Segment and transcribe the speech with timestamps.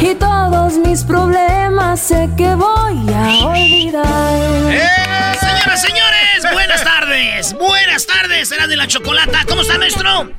[0.00, 4.72] y todos mis problemas sé que voy a olvidar.
[4.72, 4.88] ¡Eh!
[5.40, 7.54] Señoras, señores, buenas tardes.
[7.54, 9.44] Buenas tardes, será de la chocolata.
[9.48, 10.30] ¿Cómo está, maestro?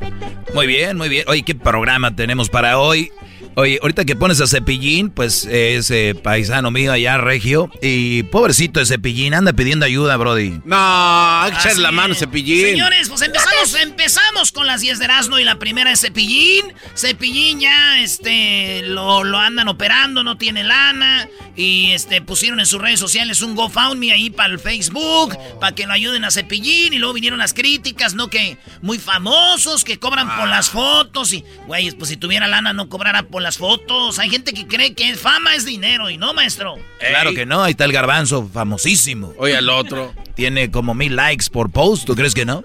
[0.53, 1.25] Muy bien, muy bien.
[1.27, 3.11] Oye, ¿qué programa tenemos para hoy?
[3.57, 7.71] Oye, ahorita que pones a Cepillín, pues es eh, paisano mío allá, Regio.
[7.81, 10.59] Y pobrecito de Cepillín, anda pidiendo ayuda, Brody.
[10.65, 12.15] No, hay que echarle la mano.
[12.15, 12.65] Cepillín.
[12.65, 16.73] Señores, pues empezamos, empezamos con las 10 de Erasmo y la primera es Cepillín.
[16.97, 21.29] Cepillín ya, este, lo, lo andan operando, no tiene lana.
[21.55, 25.87] Y, este, pusieron en sus redes sociales un GoFundMe ahí para el Facebook, para que
[25.87, 26.93] lo ayuden a Cepillín.
[26.93, 28.29] Y luego vinieron las críticas, ¿no?
[28.29, 31.31] Que muy famosos, que cobran por las fotos.
[31.31, 34.17] Y, güey, pues si tuviera lana no cobrara por las fotos.
[34.17, 36.75] Hay gente que cree que fama es dinero y no, maestro.
[36.99, 39.33] Claro que no, ahí está el garbanzo, famosísimo.
[39.37, 40.13] Oye, al otro.
[40.33, 42.63] Tiene como mil likes por post, ¿tú crees que no?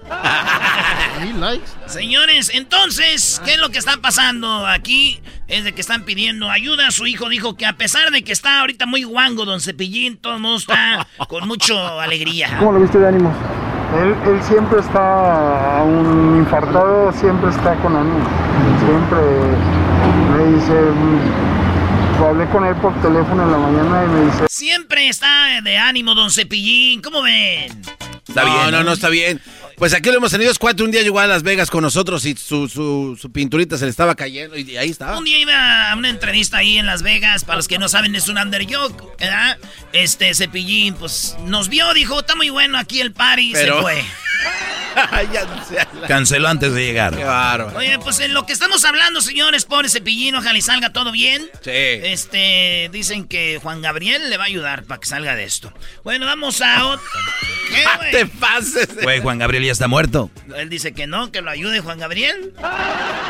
[1.21, 1.67] ¿Mil likes?
[1.85, 5.21] Señores, entonces, ¿qué es lo que está pasando aquí?
[5.47, 6.89] Es de que están pidiendo ayuda.
[6.89, 10.33] Su hijo dijo que a pesar de que está ahorita muy guango, don Cepillín, todo
[10.33, 12.57] el mundo está con mucha alegría.
[12.57, 13.35] ¿Cómo lo viste de ánimos?
[14.01, 18.25] Él, él siempre está, aún infartado, siempre está con ánimo.
[18.79, 19.19] Siempre
[20.31, 25.07] me dice, mm, hablé con él por teléfono en la mañana y me dice, Siempre
[25.07, 27.01] está de ánimo, don Cepillín.
[27.01, 27.81] ¿Cómo ven?
[28.27, 29.41] Está no, bien, no, no, está bien.
[29.81, 30.51] Pues aquí lo hemos tenido.
[30.51, 30.85] Es cuatro.
[30.85, 33.89] Un día llegó a Las Vegas con nosotros y su, su, su pinturita se le
[33.89, 35.17] estaba cayendo y ahí estaba.
[35.17, 37.45] Un día iba a una entrevista ahí en Las Vegas.
[37.45, 39.57] Para los que no saben, es un underdog, ¿verdad?
[39.91, 44.05] Este Cepillín, pues nos vio, dijo, está muy bueno aquí el party Pero- se fue.
[46.07, 47.15] Canceló antes de llegar.
[47.15, 47.77] Qué bárbaro.
[47.77, 51.41] Oye, pues en lo que estamos hablando, señores, pobre Cepillín, ojalá y salga todo bien.
[51.63, 51.71] Sí.
[51.71, 55.73] Este, dicen que Juan Gabriel le va a ayudar para que salga de esto.
[56.03, 57.05] Bueno, vamos a otro.
[57.69, 58.11] ¿Qué, güey?
[58.11, 58.89] Te pases.
[59.01, 60.29] Güey, Juan Gabriel ya está muerto.
[60.55, 62.53] Él dice que no, que lo ayude Juan Gabriel.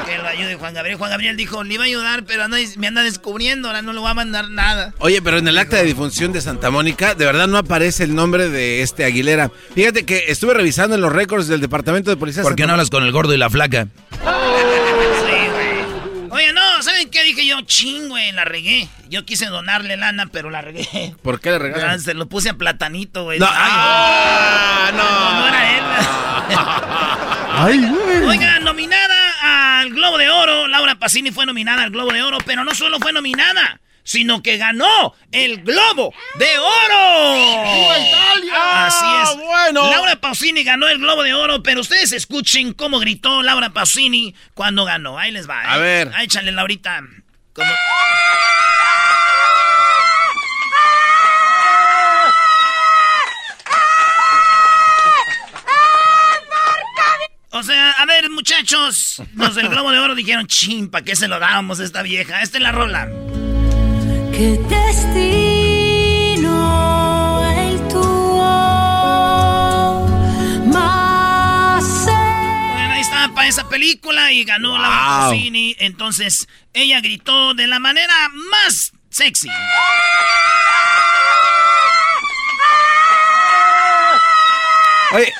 [0.05, 0.97] Que lo ayude Juan Gabriel.
[0.97, 3.99] Juan Gabriel dijo, le iba a ayudar, pero anda- me anda descubriendo, ahora no le
[3.99, 4.93] voy a mandar nada.
[4.99, 8.15] Oye, pero en el acta de difunción de Santa Mónica, de verdad no aparece el
[8.15, 9.51] nombre de este Aguilera.
[9.75, 12.43] Fíjate que estuve revisando en los récords del Departamento de Policía.
[12.43, 13.87] ¿Por qué no hablas con el gordo y la flaca?
[15.21, 16.29] Sí, güey.
[16.31, 17.61] Oye, no, ¿saben qué dije yo?
[17.61, 18.87] Ching, güey, la regué.
[19.09, 21.13] Yo quise donarle lana, pero la regué.
[21.21, 21.99] ¿Por qué le Ah, regalan?
[22.01, 23.39] Se lo puse a platanito, güey.
[23.39, 25.83] No, Ay, ah, no, no era él.
[28.27, 30.67] Oiga, nominada al Globo de Oro.
[30.67, 34.57] Laura Pacini fue nominada al Globo de Oro, pero no solo fue nominada, sino que
[34.57, 37.51] ganó el Globo de Oro.
[38.53, 39.37] Así es.
[39.37, 39.89] Bueno.
[39.91, 44.85] Laura Pausini ganó el Globo de Oro, pero ustedes escuchen cómo gritó Laura Pausini cuando
[44.85, 45.17] ganó.
[45.19, 45.63] Ahí les va.
[45.63, 45.67] ¿eh?
[45.67, 46.11] A ver.
[46.15, 47.01] Ahí, échale, Laurita.
[47.53, 47.71] Como-
[57.53, 61.27] O sea, a ver, muchachos, los del Globo de Oro dijeron, chin, ¿para qué se
[61.27, 62.41] lo dábamos a esta vieja?
[62.41, 63.09] Esta es la rola.
[64.31, 66.53] Qué destino
[67.53, 68.45] el tuyo,
[70.67, 75.75] más Bueno, ahí está, para esa película y ganó la Pausini.
[75.79, 78.13] Entonces, ella gritó de la manera
[78.49, 79.49] más sexy.
[85.11, 85.33] Oye,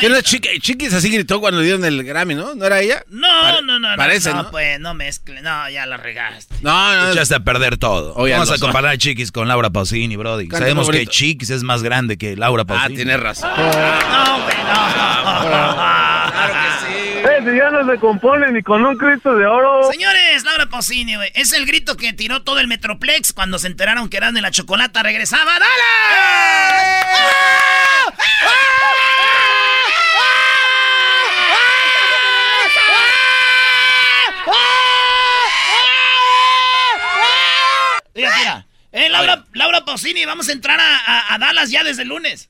[0.00, 2.54] ¿Qué no es Chiquis así gritó cuando le dieron el Grammy, ¿no?
[2.54, 3.04] ¿No era ella?
[3.08, 3.88] No, no, no.
[3.96, 5.42] Parece, no, pues no mezcle.
[5.42, 6.54] No, ya la regaste.
[6.62, 7.12] No, no.
[7.12, 8.14] Echaste a perder todo.
[8.14, 10.48] Vamos a comparar a Chiquis con Laura Pausini, Brody.
[10.50, 12.94] Sabemos que Chiquis es más grande que Laura ah, Pausini.
[12.94, 13.50] Ah, tienes razón.
[13.50, 14.92] No, güey, no.
[16.30, 16.94] claro que sí.
[17.20, 19.90] Eh, si ya no se compone ni con un Cristo de oro.
[19.92, 21.30] Señores, Laura Pausini, güey.
[21.34, 24.50] Es el grito que tiró todo el Metroplex cuando se enteraron que eran de la
[24.50, 25.52] chocolata regresaba.
[25.52, 25.66] ¡Dale!
[26.12, 27.20] ¡Ah!
[38.14, 38.66] Mira, mira.
[38.92, 42.48] Eh, Laura, Laura Pausini, vamos a entrar a, a Dallas ya desde el lunes.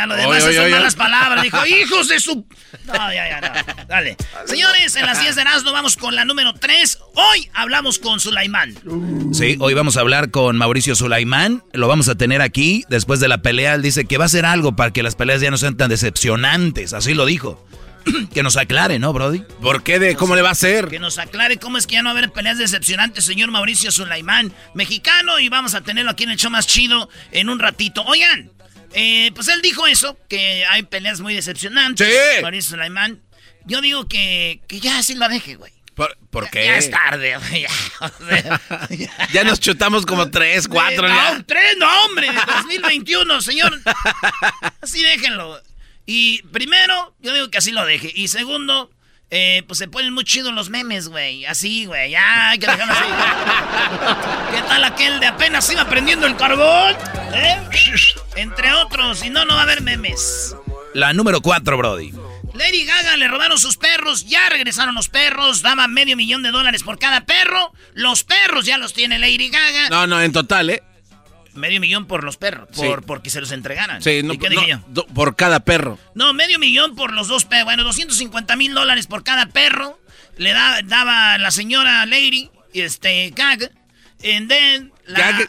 [0.00, 1.42] Ya, lo demás son malas palabras.
[1.42, 2.46] Dijo, hijos de su...
[2.86, 3.84] No, ya, ya, no.
[3.86, 4.16] Dale.
[4.46, 6.98] Señores, en las 10 de Erasmo vamos con la número 3.
[7.14, 8.74] Hoy hablamos con Sulaimán.
[9.34, 11.62] Sí, hoy vamos a hablar con Mauricio Sulaimán.
[11.72, 12.84] Lo vamos a tener aquí.
[12.88, 15.42] Después de la pelea, él dice que va a hacer algo para que las peleas
[15.42, 16.94] ya no sean tan decepcionantes.
[16.94, 17.62] Así lo dijo.
[18.32, 19.42] que nos aclare, ¿no, Brody?
[19.60, 19.98] ¿Por qué?
[19.98, 20.88] De, ¿Cómo le va a hacer?
[20.88, 23.90] Que nos aclare cómo es que ya no va a haber peleas decepcionantes, señor Mauricio
[23.90, 28.02] Sulaimán, mexicano, y vamos a tenerlo aquí en el show más chido en un ratito.
[28.04, 28.50] Oigan,
[28.92, 32.06] eh, pues él dijo eso, que hay peleas muy decepcionantes.
[32.06, 32.42] Sí.
[32.42, 33.20] Mauricio Sulaimán.
[33.66, 35.72] Yo digo que, que ya sí lo deje, güey.
[36.30, 36.64] ¿Por, qué?
[36.64, 37.66] Ya es tarde, güey.
[39.32, 41.08] Ya, nos chutamos como tres, cuatro.
[41.08, 43.78] No, tres, no, hombre, de 2021, señor.
[44.80, 45.60] Así déjenlo.
[46.06, 48.10] Y primero, yo digo que así lo deje.
[48.14, 48.90] Y segundo,
[49.30, 51.46] eh, pues se ponen muy chidos los memes, güey.
[51.46, 52.10] Así, güey.
[52.10, 53.04] Ya, hay que dejarlo así.
[54.56, 56.96] ¿Qué tal aquel de apenas iba prendiendo el carbón?
[57.32, 57.58] ¿Eh?
[58.36, 59.24] Entre otros.
[59.24, 60.56] Y no, no va a haber memes.
[60.94, 62.12] La número cuatro, Brody.
[62.54, 66.82] Lady Gaga le robaron sus perros, ya regresaron los perros, daba medio millón de dólares
[66.82, 67.72] por cada perro.
[67.94, 69.88] Los perros ya los tiene Lady Gaga.
[69.88, 70.82] No, no, en total, ¿eh?
[71.54, 74.02] Medio millón por los perros, por porque se los entregaran.
[74.02, 74.78] Sí, no, qué
[75.14, 75.98] por cada perro.
[76.14, 77.64] No, medio millón por los dos perros.
[77.64, 79.98] Bueno, 250 mil dólares por cada perro.
[80.36, 83.70] Le da, daba la señora Lady, este, Gaga.
[84.22, 85.46] And then, la,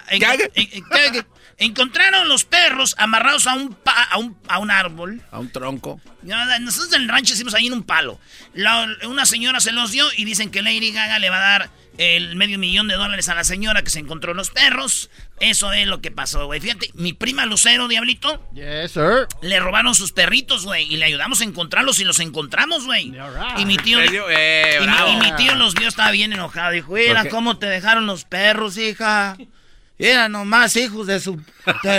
[1.61, 5.21] Encontraron los perros amarrados a un, a un, a un árbol.
[5.29, 6.01] A un tronco.
[6.23, 8.19] Nosotros en el rancho hicimos ahí en un palo.
[9.07, 11.69] una señora se los dio y dicen que Lady Gaga le va a dar
[12.01, 15.11] el medio millón de dólares a la señora que se encontró los perros.
[15.39, 16.59] Eso es lo que pasó, güey.
[16.59, 18.43] Fíjate, mi prima Lucero, Diablito.
[18.53, 19.27] Yes, sir.
[19.41, 20.91] Le robaron sus perritos, güey.
[20.91, 23.13] Y le ayudamos a encontrarlos y los encontramos, güey.
[23.57, 23.99] Y mi tío.
[24.01, 26.71] Eh, y, mi, tío los vio, estaba bien enojado.
[26.71, 29.37] Dijo, mira cómo te dejaron los perros, hija.
[29.99, 31.39] Mira nomás, hijos de su...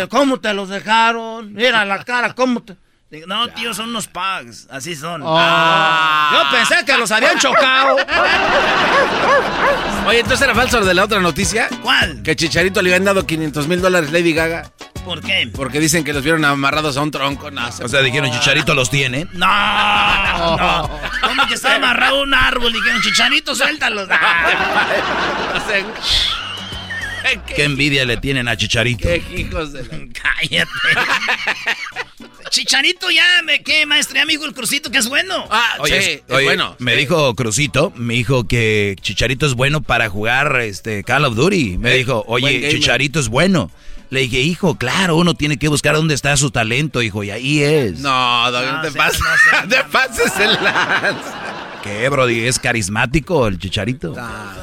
[0.08, 1.52] ¿Cómo te los dejaron?
[1.54, 2.74] Mira la cara, ¿cómo te...
[3.26, 4.66] No, tío, son unos pugs.
[4.70, 5.22] Así son.
[5.26, 6.30] Ah.
[6.32, 7.96] Yo pensé que los habían chocado.
[10.06, 11.68] Oye, entonces era falso de la otra noticia.
[11.82, 12.22] ¿Cuál?
[12.22, 14.72] Que Chicharito le habían dado 500 mil dólares Lady Gaga.
[15.04, 15.50] ¿Por qué?
[15.54, 17.50] Porque dicen que los vieron amarrados a un tronco.
[17.50, 19.26] No, o sea, dijeron, Chicharito los tiene.
[19.32, 20.90] No, no.
[21.20, 22.72] ¿Cómo que estaba amarrado a un árbol?
[22.72, 24.08] Dijeron, Chicharito, suéltalos.
[27.46, 27.64] ¿Qué?
[27.64, 29.08] envidia le tienen a Chicharito.
[29.08, 30.70] Qué hijos de Cállate.
[32.50, 35.46] Chicharito ya me qué maestría amigo el Crucito que es bueno.
[35.50, 36.76] Ah, oye, bueno.
[36.78, 41.78] Me dijo Crucito, me dijo que Chicharito es bueno para jugar este Call of Duty.
[41.78, 43.70] Me dijo, "Oye, Chicharito es bueno."
[44.10, 47.62] Le dije, hijo, claro, uno tiene que buscar dónde está su talento, hijo, y ahí
[47.62, 48.00] es.
[48.00, 50.58] No, no, te pases, no, te pases el.
[51.82, 52.46] ¿Qué, Brody?
[52.46, 54.14] ¿Es carismático el chicharito?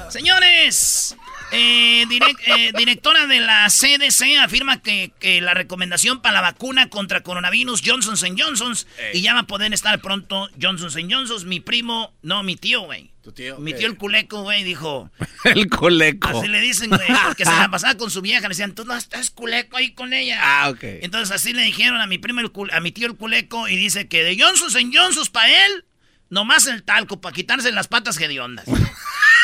[0.10, 1.18] Señores,
[1.52, 2.06] eh,
[2.48, 8.38] eh, directora de la CDC afirma que, la recomendación para la vacuna contra coronavirus Johnson
[8.38, 8.76] Johnson
[9.14, 11.48] y ya va a poder estar pronto Johnson Johnson.
[11.48, 13.12] Mi primo, no, mi tío, güey.
[13.22, 13.58] ¿Tu tío?
[13.58, 15.12] Mi tío el culeco, güey, dijo.
[15.44, 16.30] el culeco.
[16.30, 18.42] Así le dicen, güey, porque se la pasaba con su vieja.
[18.42, 20.40] Le decían, tú no estás culeco ahí con ella.
[20.42, 20.84] Ah, ok.
[20.84, 24.08] Entonces así le dijeron a mi primo, el, a mi tío el culeco y dice
[24.08, 25.86] que de Johnson Johnson para él,
[26.30, 28.66] nomás el talco, para quitarse las patas hediondas.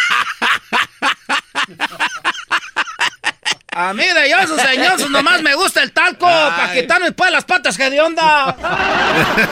[3.77, 7.75] A mí de Johnson Johnson nomás me gusta el talco para quitarme después las patas
[7.75, 8.55] que de onda.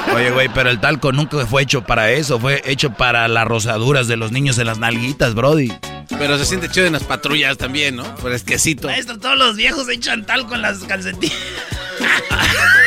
[0.15, 4.07] Oye, güey, pero el talco nunca fue hecho para eso, fue hecho para las rosaduras
[4.07, 5.73] de los niños en las nalguitas, Brody.
[6.17, 8.15] Pero se siente chido en las patrullas también, ¿no?
[8.15, 8.87] Por esquecito.
[8.87, 11.37] Maestro, todos los viejos echan talco en las calcetillas.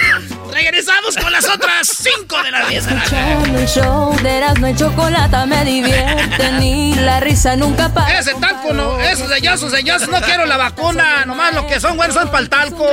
[0.56, 4.66] Regresamos con las otras cinco de las 10 de la Escuchando el show de Erasmo
[4.68, 8.18] y Chocolata me divierte ni la risa nunca pasa.
[8.18, 12.16] Ese talco no, esos sellazos, sellazos, no quiero la vacuna, nomás lo que son buenos
[12.16, 12.86] son para el talco.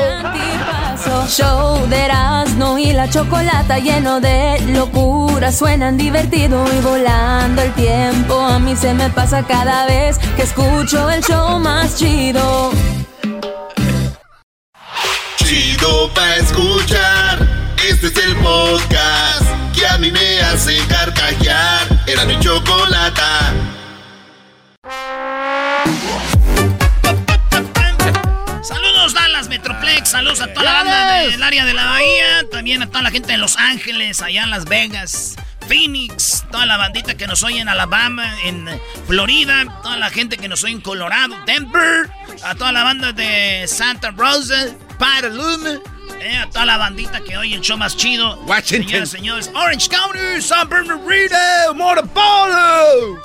[1.29, 8.41] Show de Erasmo y la Chocolata lleno de locura, suenan divertido y volando el tiempo.
[8.41, 12.74] A mí se me pasa cada vez que escucho el show más chido.
[15.38, 17.33] Chido pa' escuchar.
[17.94, 21.88] Este es el podcast que a mí me hace carcajear.
[22.08, 23.54] Era mi chocolata.
[28.64, 32.88] Saludos Dallas Metroplex, saludos a toda la banda del área de la Bahía, también a
[32.88, 35.36] toda la gente de Los Ángeles, allá en Las Vegas,
[35.68, 38.68] Phoenix, toda la bandita que nos oye en Alabama, en
[39.06, 42.10] Florida, toda la gente que nos oye en Colorado, Denver,
[42.44, 44.66] a toda la banda de Santa Rosa,
[44.98, 45.80] Petaluma,
[46.22, 48.38] eh, a toda la bandita que oye el show más chido.
[48.46, 48.88] Washington.
[49.08, 53.20] Señoras, señores, Orange County, San Bernardino, Montepolo.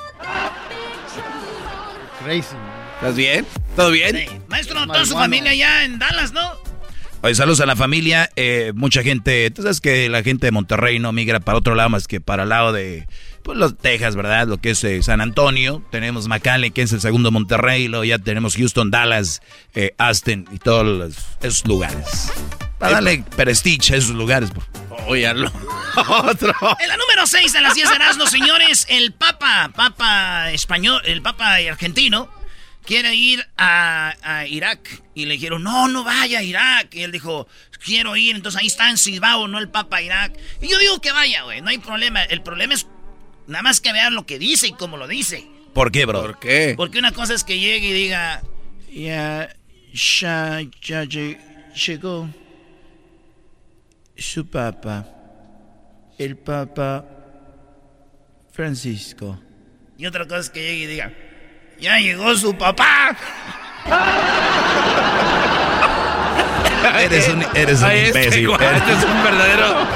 [2.25, 2.49] Crazy.
[2.97, 3.47] ¿Estás bien?
[3.77, 4.43] ¿Todo bien?
[4.49, 6.41] Maestro, toda su familia allá en Dallas, ¿no?
[7.23, 8.31] Oye, saludos a la familia.
[8.37, 11.89] eh, mucha gente, tú sabes que la gente de Monterrey no migra para otro lado
[11.91, 13.07] más que para el lado de
[13.43, 14.47] pues, los Texas, ¿verdad?
[14.49, 15.83] Lo que es eh, San Antonio.
[15.91, 17.85] Tenemos McAllen, que es el segundo Monterrey.
[17.85, 19.41] Y luego ya tenemos Houston, Dallas,
[19.75, 22.33] eh, Aston y todos los- esos lugares.
[22.79, 24.51] Para darle prestige a esos lugares.
[25.07, 25.51] Oye, lo-
[25.97, 26.53] otro.
[26.81, 31.23] En la número 6 de las 10 de Erasmo, señores, el Papa, Papa español, el
[31.23, 32.31] Papa argentino,
[32.85, 35.03] quiere ir a, a Irak.
[35.15, 36.95] Y le dijeron, no, no vaya a Irak.
[36.95, 37.49] Y él dijo,
[37.85, 38.37] quiero ir.
[38.37, 40.33] Entonces ahí está en Sibao, no el Papa a Irak.
[40.63, 42.23] Y yo digo que vaya, güey, no hay problema.
[42.25, 42.87] El problema es
[43.49, 45.45] nada más que vean lo que dice y cómo lo dice.
[45.75, 46.21] ¿Por qué, bro?
[46.23, 46.75] ¿Por qué?
[46.77, 48.43] Porque una cosa es que llegue y diga,
[48.93, 49.49] ya,
[49.93, 51.39] ya, ya lle-
[51.75, 52.29] llegó
[54.19, 55.07] su papa,
[56.19, 57.05] el papa
[58.53, 59.39] Francisco.
[59.97, 61.13] Y otra cosa es que llegue y diga,
[61.81, 63.17] ya llegó su papá.
[67.01, 68.49] Eres un, eres un imbécil.
[68.49, 69.87] güey, este es un verdadero.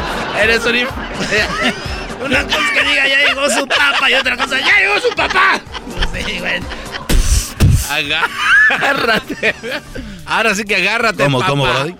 [0.40, 0.76] Eres un.
[2.24, 5.10] Una cosa es que diga, ya llegó su papa, y otra cosa, ya llegó su
[5.14, 5.60] papá.
[6.12, 6.60] Sí, güey.
[8.78, 9.54] Agárrate.
[10.26, 11.24] Ahora sí que agárrate.
[11.24, 11.50] ¿Cómo, papá.
[11.50, 11.96] cómo, Brody?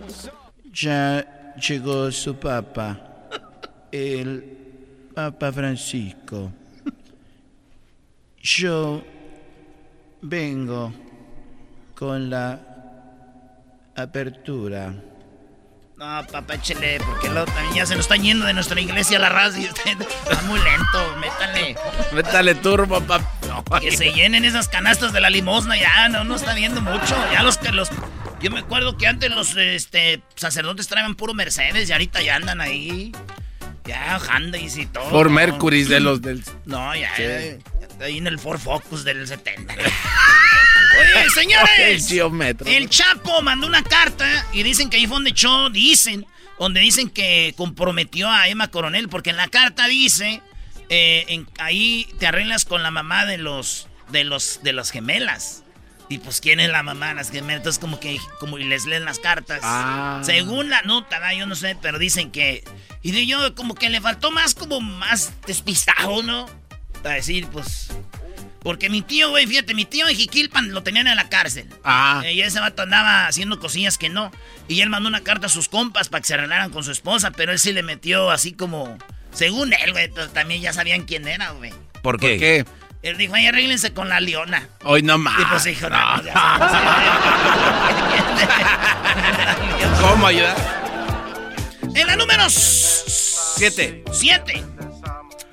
[0.72, 1.26] Ya
[1.68, 2.98] llegó su papa,
[3.90, 4.58] el
[5.14, 6.50] Papa Francisco.
[8.42, 9.02] Yo
[10.22, 10.92] vengo
[11.94, 12.58] con la
[13.94, 14.92] apertura.
[15.96, 19.28] No, papá, échele, porque luego también ya se nos está yendo de nuestra iglesia la
[19.28, 21.76] raza y usted va muy lento, métale.
[22.12, 23.24] Métale turbo, papá.
[23.46, 27.14] No, Que se llenen esas canastas de la limosna, ya no no está viendo mucho.
[27.32, 27.88] Ya los que los.
[28.42, 32.60] Yo me acuerdo que antes los este, sacerdotes traían puro Mercedes y ahorita ya andan
[32.60, 33.12] ahí.
[33.84, 35.10] Ya, Hyundai y todo.
[35.10, 35.30] Por.
[35.30, 36.42] Mercury de los del.
[36.64, 37.12] No, ya,
[38.00, 39.74] ahí en el Ford Focus del 70.
[39.74, 42.10] Oye, señores.
[42.66, 46.26] El Chapo mandó una carta y dicen que ahí fue donde echó, dicen,
[46.58, 50.42] donde dicen que comprometió a Emma Coronel, porque en la carta dice,
[50.88, 55.61] eh, en- ahí te arreglas con la mamá de los, de los, de las gemelas.
[56.12, 57.60] Y pues, ¿quién es la mamá las gemelas?
[57.60, 59.60] Entonces, como que, como y les leen las cartas.
[59.62, 60.20] Ah.
[60.24, 61.34] Según la nota, ¿verdad?
[61.38, 62.62] yo no sé, pero dicen que,
[63.00, 66.50] y de yo, como que le faltó más, como más despistado, ¿no?
[67.02, 67.88] Para decir, pues,
[68.62, 71.66] porque mi tío, güey, fíjate, mi tío en Jiquilpan lo tenían en la cárcel.
[71.82, 72.20] Ah.
[72.26, 74.30] Eh, y ese vato andaba haciendo cosillas que no.
[74.68, 77.30] Y él mandó una carta a sus compas para que se arreglaran con su esposa,
[77.30, 78.98] pero él sí le metió así como.
[79.32, 81.70] Según él, güey, pues, también ya sabían quién era, güey.
[82.02, 82.66] ¿Por ¿Por qué?
[83.02, 84.68] Él dijo, ay, arréglense con la leona.
[84.84, 85.40] Hoy no más.
[85.40, 86.72] Y pues dijo, no, sabemos.
[90.00, 90.56] ¿Cómo ayudar?
[91.94, 94.04] En la número 7.
[94.12, 94.64] Siete.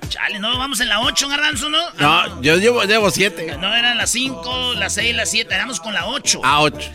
[0.08, 1.78] Chale, no, vamos en la 8, Garbanzo, ¿no?
[1.98, 3.56] No, yo llevo, llevo siete.
[3.58, 6.40] No, eran las 5, las 6, las 7, éramos con la 8.
[6.44, 6.90] A ocho.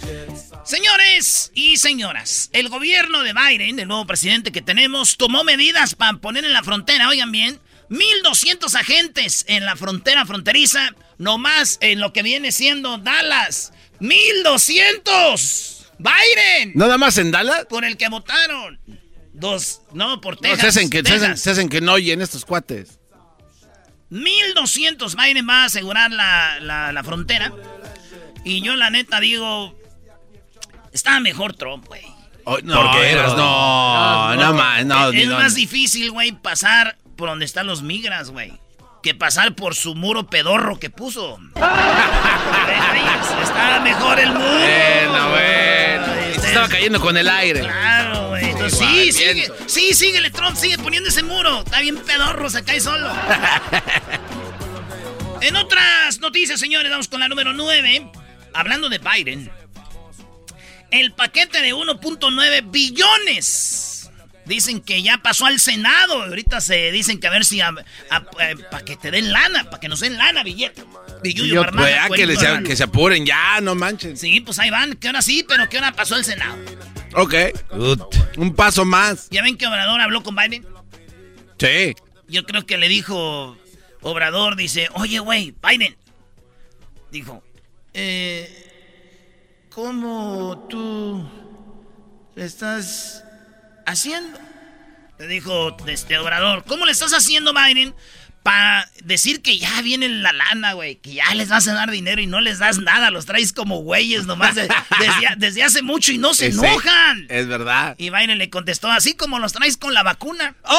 [0.65, 6.17] Señores y señoras, el gobierno de Biden, el nuevo presidente que tenemos, tomó medidas para
[6.17, 12.13] poner en la frontera, oigan bien, 1.200 agentes en la frontera fronteriza, nomás en lo
[12.13, 13.71] que viene siendo Dallas.
[13.99, 15.85] ¡1.200!
[15.97, 16.71] ¡Biden!
[16.75, 17.65] ¿Nada más en Dallas?
[17.69, 18.79] Por el que votaron.
[19.33, 20.61] Dos, no, por No, Texas.
[20.61, 21.39] se hacen que, se hacen, Texas.
[21.41, 22.99] se hacen que no oyen estos cuates.
[24.09, 27.51] 1200 Biden va a asegurar la, la- la frontera.
[28.43, 29.77] Y yo la neta digo,
[30.93, 32.03] estaba mejor Trump, güey.
[32.45, 33.41] Oh, no, ¿Por qué, Eras, bro?
[33.43, 35.09] no, no, más, no.
[35.11, 35.55] es no, más no.
[35.57, 38.53] difícil, güey, pasar por donde están los migras, güey.
[39.01, 41.39] Que pasar por su muro pedorro que puso.
[43.43, 44.43] Estaba mejor el muro.
[44.43, 46.05] Bueno, bueno.
[46.39, 47.62] Se estaba cayendo con el aire.
[47.62, 48.50] Claro, güey.
[48.50, 51.62] Entonces sí, sigue, sí, síguele, Trump, sigue poniendo ese muro.
[51.62, 53.10] Está bien pedorro, se cae solo.
[55.41, 58.12] en otras noticias, señores, vamos con la número 9.
[58.53, 59.51] Hablando de Biden.
[60.91, 63.94] El paquete de 1.9 billones.
[64.45, 66.23] Dicen que ya pasó al Senado.
[66.23, 67.65] Ahorita se dicen que a ver si eh,
[68.69, 70.83] para que te den lana, para que nos den lana, billete.
[71.23, 71.65] Billuyo,
[72.13, 74.15] que, que se apuren, ya, no manchen.
[74.15, 76.55] Sí, pues ahí van, que ahora sí, pero que ahora pasó al Senado.
[77.15, 77.33] Ok.
[78.37, 79.29] Un paso más.
[79.31, 80.65] ¿Ya ven que Obrador habló con Biden?
[81.57, 81.95] Sí.
[82.27, 83.57] Yo creo que le dijo,
[84.01, 85.95] Obrador dice, oye, güey, Biden.
[87.11, 87.43] Dijo,
[87.93, 91.27] eh, ¿cómo tú
[92.35, 93.25] estás
[93.85, 94.39] haciendo?
[95.17, 97.95] Le dijo este Obrador, ¿cómo le estás haciendo, Biden?
[98.43, 102.21] Para decir que ya viene la lana, güey, que ya les vas a dar dinero
[102.21, 106.35] y no les das nada, los traes como güeyes nomás desde, hace mucho y no
[106.35, 107.25] se enojan.
[107.29, 107.95] Es verdad.
[107.97, 110.53] Y Biden le contestó, así como los traes con la vacuna.
[110.63, 110.75] ¡Oh!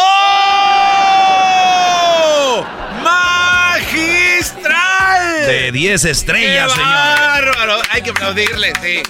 [3.83, 5.47] ¡Magistral!
[5.47, 7.83] De 10 estrellas, ¡Qué bárbaro!
[7.91, 9.03] Hay que aplaudirle, sí.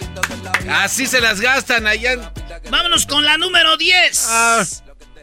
[0.71, 2.33] Así se las gastan allá.
[2.71, 4.27] Vámonos con la número 10.
[4.29, 4.65] Ah.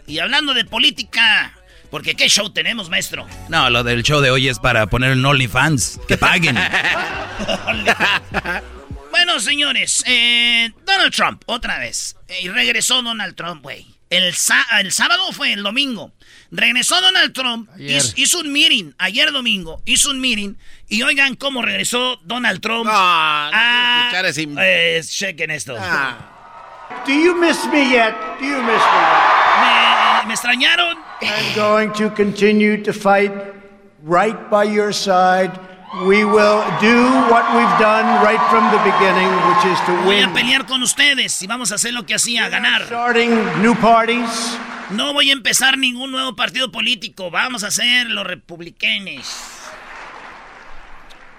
[0.08, 1.54] Y hablando de política,
[1.90, 3.28] porque ¿qué show tenemos, maestro?
[3.50, 6.00] No, lo del show de hoy es para poner en OnlyFans.
[6.08, 6.56] Que paguen.
[9.12, 12.16] bueno, señores, eh, Donald Trump, otra vez.
[12.42, 13.86] y regresó Donald Trump, güey.
[14.18, 14.34] El,
[14.80, 16.12] el, sábado fue el domingo.
[16.52, 20.56] Regresó Donald Trump, hizo, hizo, un meeting, ayer domingo, hizo un meeting.
[20.88, 22.88] Y oigan cómo regresó Donald Trump.
[22.92, 24.48] Ah, no a, ese...
[24.60, 25.76] eh, chequen esto.
[25.80, 26.30] Ah.
[27.06, 28.14] Do you miss me yet?
[28.40, 30.28] Do you miss me yet?
[30.28, 30.98] Me, extrañaron.
[31.22, 33.34] I'm going to continue to fight
[34.04, 35.60] right by your side.
[36.02, 40.26] We will do what we've done right from the beginning, which is to win.
[40.26, 42.88] Voy a pelear con ustedes y vamos a hacer lo que hacía, ganar.
[42.88, 43.30] Starting
[43.62, 44.58] new parties.
[44.90, 47.30] No voy a empezar ningún nuevo partido político.
[47.30, 49.70] Vamos a hacer los republicanos.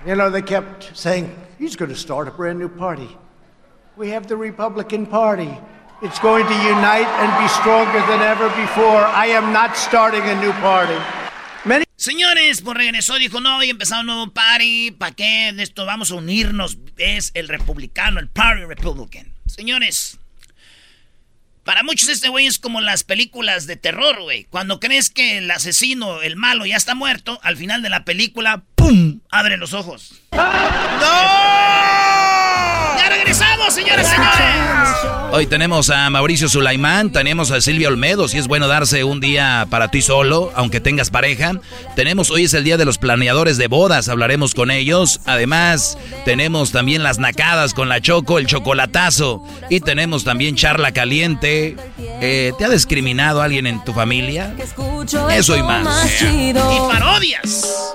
[0.06, 3.08] You know, they kept saying he's going to start a brand new party.
[3.96, 5.50] We have the Republican Party.
[6.00, 9.02] It's going to unite and be stronger than ever before.
[9.02, 11.23] I am not starting a new party.
[12.04, 14.90] Señores, pues regresó, dijo, no, voy a empezar un nuevo party.
[14.90, 15.54] ¿Para qué?
[15.54, 16.76] De esto vamos a unirnos.
[16.98, 19.32] Es el republicano, el Party Republican.
[19.46, 20.18] Señores,
[21.64, 24.44] para muchos este güey es como las películas de terror, güey.
[24.44, 28.64] Cuando crees que el asesino, el malo, ya está muerto, al final de la película,
[28.74, 29.20] ¡pum!
[29.30, 30.20] Abre los ojos.
[30.32, 30.38] ¡No!
[32.98, 35.14] ¡Ya regresamos, señoras y señores!
[35.32, 39.66] Hoy tenemos a Mauricio Sulaimán, tenemos a Silvia Olmedo, si es bueno darse un día
[39.68, 41.54] para ti solo, aunque tengas pareja.
[41.96, 45.20] Tenemos, hoy es el día de los planeadores de bodas, hablaremos con ellos.
[45.26, 49.44] Además, tenemos también las nacadas con la Choco, el chocolatazo.
[49.70, 51.76] Y tenemos también charla caliente.
[51.98, 54.54] Eh, ¿Te ha discriminado alguien en tu familia?
[55.32, 56.22] Eso y más.
[56.22, 56.52] Y
[56.88, 57.94] parodias.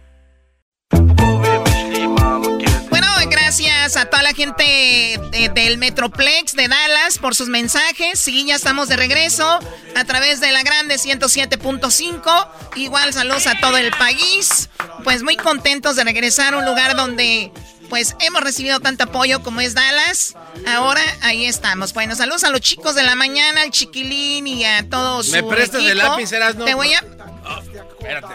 [3.81, 5.19] Gracias a toda la gente
[5.55, 8.19] del Metroplex de Dallas por sus mensajes.
[8.19, 9.59] Sí, ya estamos de regreso
[9.95, 12.47] a través de la grande 107.5.
[12.75, 14.69] Igual saludos a todo el país.
[15.03, 17.51] Pues muy contentos de regresar a un lugar donde
[17.89, 20.35] pues hemos recibido tanto apoyo como es Dallas.
[20.67, 21.93] Ahora ahí estamos.
[21.93, 25.29] Bueno, saludos a los chicos de la mañana, al chiquilín y a todos.
[25.29, 26.65] ¿Me prestas el lápiz, no?
[26.65, 27.03] Te voy a.
[27.45, 28.27] Oh, espérate.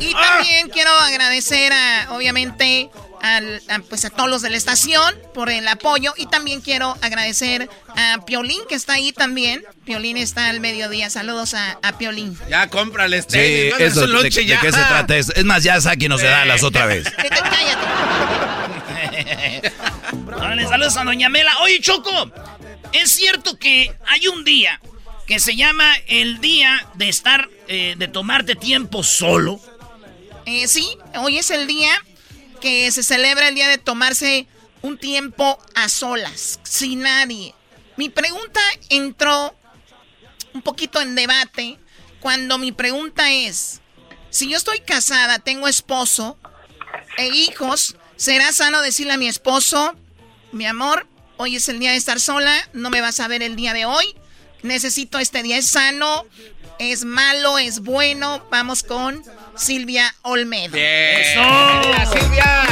[0.00, 2.90] Y también quiero agradecer a, obviamente,
[3.22, 3.40] a,
[3.88, 8.24] pues a todos los de la estación por el apoyo y también quiero agradecer a
[8.26, 9.64] Piolín que está ahí también.
[9.84, 11.08] Piolín está al mediodía.
[11.08, 12.36] Saludos a, Piolín.
[12.48, 13.70] Ya cómprale este.
[13.70, 15.16] Sí, eso, de, qué se trata?
[15.16, 17.08] Es, más, ya Saki nos da las otra vez.
[17.16, 17.82] Cállate.
[20.68, 21.52] saludos a Doña Mela.
[21.62, 22.32] Oye, Choco,
[22.92, 24.80] es cierto que hay un día
[25.26, 29.60] que se llama el día de estar, eh, de tomarte tiempo solo.
[30.46, 32.02] Eh, sí, hoy es el día
[32.62, 34.46] que se celebra el día de tomarse
[34.82, 37.54] un tiempo a solas, sin nadie.
[37.96, 39.54] Mi pregunta entró
[40.54, 41.78] un poquito en debate
[42.20, 43.80] cuando mi pregunta es,
[44.30, 46.38] si yo estoy casada, tengo esposo
[47.18, 49.96] e hijos, ¿será sano decirle a mi esposo,
[50.52, 53.56] mi amor, hoy es el día de estar sola, no me vas a ver el
[53.56, 54.14] día de hoy,
[54.62, 56.24] necesito este día, es sano,
[56.78, 59.24] es malo, es bueno, vamos con
[59.56, 60.76] Silvia Olmedo.
[60.76, 61.40] ¡Eso!
[62.12, 62.66] Silvia!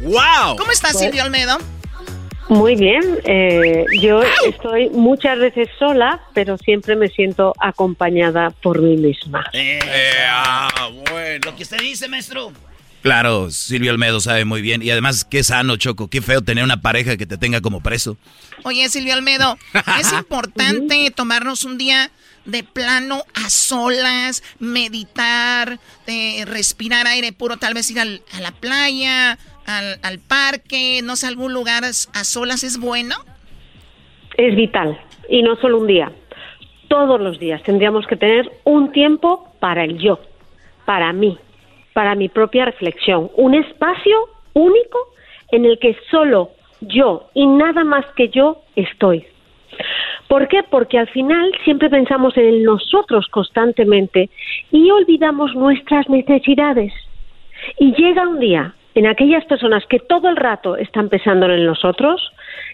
[0.00, 0.56] ¡Wow!
[0.56, 1.58] ¿Cómo estás, Silvia Olmedo?
[2.48, 3.02] Muy bien.
[3.24, 9.44] Eh, yo estoy muchas veces sola, pero siempre me siento acompañada por mí misma.
[9.52, 9.78] Eh,
[10.28, 11.50] ah, bueno.
[11.50, 12.52] Lo que usted dice, maestro.
[13.02, 14.82] Claro, Silvia Olmedo sabe muy bien.
[14.82, 16.08] Y además, qué sano, Choco.
[16.08, 18.16] Qué feo tener una pareja que te tenga como preso.
[18.64, 19.56] Oye, Silvia Olmedo,
[20.00, 22.10] es importante tomarnos un día
[22.48, 25.78] de plano a solas, meditar,
[26.46, 31.84] respirar aire puro, tal vez ir a la playa, al, parque, no sé, algún lugar
[31.84, 33.16] a solas, ¿es bueno?
[34.36, 36.10] Es vital, y no solo un día.
[36.88, 40.18] Todos los días tendríamos que tener un tiempo para el yo,
[40.86, 41.38] para mí,
[41.92, 44.16] para mi propia reflexión, un espacio
[44.54, 44.98] único
[45.50, 49.26] en el que solo yo y nada más que yo estoy.
[50.28, 50.62] ¿Por qué?
[50.62, 54.28] Porque al final siempre pensamos en nosotros constantemente
[54.70, 56.92] y olvidamos nuestras necesidades.
[57.78, 62.20] Y llega un día en aquellas personas que todo el rato están pensando en nosotros,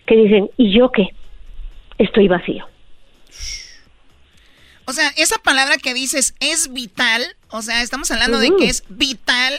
[0.07, 1.09] que dicen, ¿y yo qué?
[1.99, 2.67] Estoy vacío.
[4.87, 8.85] O sea, esa palabra que dices es vital, o sea, estamos hablando de que es
[8.89, 9.55] vital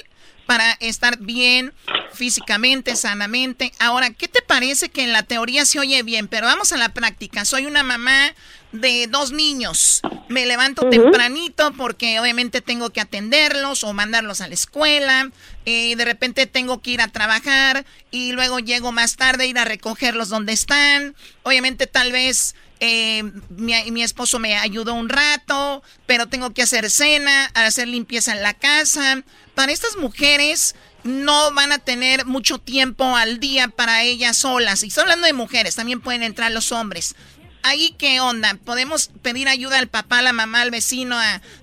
[0.45, 1.73] para estar bien
[2.13, 3.71] físicamente, sanamente.
[3.79, 6.27] Ahora, ¿qué te parece que en la teoría se oye bien?
[6.27, 7.45] Pero vamos a la práctica.
[7.45, 8.33] Soy una mamá
[8.71, 10.01] de dos niños.
[10.27, 15.29] Me levanto tempranito porque obviamente tengo que atenderlos o mandarlos a la escuela.
[15.65, 19.57] eh, de repente tengo que ir a trabajar y luego llego más tarde a ir
[19.57, 21.15] a recogerlos donde están.
[21.43, 26.89] Obviamente tal vez eh, mi, mi, esposo me ayudó un rato, pero tengo que hacer
[26.89, 29.23] cena, hacer limpieza en la casa.
[29.55, 34.83] Para estas mujeres no van a tener mucho tiempo al día para ellas solas.
[34.83, 37.15] Y estoy hablando de mujeres, también pueden entrar los hombres.
[37.63, 41.15] Ahí qué onda, podemos pedir ayuda al papá, a la mamá, al vecino,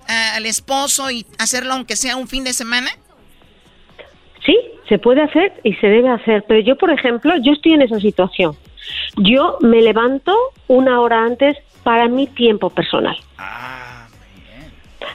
[0.07, 2.89] al esposo y hacerlo aunque sea un fin de semana.
[4.45, 4.57] Sí,
[4.89, 7.99] se puede hacer y se debe hacer, pero yo, por ejemplo, yo estoy en esa
[7.99, 8.57] situación.
[9.15, 10.35] Yo me levanto
[10.67, 13.17] una hora antes para mi tiempo personal.
[13.37, 14.71] Ah, bien.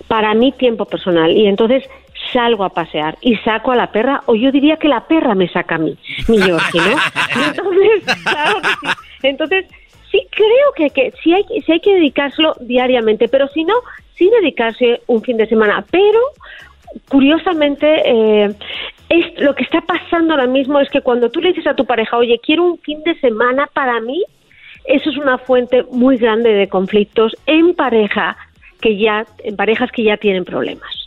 [0.07, 1.31] Para mi tiempo personal.
[1.31, 1.85] Y entonces
[2.33, 5.49] salgo a pasear y saco a la perra, o yo diría que la perra me
[5.49, 5.97] saca a mí,
[6.29, 6.97] mi Yorkie, ¿no?
[7.47, 8.95] Entonces, claro que sí.
[9.23, 9.67] Entonces,
[10.11, 13.75] sí creo que, que sí, hay, sí hay que dedicárselo diariamente, pero si no,
[14.15, 15.85] sí dedicarse un fin de semana.
[15.91, 16.21] Pero,
[17.09, 18.55] curiosamente, eh,
[19.09, 21.87] es, lo que está pasando ahora mismo es que cuando tú le dices a tu
[21.87, 24.25] pareja, oye, quiero un fin de semana para mí,
[24.85, 28.37] eso es una fuente muy grande de conflictos en pareja
[28.81, 30.98] que ya en parejas que ya tienen problemas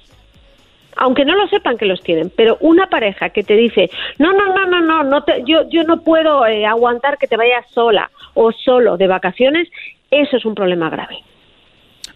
[0.97, 4.53] aunque no lo sepan que los tienen, pero una pareja que te dice, no, no,
[4.53, 8.11] no, no, no, no te, yo, yo no puedo eh, aguantar que te vayas sola
[8.33, 9.67] o solo de vacaciones,
[10.09, 11.23] eso es un problema grave.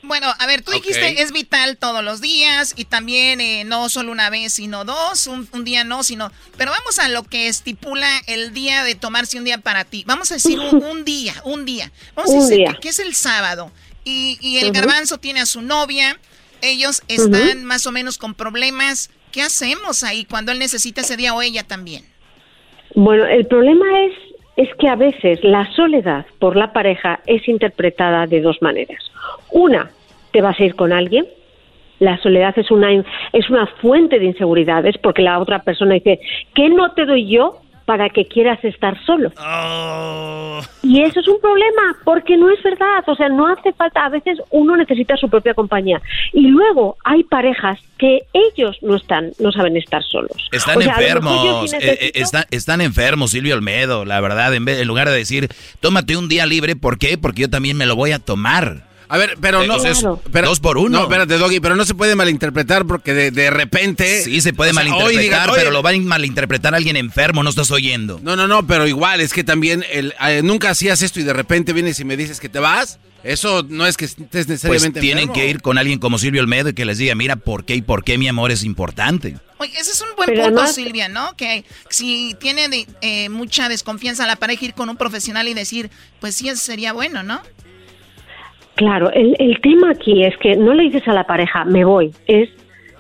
[0.08, 4.12] Bueno, a ver, tú dijiste es vital todos los días y también eh, no solo
[4.12, 6.32] una vez, sino dos, un, día no, sino...
[6.58, 10.04] Pero vamos a lo que estipula el día de tomarse un día para ti.
[10.06, 11.92] Vamos a decir un, día, un día.
[12.14, 13.72] Vamos a decir que, es el sábado
[14.04, 16.20] y, y el garbanzo tiene a su novia
[16.62, 19.10] ellos están más o menos con problemas.
[19.32, 22.04] ¿Qué hacemos ahí cuando él necesita ese día o ella también?
[22.96, 24.13] Bueno, el problema es,
[24.56, 29.04] es que a veces la soledad por la pareja es interpretada de dos maneras.
[29.52, 29.91] Una,
[30.32, 31.26] te vas a ir con alguien,
[32.00, 36.20] la soledad es una es una fuente de inseguridades porque la otra persona dice
[36.54, 39.32] ¿qué no te doy yo para que quieras estar solo.
[39.38, 40.60] Oh.
[40.82, 44.10] Y eso es un problema, porque no es verdad, o sea, no hace falta, a
[44.10, 46.02] veces uno necesita su propia compañía.
[46.34, 50.50] Y luego hay parejas que ellos no están, no saben estar solos.
[50.52, 55.15] Están enfermos, eh, eh, están, enfermos, Silvio Olmedo, la verdad, en, vez, en lugar de
[55.15, 57.17] decir, tómate un día libre, ¿por qué?
[57.17, 58.94] Porque yo también me lo voy a tomar.
[59.08, 59.78] A ver, pero no.
[60.32, 60.89] pero, dos por uno.
[60.89, 64.24] No, espérate, Doggy, pero no se puede malinterpretar porque de, de repente.
[64.24, 68.20] Sí, se puede malinterpretar, pero lo va a malinterpretar alguien enfermo, no estás oyendo.
[68.24, 71.34] No, no, no, pero igual, es que también el, eh, nunca hacías esto y de
[71.34, 73.00] repente vienes y me dices que te vas.
[73.26, 75.00] Eso no es que estés necesariamente.
[75.00, 77.65] Pues tienen que ir con alguien como Silvio Olmedo y que les diga, mira, ¿por
[77.65, 79.38] qué y por qué mi amor es importante?
[79.58, 81.36] Oye, ese es un buen punto, Silvia, ¿no?
[81.36, 85.89] Que si tiene eh, mucha desconfianza la pareja, ir con un profesional y decir,
[86.20, 87.41] pues sí, eso sería bueno, ¿no?
[88.76, 92.12] Claro, el, el tema aquí es que no le dices a la pareja, me voy,
[92.28, 92.50] es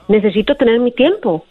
[0.07, 1.45] necesito tener mi tiempo.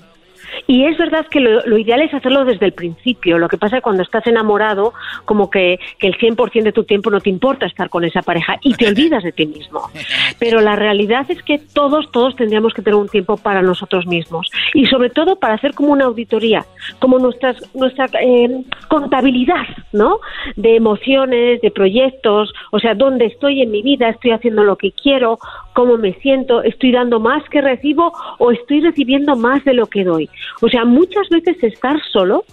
[0.66, 3.38] Y es verdad que lo, ideal es hacerlo desde el principio.
[3.38, 4.92] Lo que pasa es que cuando estás enamorado,
[5.24, 8.56] como que, que el 100% de tu tiempo no te importa estar con esa pareja
[8.62, 9.90] y te olvidas de ti mismo.
[10.38, 14.50] Pero la realidad es que todos, todos tendríamos que tener un tiempo para nosotros mismos.
[14.74, 16.64] Y sobre todo para hacer como una auditoría,
[16.98, 20.20] como nuestras, nuestra eh, contabilidad, ¿no?
[20.56, 24.92] De emociones, de proyectos, o sea, dónde estoy en mi vida, estoy haciendo lo que
[24.92, 25.38] quiero,
[25.72, 30.04] cómo me siento, estoy dando más que recibo o estoy recibiendo más de lo que
[30.04, 30.30] doy.
[30.60, 32.44] O sea, muchas veces estar solo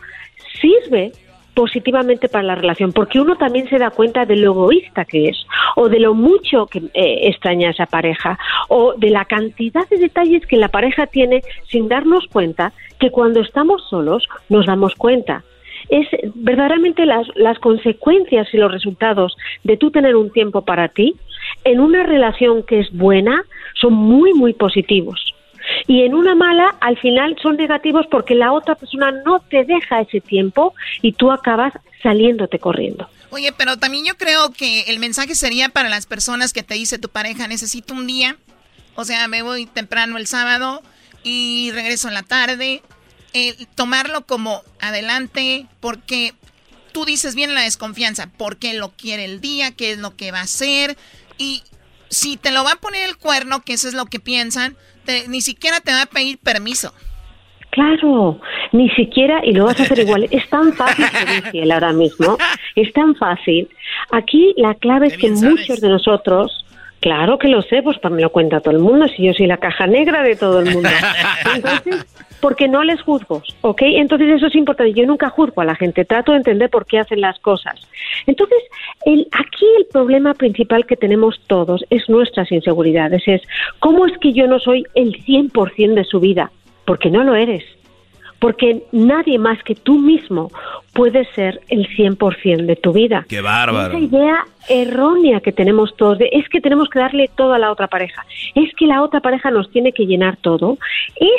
[0.60, 1.12] sirve
[1.54, 5.46] positivamente para la relación, porque uno también se da cuenta de lo egoísta que es,
[5.76, 9.98] o de lo mucho que eh, extraña a esa pareja, o de la cantidad de
[9.98, 15.44] detalles que la pareja tiene sin darnos cuenta que cuando estamos solos nos damos cuenta.
[15.90, 21.16] Es verdaderamente las, las consecuencias y los resultados de tú tener un tiempo para ti
[21.64, 25.31] en una relación que es buena son muy, muy positivos
[25.88, 30.02] y en una mala al final son negativos porque la otra persona no te deja
[30.02, 33.08] ese tiempo y tú acabas saliéndote corriendo.
[33.30, 37.00] Oye, pero también yo creo que el mensaje sería para las personas que te dice
[37.00, 38.38] tu pareja, necesito un día,
[38.96, 40.82] o sea, me voy temprano el sábado
[41.24, 42.82] y regreso en la tarde,
[43.76, 46.34] tomarlo como adelante, porque
[46.92, 50.32] tú dices bien la desconfianza, por qué lo quiere el día, qué es lo que
[50.32, 50.98] va a hacer,
[51.38, 51.64] y
[52.10, 54.76] si te lo va a poner el cuerno, que eso es lo que piensan,
[55.28, 56.94] ni siquiera te va a pedir permiso.
[57.72, 58.40] Claro,
[58.74, 60.28] ni siquiera, y lo vas a hacer igual.
[60.30, 62.38] Es tan fácil ser infiel ahora mismo,
[62.76, 63.70] es tan fácil.
[64.12, 66.66] Aquí la clave es que muchos de nosotros,
[67.00, 69.58] claro que lo sé, pues me lo cuenta todo el mundo, si yo soy la
[69.58, 70.90] caja negra de todo el mundo.
[71.56, 72.06] Entonces,
[72.42, 73.82] porque no les juzgo, ¿ok?
[73.84, 74.94] Entonces eso es importante.
[74.94, 77.80] Yo nunca juzgo a la gente, trato de entender por qué hacen las cosas.
[78.26, 78.60] Entonces,
[79.06, 83.42] el, aquí el problema principal que tenemos todos es nuestras inseguridades, es
[83.80, 86.52] cómo es que yo no soy el 100% de su vida,
[86.86, 87.64] porque no lo eres
[88.42, 90.52] porque nadie más que tú mismo
[90.94, 93.24] puede ser el 100% de tu vida.
[93.30, 93.96] ¡Qué bárbaro!
[93.96, 97.72] Esa idea errónea que tenemos todos de es que tenemos que darle todo a la
[97.72, 98.26] otra pareja,
[98.56, 100.80] es que la otra pareja nos tiene que llenar todo,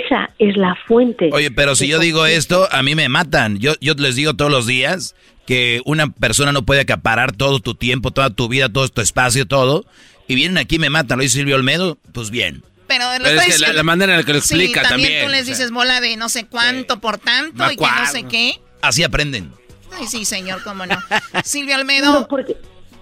[0.06, 1.30] esa es la fuente.
[1.32, 3.58] Oye, pero si yo digo esto, a mí me matan.
[3.58, 7.74] Yo, yo les digo todos los días que una persona no puede acaparar todo tu
[7.74, 9.84] tiempo, toda tu vida, todo tu espacio, todo.
[10.28, 11.18] Y vienen aquí y me matan.
[11.18, 12.62] Lo dice Silvio Olmedo, pues bien
[12.98, 15.08] pero, es que la, manera en la que lo explica también.
[15.08, 15.26] también.
[15.26, 18.60] tú les dices bola de no sé cuánto por tanto y que no sé qué.
[18.80, 19.52] Así aprenden.
[19.98, 20.96] Ay, sí, señor, cómo no.
[21.44, 22.28] Silvia Almedo.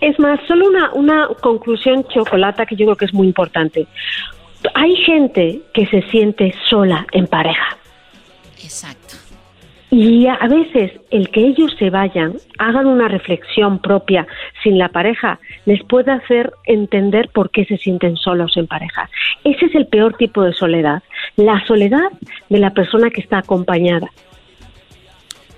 [0.00, 3.86] es más, solo una, una conclusión chocolata que yo creo que es muy importante.
[4.74, 7.78] Hay gente que se siente sola en pareja.
[8.62, 9.16] Exacto.
[9.90, 14.24] Y a veces el que ellos se vayan, hagan una reflexión propia
[14.62, 19.10] sin la pareja, les puede hacer entender por qué se sienten solos en pareja.
[19.42, 21.02] Ese es el peor tipo de soledad,
[21.34, 22.08] la soledad
[22.48, 24.08] de la persona que está acompañada.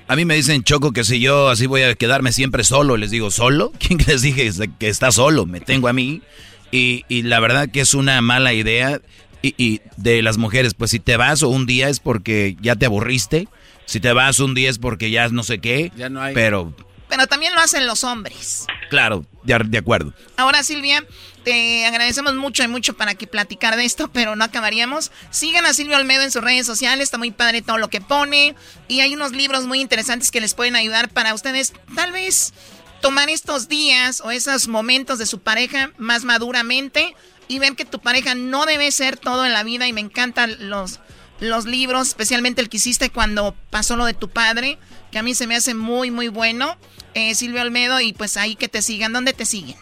[0.08, 3.10] A mí me dicen, Choco, que si yo así voy a quedarme siempre solo, les
[3.10, 3.70] digo, ¿solo?
[3.78, 5.44] ¿Quién les dije que está solo?
[5.44, 6.22] Me tengo a mí.
[6.70, 9.00] Y, y la verdad que es una mala idea.
[9.42, 12.76] Y, y de las mujeres, pues si te vas o un día es porque ya
[12.76, 13.48] te aburriste
[13.86, 16.34] si te vas un 10 porque ya no sé qué, ya no hay.
[16.34, 16.74] pero...
[17.08, 18.64] Pero también lo hacen los hombres.
[18.88, 20.14] Claro, de, de acuerdo.
[20.38, 21.04] Ahora, Silvia,
[21.44, 25.10] te agradecemos mucho y mucho para que platicar de esto, pero no acabaríamos.
[25.30, 28.54] Sigan a Silvia Olmedo en sus redes sociales, está muy padre todo lo que pone.
[28.88, 32.54] Y hay unos libros muy interesantes que les pueden ayudar para ustedes, tal vez,
[33.02, 37.14] tomar estos días o esos momentos de su pareja más maduramente
[37.48, 39.86] y ver que tu pareja no debe ser todo en la vida.
[39.86, 41.00] Y me encantan los
[41.42, 44.78] los libros, especialmente el que hiciste cuando pasó lo de tu padre,
[45.10, 46.76] que a mí se me hace muy, muy bueno.
[47.14, 49.12] Eh, Silvio Almedo, y pues ahí que te sigan.
[49.12, 49.76] ¿Dónde te siguen?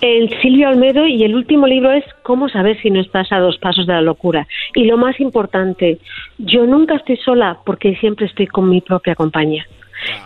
[0.00, 3.58] El Silvio Almedo y el último libro es Cómo saber si no estás a dos
[3.58, 4.46] pasos de la locura.
[4.74, 5.98] Y lo más importante,
[6.38, 9.66] yo nunca estoy sola porque siempre estoy con mi propia compañía.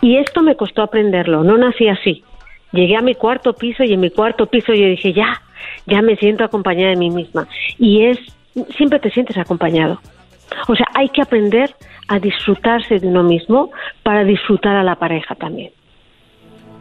[0.01, 2.23] Y esto me costó aprenderlo, no nací así.
[2.71, 5.41] Llegué a mi cuarto piso y en mi cuarto piso yo dije, ya,
[5.85, 7.47] ya me siento acompañada de mí misma.
[7.77, 8.19] Y es,
[8.75, 9.99] siempre te sientes acompañado.
[10.67, 11.75] O sea, hay que aprender
[12.07, 13.71] a disfrutarse de uno mismo
[14.03, 15.71] para disfrutar a la pareja también.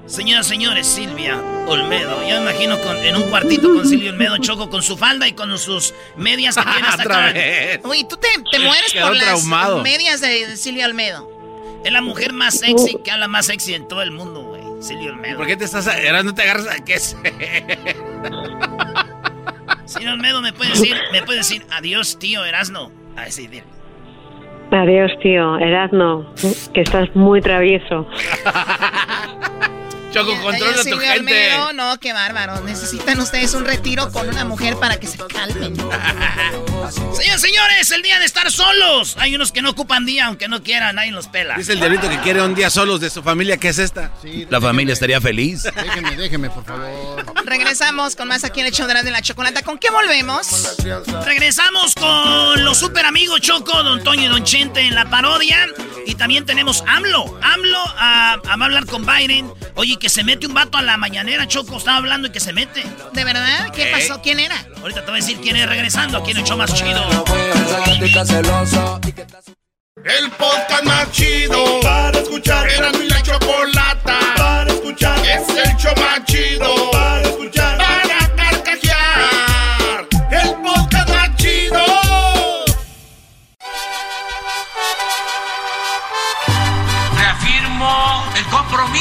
[0.07, 2.21] Señoras, señores, Silvia Olmedo.
[2.29, 5.33] Yo me imagino con, en un cuartito con Silvia Olmedo, Choco, con su falda y
[5.33, 7.89] con sus medias que tiene hasta acá.
[7.89, 9.45] Uy, tú te, te mueres por las
[9.83, 11.29] medias de Silvia Olmedo.
[11.85, 14.63] Es la mujer más sexy que habla más sexy en todo el mundo, güey.
[14.81, 15.39] Silvia Olmedo.
[15.39, 15.89] ¿Por qué te estás...
[15.89, 16.99] Ahora no te agarras a qué?
[19.87, 22.93] Silvia Olmedo, ¿me puede decir, me puede decir adiós, tío Erasno?
[24.71, 25.59] Adiós, tío.
[25.59, 26.27] Erasno,
[26.75, 28.07] que estás muy travieso.
[30.17, 31.51] Choco, controla tu gente.
[31.75, 32.61] no, qué bárbaro.
[32.63, 35.77] Necesitan ustedes un retiro con una mujer para que se calmen.
[36.91, 39.17] Señores, señores, el día de estar solos.
[39.19, 41.57] Hay unos que no ocupan día, aunque no quieran, nadie los pela.
[41.57, 43.57] Dice el diablito que quiere un día solos de su familia.
[43.57, 44.13] ¿Qué es esta?
[44.49, 45.65] la familia estaría feliz.
[45.65, 47.25] Déjeme, déjeme, por favor.
[47.45, 49.63] Regresamos con más aquí en el show de la chocolata.
[49.63, 50.77] ¿Con qué volvemos?
[51.25, 55.67] Regresamos con los super amigos Choco, Don Toño y Don Chente en la parodia.
[56.07, 57.39] Y también tenemos AMLO.
[57.43, 59.53] AMLO a, a hablar con Biden.
[59.75, 61.77] Oye, que se mete un vato a la mañanera, Choco.
[61.77, 62.83] Estaba hablando y que se mete.
[63.13, 63.73] ¿De verdad?
[63.73, 64.21] ¿Qué pasó?
[64.23, 64.57] ¿Quién era?
[64.81, 66.23] Ahorita te voy a decir quién es regresando.
[66.23, 67.03] ¿Quién echó más chido?
[70.05, 72.69] El podcast más chido para escuchar.
[72.71, 75.19] Era mi la chocolata para escuchar.
[75.27, 77.66] Es el show más chido para escuchar.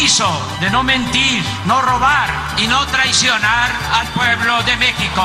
[0.05, 5.23] Compromiso de no mentir, no robar y no traicionar al pueblo de México.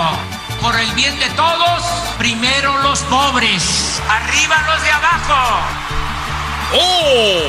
[0.63, 1.83] Por el bien de todos,
[2.17, 5.61] primero los pobres, arriba los de abajo.
[6.73, 7.43] ¡Oh!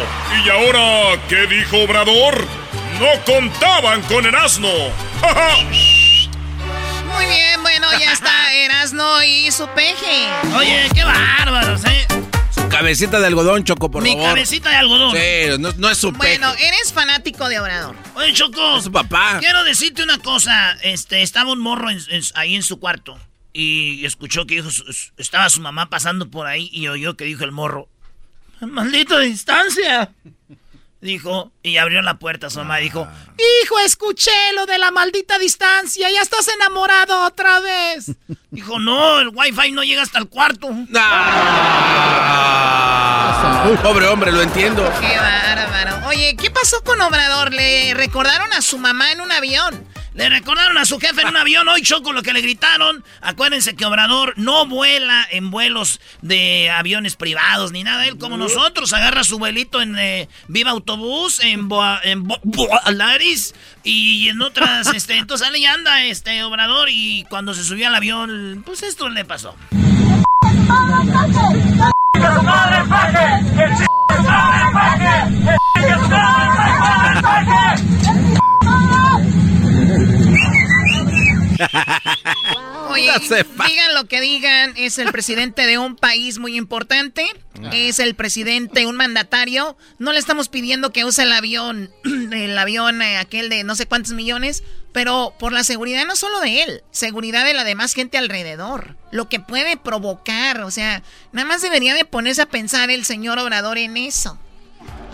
[0.44, 2.46] ¿Y ahora qué dijo Obrador?
[3.00, 4.68] No contaban con el asno.
[7.14, 10.28] Muy bien, bueno, ya está Erasno y su peje.
[10.58, 12.08] Oye, qué bárbaros, ¿eh?
[12.72, 14.30] Cabecita de algodón, Choco, por Mi favor.
[14.30, 15.12] cabecita de algodón.
[15.16, 16.40] Sí, no, no es su peje.
[16.40, 17.96] Bueno, eres fanático de Obrador.
[18.16, 18.78] Oye, Choco.
[18.78, 19.38] Es su papá.
[19.40, 20.72] Quiero decirte una cosa.
[20.82, 23.20] Este, estaba un morro en- en- ahí en su cuarto.
[23.54, 24.70] Y escuchó que dijo,
[25.18, 27.90] estaba su mamá pasando por ahí y oyó que dijo el morro.
[28.62, 30.10] ¡Maldita distancia!
[31.02, 33.08] Dijo, y abrió la puerta su mamá y dijo,
[33.64, 36.12] Hijo, escuché lo de la maldita distancia.
[36.12, 38.12] Ya estás enamorado otra vez.
[38.52, 40.70] dijo, no, el wifi no llega hasta el cuarto.
[40.96, 42.12] Ah.
[43.82, 44.84] Pobre hombre, lo entiendo.
[45.00, 46.08] Qué bárbaro.
[46.08, 47.52] Oye, ¿qué pasó con Obrador?
[47.52, 49.88] Le recordaron a su mamá en un avión.
[50.14, 53.02] Le recordaron a su jefe en un avión hoy, Choco, lo que le gritaron.
[53.22, 58.06] Acuérdense que Obrador no vuela en vuelos de aviones privados ni nada.
[58.06, 63.56] Él, como nosotros, agarra su vuelito en eh, Viva Autobús, en, Boa, en Bo- Boalaris
[63.84, 64.88] y en otras.
[64.94, 69.24] este, entonces ahí anda este Obrador y cuando se subió al avión, pues esto le
[69.24, 69.56] pasó.
[82.90, 87.26] Oye, digan lo que digan, es el presidente de un país muy importante,
[87.72, 89.78] es el presidente, un mandatario.
[89.98, 93.86] No le estamos pidiendo que use el avión, el avión eh, aquel de no sé
[93.86, 98.18] cuántos millones, pero por la seguridad no solo de él, seguridad de la demás gente
[98.18, 103.06] alrededor, lo que puede provocar, o sea, nada más debería de ponerse a pensar el
[103.06, 104.38] señor Obrador en eso.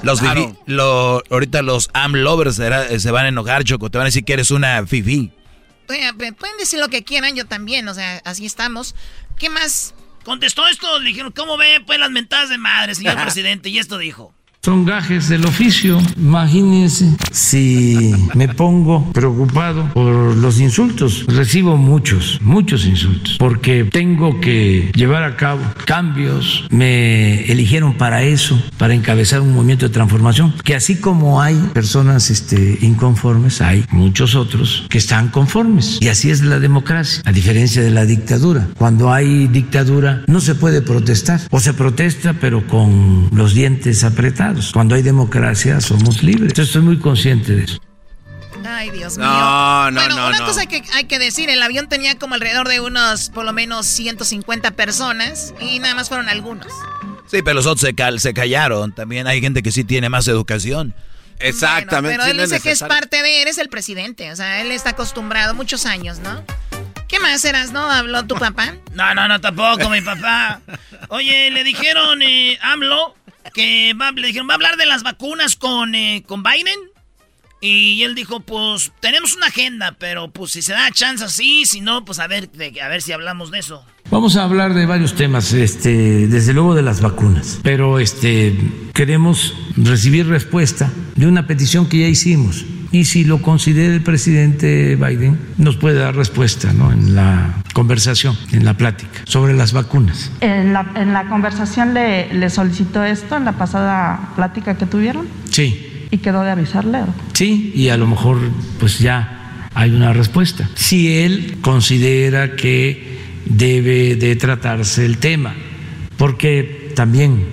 [0.01, 0.41] Los Claro.
[0.41, 3.89] fifi- lo- ahorita los am lovers será- se van a enojar, Choco.
[3.91, 5.31] Te van a decir que eres una fifi.
[5.87, 8.93] Pueden decir lo que quieran, yo también, o sea, así estamos.
[9.37, 9.93] ¿Qué más?
[10.23, 13.69] Contestó esto, le dijeron, ¿cómo ve pues las mentadas de madre, señor presidente?
[13.69, 14.36] Y esto dijo.
[14.63, 15.97] Son gajes del oficio.
[16.17, 21.25] Imagínense si me pongo preocupado por los insultos.
[21.27, 26.65] Recibo muchos, muchos insultos, porque tengo que llevar a cabo cambios.
[26.69, 32.29] Me eligieron para eso, para encabezar un movimiento de transformación, que así como hay personas
[32.29, 35.97] este, inconformes, hay muchos otros que están conformes.
[36.01, 38.67] Y así es la democracia, a diferencia de la dictadura.
[38.77, 44.56] Cuando hay dictadura no se puede protestar, o se protesta pero con los dientes apretados.
[44.73, 46.49] Cuando hay democracia somos libres.
[46.49, 47.79] Entonces estoy muy consciente de eso.
[48.65, 49.91] Ay, Dios No, mío.
[49.91, 50.45] no, bueno, no, una no.
[50.45, 53.85] cosa que hay que decir, el avión tenía como alrededor de unos, por lo menos
[53.85, 56.67] 150 personas y nada más fueron algunos.
[57.31, 58.93] Sí, pero los otros se, cal- se callaron.
[58.93, 60.93] También hay gente que sí tiene más educación.
[61.39, 62.17] Exactamente.
[62.17, 64.91] Pero él no dice que es parte de, eres el presidente, o sea, él está
[64.91, 66.43] acostumbrado muchos años, ¿no?
[67.07, 67.89] ¿Qué más eras, no?
[67.89, 68.73] ¿Habló tu papá?
[68.93, 70.61] No, no, no, tampoco, mi papá.
[71.09, 73.15] Oye, le dijeron, eh, AMLO,
[73.53, 76.79] que va, le dijeron, va a hablar de las vacunas con, eh, con Biden.
[77.59, 81.81] Y él dijo, pues, tenemos una agenda, pero pues si se da chance así, si
[81.81, 83.83] no, pues a ver, de- a ver si hablamos de eso.
[84.11, 88.55] Vamos a hablar de varios temas, este, desde luego de las vacunas, pero este,
[88.93, 94.95] queremos recibir respuesta de una petición que ya hicimos Y si lo considera el presidente
[94.95, 96.91] Biden, nos puede dar respuesta ¿no?
[96.91, 100.31] en la conversación, en la plática, sobre las vacunas.
[100.41, 105.27] ¿En la, en la conversación le, le solicitó esto en la pasada plática que tuvieron?
[105.51, 106.07] Sí.
[106.09, 106.99] ¿Y quedó de avisarle?
[107.33, 108.39] Sí, y a lo mejor
[108.79, 110.69] pues ya hay una respuesta.
[110.75, 115.53] Si él considera que debe de tratarse el tema,
[116.17, 117.45] porque también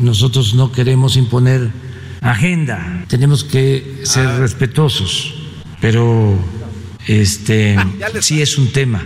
[0.00, 1.70] nosotros no queremos imponer
[2.30, 5.34] agenda, tenemos que ser respetuosos,
[5.80, 6.38] pero
[7.06, 7.76] este
[8.20, 9.04] sí es un tema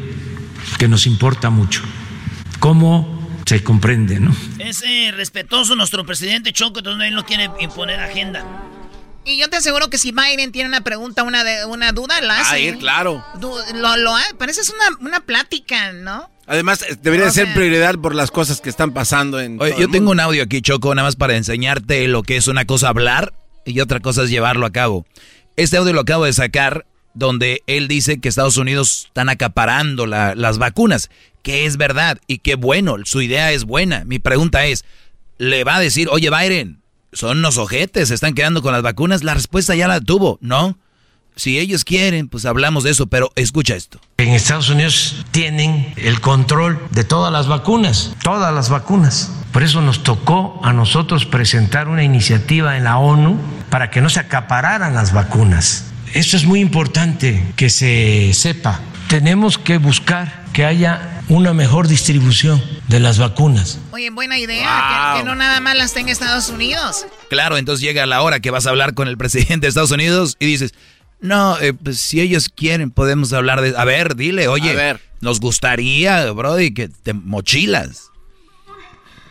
[0.79, 1.83] que nos importa mucho.
[2.59, 4.35] ¿Cómo se comprende, no?
[4.59, 8.45] Es eh, respetuoso nuestro presidente Choco, entonces él no quiere imponer agenda.
[9.25, 12.41] Y yo te aseguro que si Biden tiene una pregunta, una, de, una duda, la
[12.41, 12.55] hace.
[12.55, 13.25] Ah, ir, claro.
[13.39, 16.31] Du- lo, lo ha- parece es una, una plática, ¿no?
[16.47, 19.61] Además, eh, debería O ser prioridad por las cosas que están pasando en.
[19.61, 20.13] Oye, todo yo el tengo mundo.
[20.13, 23.35] un audio aquí, Choco, nada más para enseñarte lo que es una cosa hablar
[23.67, 25.07] y otra cosa es llevarlo a cabo.
[25.57, 30.35] Este audio lo acabo de sacar donde él dice que Estados Unidos están acaparando la-
[30.35, 31.11] las vacunas,
[31.43, 34.05] que es verdad y que bueno, su idea es buena.
[34.07, 34.85] Mi pregunta es,
[35.39, 36.80] ¿le va a decir, oye Biden,
[37.13, 39.25] son unos ojetes, se están quedando con las vacunas?
[39.25, 40.79] La respuesta ya la tuvo, ¿no?
[41.37, 44.01] Si ellos quieren, pues hablamos de eso, pero escucha esto.
[44.19, 49.33] En Estados Unidos tienen el control de todas las vacunas, todas las vacunas.
[49.53, 53.39] Por eso nos tocó a nosotros presentar una iniciativa en la ONU
[53.71, 55.87] para que no se acapararan las vacunas.
[56.13, 58.81] Esto es muy importante que se sepa.
[59.09, 63.79] Tenemos que buscar que haya una mejor distribución de las vacunas.
[63.93, 67.07] Oye, buena idea, que, que no nada más las tenga Estados Unidos.
[67.29, 70.37] Claro, entonces llega la hora que vas a hablar con el presidente de Estados Unidos
[70.41, 70.75] y dices,
[71.21, 73.75] no, eh, pues si ellos quieren podemos hablar de...
[73.77, 75.01] A ver, dile, oye, A ver.
[75.21, 78.10] nos gustaría, Brody, que te mochilas.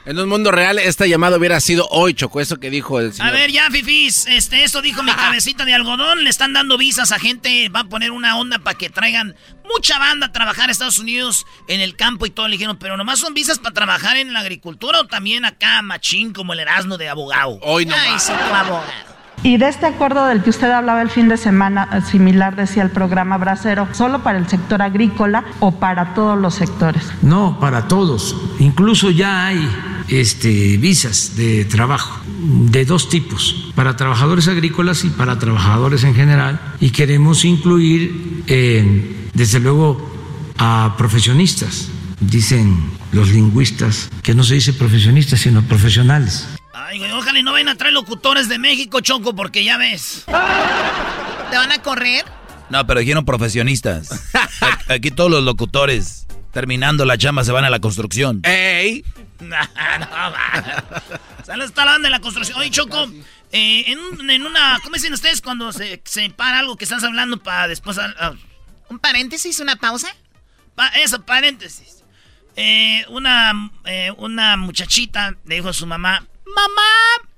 [0.10, 3.30] En un mundo real, esta llamada hubiera sido hoy, Choco, eso que dijo el señor.
[3.30, 6.24] A ver, ya, Fifis, este, esto dijo mi cabecita de algodón.
[6.24, 9.36] Le están dando visas a gente, va a poner una onda para que traigan
[9.72, 12.48] mucha banda a trabajar a Estados Unidos en el campo y todo.
[12.48, 16.34] Le dijeron, pero nomás son visas para trabajar en la agricultura o también acá, machín,
[16.34, 17.60] como el Erasmo de abogado.
[17.62, 19.19] Hoy no Ay, sí, tu abogado.
[19.42, 22.92] Y de este acuerdo del que usted hablaba el fin de semana, similar decía el
[22.92, 27.04] programa Bracero, ¿solo para el sector agrícola o para todos los sectores?
[27.22, 28.36] No, para todos.
[28.60, 29.66] Incluso ya hay
[30.10, 36.60] este, visas de trabajo de dos tipos, para trabajadores agrícolas y para trabajadores en general.
[36.82, 40.10] Y queremos incluir, eh, desde luego,
[40.58, 41.90] a profesionistas.
[42.20, 42.76] Dicen
[43.14, 46.59] los lingüistas que no se dice profesionistas, sino profesionales.
[46.82, 50.24] Ay, güey, ojalá y no vayan a traer locutores de México, Choco, porque ya ves.
[50.26, 52.24] ¿Te van a correr?
[52.70, 54.30] No, pero dijeron profesionistas.
[54.88, 58.42] Aquí todos los locutores, terminando la chamba, se van a la construcción.
[58.44, 59.04] ¡Ey!
[59.40, 60.84] no, va.
[61.46, 62.58] Sale está la banda de la construcción.
[62.60, 63.12] Oye, Choco,
[63.52, 64.80] eh, en, un- en una.
[64.84, 67.98] ¿Cómo dicen ustedes cuando se, se para algo que estás hablando para después.
[67.98, 68.34] ah,
[68.90, 70.08] ¿Un paréntesis, una pausa?
[70.76, 72.04] pa- eso, paréntesis.
[72.56, 76.26] Eh, una, eh, una muchachita le dijo a su mamá:
[76.56, 77.30] Mamá,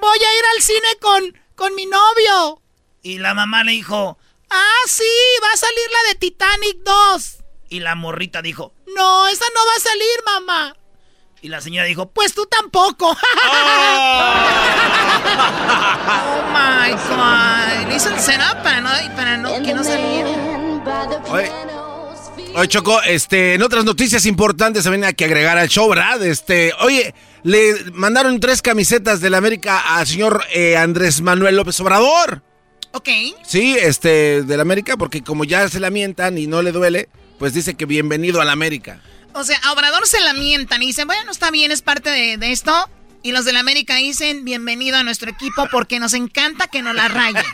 [0.00, 2.60] voy a ir al cine con, con mi novio.
[3.02, 4.18] Y la mamá le dijo:
[4.50, 5.04] Ah, sí,
[5.42, 7.36] va a salir la de Titanic 2.
[7.68, 10.76] Y la morrita dijo: No, esa no va a salir, mamá.
[11.42, 13.16] Y la señora dijo: Pues tú tampoco.
[15.28, 17.88] Oh my god.
[17.88, 20.28] Le hizo el setup para no, para no, que no saliera.
[21.30, 21.50] Oye,
[22.54, 26.24] oye, Choco, este, en otras noticias importantes se viene a que agregar al show, ¿verdad?
[26.24, 27.14] Este, oye,
[27.46, 32.42] le mandaron tres camisetas del América al señor eh, Andrés Manuel López Obrador.
[32.90, 33.08] Ok.
[33.44, 37.74] Sí, este, del América, porque como ya se lamentan y no le duele, pues dice
[37.74, 39.00] que bienvenido al América.
[39.32, 42.50] O sea, a Obrador se lamentan y dicen, bueno, está bien, es parte de, de
[42.50, 42.72] esto.
[43.26, 47.08] Y los del América dicen, bienvenido a nuestro equipo porque nos encanta que nos la
[47.08, 47.42] rayen.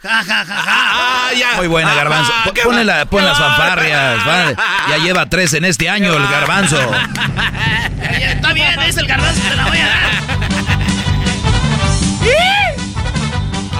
[0.00, 0.64] Ja, ja, ja, ja.
[0.66, 1.54] Ah, ya.
[1.56, 2.32] Muy buena, Garbanzo.
[2.34, 4.16] Ah, Pon- Ponle, la- las fanfarrias.
[4.26, 4.54] va.
[4.88, 6.78] Ya lleva tres en este año el Garbanzo.
[8.00, 10.08] Está bien, es el garbanzo, te la voy a dar.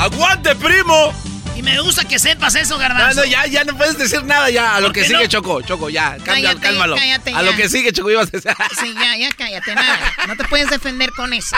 [0.00, 1.14] ¡Aguante, primo!
[1.58, 3.18] Y me gusta que sepas eso, No, garbanzo.
[3.20, 4.76] no, ya, ya no puedes decir nada ya.
[4.76, 5.26] A lo ¿Por que sigue, no?
[5.26, 6.10] Choco, Choco, ya.
[6.18, 6.94] Cambia, Cállate, cálmalo.
[6.94, 8.52] cállate a lo que sigue, Choco, ibas a decir.
[8.80, 9.98] Sí, ya, ya cállate, nada.
[10.28, 11.56] No te puedes defender con eso.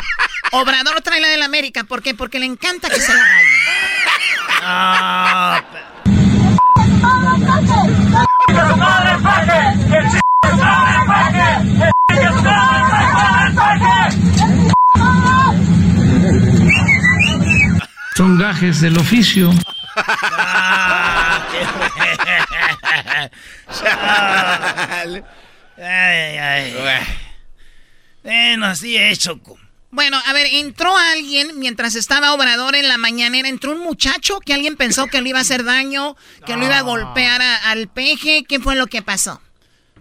[0.53, 2.15] Obrador trae la del América, ¿por qué?
[2.15, 3.61] Porque le encanta que se la rayen.
[18.17, 19.51] Son gajes del oficio.
[20.07, 21.67] Ah, qué-
[25.83, 26.75] Ay, ay.
[28.23, 29.59] Bueno, así es, Choco.
[29.93, 34.55] Bueno, a ver, entró alguien mientras estaba Obrador en la mañanera, entró un muchacho que
[34.55, 38.45] alguien pensó que le iba a hacer daño, que lo iba a golpear al peje.
[38.49, 39.41] ¿Qué fue lo que pasó?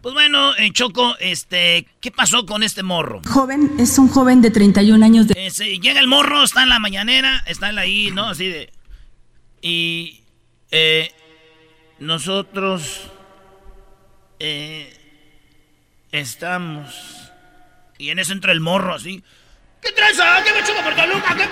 [0.02, 3.22] Pues bueno, en Choco, este, ¿qué pasó con este morro?
[3.28, 5.34] Joven, es un joven de 31 años de...
[5.48, 8.28] Eh, llega el morro, está en la mañanera, está ahí, ¿no?
[8.30, 8.72] Así de...
[9.62, 10.22] Y...
[10.72, 11.12] Eh,
[12.00, 13.12] nosotros...
[14.40, 14.96] Eh,
[16.12, 17.30] estamos...
[17.98, 19.22] Y en eso entra el morro así.
[19.82, 20.18] ¿Qué traes?
[20.18, 21.36] ¿Qué me por Toluca?
[21.36, 21.48] ¿Qué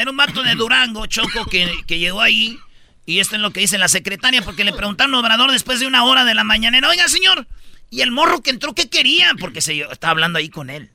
[0.00, 2.58] Era un vato de Durango, Choco, que, que llegó ahí.
[3.04, 5.86] Y esto es lo que dice la secretaria, porque le preguntaron a Obrador después de
[5.86, 6.76] una hora de la mañana.
[6.88, 7.46] Oiga, señor,
[7.88, 9.32] ¿y el morro que entró qué quería?
[9.38, 10.90] Porque se estaba hablando ahí con él.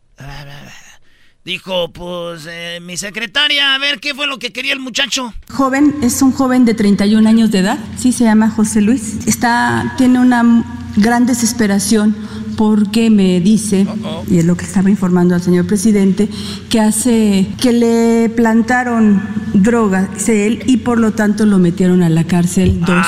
[1.43, 5.33] Dijo, pues, eh, mi secretaria, a ver qué fue lo que quería el muchacho.
[5.49, 9.25] Joven, es un joven de 31 años de edad, sí, se llama José Luis.
[9.25, 10.63] Está, tiene una
[10.97, 12.15] gran desesperación
[12.57, 13.85] porque me dice,
[14.29, 16.29] y es lo que estaba informando al señor presidente,
[16.69, 19.21] que hace que le plantaron
[19.53, 23.05] drogas él y por lo tanto lo metieron a la cárcel dos,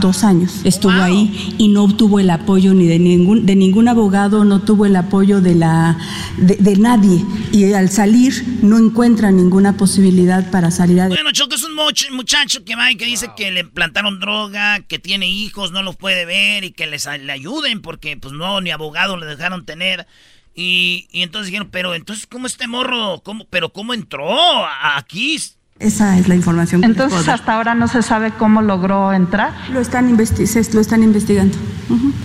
[0.00, 0.60] dos años.
[0.64, 4.86] Estuvo ahí y no obtuvo el apoyo ni de ningún, de ningún abogado, no tuvo
[4.86, 5.98] el apoyo de, la,
[6.38, 7.24] de, nadie.
[7.52, 11.22] Y al salir no encuentra ninguna posibilidad para salir adelante.
[11.22, 11.74] Bueno, Choco es un
[12.16, 15.96] muchacho que va y que dice que le plantaron droga, que tiene hijos, no los
[15.96, 20.06] puede ver y que les, le ayuden porque pues no, ni abogado le dejaron tener.
[20.54, 23.22] Y, y entonces dijeron, pero entonces, ¿cómo este morro?
[23.24, 24.66] ¿Cómo, ¿Pero cómo entró
[24.96, 25.38] aquí?
[25.78, 29.52] Esa es la información que Entonces, hasta ahora no se sabe cómo logró entrar.
[29.70, 31.56] Lo están, lo están investigando.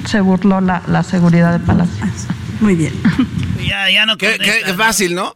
[0.06, 1.96] Se burló la, la, seguridad de Palacio.
[2.02, 2.94] Ah, muy bien.
[3.68, 5.36] Ya, ya no qué, qué, fácil, ¿no?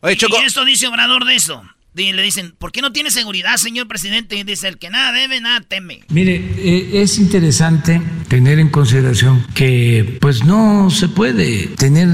[0.00, 0.36] Oye, Choco.
[0.42, 1.62] ¿Y esto dice Obrador de eso?
[1.94, 4.36] Le dicen, ¿por qué no tiene seguridad, señor presidente?
[4.36, 6.00] Y dice, el que nada debe, nada teme.
[6.08, 12.08] Mire, eh, es interesante tener en consideración que pues no se puede tener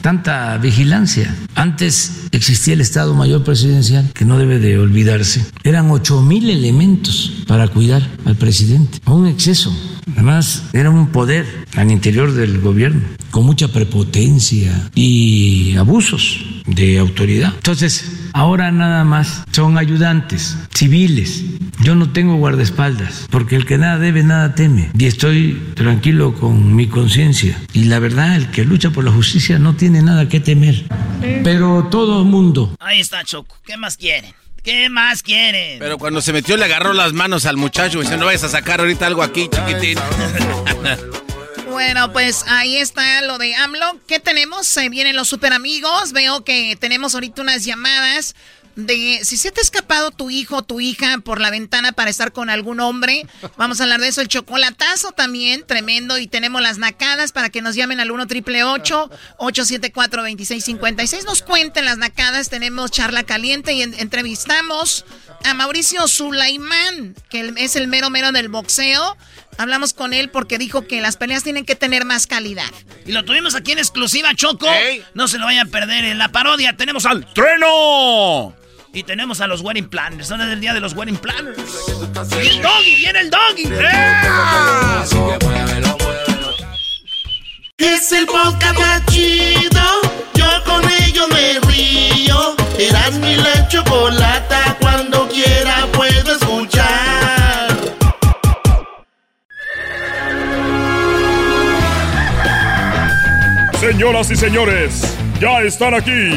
[0.00, 1.36] tanta vigilancia.
[1.54, 5.44] Antes existía el Estado Mayor Presidencial, que no debe de olvidarse.
[5.62, 8.98] Eran ocho mil elementos para cuidar al presidente.
[9.04, 9.76] Un exceso.
[10.14, 17.52] Además, era un poder al interior del gobierno, con mucha prepotencia y abusos de autoridad.
[17.56, 21.44] Entonces, ahora nada más son ayudantes civiles.
[21.80, 24.90] Yo no tengo guardaespaldas, porque el que nada debe, nada teme.
[24.98, 27.58] Y estoy tranquilo con mi conciencia.
[27.72, 30.84] Y la verdad, el que lucha por la justicia no tiene nada que temer.
[31.44, 32.74] Pero todo el mundo.
[32.80, 33.56] Ahí está, Choco.
[33.64, 34.32] ¿Qué más quieren?
[34.62, 35.78] ¿Qué más quieren?
[35.78, 38.48] Pero cuando se metió le agarró las manos al muchacho y dice, no vayas a
[38.48, 39.98] sacar ahorita algo aquí, chiquitín.
[41.78, 44.00] Bueno, pues ahí está lo de AMLO.
[44.08, 44.66] ¿Qué tenemos?
[44.66, 46.10] Se vienen los super amigos.
[46.10, 48.34] Veo que tenemos ahorita unas llamadas
[48.74, 52.10] de si se te ha escapado tu hijo o tu hija por la ventana para
[52.10, 53.28] estar con algún hombre.
[53.56, 54.20] Vamos a hablar de eso.
[54.20, 56.18] El chocolatazo también, tremendo.
[56.18, 61.84] Y tenemos las nacadas para que nos llamen al 1 triple 874 2656 Nos cuenten
[61.84, 62.48] las nacadas.
[62.48, 65.04] Tenemos charla caliente y entrevistamos
[65.44, 69.16] a Mauricio Sulaimán, que es el mero mero del boxeo.
[69.58, 72.70] Hablamos con él porque dijo que las peleas tienen que tener más calidad.
[73.04, 74.68] Y lo tuvimos aquí en exclusiva, Choco.
[75.14, 76.04] No se lo vayan a perder.
[76.04, 78.54] En la parodia tenemos al Treno.
[78.92, 80.28] Y tenemos a los wedding planners.
[80.28, 81.58] Son el día de los wedding planners.
[82.40, 83.64] Y el doggy, viene el doggy.
[87.78, 89.82] Es el podcast más chido.
[90.34, 92.56] Yo con ello me río.
[92.78, 94.76] Eras mi la chocolata.
[94.80, 95.86] Cuando quiera
[103.88, 106.36] Señoras y señores, ya están aquí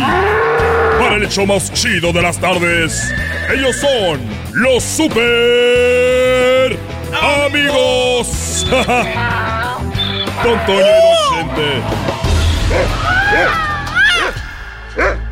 [0.98, 3.14] para el hecho más chido de las tardes.
[3.54, 4.22] Ellos son
[4.54, 6.80] los super
[7.22, 8.66] amigos.
[10.46, 11.84] Don Toño y.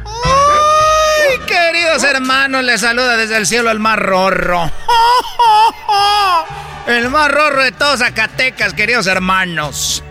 [0.05, 2.65] ¡Ay, queridos hermanos!
[2.65, 4.69] Les saluda desde el cielo el más rorro.
[6.85, 10.03] El más rorro de todos Zacatecas, queridos hermanos.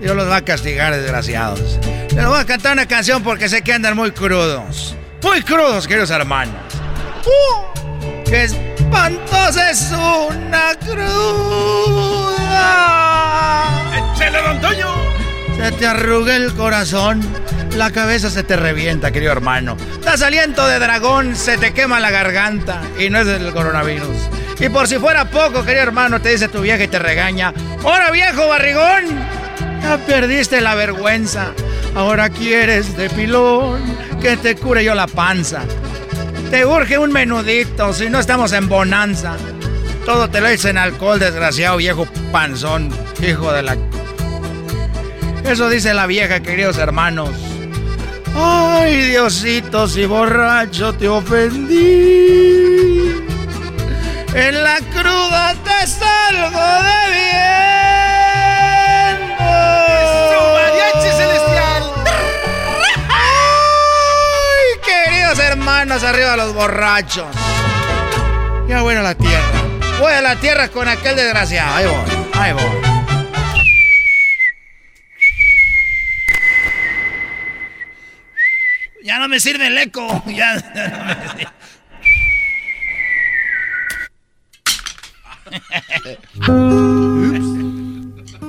[0.00, 1.78] Dios los va a castigar, desgraciados.
[2.14, 4.94] Les voy a cantar una canción porque sé que andan muy crudos.
[5.22, 6.54] Muy crudos, queridos hermanos.
[7.26, 7.64] ¡Uh!
[8.24, 11.04] ¡Qué espantosa es una cruda!
[14.14, 14.88] ¡Échale, don Toño!
[15.56, 17.20] Se te arruga el corazón,
[17.76, 19.76] la cabeza se te revienta, querido hermano.
[20.04, 24.16] Das aliento de dragón, se te quema la garganta y no es el coronavirus.
[24.60, 27.52] Y por si fuera poco, querido hermano, te dice tu vieja y te regaña.
[27.82, 29.37] ¡Hora viejo barrigón!
[29.82, 31.52] Ya perdiste la vergüenza.
[31.94, 33.80] Ahora quieres de pilón
[34.20, 35.62] que te cure yo la panza.
[36.50, 39.36] Te urge un menudito, si no estamos en bonanza.
[40.04, 42.90] Todo te lo hice en alcohol, desgraciado viejo panzón,
[43.22, 43.76] hijo de la...
[45.44, 47.30] Eso dice la vieja, queridos hermanos.
[48.34, 51.78] Ay, Diosito, si borracho te ofendí.
[54.34, 57.87] En la cruda te salgo de bien.
[65.80, 67.28] Hermanos, arriba los borrachos!
[68.68, 69.62] Ya voy a la tierra.
[70.00, 71.72] Voy a la tierra con aquel desgraciado.
[71.72, 72.64] Ahí voy, ahí voy.
[79.04, 80.24] Ya no me sirve el eco.
[80.26, 81.48] Ya, no me sirve.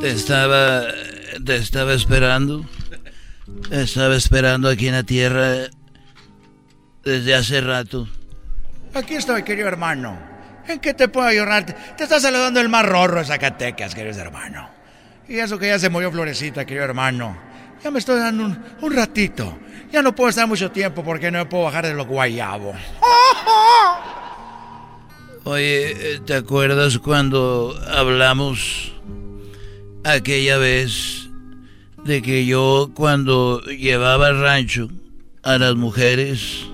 [0.02, 0.82] Te estaba.
[1.46, 2.66] Te estaba esperando.
[3.72, 5.70] Estaba esperando aquí en la tierra.
[7.10, 8.08] Desde hace rato.
[8.94, 10.16] Aquí estoy, querido hermano.
[10.68, 11.66] ¿En qué te puedo ayudar?
[11.66, 14.70] Te está saludando el más rorro de Zacatecas, querido hermano.
[15.28, 17.36] Y eso que ya se murió Florecita, querido hermano.
[17.84, 19.58] Ya me estoy dando un, un ratito.
[19.92, 22.76] Ya no puedo estar mucho tiempo porque no me puedo bajar de los guayabos.
[25.46, 28.94] Oye, eh, ¿te acuerdas cuando hablamos
[30.04, 31.28] aquella vez
[32.04, 34.90] de que yo cuando llevaba al rancho
[35.42, 36.66] a las mujeres,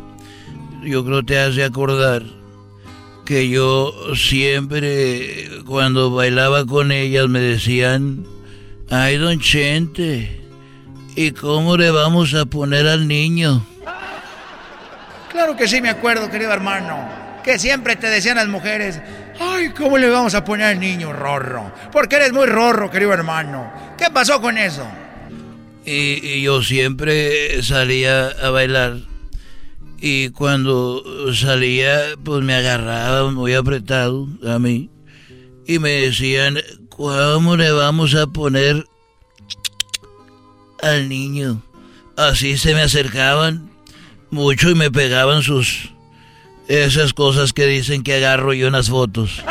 [0.86, 2.24] yo creo te has de acordar
[3.26, 8.26] que yo siempre cuando bailaba con ellas me decían,
[8.90, 10.42] ay don Chente,
[11.16, 13.66] ¿y cómo le vamos a poner al niño?
[15.32, 16.98] Claro que sí me acuerdo, querido hermano.
[17.44, 19.02] Que siempre te decían las mujeres,
[19.40, 21.72] ay, ¿cómo le vamos a poner al niño rorro?
[21.92, 23.72] Porque eres muy rorro, querido hermano.
[23.98, 24.88] ¿Qué pasó con eso?
[25.84, 28.98] Y, y yo siempre salía a bailar.
[30.00, 34.90] Y cuando salía, pues me agarraban muy apretado a mí.
[35.66, 38.86] Y me decían, ¿cómo le vamos a poner
[40.82, 41.62] al niño?
[42.18, 43.72] Así se me acercaban
[44.30, 45.92] mucho y me pegaban sus...
[46.68, 49.44] Esas cosas que dicen que agarro yo en las fotos.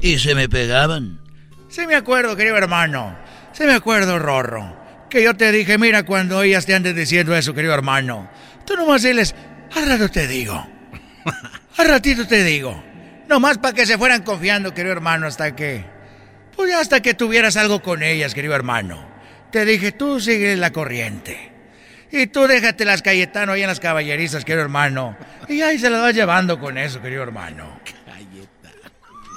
[0.00, 1.20] Y se me pegaban.
[1.68, 3.14] Sí me acuerdo, querido hermano.
[3.52, 4.76] Sí me acuerdo, Rorro.
[5.10, 8.30] Que yo te dije, mira, cuando ellas te anden diciendo eso, querido hermano.
[8.66, 9.34] Tú nomás diles,
[9.74, 10.66] al rato te digo.
[11.76, 12.82] Al ratito te digo.
[13.28, 15.84] Nomás para que se fueran confiando, querido hermano, hasta que...
[16.54, 19.06] Pues hasta que tuvieras algo con ellas, querido hermano.
[19.52, 21.52] Te dije, tú sigue la corriente.
[22.10, 25.16] Y tú déjate las Cayetano ahí en las caballerizas, querido hermano.
[25.48, 27.78] Y ahí se las vas llevando con eso, querido hermano.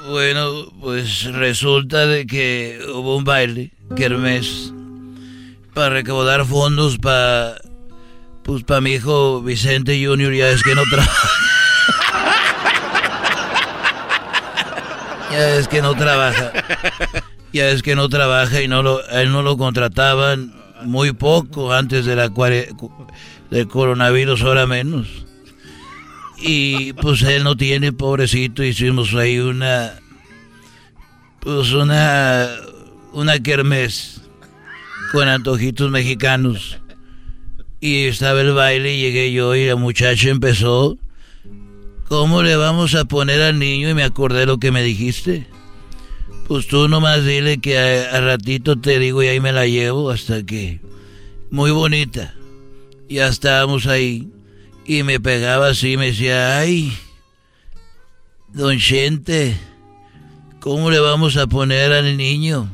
[0.08, 4.72] Bueno, pues resulta de que hubo un baile, kermés,
[5.74, 7.58] para recaudar fondos para,
[8.50, 11.30] pues para mi hijo Vicente Junior, ya es que no trabaja.
[15.32, 16.52] ya es que no trabaja.
[17.54, 22.08] Ya es que no trabaja y no lo, él no lo contrataban muy poco antes
[22.08, 22.30] de la
[23.52, 25.08] del coronavirus, ahora menos.
[26.40, 29.94] Y pues él no tiene, pobrecito, hicimos ahí una,
[31.40, 32.50] pues una,
[33.14, 34.22] una kermés
[35.12, 36.80] con antojitos mexicanos.
[37.82, 40.98] Y estaba el baile y llegué yo y la muchacha empezó,
[42.08, 43.90] ¿cómo le vamos a poner al niño?
[43.90, 45.48] Y me acordé lo que me dijiste.
[46.48, 50.10] Pues tú nomás dile que a, a ratito te digo y ahí me la llevo
[50.10, 50.82] hasta que...
[51.52, 52.36] Muy bonita.
[53.08, 54.28] Ya estábamos ahí.
[54.86, 56.92] Y me pegaba así, me decía, ay,
[58.54, 59.56] don Chente,
[60.60, 62.70] ¿cómo le vamos a poner al niño?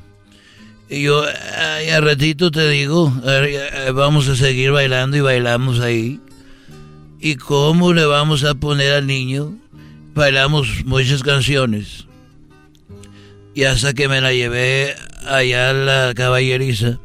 [0.90, 1.24] Y yo,
[1.58, 6.20] ay, a ratito te digo, a- vamos a seguir bailando y bailamos ahí.
[7.20, 9.54] ¿Y cómo le vamos a poner al niño?
[10.14, 12.06] Bailamos muchas canciones.
[13.56, 14.96] Y hasta que me la llevé
[15.28, 17.00] allá a la caballeriza.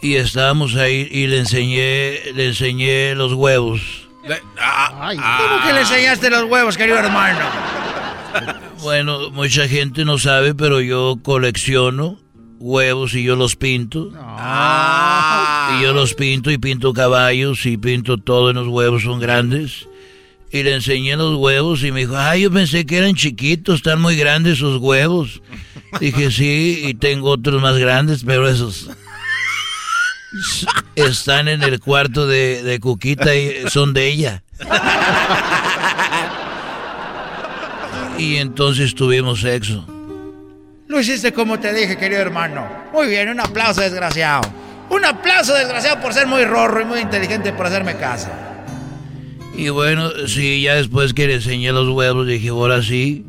[0.00, 3.80] Y estábamos ahí y le enseñé, le enseñé los huevos.
[4.22, 7.40] ¿Cómo que le enseñaste los huevos, querido hermano?
[8.82, 12.20] Bueno, mucha gente no sabe, pero yo colecciono
[12.58, 14.12] huevos y yo los pinto.
[14.12, 19.86] Y yo los pinto y pinto caballos y pinto todo en los huevos, son grandes.
[20.50, 24.00] Y le enseñé los huevos y me dijo, ay, yo pensé que eran chiquitos, están
[24.00, 25.42] muy grandes esos huevos.
[26.00, 28.88] Dije, sí, y tengo otros más grandes, pero esos
[30.94, 34.42] están en el cuarto de, de Cuquita y son de ella.
[38.18, 39.86] Y entonces tuvimos sexo.
[40.88, 42.66] Lo hiciste como te dije, querido hermano.
[42.92, 44.50] Muy bien, un aplauso, desgraciado.
[44.88, 48.28] Un aplauso, desgraciado, por ser muy rorro y muy inteligente por hacerme caso.
[49.54, 53.26] Y bueno, sí, ya después que le enseñé los huevos, dije, ahora sí,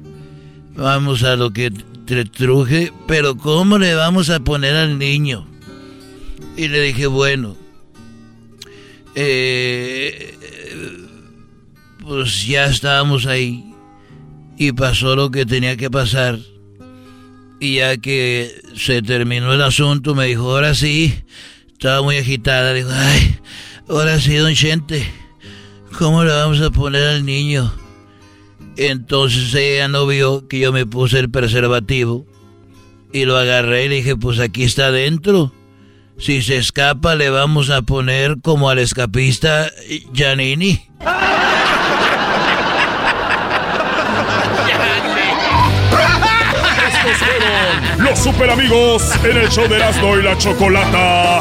[0.75, 1.69] vamos a lo que
[2.05, 5.45] te truje, pero ¿cómo le vamos a poner al niño?
[6.55, 7.57] Y le dije, bueno,
[9.15, 10.33] eh,
[12.07, 13.73] pues ya estábamos ahí
[14.57, 16.39] y pasó lo que tenía que pasar.
[17.59, 21.13] Y ya que se terminó el asunto, me dijo, ahora sí,
[21.73, 23.37] estaba muy agitada, dijo, ay,
[23.89, 25.05] ahora sí, don Chente,
[25.97, 27.71] ¿cómo le vamos a poner al niño?
[28.77, 32.25] Entonces ella no vio que yo me puse el preservativo
[33.11, 35.51] y lo agarré y le dije, pues aquí está adentro.
[36.17, 39.69] Si se escapa, le vamos a poner como al escapista
[40.13, 40.81] Giannini.
[47.09, 51.39] Estos fueron los super amigos en el show de Erasmo y la Chocolata.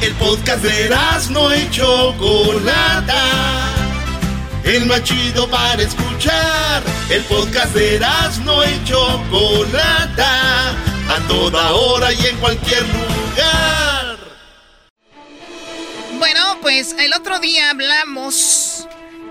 [0.00, 3.22] El podcast de Erasmo y Chocolata.
[4.64, 6.82] El más chido para escuchar.
[7.10, 10.70] El podcast de Erasmo y Chocolata.
[10.70, 14.16] A toda hora y en cualquier lugar.
[16.18, 18.88] Bueno, pues el otro día hablamos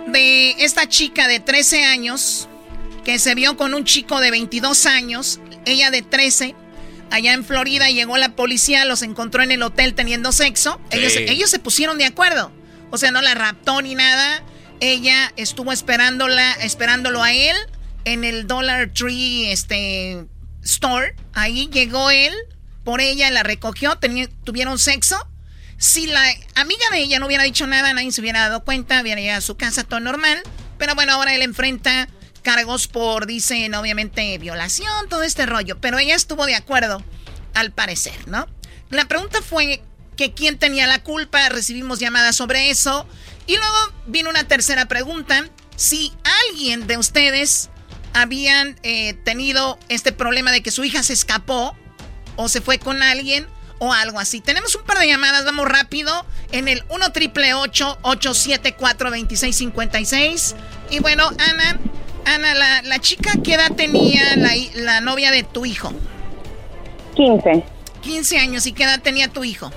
[0.08, 2.48] de esta chica de 13 años
[3.04, 6.56] que se vio con un chico de 22 años, ella de 13.
[7.12, 10.82] Allá en Florida llegó la policía, los encontró en el hotel teniendo sexo.
[10.90, 11.26] Ellos, Sí.
[11.28, 12.52] ellos se pusieron de acuerdo.
[12.92, 14.44] O sea, no la raptó ni nada.
[14.80, 17.56] Ella estuvo esperándola, esperándolo a él
[18.06, 20.26] en el Dollar Tree este,
[20.64, 21.16] Store.
[21.34, 22.34] Ahí llegó él,
[22.84, 23.98] por ella la recogió,
[24.44, 25.16] tuvieron sexo.
[25.78, 26.24] Si la
[26.56, 29.42] amiga de ella no hubiera dicho nada, nadie se hubiera dado cuenta, hubiera llegado a
[29.42, 30.42] su casa todo normal.
[30.78, 32.08] Pero bueno, ahora él enfrenta
[32.44, 35.80] cargos por, dicen, obviamente, violación, todo este rollo.
[35.80, 37.04] Pero ella estuvo de acuerdo,
[37.54, 38.48] al parecer, ¿no?
[38.90, 39.82] La pregunta fue
[40.16, 43.08] que quién tenía la culpa, recibimos llamadas sobre eso.
[43.48, 46.14] Y luego vino una tercera pregunta, si
[46.50, 47.70] alguien de ustedes
[48.14, 51.76] habían eh, tenido este problema de que su hija se escapó
[52.38, 53.48] o se fue con alguien
[53.80, 54.42] o algo así.
[54.42, 56.26] Tenemos un par de llamadas, vamos rápido.
[56.52, 60.56] En el 1 triple 874 2656
[60.90, 61.80] Y bueno, Ana,
[62.26, 65.92] Ana, la, la chica, ¿qué edad tenía la, la novia de tu hijo?
[67.16, 67.64] 15,
[68.02, 68.66] 15 años.
[68.68, 69.72] ¿Y qué edad tenía tu hijo?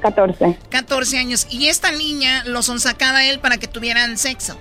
[0.00, 0.58] 14.
[0.70, 1.46] 14 años.
[1.50, 4.58] Y esta niña lo sonsacaba a él para que tuvieran sexo.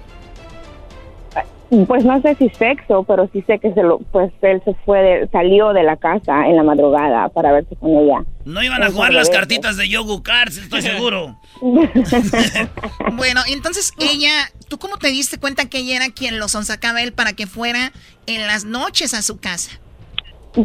[1.87, 4.99] Pues no sé si sexo, pero sí sé que se lo, pues él se fue,
[5.01, 8.23] de- salió de la casa en la madrugada para verse con ella.
[8.45, 11.37] No iban a jugar las cartitas de Yogu Cards, estoy seguro.
[13.15, 14.31] Bueno, entonces ella,
[14.67, 17.91] ¿tú cómo te diste cuenta que ella era quien lo sonsacaba él para que fuera
[18.27, 19.79] en las noches a su casa?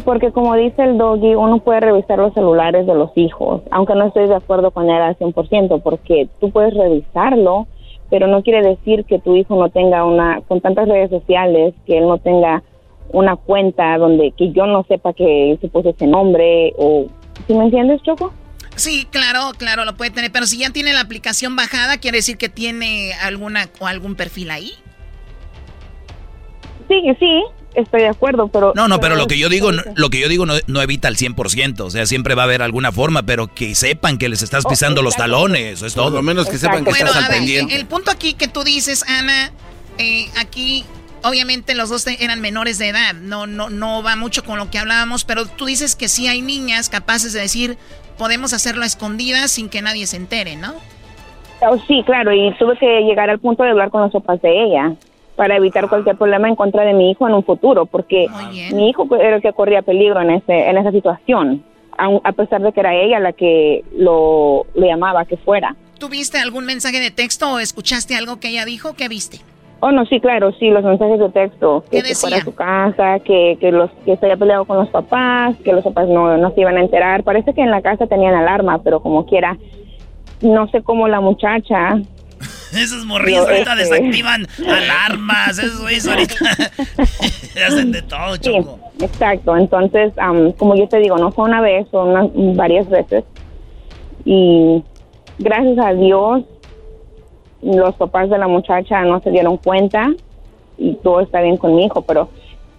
[0.03, 4.07] Porque como dice el doggy, uno puede revisar los celulares de los hijos, aunque no
[4.07, 7.67] estoy de acuerdo con él al 100%, porque tú puedes revisarlo,
[8.09, 11.97] pero no quiere decir que tu hijo no tenga una, con tantas redes sociales, que
[11.97, 12.63] él no tenga
[13.09, 17.07] una cuenta donde que yo no sepa que se puso ese nombre, o,
[17.47, 18.33] ¿sí me entiendes, Choco?
[18.75, 22.37] Sí, claro, claro, lo puede tener, pero si ya tiene la aplicación bajada, quiere decir
[22.37, 24.71] que tiene alguna o algún perfil ahí.
[26.87, 27.43] Sí, sí,
[27.75, 28.73] estoy de acuerdo, pero...
[28.75, 31.07] No, no, pero lo que yo digo, no- lo que yo digo no, no evita
[31.07, 34.41] al 100%, o sea, siempre va a haber alguna forma, pero que sepan que les
[34.41, 36.05] Oh, estás pisando los talones, eso es todo.
[36.05, 37.75] Por lo menos que sepan que Bueno, estás a al ver, pendiente.
[37.75, 39.51] el punto aquí que tú dices, Ana,
[39.97, 40.85] eh, aquí
[41.23, 44.77] obviamente los dos eran menores de edad, no, no, no va mucho con lo que
[44.77, 47.77] hablábamos, pero tú dices que sí hay niñas capaces de decir,
[48.17, 50.75] podemos hacerlo a escondidas sin que nadie se entere, ¿no?
[51.61, 54.49] Oh, sí, claro, y tuve que llegar al punto de hablar con los papás de
[54.65, 54.93] ella
[55.35, 58.25] para evitar cualquier problema en contra de mi hijo en un futuro, porque
[58.73, 61.63] mi hijo era el que corría peligro en ese en esa situación,
[61.97, 65.75] aun- a pesar de que era ella la que lo, lo llamaba que fuera.
[65.99, 68.93] ¿Tuviste algún mensaje de texto o escuchaste algo que ella dijo?
[68.95, 69.39] ¿Qué viste?
[69.81, 73.19] Oh, no, sí, claro, sí, los mensajes de texto, que, que fuera a su casa,
[73.19, 76.51] que, que, los, que se había peleado con los papás, que los papás no, no
[76.53, 77.23] se iban a enterar.
[77.23, 79.57] Parece que en la casa tenían alarma, pero como quiera,
[80.41, 81.99] no sé cómo la muchacha
[82.75, 86.35] Esos morrillos ahorita este- desactivan alarmas, esos güeyes ahorita
[87.67, 88.79] hacen de todo, Sí, Choco.
[88.99, 89.55] exacto.
[89.57, 93.23] Entonces, am, como yo te digo, no fue una vez, son unas- varias veces.
[94.25, 94.83] Y
[95.39, 96.43] gracias a Dios,
[97.61, 100.11] los papás de la muchacha no se dieron cuenta
[100.77, 102.29] y todo está bien con mi hijo, pero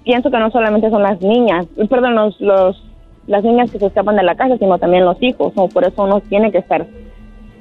[0.04, 2.82] pienso que no solamente son las niñas, perdón, los, los,
[3.26, 5.52] las niñas que se escapan de la casa, sino también los hijos.
[5.72, 6.86] Por eso uno tiene que estar,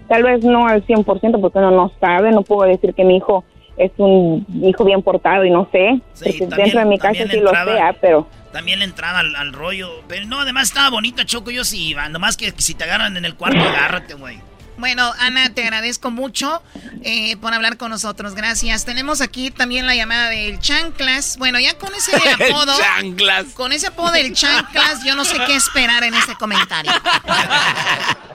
[0.08, 3.44] tal vez no al 100%, porque uno no sabe, no puedo decir que mi hijo
[3.78, 7.40] es un hijo bien portado y no sé, porque también- dentro de mi casa sí
[7.40, 8.28] lo entraba- sea, pero...
[8.54, 9.90] También le entraba al, al rollo.
[10.08, 11.52] Pero no, además estaba bonita, Choco.
[11.52, 12.08] Yo sí iba.
[12.08, 14.40] Nomás que si te agarran en el cuarto, agárrate, güey.
[14.78, 16.62] Bueno, Ana, te agradezco mucho
[17.04, 18.34] eh, por hablar con nosotros.
[18.34, 18.86] Gracias.
[18.86, 21.36] Tenemos aquí también la llamada del Chanclas.
[21.38, 22.12] Bueno, ya con ese
[22.50, 22.72] apodo.
[22.80, 23.46] chanclas.
[23.56, 26.94] Con ese apodo del Chanclas, yo no sé qué esperar en ese comentario.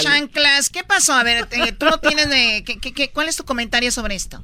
[0.00, 1.12] Chanclas, ¿qué pasó?
[1.12, 2.64] A ver, eh, tú no tienes de.
[2.64, 4.38] ¿qué, cuál es tu comentario sobre esto?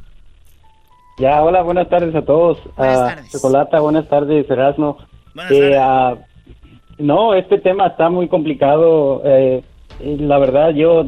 [1.18, 2.58] Ya, hola, buenas tardes a todos.
[2.76, 3.32] Buenas uh, tardes.
[3.32, 4.98] Chocolata, buenas tardes, Erasmo.
[5.34, 6.18] Buenas eh, tardes.
[6.18, 9.22] Uh, no, este tema está muy complicado.
[9.24, 9.62] Eh,
[10.00, 11.04] la verdad, yo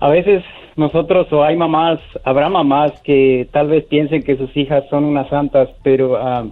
[0.00, 0.42] a veces
[0.76, 5.28] nosotros o hay mamás, habrá mamás que tal vez piensen que sus hijas son unas
[5.28, 6.46] santas, pero ah,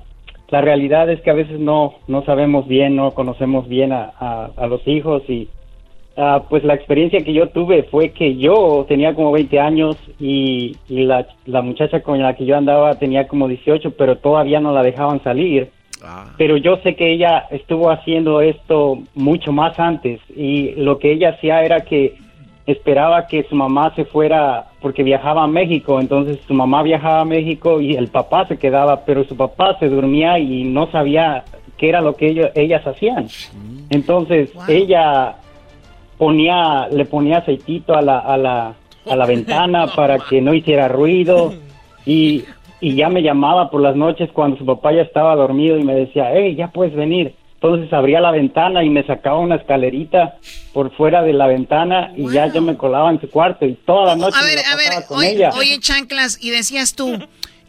[0.49, 4.13] la realidad es que a veces no, no sabemos bien, no conocemos bien a,
[4.57, 5.49] a, los hijos y
[6.17, 10.77] ah, pues la experiencia que yo tuve fue que yo tenía como 20 años y,
[10.89, 14.73] y la, la muchacha con la que yo andaba tenía como 18, pero todavía no
[14.73, 15.71] la dejaban salir.
[16.03, 16.33] Ah.
[16.39, 21.31] Pero yo sé que ella estuvo haciendo esto mucho más antes y lo que ella
[21.31, 22.17] hacía era que
[22.67, 27.25] esperaba que su mamá se fuera porque viajaba a México, entonces su mamá viajaba a
[27.25, 31.45] México y el papá se quedaba, pero su papá se dormía y no sabía
[31.77, 33.27] qué era lo que ellos, ellas hacían.
[33.91, 35.37] Entonces ella
[36.21, 38.75] ponía, le ponía aceitito a la, a la,
[39.11, 41.55] a la ventana para que no hiciera ruido
[42.07, 42.45] y
[42.81, 45.95] y ya me llamaba por las noches cuando su papá ya estaba dormido y me
[45.95, 47.35] decía, hey, ya puedes venir.
[47.55, 50.39] Entonces abría la ventana y me sacaba una escalerita
[50.73, 54.07] por fuera de la ventana y ya yo me colaba en su cuarto y toda
[54.07, 54.39] la noche.
[54.41, 57.19] A ver, a ver, oye, oye, chanclas, y decías tú,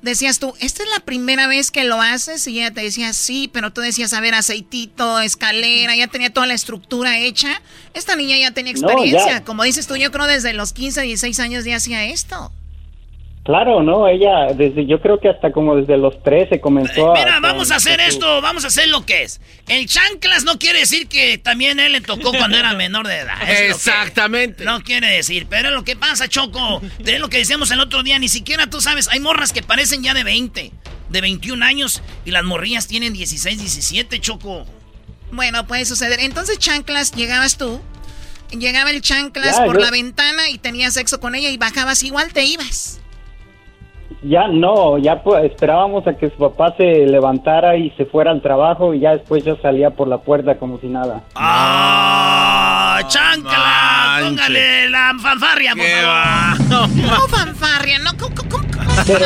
[0.01, 3.49] decías tú, esta es la primera vez que lo haces y ella te decía sí,
[3.51, 7.61] pero tú decías, a ver, aceitito, escalera, ya tenía toda la estructura hecha.
[7.93, 11.65] Esta niña ya tenía experiencia, como dices tú, yo creo desde los 15, 16 años
[11.65, 12.51] ya hacía esto.
[13.43, 17.71] Claro, no, ella desde yo creo que hasta como desde los 13 comenzó Mira, vamos
[17.71, 19.41] a hacer esto, vamos a hacer lo que es.
[19.67, 23.37] El chanclas no quiere decir que también él le tocó cuando era menor de edad.
[23.49, 24.63] Exactamente.
[24.63, 28.19] No quiere decir, pero lo que pasa, Choco, de lo que decíamos el otro día,
[28.19, 30.71] ni siquiera tú sabes, hay morras que parecen ya de 20,
[31.09, 34.67] de 21 años y las morrillas tienen 16, 17, Choco.
[35.31, 36.19] Bueno, puede suceder.
[36.19, 37.81] Entonces, chanclas, llegabas tú,
[38.51, 42.43] llegaba el chanclas por la ventana y tenías sexo con ella y bajabas igual, te
[42.43, 43.00] ibas.
[44.23, 48.41] Ya no, ya pues, esperábamos a que su papá se levantara y se fuera al
[48.41, 51.21] trabajo y ya después yo salía por la puerta como si nada.
[51.35, 52.99] ¡Ah!
[53.07, 54.19] ¡Chancla!
[54.21, 56.95] ¡Póngale la fanfarria, por favor!
[56.95, 58.11] No, fanfarria, no,
[59.07, 59.25] Pero,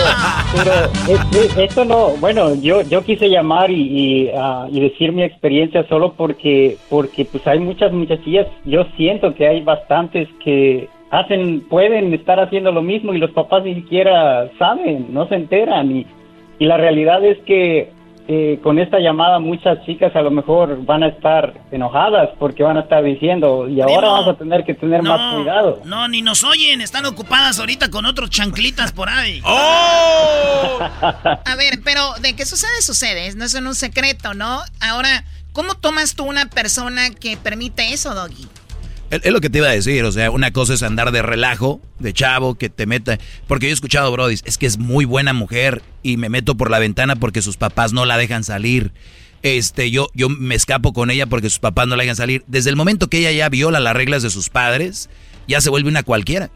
[0.55, 6.13] pero esto no, bueno, yo yo quise llamar y, ah, y, decir mi experiencia solo
[6.13, 12.39] porque porque pues hay muchas muchachillas, yo siento que hay bastantes que hacen, pueden estar
[12.39, 15.95] haciendo lo mismo y los papás ni siquiera saben, no se enteran.
[15.95, 16.05] Y,
[16.59, 17.91] y la realidad es que
[18.27, 22.75] eh, con esta llamada muchas chicas a lo mejor van a estar enojadas porque van
[22.77, 25.81] a estar diciendo, y ahora vamos a tener que tener más cuidado.
[25.85, 29.41] No, ni nos oyen, están ocupadas ahorita con otros chanclitas por ahí.
[29.45, 30.79] ¡Oh!
[30.81, 34.59] a ver, pero de qué sucede, sucede, no es un secreto, ¿no?
[34.81, 38.47] Ahora, ¿cómo tomas tú una persona que permite eso, Doggy?
[39.11, 41.79] Es lo que te iba a decir, o sea, una cosa es andar de relajo,
[41.99, 43.19] de chavo, que te meta.
[43.47, 46.71] Porque yo he escuchado, Brody, es que es muy buena mujer y me meto por
[46.71, 48.93] la ventana porque sus papás no la dejan salir.
[49.43, 52.43] Este, yo, yo me escapo con ella porque sus papás no la dejan salir.
[52.47, 55.07] Desde el momento que ella ya viola las reglas de sus padres,
[55.47, 56.49] ya se vuelve una cualquiera.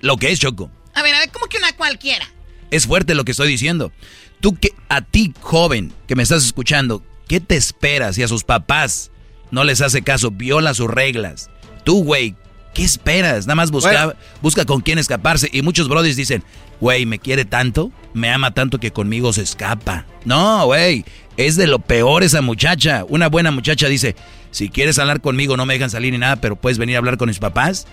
[0.00, 0.70] Lo que es, Choco.
[0.94, 2.26] A ver, a ver, ¿cómo que una cualquiera?
[2.70, 3.92] Es fuerte lo que estoy diciendo.
[4.40, 8.44] Tú que, a ti, joven, que me estás escuchando, ¿qué te esperas si a sus
[8.44, 9.10] papás
[9.50, 11.50] no les hace caso, viola sus reglas?
[11.88, 12.34] Tú, güey,
[12.74, 13.46] ¿qué esperas?
[13.46, 15.48] Nada más busca, busca con quién escaparse.
[15.50, 16.44] Y muchos brodis dicen,
[16.82, 20.04] güey, me quiere tanto, me ama tanto que conmigo se escapa.
[20.26, 21.06] No, güey,
[21.38, 23.06] es de lo peor esa muchacha.
[23.08, 24.16] Una buena muchacha dice,
[24.50, 27.16] si quieres hablar conmigo no me dejan salir ni nada, pero puedes venir a hablar
[27.16, 27.86] con mis papás.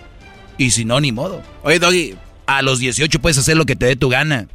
[0.58, 1.42] Y si no, ni modo.
[1.62, 2.14] Oye, Doggy.
[2.46, 4.46] A los 18 puedes hacer lo que te dé tu gana.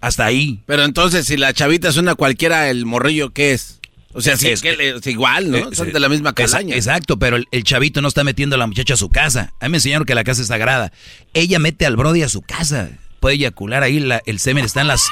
[0.00, 0.60] Hasta ahí.
[0.66, 3.75] Pero entonces, si la chavita es una cualquiera, ¿el morrillo qué es?
[4.16, 5.74] O sea, sí, es, es igual, ¿no?
[5.74, 6.74] Son de la misma calaña.
[6.74, 9.52] Exacto, pero el, chavito no está metiendo a la muchacha a su casa.
[9.60, 10.90] A mí me enseñaron que la casa es sagrada.
[11.34, 12.88] Ella mete al brody a su casa.
[13.20, 15.02] Puede eyacular ahí, la, el semen está en las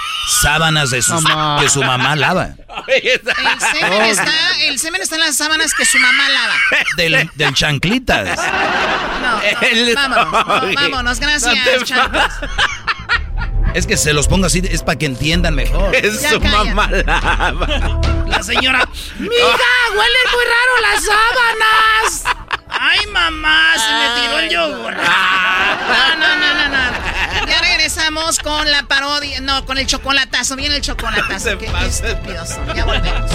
[0.41, 1.15] sábanas de su,
[1.61, 2.57] que su mamá lava.
[2.87, 3.21] El
[3.61, 4.33] semen, está,
[4.63, 6.55] el semen está en las sábanas que su mamá lava.
[6.97, 8.39] Del, del chanclitas.
[9.21, 12.33] No, vámonos, vámonos, gracias, chanclitas.
[13.75, 15.95] Es que se los pongo así, es para que entiendan mejor.
[15.95, 16.89] Es su mamá
[18.35, 22.25] La señora, mija, huelen muy raro las sábanas.
[22.69, 24.95] Ay, mamá, se me tiró el yogur.
[24.97, 27.47] No, no, no, no, no.
[27.47, 30.57] Ya regresamos con la parodia, no, con el chocolatazo.
[30.57, 31.59] Viene el chocolatazo.
[31.59, 33.31] Qué, qué estúpidos Ya volvemos.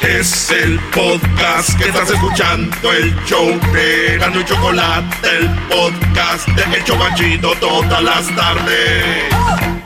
[0.00, 6.78] Es el podcast que estás escuchando, el show de Gano y Chocolate, el podcast de
[6.78, 9.85] Hecho Banchito todas las tardes.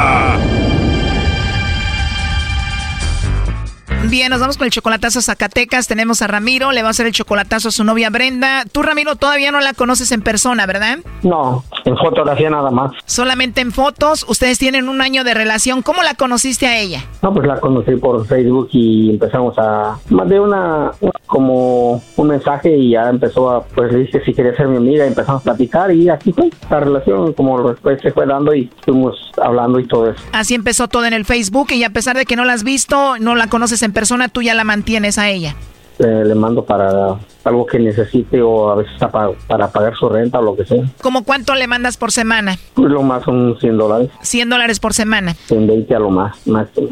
[4.11, 5.87] Bien, nos vamos con el chocolatazo a Zacatecas.
[5.87, 8.65] Tenemos a Ramiro, le va a hacer el chocolatazo a su novia Brenda.
[8.69, 10.97] Tú, Ramiro, todavía no la conoces en persona, ¿verdad?
[11.23, 12.91] No, en fotografía nada más.
[13.05, 14.25] Solamente en fotos.
[14.27, 15.81] Ustedes tienen un año de relación.
[15.81, 17.05] ¿Cómo la conociste a ella?
[17.21, 19.97] No, pues la conocí por Facebook y empezamos a...
[20.09, 20.91] Mandé una,
[21.25, 23.63] como un mensaje y ya empezó a...
[23.63, 26.49] Pues le dije si quería ser mi amiga y empezamos a platicar y así fue.
[26.69, 30.21] La relación como después se fue dando y estuvimos hablando y todo eso.
[30.33, 33.17] Así empezó todo en el Facebook y a pesar de que no la has visto,
[33.17, 35.55] no la conoces en persona persona tú ya la mantienes a ella?
[35.99, 40.39] Eh, le mando para algo que necesite o a veces para, para pagar su renta
[40.39, 40.83] o lo que sea.
[41.01, 42.57] ¿Cómo cuánto le mandas por semana?
[42.73, 44.09] Pues lo más son 100 dólares.
[44.21, 45.33] 100 dólares por semana.
[45.47, 46.37] 120 a lo más,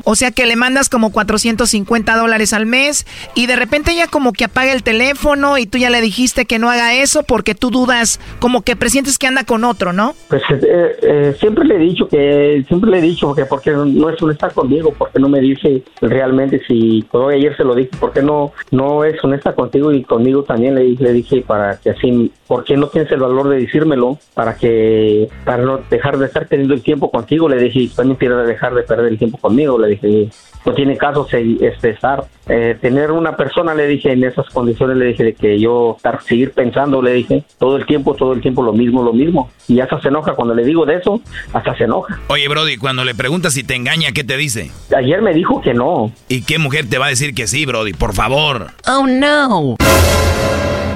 [0.03, 4.33] O sea que le mandas como 450 dólares al mes y de repente ella como
[4.33, 7.69] que apaga el teléfono y tú ya le dijiste que no haga eso porque tú
[7.69, 10.13] dudas, como que presientes que anda con otro, ¿no?
[10.27, 14.09] Pues eh, eh, siempre le he dicho que, siempre le he dicho que porque no
[14.09, 18.21] es honesta conmigo, porque no me dice realmente si, todo ayer se lo dije, porque
[18.21, 22.63] no, no es honesta contigo y conmigo también le, le dije para que así, ¿por
[22.63, 24.17] qué no tienes el valor de decírmelo?
[24.33, 28.37] Para que, para no dejar de estar teniendo el tiempo contigo, le dije, también quiero
[28.37, 30.29] dejar de perder el tiempo conmigo, le dije,
[30.65, 35.05] no tiene caso este, estar, eh, tener una persona, le dije, en esas condiciones, le
[35.05, 38.61] dije, de que yo estar, seguir pensando, le dije, todo el tiempo, todo el tiempo
[38.61, 41.21] lo mismo, lo mismo, y hasta se enoja cuando le digo de eso,
[41.53, 42.19] hasta se enoja.
[42.27, 44.71] Oye, Brody, cuando le preguntas si te engaña, ¿qué te dice?
[44.95, 46.11] Ayer me dijo que no.
[46.27, 47.93] ¿Y qué mujer te va a decir que sí, Brody?
[47.93, 48.67] Por favor.
[48.87, 49.75] Oh, no.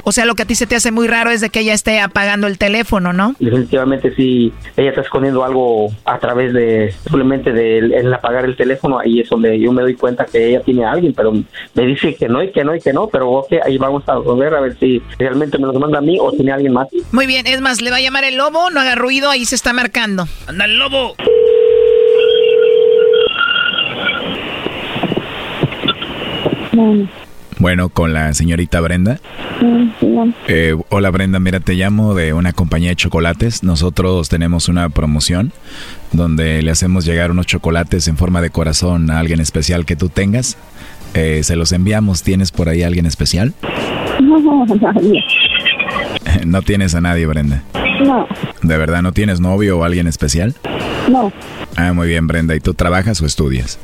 [0.04, 1.72] O sea, lo que a ti se te hace muy raro es de que ella
[1.72, 3.34] esté apagando el teléfono, ¿no?
[3.38, 8.98] Definitivamente sí, ella está escondiendo algo a través de simplemente de el apagar el teléfono,
[8.98, 12.14] ahí es donde yo me doy cuenta que ella tiene a alguien, pero me dice
[12.14, 14.60] que no y que no y que no, pero ok, ahí vamos a ver a
[14.60, 16.88] ver si realmente me lo manda a mí o tiene alguien más.
[17.12, 19.54] Muy bien, es más, le va a llamar el lobo, no haga ruido, ahí se
[19.54, 20.28] está marcando.
[20.46, 21.14] ¡Anda el lobo!
[26.72, 27.08] Bueno,
[27.92, 29.20] con la señorita Brenda.
[30.48, 33.62] Eh, hola Brenda, mira, te llamo de una compañía de chocolates.
[33.62, 35.52] Nosotros tenemos una promoción
[36.12, 40.08] donde le hacemos llegar unos chocolates en forma de corazón a alguien especial que tú
[40.08, 40.56] tengas.
[41.14, 42.22] Eh, se los enviamos.
[42.22, 43.54] ¿Tienes por ahí alguien especial?
[44.22, 45.24] No, nadie.
[46.46, 47.62] ¿No tienes a nadie, Brenda?
[48.04, 48.26] No.
[48.62, 50.54] ¿De verdad no tienes novio o alguien especial?
[51.10, 51.32] No.
[51.76, 52.54] Ah, muy bien, Brenda.
[52.54, 53.78] ¿Y tú trabajas o estudias?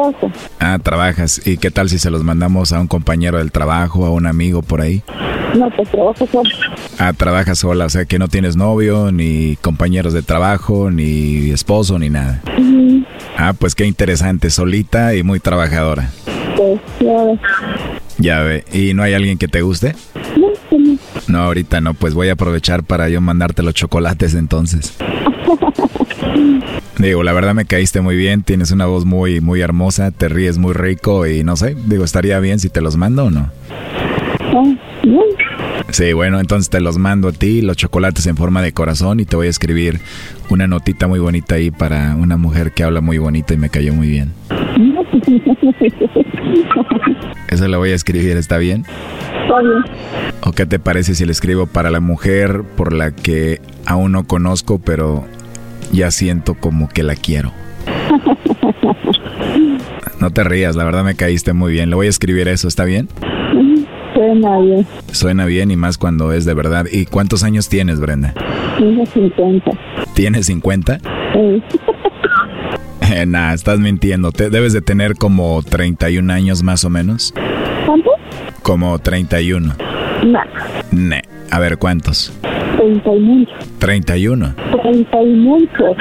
[0.00, 0.32] Trabajo.
[0.58, 1.46] Ah, trabajas.
[1.46, 4.62] ¿Y qué tal si se los mandamos a un compañero del trabajo, a un amigo
[4.62, 5.02] por ahí?
[5.54, 6.50] No, pues trabajo sola.
[6.98, 11.98] Ah, trabajas sola, o sea que no tienes novio, ni compañeros de trabajo, ni esposo,
[11.98, 12.40] ni nada.
[13.36, 16.10] Ah, pues qué interesante, solita y muy trabajadora.
[16.56, 17.38] Pues, ya
[18.18, 18.64] Ya ve.
[18.72, 19.94] ¿Y no hay alguien que te guste?
[20.36, 20.98] No, no.
[21.28, 24.96] No, ahorita no, pues voy a aprovechar para yo mandarte los chocolates entonces.
[27.00, 30.58] Digo, la verdad me caíste muy bien, tienes una voz muy, muy hermosa, te ríes
[30.58, 33.50] muy rico y no sé, digo, estaría bien si te los mando o no.
[35.88, 39.24] Sí, bueno, entonces te los mando a ti, los chocolates en forma de corazón y
[39.24, 39.98] te voy a escribir
[40.50, 43.94] una notita muy bonita ahí para una mujer que habla muy bonito y me cayó
[43.94, 44.34] muy bien.
[47.48, 48.84] Eso lo voy a escribir, ¿está bien?
[50.42, 54.26] ¿O qué te parece si le escribo para la mujer por la que aún no
[54.26, 55.24] conozco, pero
[55.92, 57.52] ya siento como que la quiero.
[60.20, 61.88] No te rías, la verdad me caíste muy bien.
[61.88, 63.08] Le voy a escribir eso, ¿está bien?
[64.14, 64.86] Suena bien.
[65.12, 66.86] Suena bien y más cuando es de verdad.
[66.90, 68.34] ¿Y cuántos años tienes, Brenda?
[68.78, 69.70] Tengo 50.
[70.14, 70.98] ¿Tienes 50?
[70.98, 71.62] Sí.
[73.12, 74.30] Eh, nah, estás mintiendo.
[74.30, 77.34] Te debes de tener como 31 años más o menos.
[77.84, 78.10] ¿Cuánto?
[78.62, 79.74] Como 31.
[80.24, 80.40] No.
[80.92, 81.22] Ne.
[81.50, 82.32] A ver, ¿cuántos?
[82.76, 83.78] 30 y muchos.
[83.78, 84.54] 31.
[84.82, 85.96] 30 y muchos.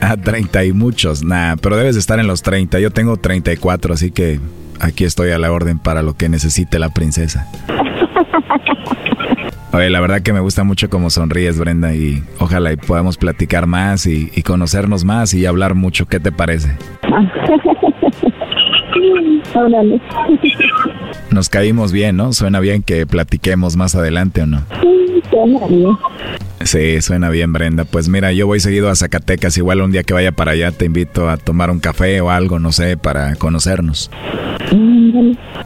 [0.00, 1.24] Ah, 30 y muchos.
[1.24, 2.78] Nah, pero debes de estar en los 30.
[2.80, 4.40] Yo tengo 34, así que
[4.80, 7.48] aquí estoy a la orden para lo que necesite la princesa.
[9.72, 13.66] Oye, la verdad que me gusta mucho cómo sonríes, Brenda, y ojalá y podamos platicar
[13.66, 16.06] más y, y conocernos más y hablar mucho.
[16.06, 16.76] ¿Qué te parece?
[21.34, 22.32] Nos caímos bien, ¿no?
[22.32, 24.62] Suena bien que platiquemos más adelante o no.
[24.80, 25.98] Sí, suena bien.
[26.62, 27.84] Sí, suena bien, Brenda.
[27.84, 29.58] Pues mira, yo voy seguido a Zacatecas.
[29.58, 32.60] Igual un día que vaya para allá te invito a tomar un café o algo,
[32.60, 34.12] no sé, para conocernos.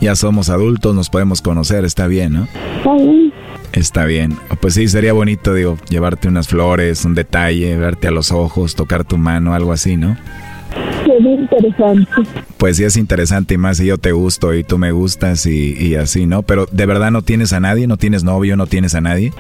[0.00, 2.48] Ya somos adultos, nos podemos conocer, está bien, ¿no?
[2.78, 3.32] Está bien.
[3.74, 4.38] Está bien.
[4.62, 9.04] Pues sí, sería bonito, digo, llevarte unas flores, un detalle, verte a los ojos, tocar
[9.04, 10.16] tu mano, algo así, ¿no?
[11.04, 12.10] Sería interesante.
[12.56, 15.74] Pues sí, es interesante y más si yo te gusto y tú me gustas y,
[15.78, 16.42] y así, ¿no?
[16.42, 17.86] Pero ¿de verdad no tienes a nadie?
[17.86, 18.56] ¿No tienes novio?
[18.56, 19.32] ¿No tienes a nadie?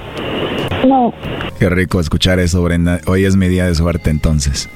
[0.86, 1.12] No.
[1.58, 3.00] Qué rico escuchar eso, Brenda.
[3.06, 4.68] Hoy es mi día de suerte entonces.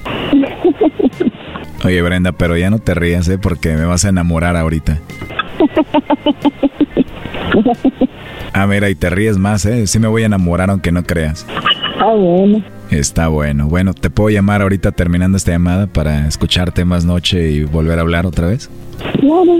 [1.83, 3.37] Oye, Brenda, pero ya no te rías, ¿eh?
[3.37, 4.99] Porque me vas a enamorar ahorita.
[8.55, 9.87] Ah, mira, y te ríes más, ¿eh?
[9.87, 11.45] Sí me voy a enamorar aunque no creas.
[11.99, 12.63] Ah, bueno.
[12.91, 13.67] Está bueno.
[13.67, 18.01] Bueno, ¿te puedo llamar ahorita terminando esta llamada para escucharte más noche y volver a
[18.01, 18.69] hablar otra vez?
[19.19, 19.53] Claro.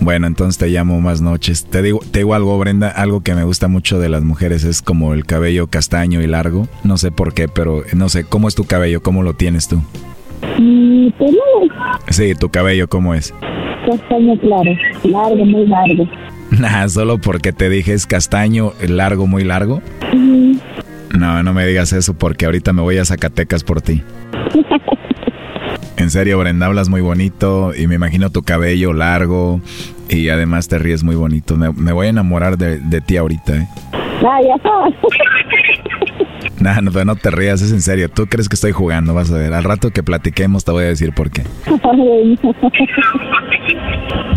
[0.00, 1.64] Bueno, entonces te llamo más noches.
[1.64, 4.82] Te digo, te digo algo, Brenda, algo que me gusta mucho de las mujeres es
[4.82, 6.68] como el cabello castaño y largo.
[6.84, 9.02] No sé por qué, pero no sé, ¿cómo es tu cabello?
[9.02, 9.82] ¿Cómo lo tienes tú?
[10.58, 11.40] Mi pelo
[12.10, 13.32] Sí, tu cabello, ¿cómo es?
[13.86, 14.70] castaño claro,
[15.04, 16.08] largo, muy largo.
[16.58, 19.82] Nah, solo porque te dije es castaño, largo, muy largo.
[20.12, 20.58] Ujú.
[21.18, 24.02] No, no me digas eso porque ahorita me voy a Zacatecas por ti.
[25.96, 29.60] En serio, Brenda, hablas muy bonito y me imagino tu cabello largo
[30.08, 31.56] y además te ríes muy bonito.
[31.56, 33.68] Me, voy a enamorar de, de ti ahorita, ¿eh?
[34.26, 34.54] Ah, ya.
[36.82, 38.08] No, no te rías, es en serio.
[38.08, 39.54] Tú crees que estoy jugando, vas a ver.
[39.54, 41.42] Al rato que platiquemos te voy a decir por qué.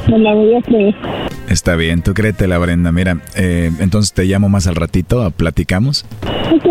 [0.09, 0.95] Me la voy a creer.
[1.49, 2.91] Está bien, tú créetela, Brenda.
[2.91, 6.05] Mira, eh, entonces te llamo más al ratito, platicamos.
[6.53, 6.65] Ok.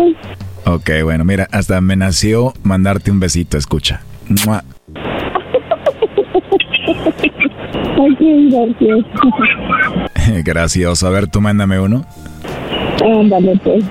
[0.65, 4.01] Ok, bueno, mira, hasta me nació mandarte un besito, escucha.
[4.45, 4.63] Mua.
[10.43, 11.07] Gracioso.
[11.07, 12.05] A ver, tú mándame uno.
[13.07, 13.85] Ándale, pues.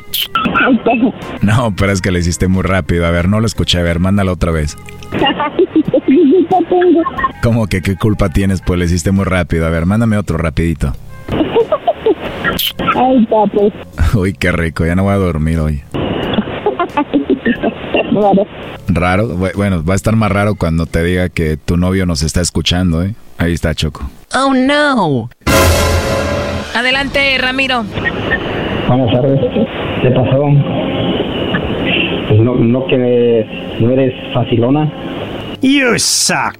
[1.42, 3.06] No, pero es que lo hiciste muy rápido.
[3.06, 3.78] A ver, no lo escuché.
[3.78, 4.76] A ver, mándalo otra vez.
[7.42, 8.60] ¿Cómo que qué culpa tienes?
[8.62, 9.66] Pues lo hiciste muy rápido.
[9.66, 10.92] A ver, mándame otro rapidito.
[12.96, 13.72] Ahí está, pues.
[14.14, 14.84] Uy, qué rico.
[14.86, 15.82] Ya no voy a dormir hoy.
[18.88, 19.28] Raro.
[19.36, 22.40] Bu- Bueno, va a estar más raro cuando te diga que tu novio nos está
[22.40, 23.14] escuchando, ¿eh?
[23.38, 24.08] Ahí está, Choco.
[24.34, 25.28] Oh, no.
[26.74, 27.84] Adelante, Ramiro.
[28.88, 29.40] Buenas tardes.
[30.02, 30.44] ¿Qué pasó?
[32.28, 33.46] Pues no, no que
[33.80, 34.90] no eres facilona.
[35.62, 36.56] You suck.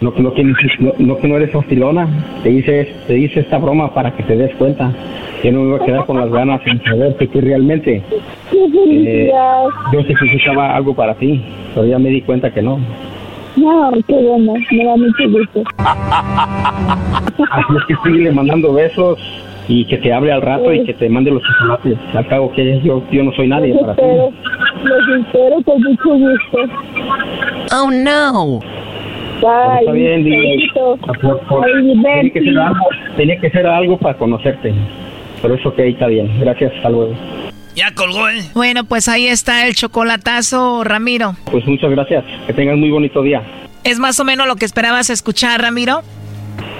[0.00, 0.54] No, no, que, no,
[0.98, 2.06] no que no eres facilona.
[2.42, 4.92] Te hice, te hice esta broma para que te des cuenta.
[5.42, 8.02] Que no me iba a quedar con las ganas sin saber que tú realmente.
[8.50, 9.64] Qué Eh, felicidad.
[9.92, 11.42] yo sé que buscaba algo para ti,
[11.74, 12.78] pero ya me di cuenta que no.
[13.56, 14.54] No, qué bueno.
[14.70, 15.62] Me da mucho gusto.
[15.78, 19.18] Así es que sigue mandando besos
[19.68, 21.98] y que te hable al rato y que te mande los chocolates.
[22.14, 24.02] Al cabo que yo, yo no soy nadie Los para ti.
[24.02, 26.58] Los espero con mucho gusto.
[27.74, 28.60] Oh, no.
[29.40, 30.00] Pero está Bye.
[30.00, 30.66] bien, dile.
[30.74, 34.74] Por- por- Ay, tenía, que ser algo, tenía que ser algo para conocerte.
[35.42, 36.28] Pero eso que está bien.
[36.40, 37.14] Gracias, hasta luego.
[37.76, 38.40] Ya colgó, ¿eh?
[38.54, 41.34] Bueno, pues ahí está el chocolatazo, Ramiro.
[41.50, 42.24] Pues muchas gracias.
[42.46, 43.42] Que tengas muy bonito día.
[43.84, 46.00] ¿Es más o menos lo que esperabas escuchar, Ramiro?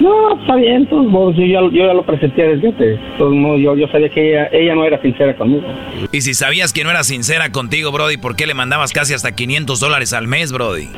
[0.00, 0.84] No, está bien.
[0.84, 3.00] de todos modos, yo, ya, yo ya lo presenté desde antes.
[3.18, 5.66] Todos modos, yo, yo sabía que ella, ella no era sincera conmigo.
[6.12, 9.34] Y si sabías que no era sincera contigo, Brody, ¿por qué le mandabas casi hasta
[9.34, 10.88] 500 dólares al mes, Brody?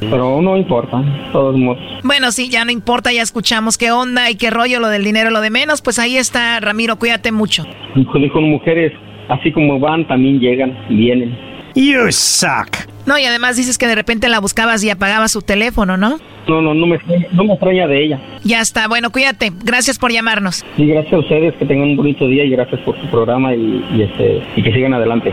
[0.00, 0.98] Pero no importa.
[0.98, 1.82] de Todos modos.
[2.02, 5.30] Bueno, sí, ya no importa, ya escuchamos qué onda y qué rollo, lo del dinero,
[5.30, 5.82] lo de menos.
[5.82, 7.64] Pues ahí está, Ramiro, cuídate mucho.
[7.94, 8.92] Dijo, dijo, mujeres,
[9.28, 11.36] así como van, también llegan, vienen.
[11.76, 12.88] You suck.
[13.06, 16.18] No, y además dices que de repente la buscabas y apagabas su teléfono, ¿no?
[16.48, 18.20] No, no, no me, extraña- no me extraña de ella.
[18.44, 19.52] Ya está, bueno, cuídate.
[19.62, 20.64] Gracias por llamarnos.
[20.78, 23.84] Y gracias a ustedes, que tengan un bonito día y gracias por su programa y,
[23.94, 25.32] y este, y que sigan adelante.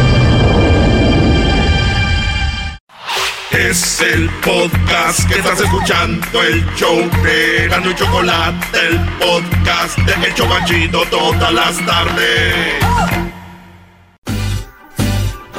[3.51, 10.27] Es el podcast que estás escuchando, el show de Erasmo y Chocolate, el podcast de
[10.27, 13.30] El Chobachito todas las tardes.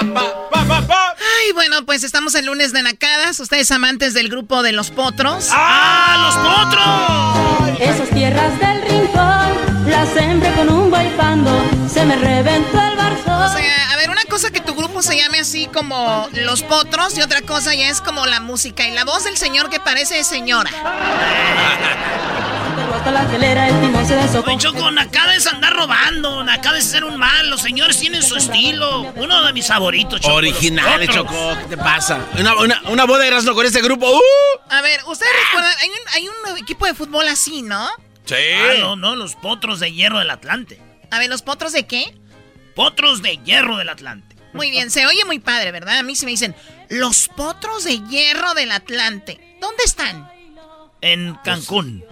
[0.00, 3.40] Ay, bueno, pues estamos el lunes de Nacadas.
[3.40, 5.48] Ustedes amantes del grupo de los potros.
[5.52, 7.80] ¡Ah, los potros!
[7.80, 11.50] Esas tierras del rincón las sembré con un bailando.
[11.92, 13.42] Se me reventó el barzón.
[13.42, 13.75] O sea,
[14.96, 18.88] grupo se llame así como Los Potros y otra cosa ya es como la música
[18.88, 20.70] y la voz del señor que parece señora.
[24.46, 28.36] Oye, Choco, Nakada es andar robando, Nakada es ser un mal, los señores tienen su
[28.36, 29.12] estilo.
[29.16, 30.34] Uno de mis favoritos, Choco.
[30.34, 32.18] Originales, Choco, ¿qué te pasa?
[32.38, 34.10] Una, una, una boda de Erasmo con este grupo.
[34.10, 34.20] ¡uh!
[34.70, 37.88] A ver, ustedes recuerdan, hay un, hay un equipo de fútbol así, ¿no?
[38.24, 38.34] Sí.
[38.34, 40.80] Ah, no, no, los potros de hierro del Atlante.
[41.10, 42.18] A ver, ¿los potros de qué?
[42.74, 44.25] Potros de hierro del Atlante.
[44.56, 45.98] Muy bien, se oye muy padre, ¿verdad?
[45.98, 46.54] A mí se me dicen,
[46.88, 49.58] los potros de hierro del Atlante.
[49.60, 50.30] ¿Dónde están?
[51.00, 52.04] En Cancún.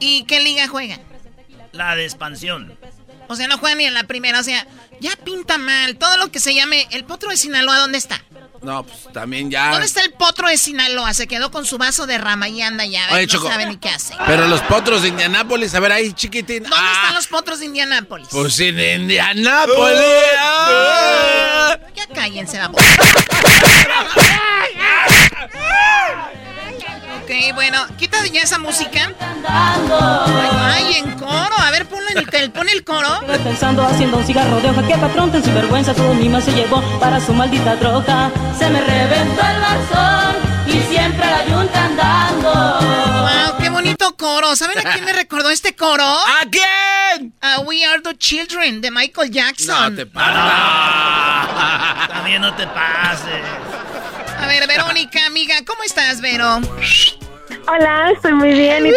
[0.00, 1.00] ¿Y qué liga juegan?
[1.72, 2.76] La de expansión.
[3.28, 4.66] O sea, no juegan ni en la primera, o sea,
[5.00, 5.96] ya pinta mal.
[5.96, 8.22] Todo lo que se llame el potro de Sinaloa, ¿dónde está?
[8.64, 9.70] No, pues también ya.
[9.70, 11.12] ¿Dónde está el potro de Sinaloa?
[11.14, 13.06] Se quedó con su vaso de rama y anda ya.
[13.12, 13.48] Oye, no Choco.
[13.48, 14.14] sabe ni qué hace.
[14.26, 16.62] Pero los potros de Indianápolis, a ver ahí, chiquitín.
[16.62, 18.28] ¿Dónde están los potros de Indianápolis?
[18.30, 20.00] Pues en Indianápolis.
[20.38, 21.78] Ah.
[21.94, 22.70] Ya cállense la
[27.44, 29.12] Ok, bueno, quita ya esa música.
[29.48, 31.54] Ay, en coro.
[31.58, 33.20] A ver, ponlo en el, pon el coro.
[33.42, 37.20] Pensando haciendo un cigarro de hoja que patrón ten sinvergüenza todo mi se llevó para
[37.20, 38.30] su maldita troca.
[38.58, 40.36] Se me reventó el barzón
[40.68, 42.50] y siempre la yunta andando.
[42.50, 44.56] Wow, qué bonito coro.
[44.56, 46.04] ¿Saben a quién me recordó este coro?
[46.06, 47.34] ¿A quién?
[47.42, 49.90] A We Are the Children de Michael Jackson.
[49.90, 50.42] No te pases.
[52.08, 53.42] También no te pases.
[54.40, 56.60] A ver, Verónica, amiga, ¿cómo estás, Vero?
[57.66, 58.86] Hola, estoy muy bien.
[58.86, 58.96] ¿Y tú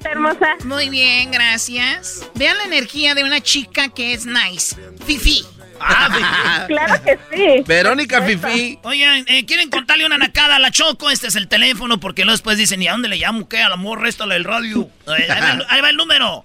[0.00, 0.56] tal, hermosa?
[0.64, 2.28] Muy bien, gracias.
[2.34, 4.74] Vean la energía de una chica que es nice.
[5.04, 5.44] Fifi.
[5.80, 7.62] Ah, Claro que sí.
[7.66, 8.78] Verónica Fifi.
[8.82, 11.10] Oigan, eh, ¿quieren contarle una nacada a la Choco?
[11.10, 13.48] Este es el teléfono porque luego después dicen, ¿y a dónde le llamo?
[13.48, 13.58] ¿Qué?
[13.58, 14.88] Al amor, réstale el radio.
[15.06, 16.44] Eh, ahí, va, el- ahí va el número.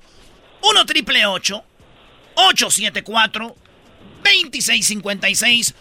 [0.62, 3.56] 1 triple 874
[4.24, 5.74] 2656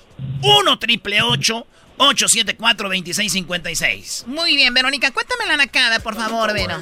[0.42, 1.71] 1 triple 874
[2.08, 6.74] 2656 Muy bien, Verónica, cuéntame la nacada, por favor, Vero.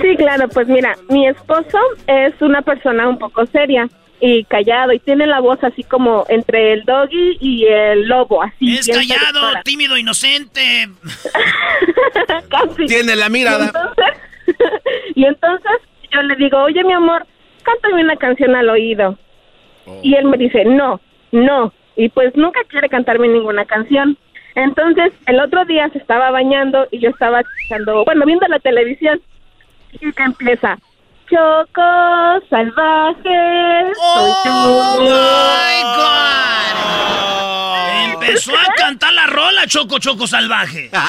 [0.00, 3.88] Sí, claro, pues mira, mi esposo es una persona un poco seria
[4.20, 8.76] y callado y tiene la voz así como entre el doggy y el lobo, así.
[8.76, 10.90] Es callado, tímido, inocente.
[12.50, 12.86] Casi.
[12.86, 13.66] Tiene la Y mirada.
[13.66, 14.04] entonces,
[15.14, 15.72] y entonces
[16.12, 17.26] yo le digo, oye mi amor,
[17.62, 19.18] cántame una canción al oído.
[20.02, 21.00] Y él me dice, no,
[21.32, 21.72] no.
[21.96, 24.16] Y pues nunca quiere cantarme ninguna canción.
[24.54, 29.20] Entonces, el otro día se estaba bañando y yo estaba escuchando, bueno, viendo la televisión.
[29.92, 30.78] Y que empieza,
[31.28, 31.82] Choco
[32.48, 33.92] salvaje.
[33.94, 34.96] soy ¡Oh,
[38.04, 38.10] tú".
[38.14, 40.90] Empezó a cantar la rola, Choco Choco Salvaje.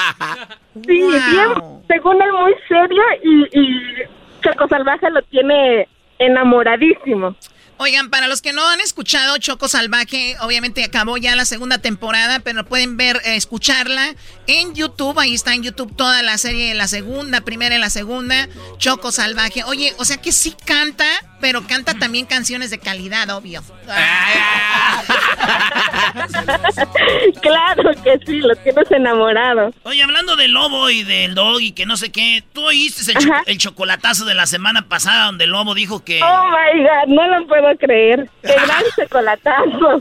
[0.74, 1.50] Sí, bien,
[1.86, 4.02] según él muy serio y, y
[4.42, 5.86] Choco Salvaje lo tiene
[6.18, 7.36] enamoradísimo.
[7.82, 12.38] Oigan, para los que no han escuchado Choco Salvaje, obviamente acabó ya la segunda temporada,
[12.38, 14.14] pero pueden ver, eh, escucharla
[14.46, 15.18] en YouTube.
[15.18, 18.48] Ahí está en YouTube toda la serie, la segunda, primera y la segunda,
[18.78, 19.64] Choco Salvaje.
[19.64, 21.04] Oye, o sea que sí canta,
[21.40, 23.64] pero canta también canciones de calidad, obvio.
[27.42, 29.72] claro que sí, lo tienes enamorado.
[29.82, 33.18] Oye, hablando del lobo y del dog y que no sé qué, ¿tú oíste el,
[33.18, 36.22] cho- el chocolatazo de la semana pasada donde el lobo dijo que...
[36.22, 38.28] Oh my god, no lo puedo creer.
[38.42, 40.00] Qué gran chocolatazo.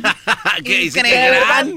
[0.64, 0.90] ¿Qué.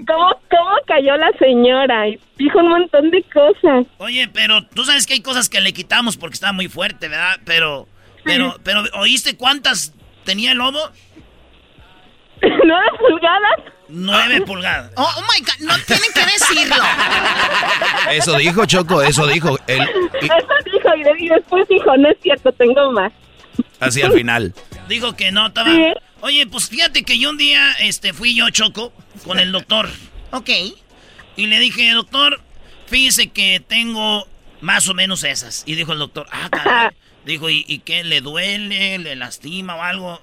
[0.07, 2.09] ¿Cómo, ¿Cómo cayó la señora?
[2.09, 3.87] Y dijo un montón de cosas.
[3.99, 7.37] Oye, pero tú sabes que hay cosas que le quitamos porque estaba muy fuerte, ¿verdad?
[7.45, 7.89] Pero,
[8.25, 9.93] pero, pero, ¿oíste cuántas
[10.25, 10.79] tenía el lobo?
[12.43, 13.73] ¿Nueve pulgadas?
[13.89, 14.91] Nueve pulgadas.
[14.97, 16.77] Oh, oh my God, no tienen que decirlo.
[18.11, 19.59] Eso dijo Choco, eso dijo.
[19.67, 19.83] Él,
[20.21, 20.89] y- Eso dijo
[21.19, 23.13] y, y después dijo, no es cierto, tengo más.
[23.81, 24.55] Así al final.
[24.89, 25.71] Digo que no, estaba...
[25.71, 25.85] Sí.
[26.21, 28.93] Oye, pues fíjate que yo un día este, fui yo, Choco,
[29.25, 29.91] con el doctor.
[30.31, 30.51] ok.
[31.37, 32.41] Y le dije, doctor,
[32.87, 34.27] fíjese que tengo
[34.61, 35.65] más o menos esas.
[35.67, 36.91] Y dijo el doctor, ah, caray.
[37.25, 38.05] Dijo, ¿y, y qué?
[38.05, 38.99] ¿Le duele?
[38.99, 40.21] ¿Le lastima o algo?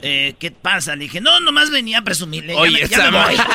[0.00, 0.94] Eh, ¿Qué pasa?
[0.96, 2.54] Le dije, no, nomás venía a presumirle.
[2.54, 3.36] Ya Oye, me- ya me voy.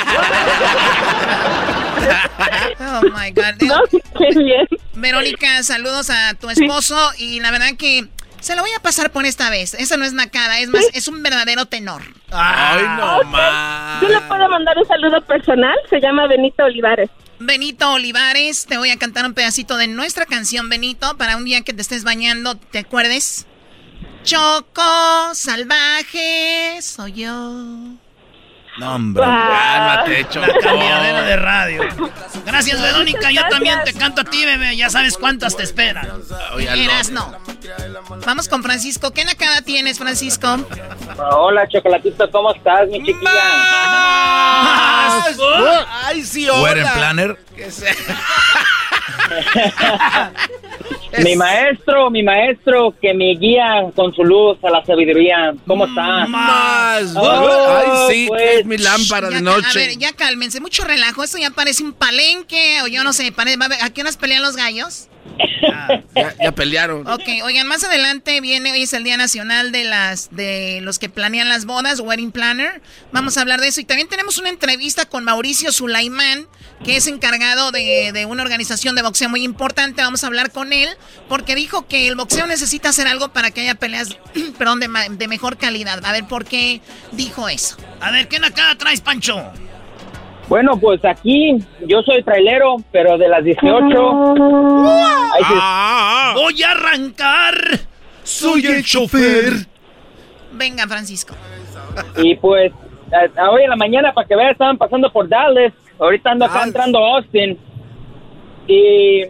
[2.79, 3.55] Oh my God.
[3.61, 4.67] No, qué bien.
[4.93, 8.07] Verónica, saludos a tu esposo y la verdad que
[8.45, 9.73] Se lo voy a pasar por esta vez.
[9.73, 12.03] Esa no es nacada, es más, es un verdadero tenor.
[12.29, 13.99] Ay, no más.
[14.03, 15.75] Yo le puedo mandar un saludo personal.
[15.89, 17.09] Se llama Benito Olivares.
[17.39, 21.63] Benito Olivares, te voy a cantar un pedacito de nuestra canción, Benito, para un día
[21.63, 23.47] que te estés bañando, ¿te acuerdes?
[24.23, 27.95] Choco, salvaje, soy yo.
[28.77, 29.23] No, hombre.
[29.23, 31.81] Cálmate, La cambiadera de radio.
[32.45, 33.31] Gracias, Verónica.
[33.31, 34.75] Yo también te canto a ti, bebé.
[34.75, 36.09] Ya sabes cuántas te esperan.
[36.59, 37.33] Eras no.
[38.25, 39.11] Vamos con Francisco.
[39.11, 40.57] ¿Qué nacada tienes, Francisco?
[41.31, 42.29] Hola, Chocolatito.
[42.31, 43.31] ¿Cómo estás, mi chiquilla?
[46.05, 47.37] Ay, sí, Wedding planner.
[51.23, 55.53] mi maestro, mi maestro, que me guía con su luz a la sabiduría.
[55.65, 56.25] ¿Cómo está?
[56.27, 57.15] Más.
[57.15, 58.41] Oh, Ay, sí, pues.
[58.41, 59.79] que es mi lámpara Ya de A noche.
[59.79, 60.59] ver, ya cálmense.
[60.59, 61.23] Mucho relajo.
[61.23, 63.31] Esto ya parece un palenque o yo no sé.
[63.31, 65.07] pare- va a ver, ¿A qué horas pelean los gallos?
[66.15, 67.07] Ya, ya pelearon.
[67.07, 71.09] Ok, oigan, más adelante viene, hoy es el Día Nacional de las de los que
[71.09, 72.81] planean las bodas, Wedding Planner.
[73.11, 73.81] Vamos a hablar de eso.
[73.81, 76.47] Y también tenemos una entrevista con Mauricio Sulaimán,
[76.83, 80.01] que es encargado de, de una organización de boxeo muy importante.
[80.03, 80.89] Vamos a hablar con él,
[81.29, 84.17] porque dijo que el boxeo necesita hacer algo para que haya peleas,
[84.57, 86.03] perdón, de, de mejor calidad.
[86.05, 86.81] A ver, ¿por qué
[87.11, 87.77] dijo eso?
[88.01, 89.41] A ver, ¿qué nacada traes, Pancho?
[90.47, 91.57] Bueno, pues aquí
[91.87, 94.33] yo soy trailero, pero de las 18.
[95.33, 95.53] Ahí sí.
[96.35, 97.79] Voy a arrancar.
[98.23, 99.65] Soy el chofer.
[100.53, 101.33] Venga, Francisco.
[102.17, 102.71] Y pues,
[103.11, 105.73] a- a hoy en la mañana, para que vean, estaban pasando por Dallas.
[105.99, 107.57] Ahorita ando acá entrando a Austin.
[108.67, 109.21] Y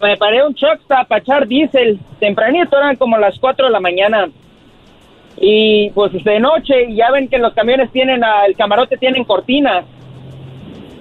[0.00, 1.98] me paré un truck stop para echar diésel.
[2.18, 4.30] Tempranito, eran como las 4 de la mañana.
[5.36, 9.24] Y pues de noche, y ya ven que los camiones tienen, ah, el camarote tienen
[9.24, 9.84] cortinas.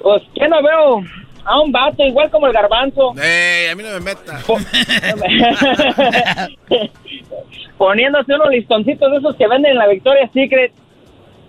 [0.02, 1.04] Pues, ¿qué no veo?
[1.44, 3.14] A un vato, igual como el garbanzo.
[3.22, 4.40] Ey, a mí no me meta.
[7.78, 10.72] Poniéndose unos listoncitos de esos que venden en la Victoria's Secret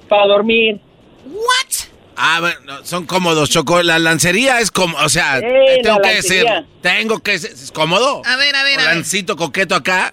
[0.08, 0.80] para dormir.
[1.26, 1.61] ¿What?
[2.16, 3.82] Ah, bueno, son cómodos, Choco.
[3.82, 6.46] La lancería es como, o sea, Eh, tengo la que decir,
[6.82, 8.22] tengo que ser, ¿es cómodo?
[8.24, 8.94] A ver, a ver, a ver.
[8.96, 10.12] Lancito coqueto acá.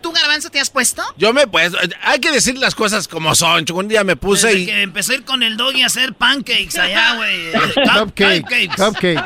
[0.00, 1.02] ¿Tú, Garbanzo, te has puesto?
[1.16, 1.72] Yo me pues,
[2.02, 3.64] hay que decir las cosas como son.
[3.64, 5.86] Choco, un día me puse Desde y que empecé a ir con el doggy a
[5.86, 7.52] hacer pancakes allá, güey.
[7.52, 9.22] Cupcake, Cupcakes.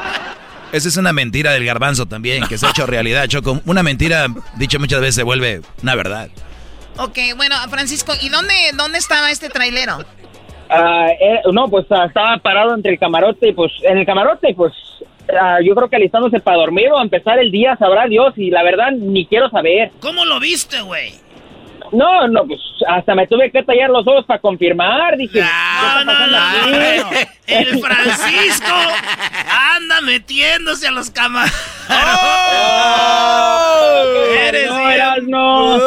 [0.72, 3.62] Esa es una mentira del garbanzo también, que se ha hecho realidad, Choco.
[3.64, 4.26] Una mentira,
[4.56, 6.28] dicha muchas veces, se vuelve una verdad.
[6.98, 10.04] Ok, bueno, Francisco, ¿y dónde, dónde estaba este trailero?
[10.68, 14.54] Ah, eh, no, pues ah, estaba parado entre el camarote y pues en el camarote,
[14.54, 14.72] pues
[15.38, 18.62] ah, yo creo que alistándose para dormir o empezar el día, sabrá Dios, y la
[18.62, 19.90] verdad ni quiero saber.
[20.00, 21.25] ¿Cómo lo viste, güey?
[21.92, 25.40] No, no, pues hasta me tuve que tallar los ojos para confirmar, dije.
[25.40, 27.10] No, no, no.
[27.46, 28.74] El Francisco
[29.76, 31.54] anda metiéndose a los camarotes.
[34.48, 35.78] Eres no, bien- eras, no.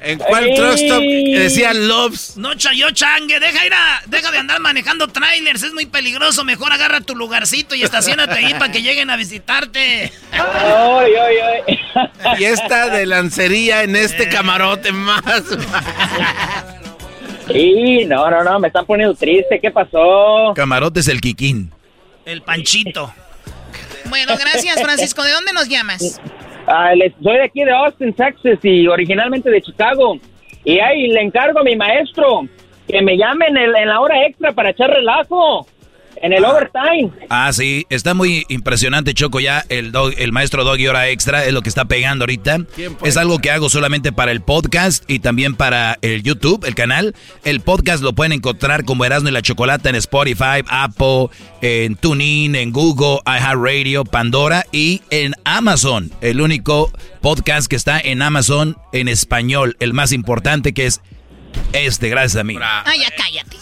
[0.00, 0.54] ¿En cuál Ey.
[0.56, 2.36] truck stop decía Loves?
[2.36, 6.72] No, chayo changue, deja ir a, deja de andar manejando trailers, es muy peligroso, mejor
[6.72, 10.12] agarra tu lugarcito y estacionate ahí para que lleguen a visitarte.
[10.32, 12.36] Ay, ay, ay.
[12.36, 15.22] Fiesta de lancería en este camarote más.
[17.48, 20.52] Sí, no, no, no, me están poniendo triste, ¿qué pasó?
[20.54, 21.70] Camarote es el Kikín.
[22.24, 23.12] El Panchito.
[24.08, 25.22] Bueno, gracias, Francisco.
[25.24, 26.20] ¿De dónde nos llamas?
[26.66, 30.18] Ah, les- soy de aquí de Austin, Texas y originalmente de Chicago.
[30.64, 32.46] Y ahí le encargo a mi maestro
[32.88, 35.66] que me llame en, el- en la hora extra para echar relajo,
[36.22, 37.10] en el overtime.
[37.28, 41.52] Ah, sí, está muy impresionante, Choco, ya el, dog, el maestro Doggy Hora Extra es
[41.52, 42.60] lo que está pegando ahorita.
[43.04, 47.14] Es algo que hago solamente para el podcast y también para el YouTube, el canal.
[47.44, 51.28] El podcast lo pueden encontrar como Erasmo y la Chocolata en Spotify, Apple,
[51.60, 56.12] en TuneIn, en Google, iHeartRadio, Pandora y en Amazon.
[56.20, 61.00] El único podcast que está en Amazon en español, el más importante que es
[61.72, 62.56] este, gracias a mí.
[62.60, 63.56] Ah, ya cállate.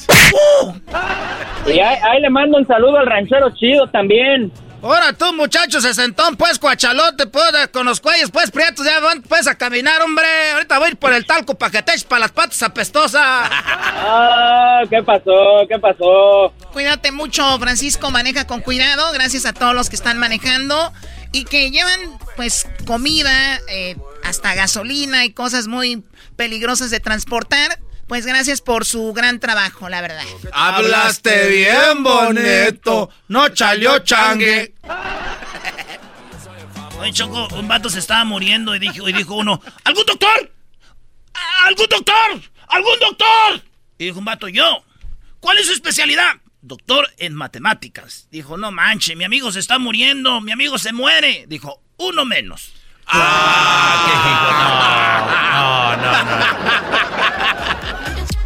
[1.66, 4.52] Y ahí, ahí le mando un saludo al ranchero chido también.
[4.82, 9.46] Ahora tú, muchacho, sesentón, pues, cuachalote, pues, con los cuellos, pues, prietos, ya van, pues,
[9.46, 10.26] a caminar, hombre.
[10.54, 13.22] Ahorita voy a ir por el talco para que te eches para las patas apestosas.
[13.22, 15.66] Ah, ¿qué pasó?
[15.68, 16.54] ¿Qué pasó?
[16.72, 18.10] Cuídate mucho, Francisco.
[18.10, 19.12] Maneja con cuidado.
[19.12, 20.94] Gracias a todos los que están manejando
[21.32, 22.00] y que llevan,
[22.36, 26.05] pues, comida, eh, hasta gasolina y cosas muy
[26.36, 27.80] peligrosas de transportar.
[28.06, 30.24] Pues gracias por su gran trabajo, la verdad.
[30.52, 34.74] Hablaste bien bonito, no chalió changue.
[36.98, 40.52] Oye, Choco, un vato se estaba muriendo y dijo, y dijo uno, ¿algún doctor?
[41.66, 42.42] ¿Algún doctor?
[42.66, 43.62] ¿Algún doctor?
[43.97, 44.84] Y dijo un vato, yo.
[45.38, 46.36] ¿Cuál es su especialidad?
[46.62, 48.28] Doctor en matemáticas.
[48.30, 51.44] Dijo, no manche, mi amigo se está muriendo, mi amigo se muere.
[51.48, 52.72] Dijo, uno menos.
[53.12, 54.49] Ah, qué hijo.
[55.57, 56.12] No, no,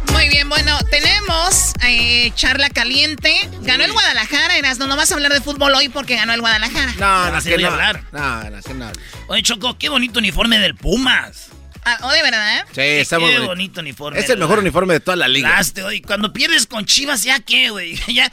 [0.07, 0.13] no.
[0.13, 3.49] Muy bien, bueno, tenemos eh, charla caliente.
[3.61, 4.87] Ganó el Guadalajara, Erasno.
[4.87, 6.93] No vas a hablar de fútbol hoy porque ganó el Guadalajara.
[6.97, 8.03] No, no, no, no hablar.
[8.11, 8.91] No, no, no.
[9.27, 11.49] Oye, Choco, qué bonito uniforme del Pumas.
[11.87, 12.65] Ah, ¿O de verdad?
[12.71, 14.19] Sí, está muy bonito uniforme.
[14.19, 15.49] Es el mejor uniforme de toda la liga.
[15.49, 17.95] Laste, oye, cuando pierdes con Chivas, ¿ya qué, güey?
[18.07, 18.31] ya...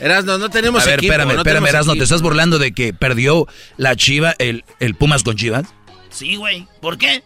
[0.00, 2.00] Erasno, no tenemos A ver, equipo, espérame, no espérame, Erasno, equipo.
[2.00, 3.46] ¿te estás burlando de que perdió
[3.76, 5.66] la Chiva, el, el Pumas con Chivas?
[6.10, 6.66] Sí, güey.
[6.80, 7.22] ¿Por qué?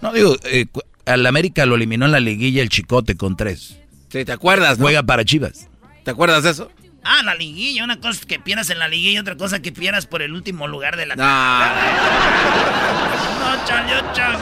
[0.00, 3.76] No, digo, eh, cu- al América lo eliminó en la liguilla el Chicote con tres.
[4.10, 4.84] Sí, ¿te acuerdas, no?
[4.84, 5.68] Juega para Chivas.
[6.04, 6.70] ¿Te acuerdas de eso?
[7.04, 7.84] Ah, la liguilla.
[7.84, 10.32] Una cosa es que pierdas en la liguilla y otra cosa que pierdas por el
[10.32, 11.16] último lugar de la...
[11.16, 11.24] No.
[13.40, 14.38] No, chale, chale.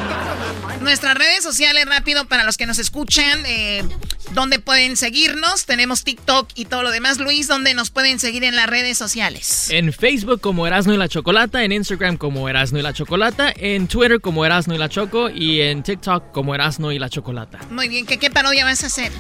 [0.81, 3.85] Nuestras redes sociales, rápido, para los que nos escuchan, eh,
[4.33, 5.67] ¿dónde pueden seguirnos?
[5.67, 7.19] Tenemos TikTok y todo lo demás.
[7.19, 9.71] Luis, ¿dónde nos pueden seguir en las redes sociales?
[9.71, 13.87] En Facebook como Erasno y la Chocolata, en Instagram como Erasno y la Chocolata, en
[13.87, 17.59] Twitter como Erasno y la Choco y en TikTok como Erasno y la Chocolata.
[17.71, 19.13] Muy bien, ¿qué, qué parodia vas a hacer?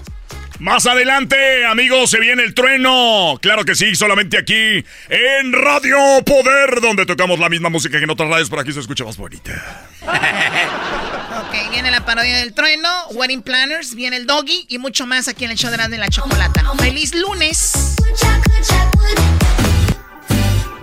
[0.62, 3.36] Más adelante, amigos, se viene el trueno.
[3.42, 8.10] Claro que sí, solamente aquí en Radio Poder, donde tocamos la misma música que en
[8.10, 9.88] otras radios, pero aquí se escucha más bonita.
[10.02, 15.44] Ok, viene la parodia del trueno, Wedding Planners, viene el doggy y mucho más aquí
[15.44, 16.62] en el show de Erasmo y la Chocolata.
[16.78, 17.96] ¡Feliz lunes!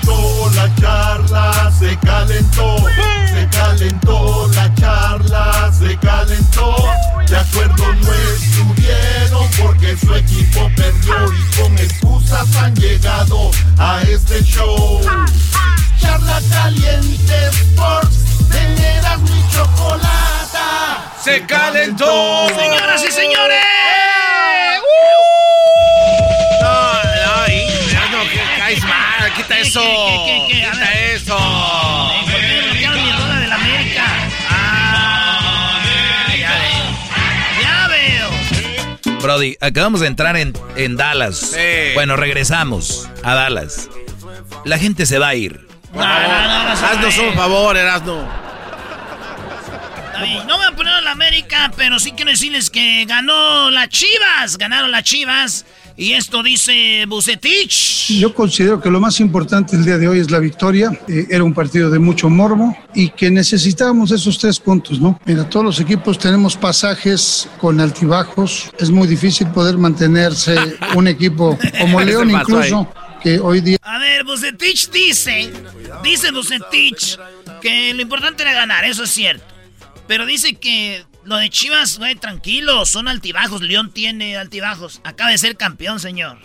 [0.00, 2.76] Calentó la charla, se calentó,
[3.32, 6.76] se calentó la charla, se calentó.
[7.28, 14.42] De acuerdo no estuvieron porque su equipo perdió y con excusas han llegado a este
[14.44, 15.00] show.
[16.00, 21.12] Charla caliente Sports, teneras mi chocolata.
[21.22, 22.48] Se calentó.
[22.48, 23.75] Señoras y señores.
[29.80, 30.24] Eso.
[30.26, 30.64] qué, qué, qué?
[30.64, 31.14] A Quita ver.
[31.14, 31.36] eso.
[31.36, 34.04] ¿Por qué me bloquearon mi rola de la América?
[34.50, 35.80] Ah,
[36.38, 37.62] ya veo.
[37.62, 39.20] Ya veo.
[39.20, 41.36] Brody, acabamos de entrar en, en Dallas.
[41.38, 41.94] Sí.
[41.94, 43.88] Bueno, regresamos a Dallas.
[44.64, 45.66] La gente se va a ir.
[45.92, 48.46] No, no, no, no, se Haznos un favor, Erasno.
[50.46, 54.56] No voy a poner a la América, pero sí quiero decirles que ganó las Chivas.
[54.56, 55.66] Ganaron las Chivas.
[55.98, 58.10] Y esto dice Bucetich.
[58.18, 60.90] Yo considero que lo más importante el día de hoy es la victoria.
[61.08, 65.18] Eh, era un partido de mucho morbo y que necesitábamos esos tres puntos, ¿no?
[65.24, 68.70] Mira, todos los equipos tenemos pasajes con altibajos.
[68.78, 70.54] Es muy difícil poder mantenerse
[70.94, 72.92] un equipo como ¿Qué se León incluso,
[73.22, 73.78] que hoy día...
[73.80, 75.50] A ver, Bucetich dice,
[76.04, 77.18] dice Bucetich
[77.62, 79.44] que lo importante era ganar, eso es cierto.
[80.06, 83.60] Pero dice que lo de Chivas, güey, tranquilo, son altibajos.
[83.62, 85.00] León tiene altibajos.
[85.04, 86.38] Acaba de ser campeón, señor.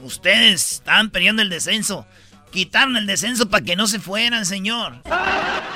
[0.00, 2.06] Ustedes estaban peleando el descenso.
[2.52, 5.02] Quitaron el descenso para que no se fueran, señor.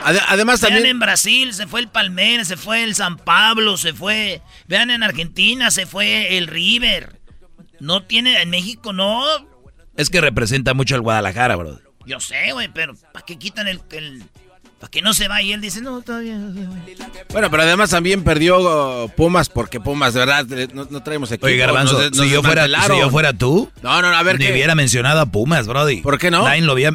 [0.04, 0.86] Ade- además Vean también...
[0.86, 4.40] en Brasil, se fue el Palmeiras, se fue el San Pablo, se fue.
[4.68, 7.20] Vean en Argentina, se fue el River.
[7.80, 9.24] No tiene, en México no.
[9.96, 11.80] Es que representa mucho al Guadalajara, bro.
[12.06, 14.22] Yo sé, güey, pero ¿para qué quitan el, el
[14.80, 15.46] para que no se vaya?
[15.46, 16.38] Y él dice, no, todavía.
[17.30, 21.30] Bueno, pero además también perdió uh, Pumas porque Pumas, de verdad, eh, no, no traemos
[21.30, 21.46] equipo.
[21.46, 24.50] Oye, Garbanzo, si, yo fuera, si yo fuera tú, No, no, no, a ver ni
[24.50, 26.00] hubiera mencionado a Pumas, Brody.
[26.00, 26.44] ¿Por qué no?
[26.44, 26.92] Nadie lo había...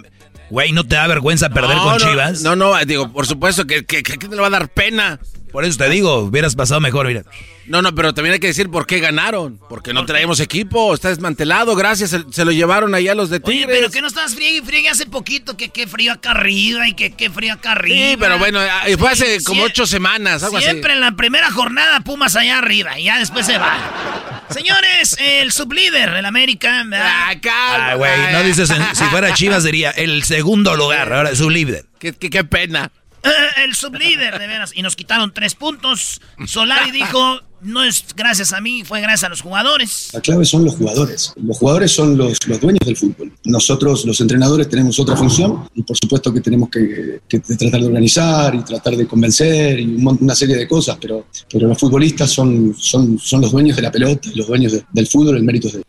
[0.50, 2.42] Güey, ¿no te da vergüenza perder No, con no, Chivas?
[2.42, 5.20] No, no, digo, por supuesto que, que, que, que te le va a dar pena.
[5.56, 7.24] Por eso te digo, hubieras pasado mejor, mira.
[7.66, 9.58] No, no, pero también hay que decir por qué ganaron.
[9.70, 13.60] Porque no traemos equipo, está desmantelado, gracias, se, se lo llevaron allá los de Oye,
[13.60, 13.78] Tigres.
[13.80, 16.94] pero que no estás friegue y friegue hace poquito, que qué frío acá arriba y
[16.94, 18.10] que qué frío acá arriba.
[18.10, 21.50] Sí, pero bueno, ah, fue hace Sí, como ocho semanas, algo Siempre en la primera
[21.50, 24.44] jornada Pumas allá arriba y ya después se va.
[24.50, 26.84] Señores, el sublíder, el América.
[26.86, 27.38] ¿verdad?
[27.50, 31.50] Ah, güey, no dices, en- si fuera Chivas diría el segundo lugar, ahora es su
[31.50, 31.86] líder.
[31.98, 32.92] Qué, qué, qué pena.
[33.64, 34.72] el sublíder, de veras.
[34.74, 36.22] Y nos quitaron tres puntos.
[36.46, 40.10] Solari dijo, no es gracias a mí, fue gracias a los jugadores.
[40.14, 41.34] La clave son los jugadores.
[41.36, 43.32] Los jugadores son los, dueños del fútbol.
[43.44, 47.22] Nosotros, los entrenadores, tenemos otra función y por supuesto que tenemos que,
[47.58, 51.78] tratar de organizar y tratar de convencer y una serie de cosas, pero, pero los
[51.78, 55.68] futbolistas son, son, son los dueños de la pelota, los dueños del fútbol, el mérito
[55.68, 55.84] es de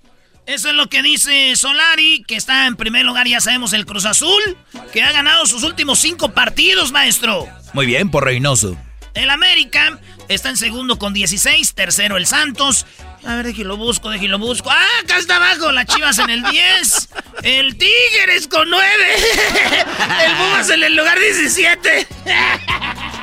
[0.47, 4.05] eso es lo que dice Solari, que está en primer lugar, ya sabemos, el Cruz
[4.05, 4.57] Azul,
[4.93, 7.49] que ha ganado sus últimos cinco partidos, maestro.
[7.73, 8.77] Muy bien, por Reynoso.
[9.15, 9.99] El América
[10.29, 12.87] está en segundo con 16, tercero el Santos.
[13.25, 14.71] A ver, de lo busco, de lo busco.
[14.71, 15.73] ¡Ah, acá está abajo!
[15.73, 17.09] Las Chivas en el 10.
[17.43, 18.87] El Tigres con 9.
[20.27, 22.07] El Pumas en el lugar 17.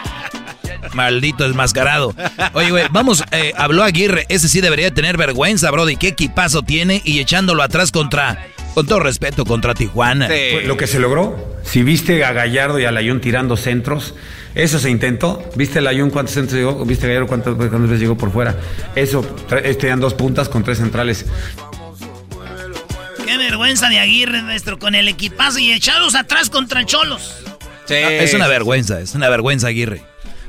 [0.93, 2.13] Maldito desmascarado.
[2.53, 4.25] Oye, güey, vamos, eh, habló Aguirre.
[4.29, 8.85] Ese sí debería tener vergüenza, bro, de qué equipazo tiene y echándolo atrás contra, con
[8.85, 10.29] todo respeto, contra Tijuana.
[10.65, 14.15] Lo que se logró, si viste a Gallardo y a Layún tirando centros,
[14.55, 15.43] eso se intentó.
[15.55, 16.85] ¿Viste a Layún cuántos centros llegó?
[16.85, 18.55] ¿Viste a Gallardo cuántas veces llegó por fuera?
[18.95, 19.21] Eso,
[19.79, 21.25] tenían dos puntas con tres centrales.
[23.25, 27.37] Qué vergüenza de Aguirre, nuestro, con el equipazo y echados atrás contra Cholos.
[27.85, 27.95] Sí.
[27.95, 30.01] Es una vergüenza, es una vergüenza, Aguirre.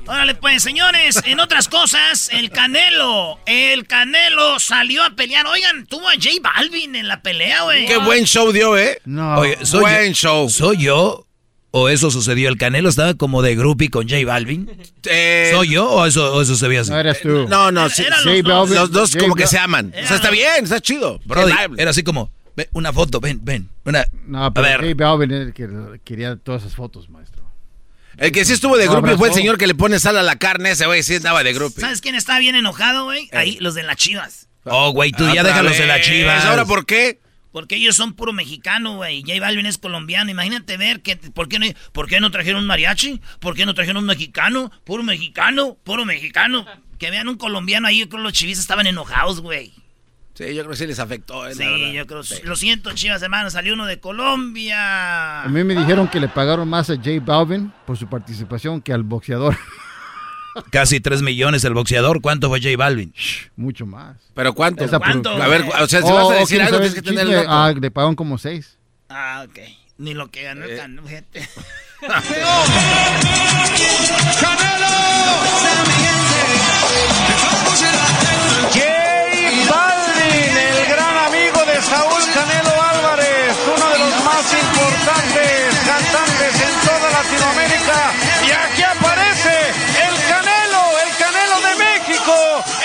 [0.06, 5.46] Órale, pues, señores, en otras cosas, el Canelo, el Canelo salió a pelear.
[5.46, 7.86] Oigan, tuvo a J Balvin en la pelea, güey.
[7.86, 9.00] Qué buen show dio, ¿eh?
[9.06, 9.38] No.
[9.38, 10.50] Oye, soy buen show.
[10.50, 11.26] ¿Soy yo
[11.70, 12.50] o eso sucedió?
[12.50, 14.70] ¿El Canelo estaba como de groupie con J Balvin?
[15.06, 16.90] Eh, ¿Soy yo o eso, eso se veía así?
[16.90, 17.46] No eres tú.
[17.46, 18.70] No, no, sí, los, dos.
[18.70, 19.16] los, dos.
[19.16, 19.92] como que se aman.
[19.94, 21.20] o sea, está bien, está chido.
[21.76, 22.30] era así como,
[22.72, 23.68] una foto, ven, ven.
[23.84, 24.96] Una, no, pero a ver.
[24.96, 27.33] J Balvin quería todas esas fotos, maestro.
[28.16, 30.36] El que sí estuvo de grupo fue el señor que le pone sal a la
[30.36, 31.80] carne, ese güey sí estaba de grupo.
[31.80, 33.28] ¿Sabes quién está bien enojado, güey?
[33.32, 34.48] Ahí, los de las chivas.
[34.64, 36.44] Oh, güey, tú ya déjalos de las chivas.
[36.44, 37.20] ¿Ahora por qué?
[37.52, 39.22] Porque ellos son puro mexicano, güey.
[39.22, 40.28] J Balvin es colombiano.
[40.28, 43.20] Imagínate ver que, ¿por, qué no, ¿por qué no trajeron un mariachi?
[43.38, 44.72] ¿Por qué no trajeron un mexicano?
[44.82, 46.66] Puro mexicano, puro mexicano.
[46.98, 49.72] Que vean un colombiano ahí, yo creo que los chivistas estaban enojados, güey.
[50.34, 51.46] Sí, yo creo que sí les afectó.
[51.46, 52.22] Eh, sí, yo creo.
[52.42, 55.44] Lo siento, chivas hermanos, salió uno de Colombia.
[55.44, 58.92] A mí me dijeron que le pagaron más a Jay Balvin por su participación que
[58.92, 59.56] al boxeador.
[60.70, 62.20] Casi 3 millones el boxeador.
[62.20, 63.12] ¿Cuánto fue J Balvin?
[63.56, 64.16] Mucho más.
[64.34, 64.88] ¿Pero cuánto?
[64.88, 65.30] ¿Cuánto?
[65.30, 67.72] A ver, o sea, si vas a oh, decir algo, tienes que tener el Ah,
[67.78, 68.78] le pagaron como 6.
[69.08, 69.58] Ah, ok.
[69.98, 70.76] Ni lo que ganó el eh.
[70.76, 71.48] canú, gente.
[81.94, 88.12] Saúl Canelo Álvarez, uno de los más importantes cantantes en toda Latinoamérica.
[88.44, 89.56] Y aquí aparece
[90.08, 92.34] el Canelo, el Canelo de México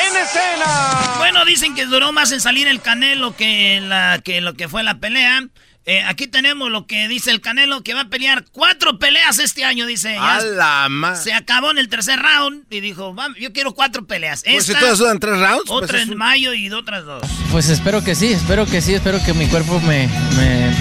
[0.06, 1.16] en escena.
[1.18, 4.84] Bueno, dicen que duró más en salir el Canelo que, la, que lo que fue
[4.84, 5.42] la pelea.
[5.90, 9.66] Eh, aquí tenemos lo que dice el Canelo, que va a pelear cuatro peleas este
[9.66, 10.16] año, dice.
[10.20, 14.44] A la Se acabó en el tercer round y dijo, yo quiero cuatro peleas.
[14.44, 15.64] Pues si todas duran tres rounds.
[15.66, 17.24] Pues otra en mayo y otras dos.
[17.52, 20.08] Pues espero que sí, espero que sí, espero que mi cuerpo me,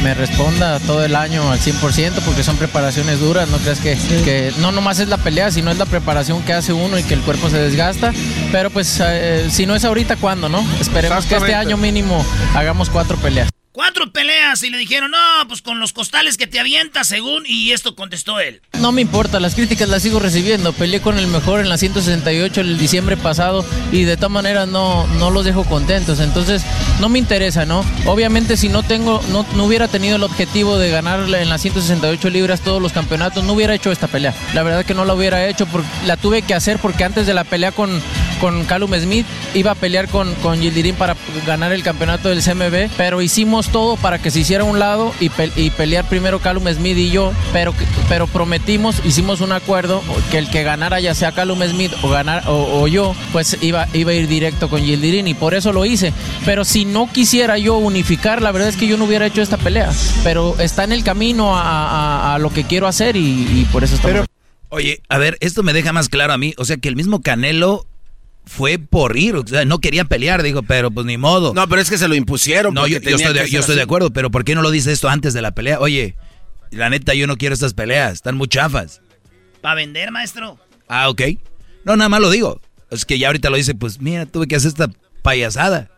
[0.03, 4.53] me, responda todo el año al 100% porque son preparaciones duras, no crees que, que,
[4.59, 7.23] no nomás es la pelea, sino es la preparación que hace uno y que el
[7.23, 8.13] cuerpo se desgasta.
[8.53, 10.63] Pero pues eh, si no es ahorita, ¿cuándo, no?
[10.79, 12.23] Esperemos que este año mínimo
[12.55, 13.49] hagamos cuatro peleas.
[13.79, 17.71] Cuatro peleas y le dijeron, no, pues con los costales que te avientas, según, y
[17.71, 18.61] esto contestó él.
[18.81, 20.73] No me importa, las críticas las sigo recibiendo.
[20.73, 25.07] Peleé con el mejor en la 168 el diciembre pasado y de todas maneras no,
[25.21, 26.19] no los dejo contentos.
[26.19, 26.65] Entonces,
[26.99, 27.85] no me interesa, ¿no?
[28.07, 32.31] Obviamente, si no tengo, no, no hubiera tenido el objetivo de ganar en las 168
[32.31, 34.35] libras todos los campeonatos, no hubiera hecho esta pelea.
[34.55, 37.35] La verdad que no la hubiera hecho, porque la tuve que hacer porque antes de
[37.35, 38.03] la pelea con,
[38.41, 41.15] con Callum Smith iba a pelear con, con Yildirim para
[41.47, 45.31] ganar el campeonato del CMB, pero hicimos todo para que se hiciera un lado y,
[45.71, 47.75] pelear primero Callum Smith y yo, pero,
[48.09, 52.45] pero prometimos, hicimos un acuerdo que el que ganara ya sea Callum Smith o, ganar,
[52.47, 56.13] o, yo, pues iba, iba a ir directo con Yildirim y por eso lo hice.
[56.45, 59.57] Pero si no quisiera yo unificar, la verdad es que yo no hubiera hecho esta
[59.57, 59.93] pelea,
[60.25, 64.25] pero está en el camino a, lo que quiero hacer y, por eso está.
[64.71, 67.23] Oye, a ver, esto me deja más claro a mí, o sea que el mismo
[67.23, 67.87] Canelo
[68.49, 71.53] fue por ir, o sea, no quería pelear, digo, pero pues ni modo.
[71.55, 72.75] No, pero es que se lo impusieron.
[72.75, 75.53] No, yo, estoy, de, acuerdo, pero ¿por qué no lo dice esto antes de la
[75.53, 75.79] pelea?
[75.81, 76.17] Oye,
[76.71, 79.03] la neta, yo no quiero estas peleas, están muy chafas.
[79.61, 80.59] ¿Para vender, maestro?
[80.89, 81.23] Ah, ok.
[81.85, 82.61] No, nada más lo digo.
[82.91, 84.91] Es que ya ahorita lo dice, pues mira, tuve que hacer esta
[85.23, 85.91] payasada.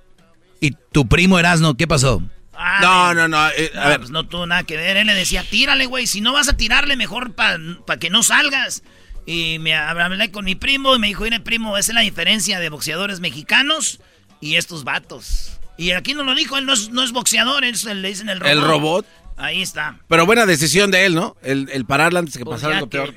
[0.61, 2.23] ¿Y tu primo Erasno, qué pasó?
[2.53, 3.99] Ah, no, no, no, eh, a ver.
[4.01, 4.97] Pues no tuvo nada que ver.
[4.97, 6.07] Él le decía, tírale, güey.
[6.07, 8.83] Si no vas a tirarle, mejor para pa que no salgas.
[9.27, 12.59] Y me hablé con mi primo y me dijo, mire primo, esa es la diferencia
[12.59, 14.01] de boxeadores mexicanos
[14.41, 15.59] y estos vatos.
[15.77, 16.73] Y aquí no lo dijo, él no
[17.03, 18.53] es, boxeador, él, le dicen el robot.
[18.53, 19.07] El robot.
[19.37, 19.99] Ahí está.
[20.09, 21.37] Pero buena decisión de él, ¿no?
[21.43, 23.15] El, el pararla antes que pues pasara algo peor.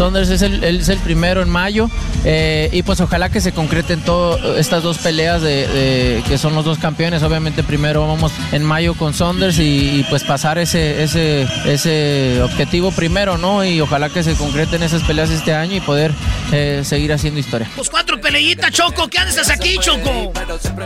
[0.00, 1.90] Saunders es el, es el primero en mayo
[2.24, 6.64] eh, y pues ojalá que se concreten todas estas dos peleas de, que son los
[6.64, 7.22] dos campeones.
[7.22, 13.36] Obviamente primero vamos en mayo con Saunders y, pues pasar ese, ese, ese objetivo primero,
[13.36, 13.62] ¿no?
[13.62, 16.14] Y ojalá que se concreten esas peleas este año y poder
[16.50, 17.68] eh, seguir haciendo historia.
[17.76, 20.32] Pues cuatro peleitas, Choco, ¿qué haces aquí, Choco?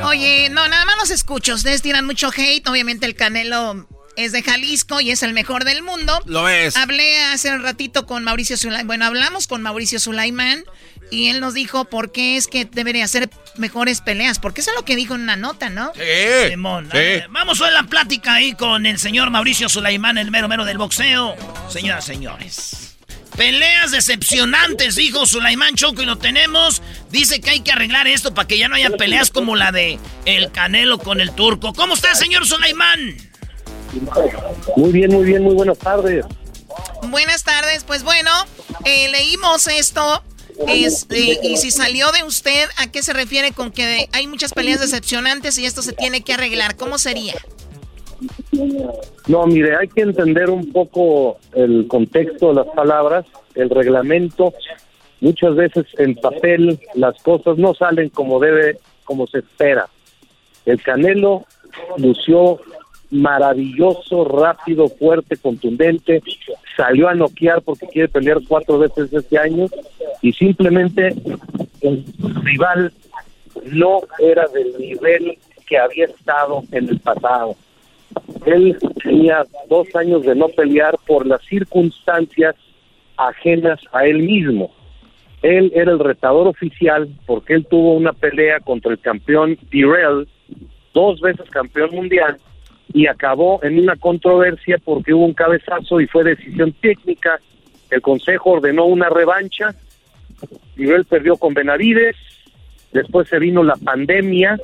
[0.07, 1.55] Oye, no, nada más los escucho.
[1.55, 3.87] Ustedes tiran mucho hate, obviamente el Canelo
[4.17, 6.21] es de Jalisco y es el mejor del mundo.
[6.27, 6.77] Lo es.
[6.77, 8.87] Hablé hace un ratito con Mauricio Sulaimán.
[8.87, 10.65] Bueno, hablamos con Mauricio Sulaimán
[11.11, 14.39] y él nos dijo por qué es que debería hacer mejores peleas.
[14.39, 15.93] Porque eso es lo que dijo en una nota, ¿no?
[15.95, 16.51] Sí.
[16.51, 16.89] Simón,
[17.31, 21.35] vamos a la plática ahí con el señor Mauricio Sulaimán, el mero mero del boxeo.
[21.69, 22.91] Señoras, señores.
[23.37, 26.83] Peleas decepcionantes, dijo Sulaimán Choco, y lo tenemos.
[27.11, 29.99] Dice que hay que arreglar esto para que ya no haya peleas como la de
[30.25, 31.73] El Canelo con el Turco.
[31.73, 33.17] ¿Cómo está, señor Sulaimán?
[34.77, 36.25] Muy bien, muy bien, muy buenas tardes.
[37.11, 38.31] Buenas tardes, pues bueno,
[38.85, 40.23] eh, leímos esto.
[40.69, 44.81] Este, y si salió de usted, ¿a qué se refiere con que hay muchas peleas
[44.81, 46.77] decepcionantes y esto se tiene que arreglar?
[46.77, 47.35] ¿Cómo sería?
[49.27, 54.55] No, mire, hay que entender un poco el contexto de las palabras, el reglamento.
[55.21, 59.89] Muchas veces en papel las cosas no salen como debe, como se espera.
[60.67, 61.45] El Canelo
[61.97, 62.61] lució
[63.15, 66.23] maravilloso, rápido, fuerte, contundente.
[66.77, 69.67] Salió a noquear porque quiere pelear cuatro veces este año
[70.21, 71.15] y simplemente
[71.81, 72.05] el
[72.43, 72.93] rival
[73.67, 77.57] no era del nivel que había estado en el pasado.
[78.45, 82.57] Él tenía dos años de no pelear por las circunstancias
[83.17, 84.73] ajenas a él mismo.
[85.43, 90.27] Él era el retador oficial porque él tuvo una pelea contra el campeón Dirrell,
[90.93, 92.39] dos veces campeón mundial,
[92.95, 97.41] y acabó en una controversia porque hubo un cabezazo y fue decisión técnica.
[97.91, 99.75] El consejo ordenó una revancha.
[100.77, 102.17] Dirrell perdió con Benavides.
[102.93, 104.57] Después se vino la pandemia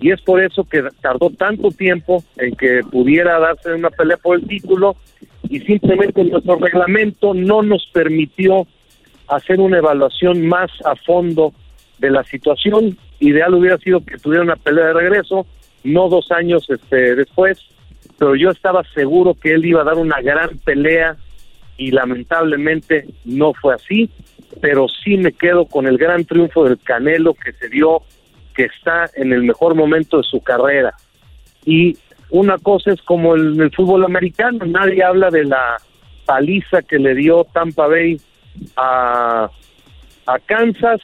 [0.00, 4.36] y es por eso que tardó tanto tiempo en que pudiera darse una pelea por
[4.36, 4.96] el título
[5.48, 8.66] y simplemente nuestro reglamento no nos permitió
[9.28, 11.54] hacer una evaluación más a fondo
[11.98, 12.98] de la situación.
[13.20, 15.46] Ideal hubiera sido que tuviera una pelea de regreso,
[15.84, 17.58] no dos años este, después,
[18.18, 21.16] pero yo estaba seguro que él iba a dar una gran pelea
[21.76, 24.10] y lamentablemente no fue así,
[24.60, 28.02] pero sí me quedo con el gran triunfo del Canelo que se dio
[28.54, 30.94] que está en el mejor momento de su carrera.
[31.64, 31.96] Y
[32.30, 35.76] una cosa es como el, el fútbol americano, nadie habla de la
[36.24, 38.20] paliza que le dio Tampa Bay
[38.76, 39.50] a,
[40.26, 41.00] a Kansas,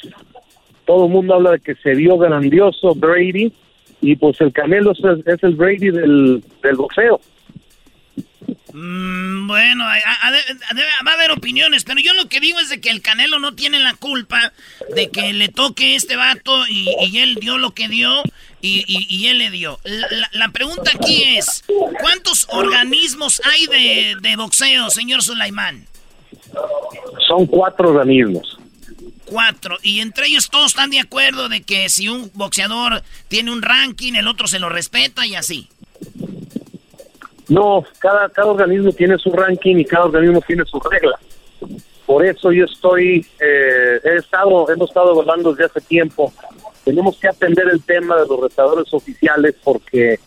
[0.85, 3.53] todo el mundo habla de que se dio grandioso Brady,
[4.01, 7.21] y pues el Canelo es, es el Brady del, del boxeo.
[8.73, 13.03] Mm, bueno, va a haber opiniones, pero yo lo que digo es de que el
[13.03, 14.53] Canelo no tiene la culpa
[14.95, 18.23] de que le toque este vato y, él dio lo que dio
[18.61, 19.79] y, él le dio.
[20.33, 21.65] La, pregunta aquí es,
[22.01, 25.87] ¿cuántos organismos hay de, de boxeo, señor Sulaimán?
[27.27, 28.60] Son cuatro organismos.
[29.31, 29.79] Cuatro.
[29.83, 34.15] Y entre ellos todos están de acuerdo de que si un boxeador tiene un ranking,
[34.15, 35.69] el otro se lo respeta y así.
[37.49, 41.17] No, cada, cada organismo tiene su ranking y cada organismo tiene su regla.
[42.07, 46.33] Por eso yo estoy, eh, he estado, hemos estado hablando desde hace tiempo.
[46.85, 50.19] Tenemos que atender el tema de los retadores oficiales porque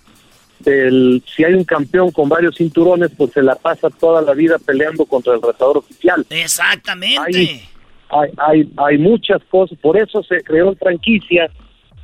[0.65, 4.57] el, si hay un campeón con varios cinturones, pues se la pasa toda la vida
[4.59, 6.25] peleando contra el retador oficial.
[6.29, 7.37] Exactamente.
[7.37, 7.69] Hay,
[8.13, 11.49] hay, hay, hay muchas cosas, por eso se creó franquicia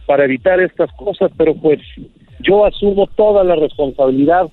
[0.06, 1.80] para evitar estas cosas, pero pues
[2.40, 4.48] yo asumo toda la responsabilidad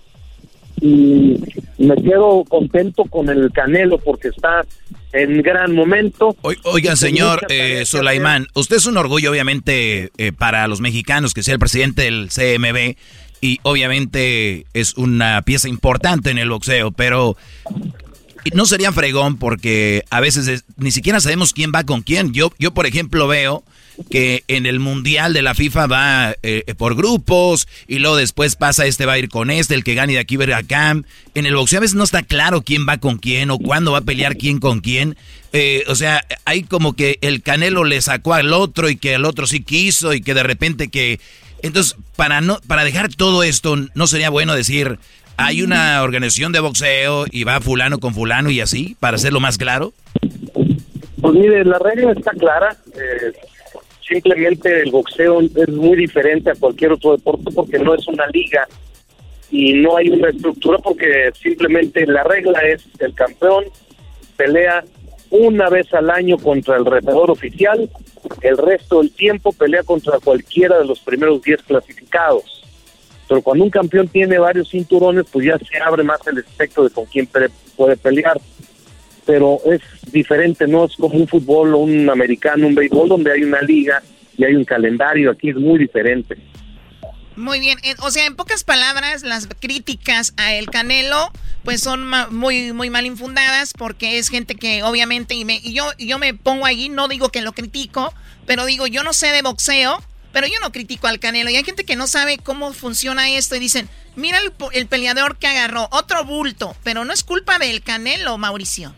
[0.81, 1.37] y
[1.79, 4.67] me quedo contento con el Canelo porque está
[5.13, 6.37] en gran momento.
[6.65, 11.55] oiga, señor eh, Sulaimán, usted es un orgullo obviamente eh, para los mexicanos que sea
[11.55, 12.97] el presidente del CMB
[13.41, 17.37] y obviamente es una pieza importante en el boxeo, pero
[18.55, 22.33] no sería fregón porque a veces ni siquiera sabemos quién va con quién.
[22.33, 23.65] Yo, yo por ejemplo, veo
[24.11, 28.87] que en el mundial de la FIFA va eh, por grupos y luego después pasa
[28.87, 30.91] este va a ir con este, el que gane de aquí ver acá.
[31.35, 33.99] En el boxeo a veces no está claro quién va con quién o cuándo va
[33.99, 35.17] a pelear quién con quién.
[35.53, 39.25] Eh, o sea, hay como que el Canelo le sacó al otro y que el
[39.25, 41.21] otro sí quiso y que de repente que
[41.63, 44.99] entonces para no para dejar todo esto no sería bueno decir
[45.37, 49.59] hay una organización de boxeo y va fulano con fulano y así para hacerlo más
[49.59, 49.93] claro.
[51.21, 52.77] Pues mire, la regla está clara.
[52.95, 53.33] Eh,
[54.07, 58.67] simplemente el boxeo es muy diferente a cualquier otro deporte porque no es una liga
[59.51, 63.65] y no hay una estructura porque simplemente la regla es el campeón
[64.37, 64.85] pelea
[65.31, 67.91] una vez al año contra el retador oficial,
[68.43, 72.56] el resto del tiempo pelea contra cualquiera de los primeros 10 clasificados.
[73.29, 76.91] Pero cuando un campeón tiene varios cinturones, pues ya se abre más el espectro de
[76.91, 77.29] con quién
[77.77, 78.41] puede pelear.
[79.25, 79.81] Pero es
[80.13, 84.03] diferente, no es como un fútbol o un americano, un béisbol, donde hay una liga
[84.39, 85.31] y hay un calendario.
[85.33, 86.37] Aquí es muy diferente.
[87.35, 91.31] Muy bien, o sea, en pocas palabras, las críticas a El Canelo
[91.65, 95.85] pues son muy muy mal infundadas porque es gente que obviamente y, me, y yo
[95.99, 98.15] yo me pongo ahí, no digo que lo critico,
[98.47, 100.01] pero digo, yo no sé de boxeo,
[100.37, 103.57] pero yo no critico al Canelo y hay gente que no sabe cómo funciona esto
[103.57, 104.37] y dicen, "Mira
[104.75, 108.93] el, peleador que agarró, otro bulto", pero no es culpa del Canelo, Mauricio.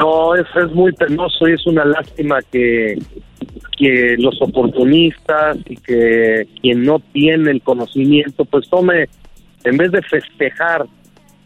[0.00, 2.98] No, es, es muy penoso y es una lástima que
[3.78, 9.08] que los oportunistas y que quien no tiene el conocimiento, pues tome,
[9.62, 10.86] en vez de festejar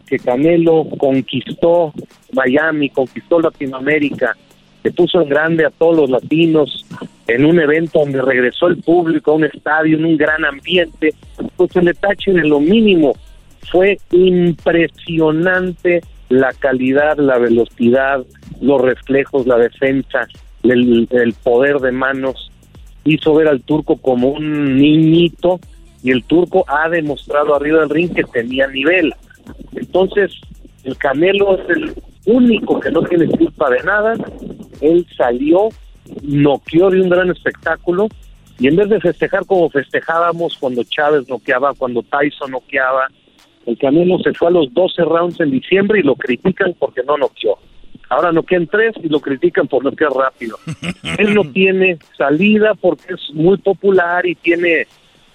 [0.07, 1.93] que Canelo conquistó
[2.33, 4.35] Miami, conquistó Latinoamérica,
[4.83, 6.87] se puso en grande a todos los latinos
[7.27, 11.15] en un evento donde regresó el público a un estadio, en un gran ambiente,
[11.57, 13.15] pues se le tachen en lo mínimo.
[13.71, 16.01] Fue impresionante
[16.31, 18.25] la calidad, la velocidad,
[18.61, 20.27] los reflejos, la defensa,
[20.63, 22.51] el, poder de manos,
[23.05, 25.61] hizo ver al turco como un niñito
[26.03, 29.15] y el turco ha demostrado arriba del ring que tenía nivel.
[29.75, 30.33] Entonces,
[30.85, 31.95] el Canelo es el
[32.29, 34.15] único que no tiene culpa de nada.
[34.81, 35.69] Él salió,
[36.23, 38.09] noqueó de un gran espectáculo
[38.59, 43.09] y en vez de festejar como festejábamos cuando Chávez noqueaba, cuando Tyson noqueaba,
[43.67, 47.17] el Canelo se fue a los 12 rounds en diciembre y lo critican porque no
[47.17, 47.59] noqueó.
[48.11, 50.59] Ahora no quedan tres y lo critican por no quedar rápido.
[51.19, 54.87] Él no tiene salida porque es muy popular y tiene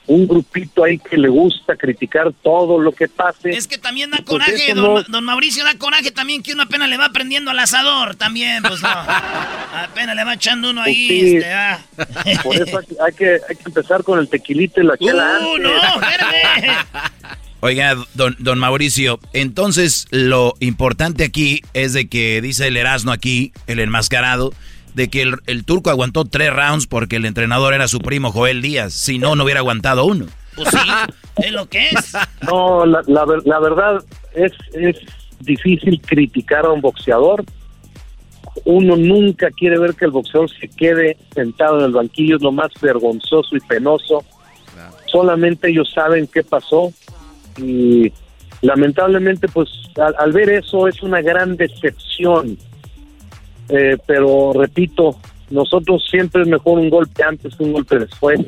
[0.05, 3.51] un grupito ahí que le gusta criticar todo lo que pase.
[3.51, 7.09] Es que también da coraje, don, Mauricio da coraje también que uno apenas le va
[7.09, 8.89] prendiendo al asador también, pues no.
[9.73, 11.79] apenas le va echando uno ahí, pues este, ah.
[12.43, 15.71] Por eso hay, que, hay que empezar con el tequilito y la chela ¡Uh, no,
[17.61, 23.53] Oiga, don, don Mauricio, entonces lo importante aquí es de que dice el Erasmo aquí,
[23.67, 24.53] el enmascarado,
[24.93, 28.93] de que el, turco aguantó tres rounds porque el entrenador era su primo Joel Díaz.
[28.93, 30.25] Si no, no hubiera aguantado uno.
[30.55, 30.89] Pues sí,
[31.37, 32.13] es lo que es.
[32.43, 34.03] No, la, la, verdad
[34.33, 34.97] es, es
[35.39, 37.43] difícil criticar a un boxeador.
[38.65, 42.51] Uno nunca quiere ver que el boxeador se quede sentado en el banquillo, es lo
[42.51, 44.23] más vergonzoso y penoso.
[45.05, 46.91] Solamente ellos saben qué pasó
[47.57, 48.11] y
[48.61, 49.69] lamentablemente pues
[50.17, 52.57] al, ver eso es una gran decepción
[53.69, 55.17] eh, pero repito
[55.49, 58.39] nosotros siempre es mejor un golpe antes que un golpe después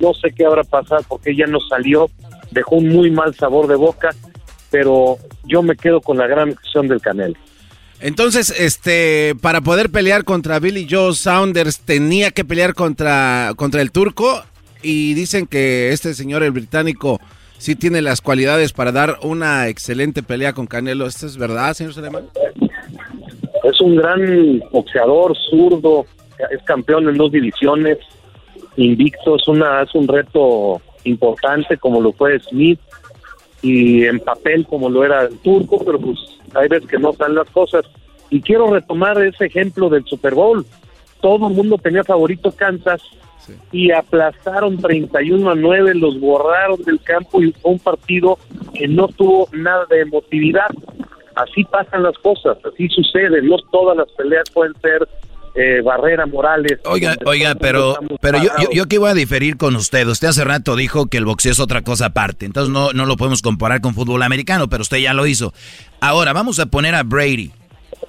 [0.00, 2.08] no sé qué habrá pasado porque ya no salió
[2.50, 4.10] dejó un muy mal sabor de boca
[4.70, 7.36] pero yo me quedo con la gran acción del Canelo
[8.00, 13.90] entonces, este, para poder pelear contra Billy Joe Saunders tenía que pelear contra, contra el
[13.90, 14.44] turco
[14.82, 17.20] y dicen que este señor, el británico,
[17.58, 21.06] sí tiene las cualidades para dar una excelente pelea con Canelo.
[21.06, 22.26] ¿Esto es verdad, señor Suleiman?
[23.64, 26.06] Es un gran boxeador, zurdo,
[26.50, 27.98] es campeón en dos divisiones,
[28.76, 32.80] invicto, es, una, es un reto importante como lo fue Smith
[33.62, 36.18] y en papel como lo era el turco, pero pues
[36.54, 37.84] hay veces que no salen las cosas.
[38.30, 40.64] Y quiero retomar ese ejemplo del Super Bowl.
[41.20, 43.02] Todo el mundo tenía favorito Kansas
[43.72, 48.38] y aplastaron 31 a 9, los borraron del campo y fue un partido
[48.74, 50.68] que no tuvo nada de emotividad.
[51.38, 55.08] Así pasan las cosas, así sucede, no todas las peleas pueden ser
[55.54, 56.78] eh, Barrera Morales.
[56.84, 60.06] Oiga, oiga, pero, pero yo, yo, yo que voy a diferir con usted.
[60.08, 63.16] Usted hace rato dijo que el boxeo es otra cosa aparte, entonces no, no lo
[63.16, 65.52] podemos comparar con fútbol americano, pero usted ya lo hizo.
[66.00, 67.52] Ahora, vamos a poner a Brady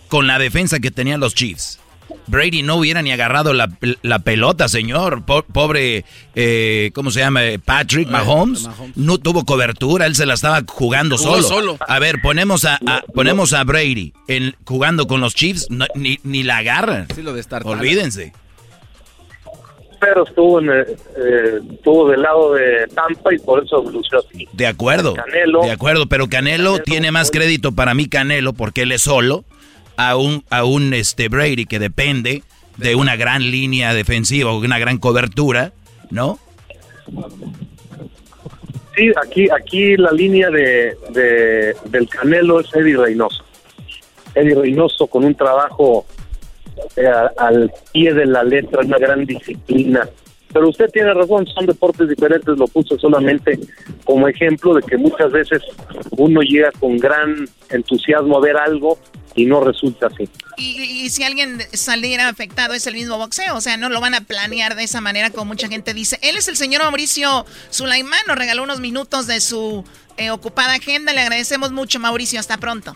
[0.07, 1.80] con la defensa que tenían los Chiefs.
[2.30, 5.23] Brady no hubiera ni agarrado la, pelota, señor.
[5.26, 7.41] pobre, eh, ¿cómo se llama?
[7.64, 8.69] Patrick Mahomes.
[8.95, 11.77] No tuvo cobertura, él se la estaba jugando solo.
[11.88, 12.80] A ver, ponemos a,
[13.14, 17.07] ponemos a Brady en, jugando con los Chiefs, ni, ni, la agarra.
[17.64, 18.34] Olvídense.
[19.99, 24.47] Pero estuvo, en, eh, estuvo del lado de Tampa y por eso lució así.
[24.53, 25.14] De acuerdo.
[25.14, 29.43] de acuerdo, pero Canelo tiene más crédito para mí Canelo porque él es solo
[29.99, 32.41] a un, a un este Brady que depende
[32.77, 35.73] de una gran línea defensiva o una gran cobertura,
[36.09, 36.39] ¿no?
[38.95, 40.95] Sí, aquí, aquí la línea de,
[41.89, 43.43] del Canelo es Eddie Reynoso.
[44.35, 46.05] Eddie Reynoso con un trabajo
[46.95, 50.07] eh, al pie de la letra, una gran disciplina.
[50.53, 53.59] Pero usted tiene razón, son deportes diferentes, lo puso solamente
[54.05, 55.61] como ejemplo de que muchas veces
[56.11, 58.97] uno llega con gran entusiasmo a ver algo
[59.40, 60.28] y no resulta así.
[60.57, 64.22] Y, si alguien saliera afectado es el mismo boxeo, o sea, no lo van a
[64.22, 66.20] planear de esa manera como mucha gente dice.
[66.22, 69.86] Él es el señor Mauricio Sulaimán, nos regaló unos minutos de su
[70.18, 72.94] eh, ocupada agenda, le agradecemos mucho Mauricio, hasta pronto.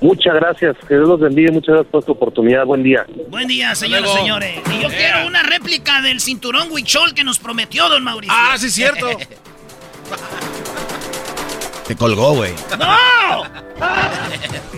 [0.00, 2.66] Muchas gracias, que Dios los bendiga muchas gracias por tu oportunidad.
[2.66, 3.06] Buen día.
[3.28, 4.58] Buen día, señores, señores.
[4.76, 8.34] Y yo quiero una réplica del cinturón Huichol que nos prometió don Mauricio.
[8.36, 9.06] Ah, sí, cierto.
[11.86, 12.54] Te colgó, güey.
[12.78, 13.44] ¡No!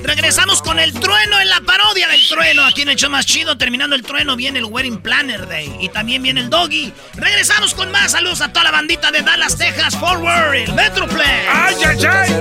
[0.03, 2.65] Regresamos con el trueno en la parodia del trueno.
[2.65, 5.77] Aquí en el show más chido, terminando el trueno, viene el Wedding Planner Day.
[5.81, 6.93] Y también viene el Doggy.
[7.15, 8.13] Regresamos con más.
[8.13, 11.49] Saludos a toda la bandita de Dallas, Texas, Forward, el Metroplex.
[11.53, 12.41] ¡Ay, ay, ay!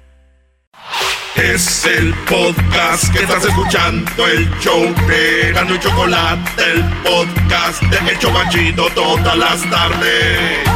[1.35, 8.11] Es el podcast que estás escuchando, el show de Gano y Chocolate, el podcast de
[8.11, 10.71] Hecho Machito todas las tardes.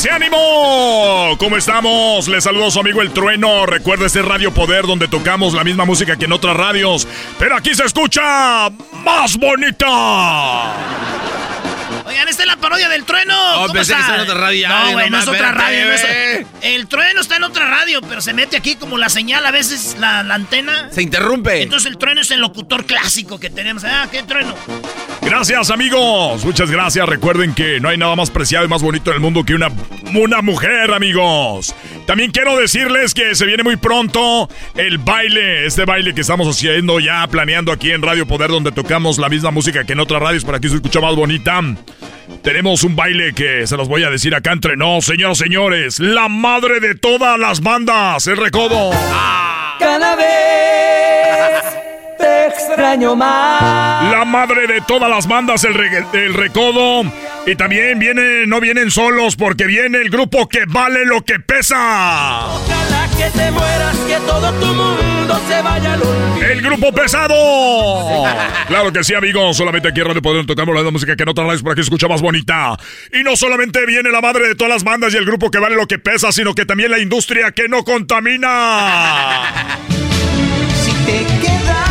[0.00, 1.36] ese ánimo!
[1.38, 2.26] ¿Cómo estamos?
[2.28, 3.66] Les saludo su amigo El Trueno.
[3.66, 7.06] Recuerda este Radio Poder donde tocamos la misma música que en otras radios,
[7.38, 8.70] pero aquí se escucha
[9.04, 10.72] más bonita.
[12.06, 13.34] Oigan, esta es la parodia del trueno.
[13.62, 14.14] Oh, ¿Cómo está?
[14.14, 14.68] en otra radio.
[14.68, 15.86] No, güey, no, es otra radio.
[16.62, 19.96] El trueno está en otra radio, pero se mete aquí como la señal, a veces
[19.98, 20.90] la, antena.
[20.92, 21.62] Se interrumpe.
[21.62, 23.84] Entonces el trueno es el locutor clásico que tenemos.
[23.84, 24.54] Ah, qué trueno.
[25.30, 26.44] Gracias, amigos.
[26.44, 27.08] Muchas gracias.
[27.08, 29.68] Recuerden que no hay nada más preciado y más bonito en el mundo que una,
[30.12, 31.72] una mujer, amigos.
[32.04, 36.98] También quiero decirles que se viene muy pronto el baile, este baile que estamos haciendo
[36.98, 40.44] ya, planeando aquí en Radio Poder, donde tocamos la misma música que en otras radios,
[40.44, 41.60] para que se escucha más bonita.
[42.42, 46.00] Tenemos un baile que se los voy a decir acá entre no, señoras señores.
[46.00, 48.90] La madre de todas las bandas, el recodo.
[49.78, 51.79] Cada vez
[52.20, 54.10] te extraño más.
[54.12, 55.76] La madre de todas las bandas, el,
[56.12, 57.02] el recodo.
[57.46, 62.46] Y también viene, no vienen solos porque viene el grupo que vale lo que pesa.
[62.46, 66.02] Ojalá que te mueras, que todo tu mundo se vaya al
[66.42, 68.24] El grupo pesado.
[68.68, 69.56] claro que sí, amigos.
[69.56, 72.20] Solamente aquí en Radio Poder tocamos la música que no radios para que escucha más
[72.20, 72.76] bonita.
[73.12, 75.76] Y no solamente viene la madre de todas las bandas y el grupo que vale
[75.76, 79.78] lo que pesa, sino que también la industria que no contamina.
[80.74, 81.89] si te quedaras,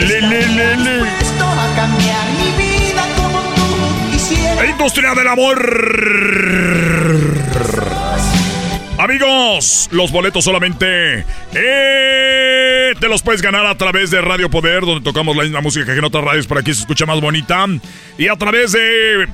[0.00, 1.00] le, le, le, le.
[1.00, 2.72] a cambiar mi vida
[4.82, 5.58] industria del amor.
[8.98, 11.24] Amigos, los boletos solamente
[11.54, 15.86] eh, te los puedes ganar a través de Radio Poder, donde tocamos la misma música
[15.86, 17.66] que en otras radios, por aquí se escucha más bonita.
[18.18, 19.28] Y a través de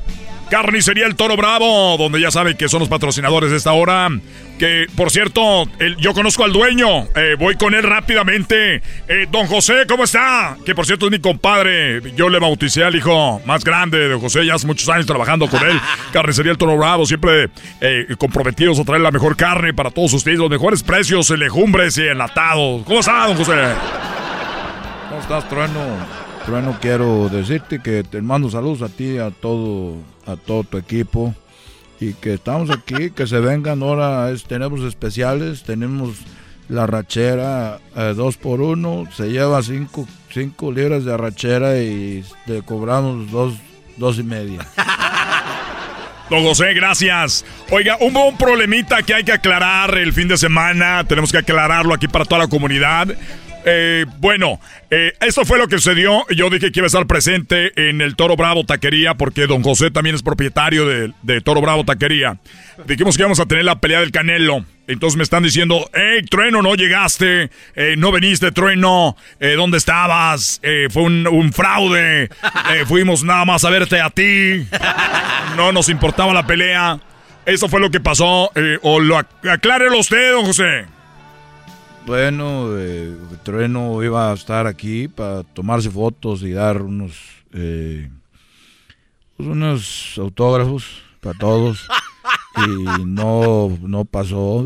[0.51, 4.09] Carnicería El Toro Bravo, donde ya saben que son los patrocinadores de esta hora.
[4.59, 5.65] Que, por cierto,
[6.01, 7.05] yo conozco al dueño.
[7.15, 8.83] Eh, voy con él rápidamente.
[9.07, 10.57] Eh, don José, ¿cómo está?
[10.65, 12.01] Que, por cierto, es mi compadre.
[12.17, 14.45] Yo le bauticé al hijo más grande de José.
[14.47, 15.79] Ya hace muchos años trabajando con él.
[16.13, 17.07] Carnicería El Toro Bravo.
[17.07, 17.51] Siempre
[17.81, 20.39] eh, comprometidos a traer la mejor carne para todos ustedes.
[20.39, 22.83] Los mejores precios en legumbres y enlatados.
[22.85, 23.53] ¿Cómo está, don José?
[25.09, 25.81] ¿Cómo estás, Trueno?
[26.47, 29.97] Trueno, quiero decirte que te mando saludos a ti, a todo,
[30.29, 31.35] a todo tu equipo
[32.01, 36.17] y que estamos aquí, que se vengan ahora, tenemos especiales, tenemos
[36.69, 42.63] la rachera eh, dos por uno, se lleva cinco, cinco libras de rachera y te
[42.63, 43.55] cobramos dos,
[43.97, 44.67] dos y media.
[46.31, 47.43] Don José, gracias.
[47.71, 51.03] Oiga, hubo un problemita que hay que aclarar el fin de semana.
[51.05, 53.09] Tenemos que aclararlo aquí para toda la comunidad.
[53.65, 54.61] Eh, bueno,
[54.91, 56.25] eh, esto fue lo que sucedió.
[56.31, 59.91] Yo dije que iba a estar presente en el Toro Bravo Taquería porque don José
[59.91, 62.39] también es propietario de, Toro Bravo Taquería.
[62.87, 64.65] Dijimos que íbamos a tener la pelea del Canelo.
[64.87, 70.63] Entonces me están diciendo, hey, Trueno, no llegaste, eh, no veniste, Trueno, eh, ¿dónde estabas?
[70.91, 72.31] fue un, fraude,
[72.87, 74.67] fuimos nada más a verte a ti,
[75.57, 76.99] no nos importaba la pelea.
[77.45, 80.87] Eso fue lo que pasó, o lo aclárelo usted, don José.
[82.09, 87.13] Bueno, eh, Trueno iba a estar aquí para tomarse fotos y dar unos,
[87.53, 88.09] eh,
[89.37, 91.87] pues unos autógrafos para todos.
[92.67, 94.65] y no, no pasó,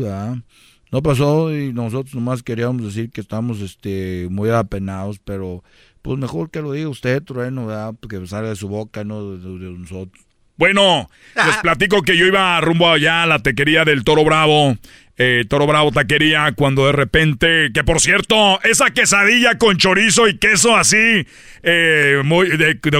[0.89, 5.65] No pasó y nosotros nomás queríamos decir que estamos este, muy apenados, pero
[6.01, 7.93] pues mejor que lo diga usted, Trueno, ¿verdad?
[7.99, 10.23] Porque salga de su boca, no de, nosotros.
[10.55, 14.77] Bueno, les platico que yo iba rumbo allá a la tequería del Toro Bravo
[15.17, 20.37] eh, Toro Bravo Taquería cuando de repente, que por cierto, esa quesadilla con chorizo y
[20.37, 21.27] queso así,
[21.61, 22.49] eh, muy,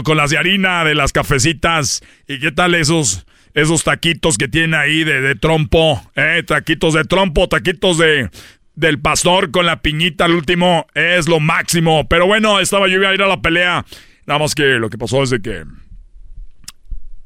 [0.04, 4.78] con las de harina de las cafecitas, y qué tal esos, esos taquitos que tiene
[4.78, 8.30] ahí de, trompo, eh, taquitos de trompo, taquitos de,
[8.76, 12.08] del pastor con la piñita al último, es lo máximo.
[12.08, 13.86] Pero bueno, estaba yo iba a ir a la pelea,
[14.28, 15.64] nada más que lo que pasó es de que...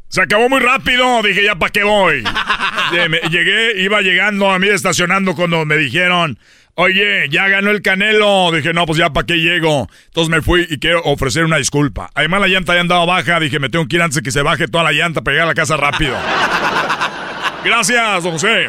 [0.09, 2.23] Se acabó muy rápido, dije ya para qué voy.
[3.29, 6.39] Llegué, iba llegando a mí estacionando cuando me dijeron,
[6.75, 8.51] oye, ya ganó el Canelo.
[8.53, 9.89] Dije, no, pues ya para qué llego.
[10.05, 12.09] Entonces me fui y quiero ofrecer una disculpa.
[12.15, 14.41] Además la llanta ya andaba baja, dije, me tengo que ir antes de que se
[14.41, 16.15] baje toda la llanta para llegar a la casa rápido.
[17.65, 18.67] Gracias, don José.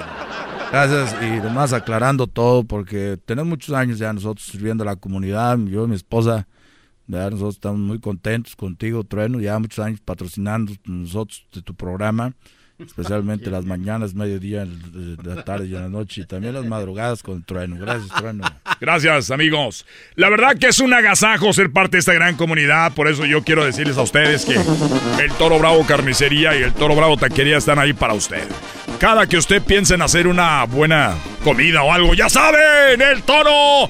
[0.73, 5.57] Gracias, y además aclarando todo, porque tenemos muchos años ya nosotros sirviendo a la comunidad,
[5.67, 6.47] yo y mi esposa
[7.09, 12.35] nosotros estamos muy contentos contigo, Trueno, ya muchos años patrocinando nosotros de tu programa,
[12.79, 17.23] especialmente las mañanas, mediodía, de la tarde y en la noche, y también las madrugadas
[17.23, 17.77] con Trueno.
[17.77, 18.45] Gracias, Trueno.
[18.79, 19.87] Gracias, amigos.
[20.17, 23.43] La verdad que es un agasajo ser parte de esta gran comunidad, por eso yo
[23.43, 24.57] quiero decirles a ustedes que
[25.23, 28.47] el Toro Bravo Carnicería y el Toro Bravo Taquería están ahí para usted.
[29.01, 33.89] Cada que usted piense en hacer una buena comida o algo, ya saben, el Toro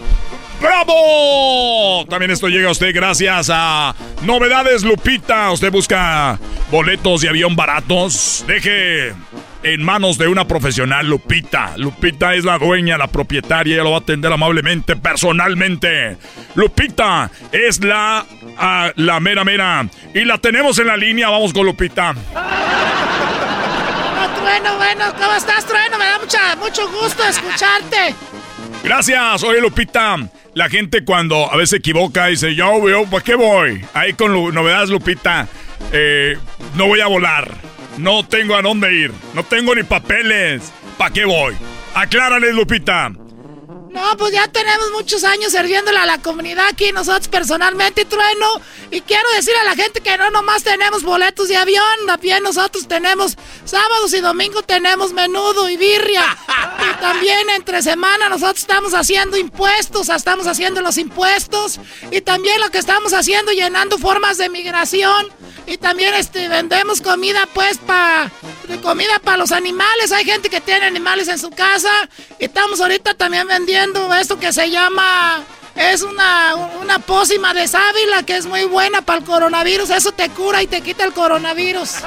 [0.61, 2.05] ¡Bravo!
[2.09, 5.51] También esto llega a usted gracias a Novedades Lupita.
[5.53, 6.39] Usted busca
[6.71, 8.45] boletos de avión baratos.
[8.47, 9.15] Deje
[9.63, 11.77] en manos de una profesional, Lupita.
[11.77, 16.17] Lupita es la dueña, la propietaria, ella lo va a atender amablemente, personalmente.
[16.55, 18.25] Lupita es la,
[18.57, 19.87] ah, la mera mera.
[20.15, 22.15] Y la tenemos en la línea, vamos con Lupita.
[24.43, 25.99] Bueno, bueno, ¿cómo estás, Trueno?
[25.99, 28.15] Me da mucho gusto escucharte.
[28.83, 30.17] Gracias, oye Lupita.
[30.55, 33.85] La gente cuando a veces se equivoca dice, yo, veo, ¿para qué voy?
[33.95, 35.47] Ahí con novedades, Lupita.
[35.93, 36.37] Eh,
[36.75, 37.55] no voy a volar.
[37.99, 39.13] No tengo a dónde ir.
[39.35, 40.73] No tengo ni papeles.
[40.97, 41.55] ¿Para qué voy?
[41.95, 43.13] Aclárale, Lupita.
[43.99, 48.47] No, pues ya tenemos muchos años sirviéndole a la comunidad aquí, nosotros personalmente, Trueno.
[48.93, 52.87] Y quiero decir a la gente que no nomás tenemos boletos de avión, también nosotros
[52.87, 56.39] tenemos sábados y domingos tenemos menudo y birria.
[56.79, 61.81] Y también entre semana nosotros estamos haciendo impuestos, estamos haciendo los impuestos.
[62.13, 65.27] Y también lo que estamos haciendo, llenando formas de migración.
[65.67, 68.31] Y también este, vendemos comida pues para
[68.83, 70.13] comida para los animales.
[70.13, 71.91] Hay gente que tiene animales en su casa.
[72.39, 73.88] Y estamos ahorita también vendiendo
[74.19, 75.45] esto que se llama...
[75.77, 79.91] Es una, una pócima de sábila que es muy buena para el coronavirus.
[79.91, 81.99] Eso te cura y te quita el coronavirus.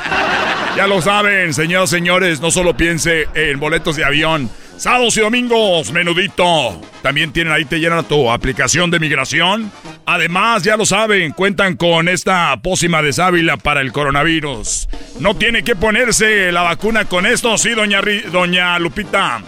[0.76, 2.41] Ya lo saben, señoras señores.
[2.41, 4.49] No solo piense en boletos de avión.
[4.78, 6.82] Sábados y domingos, menudito.
[7.03, 9.72] También tienen ahí, te llenan tu aplicación de migración.
[10.06, 14.90] Además, ya lo saben, cuentan con esta pócima de sábila para el coronavirus.
[15.20, 18.02] No tiene que ponerse la vacuna con esto, sí, doña,
[18.32, 19.44] doña Lupita.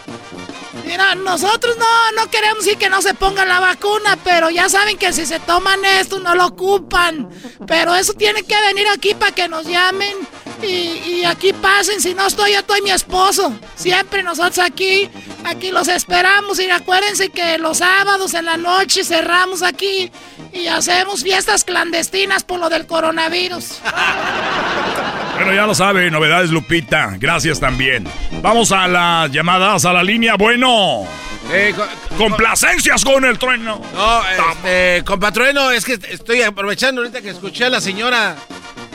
[0.85, 4.97] Mira, nosotros no, no queremos decir que no se pongan la vacuna, pero ya saben
[4.97, 7.29] que si se toman esto no lo ocupan.
[7.67, 10.17] Pero eso tiene que venir aquí para que nos llamen
[10.63, 12.01] y, aquí pasen.
[12.01, 13.53] Si no estoy, yo estoy mi esposo.
[13.75, 15.09] Siempre nosotros aquí,
[15.43, 16.59] aquí los esperamos.
[16.59, 20.11] Y acuérdense que los sábados en la noche cerramos aquí
[20.51, 23.79] y hacemos fiestas clandestinas por lo del coronavirus.
[25.35, 27.15] Bueno, ya lo sabe, novedades Lupita.
[27.19, 28.05] Gracias también.
[28.41, 30.35] Vamos a las llamadas a la línea.
[30.35, 31.05] Bueno.
[31.51, 31.73] Eh,
[32.17, 33.81] Complacencias con el trueno.
[33.93, 38.35] No, este, compatrueno, es que estoy aprovechando ahorita que escuché a la señora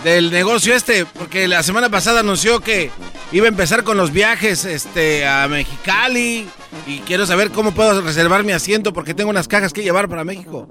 [0.03, 2.91] del negocio este, porque la semana pasada anunció que
[3.33, 6.49] iba a empezar con los viajes este, a Mexicali
[6.87, 10.25] y quiero saber cómo puedo reservar mi asiento porque tengo unas cajas que llevar para
[10.25, 10.69] México.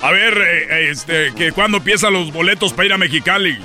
[0.00, 3.58] A ver, eh, este, que cuándo empiezan los boletos para ir a Mexicali.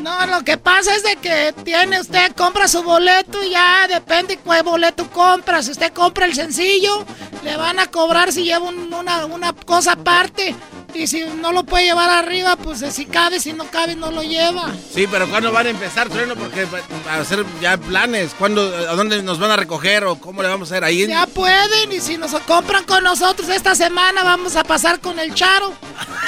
[0.00, 4.38] No, lo que pasa es de que tiene usted, compra su boleto y ya depende
[4.38, 5.62] cuál boleto compra.
[5.62, 7.04] Si usted compra el sencillo,
[7.44, 10.54] le van a cobrar si lleva una, una cosa aparte.
[10.94, 14.22] Y si no lo puede llevar arriba, pues si cabe, si no cabe, no lo
[14.22, 14.68] lleva.
[14.92, 16.34] Sí, pero ¿cuándo van a empezar, Trueno?
[16.34, 16.66] Porque
[17.08, 20.70] a hacer ya planes, ¿cuándo, ¿a dónde nos van a recoger o cómo le vamos
[20.70, 21.06] a hacer ahí?
[21.06, 25.34] Ya pueden, y si nos compran con nosotros esta semana, vamos a pasar con el
[25.34, 25.72] Charo.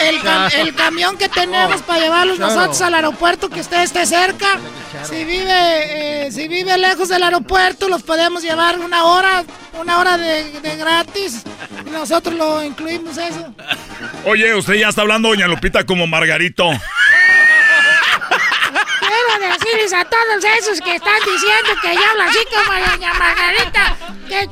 [0.00, 4.58] El, camión que tenemos para llevarlos nosotros al aeropuerto, que usted esté cerca.
[5.04, 9.44] Si vive, eh, si vive lejos del aeropuerto, los podemos llevar una hora,
[9.80, 11.44] una hora de, de gratis.
[11.86, 13.54] Y nosotros lo incluimos eso.
[14.24, 16.68] Oye, usted ya está hablando, doña Lupita, como Margarito.
[19.00, 23.96] Quiero decirles a todos esos que están diciendo que yo hablo así como doña Margarita,
[24.28, 24.48] que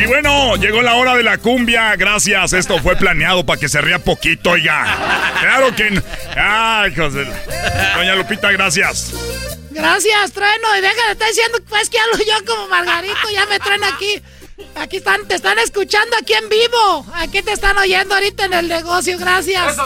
[0.00, 1.94] Y bueno, llegó la hora de la cumbia.
[1.96, 2.54] Gracias.
[2.54, 4.86] Esto fue planeado para que se ría poquito, oiga.
[5.40, 6.02] Claro que.
[6.36, 7.26] Ay, José.
[7.96, 9.12] Doña Lupita, gracias.
[9.70, 10.76] Gracias, trueno.
[10.78, 13.30] Y deja de estar diciendo pues que hablo yo como Margarito.
[13.32, 14.22] Ya me traen aquí.
[14.76, 17.06] Aquí están, te están escuchando aquí en vivo.
[17.14, 19.76] Aquí te están oyendo ahorita en el negocio, gracias.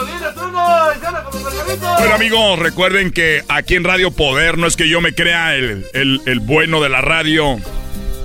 [1.81, 5.85] bueno, amigos, recuerden que aquí en Radio Poder no es que yo me crea el,
[5.93, 7.57] el, bueno de la radio,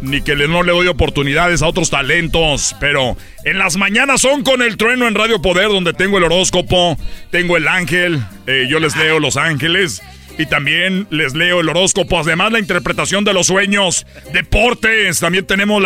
[0.03, 4.63] ni que no le doy oportunidades a otros talentos, pero en las mañanas son con
[4.63, 6.97] el trueno en Radio Poder, donde tengo el horóscopo,
[7.31, 10.03] tengo el ángel, eh, yo les leo los ángeles.
[10.39, 15.83] Y también les leo el horóscopo, además la interpretación de los sueños, deportes, también tenemos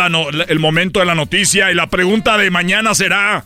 [0.47, 3.43] el momento de la noticia y la pregunta de mañana será,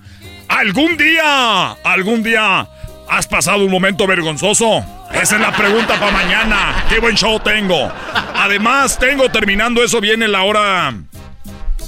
[0.47, 2.67] ¿algún día, algún día
[3.09, 4.85] has pasado un momento vergonzoso?
[5.13, 6.85] Esa es la pregunta para mañana.
[6.89, 7.91] Qué buen show tengo.
[8.35, 10.93] Además, tengo terminando eso viene la hora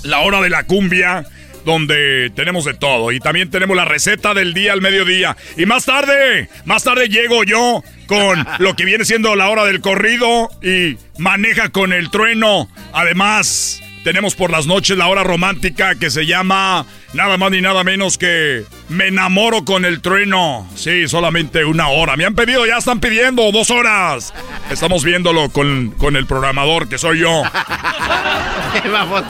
[0.03, 1.23] la hora de la cumbia
[1.65, 3.11] donde tenemos de todo.
[3.11, 5.37] Y también tenemos la receta del día al mediodía.
[5.57, 9.81] Y más tarde, más tarde llego yo con lo que viene siendo la hora del
[9.81, 12.69] corrido y maneja con el trueno.
[12.93, 17.83] Además, tenemos por las noches la hora romántica que se llama nada más ni nada
[17.83, 20.67] menos que Me enamoro con el trueno.
[20.75, 22.17] Sí, solamente una hora.
[22.17, 24.33] Me han pedido, ya están pidiendo dos horas.
[24.69, 27.43] Estamos viéndolo con, con el programador que soy yo.
[28.91, 29.23] Vamos.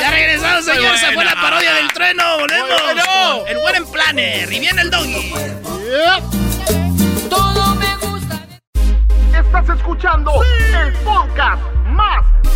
[0.00, 0.96] ya regresamos, señor.
[0.98, 2.38] Se fue la parodia del trueno.
[2.38, 3.48] Volvemos.
[3.48, 4.52] El buen planner.
[4.52, 5.32] Y viene el doggy.
[7.28, 8.40] Todo me gusta.
[9.38, 12.39] Estás escuchando el podcast más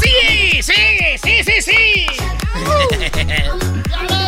[0.00, 0.62] ¡Sí!
[0.62, 0.72] ¡Sí!
[1.22, 2.06] ¡Sí, sí, sí!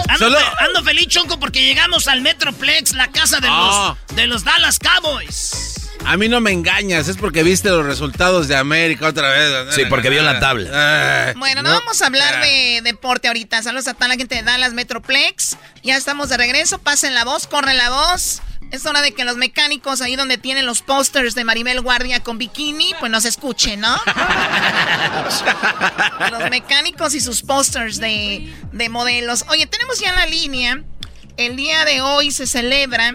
[0.08, 3.96] ando, feliz, Choco, porque llegamos al Metroplex, la casa de, los, ah.
[4.14, 5.72] de los Dallas Cowboys.
[6.04, 9.74] A mí no me engañas, es porque viste los resultados de América otra vez.
[9.74, 11.32] Sí, porque vio la tabla.
[11.36, 13.62] Bueno, no, vamos a hablar de deporte ahorita.
[13.62, 15.56] Saludos a toda la gente de Dallas Metroplex.
[15.84, 16.78] Ya estamos de regreso.
[16.78, 18.42] Pasen la voz, corre la voz.
[18.72, 22.38] Es hora de que los mecánicos, ahí donde tienen los pósters de Maribel Guardia con
[22.38, 23.94] bikini, pues nos escuchen, ¿no?
[26.30, 29.44] los mecánicos y sus pósters de, de modelos.
[29.50, 30.82] Oye, tenemos ya la línea.
[31.36, 33.14] El día de hoy se celebra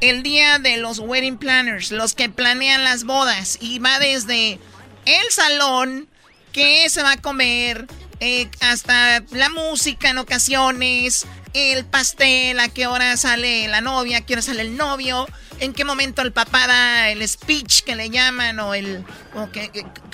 [0.00, 3.58] el día de los wedding planners, los que planean las bodas.
[3.60, 4.58] Y va desde
[5.04, 6.08] el salón,
[6.52, 7.86] qué se va a comer,
[8.20, 14.20] eh, hasta la música en ocasiones, el pastel, a qué hora sale la novia, a
[14.20, 15.26] qué hora sale el novio,
[15.58, 19.70] en qué momento el papá da el speech que le llaman o el o que,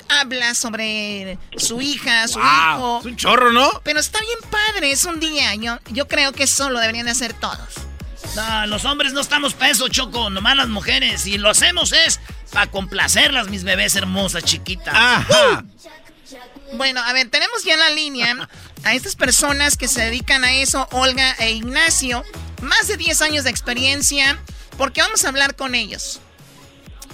[0.09, 2.99] habla sobre su hija, su hijo.
[2.99, 3.69] Es un chorro, ¿no?
[3.83, 5.53] Pero está bien padre, es un día.
[5.55, 7.87] Yo, yo creo que eso lo deberían hacer todos.
[8.35, 11.25] No, los hombres no estamos peso, Choco, nomás las mujeres.
[11.27, 12.19] Y lo hacemos es
[12.51, 14.93] para complacerlas, mis bebés hermosas, chiquitas.
[14.95, 15.65] Ajá.
[16.73, 18.49] Bueno, a ver, tenemos ya en la línea
[18.83, 22.23] a estas personas que se dedican a eso, Olga e Ignacio,
[22.61, 24.39] más de 10 años de experiencia,
[24.77, 26.19] porque vamos a hablar con ellos.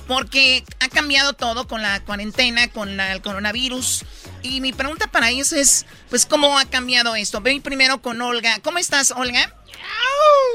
[0.08, 4.04] Porque ha cambiado todo con la cuarentena, con el coronavirus.
[4.44, 7.40] Y mi pregunta para ellos es, pues, ¿cómo ha cambiado esto?
[7.42, 8.60] Voy primero con Olga.
[8.62, 9.54] ¿Cómo estás, Olga?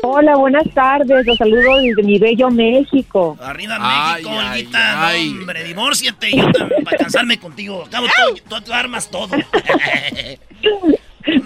[0.02, 1.26] Hola, buenas tardes.
[1.26, 3.36] Los saludo desde mi bello México.
[3.40, 5.12] Arriba México, Olguita.
[5.16, 6.46] hombre, divórciate yo
[6.84, 7.84] para cansarme contigo.
[7.86, 8.06] Acabo
[8.48, 9.28] tú, tú armas todo.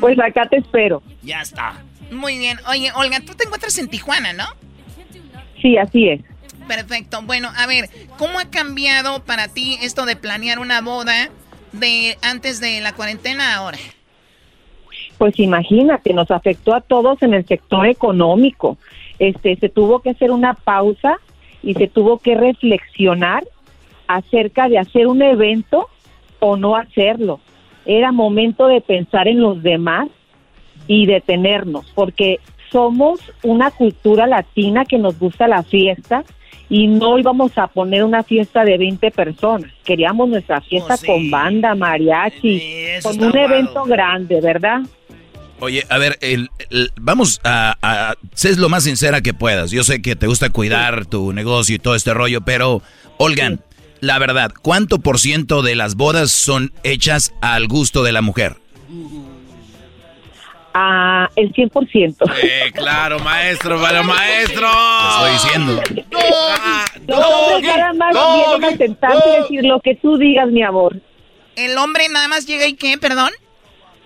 [0.01, 1.03] pues acá te espero.
[1.23, 1.83] Ya está.
[2.11, 2.59] Muy bien.
[2.69, 4.47] Oye, Olga, tú te encuentras en Tijuana, ¿no?
[5.63, 6.21] Sí, así es.
[6.67, 7.23] Perfecto.
[7.23, 7.89] Bueno, a ver,
[8.19, 11.31] ¿cómo ha cambiado para ti esto de planear una boda
[11.73, 13.79] de antes de la cuarentena ahora?
[15.19, 18.79] Pues imagínate, nos afectó a todos en el sector económico.
[19.19, 21.19] Este, se tuvo que hacer una pausa
[21.63, 23.45] y se tuvo que reflexionar
[24.09, 25.89] acerca de hacer un evento
[26.41, 27.41] o no hacerlo.
[27.87, 30.09] Era momento de pensar en los demás
[30.87, 32.41] y detenernos, porque
[32.71, 36.25] somos una cultura latina que nos gusta la fiesta
[36.69, 39.71] y no íbamos a poner una fiesta de 20 personas.
[39.85, 42.63] Queríamos nuestra fiesta oh, con banda, mariachi,
[43.03, 44.83] con un evento grande, ¿verdad?
[45.61, 46.51] Oye, a ver, el,
[47.01, 49.71] vamos a, a ser lo más sincera que puedas.
[49.71, 52.83] Yo sé que te gusta cuidar tu negocio y todo este rollo, pero,
[53.19, 53.61] Olgan,
[54.01, 58.57] la verdad, ¿cuánto por ciento de las bodas son hechas al gusto de la mujer?
[60.75, 62.17] A el 100%.
[62.43, 64.69] Eh, claro, maestro, para maestro.
[65.11, 65.83] estoy diciendo.
[67.07, 70.97] Los hombres nada más vienen a sentarse y decir lo que tú digas, mi amor.
[71.57, 73.31] ¿El hombre nada más llega y qué, perdón?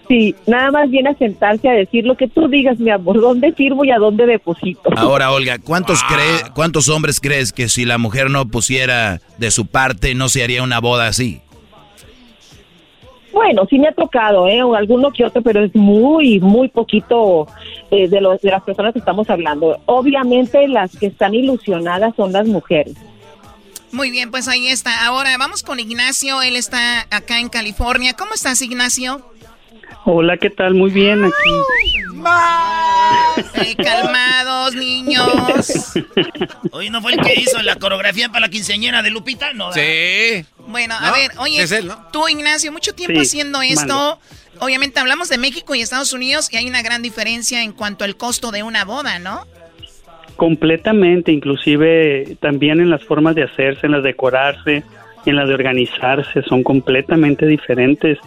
[0.09, 3.53] Sí, nada más viene a sentarse a decir lo que tú digas, mi amor, dónde
[3.53, 4.91] firmo y a dónde deposito.
[4.97, 6.51] Ahora, Olga, ¿cuántos, ah.
[6.55, 10.63] ¿cuántos hombres crees que si la mujer no pusiera de su parte no se haría
[10.63, 11.41] una boda así?
[13.37, 14.61] Bueno, sí me ha tocado, ¿eh?
[14.75, 17.47] Alguno que otro, pero es muy, muy poquito
[17.91, 19.79] eh, de, los, de las personas que estamos hablando.
[19.85, 22.95] Obviamente las que están ilusionadas son las mujeres.
[23.93, 25.05] Muy bien, pues ahí está.
[25.05, 28.15] Ahora vamos con Ignacio, él está acá en California.
[28.15, 29.21] ¿Cómo estás, Ignacio?
[30.09, 30.75] Hola, ¿qué tal?
[30.75, 31.51] Muy bien aquí.
[33.61, 35.95] Eh, calmados, niños.
[36.71, 39.73] Hoy no fue el que hizo la coreografía para la quinceañera de Lupita, ¿no?
[39.73, 40.45] Sí.
[40.69, 41.65] Bueno, a ver, oye,
[42.13, 44.21] tú, Ignacio, mucho tiempo haciendo esto.
[44.61, 48.17] Obviamente hablamos de México y Estados Unidos y hay una gran diferencia en cuanto al
[48.17, 49.45] costo de una boda, ¿no?
[50.37, 54.85] Completamente, inclusive también en las formas de hacerse, en las de decorarse,
[55.25, 58.19] en las de organizarse, son completamente diferentes.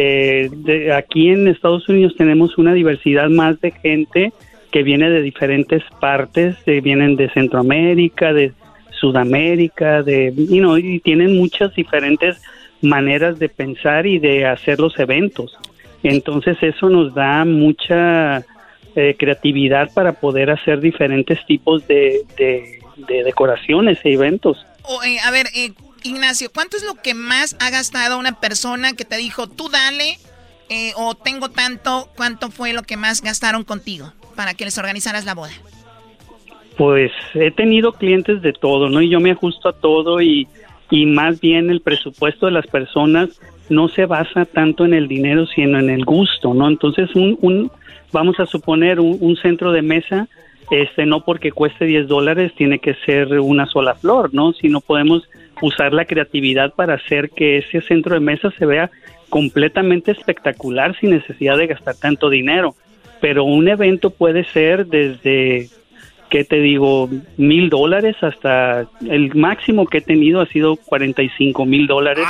[0.00, 4.32] Eh, de, aquí en Estados Unidos tenemos una diversidad más de gente
[4.70, 8.52] que viene de diferentes partes, vienen de Centroamérica, de
[8.92, 12.40] Sudamérica, de, y tienen muchas diferentes
[12.80, 15.56] maneras de pensar y de hacer los eventos.
[16.02, 18.44] Entonces eso nos da mucha
[18.94, 22.24] eh, creatividad para poder hacer diferentes tipos de,
[23.24, 24.64] decoraciones e eventos.
[25.06, 25.72] Eh, a ver, eh,
[26.08, 30.18] Ignacio, ¿cuánto es lo que más ha gastado una persona que te dijo, tú dale,
[30.70, 35.24] eh, o tengo tanto, cuánto fue lo que más gastaron contigo para que les organizaras
[35.24, 35.52] la boda?
[36.76, 39.00] Pues he tenido clientes de todo, ¿no?
[39.02, 40.46] Y yo me ajusto a todo y,
[40.90, 45.46] y más bien el presupuesto de las personas no se basa tanto en el dinero,
[45.46, 46.68] sino en el gusto, ¿no?
[46.68, 47.70] Entonces, un, un
[48.12, 50.28] vamos a suponer un, un centro de mesa,
[50.70, 54.52] este, no porque cueste 10 dólares tiene que ser una sola flor, ¿no?
[54.52, 55.28] Sino podemos
[55.62, 58.90] usar la creatividad para hacer que ese centro de mesa se vea
[59.28, 62.74] completamente espectacular sin necesidad de gastar tanto dinero.
[63.20, 65.68] Pero un evento puede ser desde,
[66.30, 67.10] ¿qué te digo?
[67.36, 72.24] Mil dólares hasta el máximo que he tenido ha sido 45 mil dólares.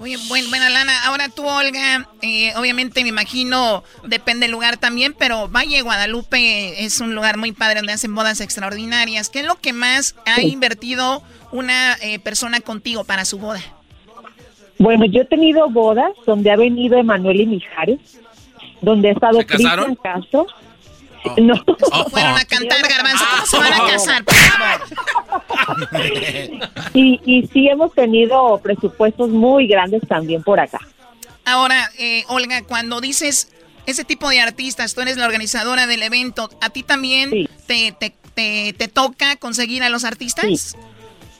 [0.00, 0.92] Oye, buena lana.
[1.04, 7.00] Ahora tú, Olga, eh, obviamente me imagino, depende del lugar también, pero Valle Guadalupe es
[7.00, 9.28] un lugar muy padre donde hacen bodas extraordinarias.
[9.28, 11.22] ¿Qué es lo que más ha invertido
[11.52, 13.60] una eh, persona contigo para su boda?
[14.78, 18.18] Bueno, yo he tenido bodas donde ha venido Emanuel y Mijares,
[18.80, 20.46] donde ha estado Cristian Castro
[21.24, 21.34] Oh.
[21.38, 21.54] No.
[22.10, 23.24] fueron a cantar, Garbanzo.
[23.30, 24.80] ¿Cómo se van a casar, por favor?
[26.94, 30.80] y, y sí hemos tenido presupuestos muy grandes también por acá.
[31.44, 33.52] Ahora, eh, Olga, cuando dices
[33.86, 38.14] ese tipo de artistas, tú eres la organizadora del evento, ¿a ti también te, te,
[38.72, 40.76] te, toca conseguir a los artistas?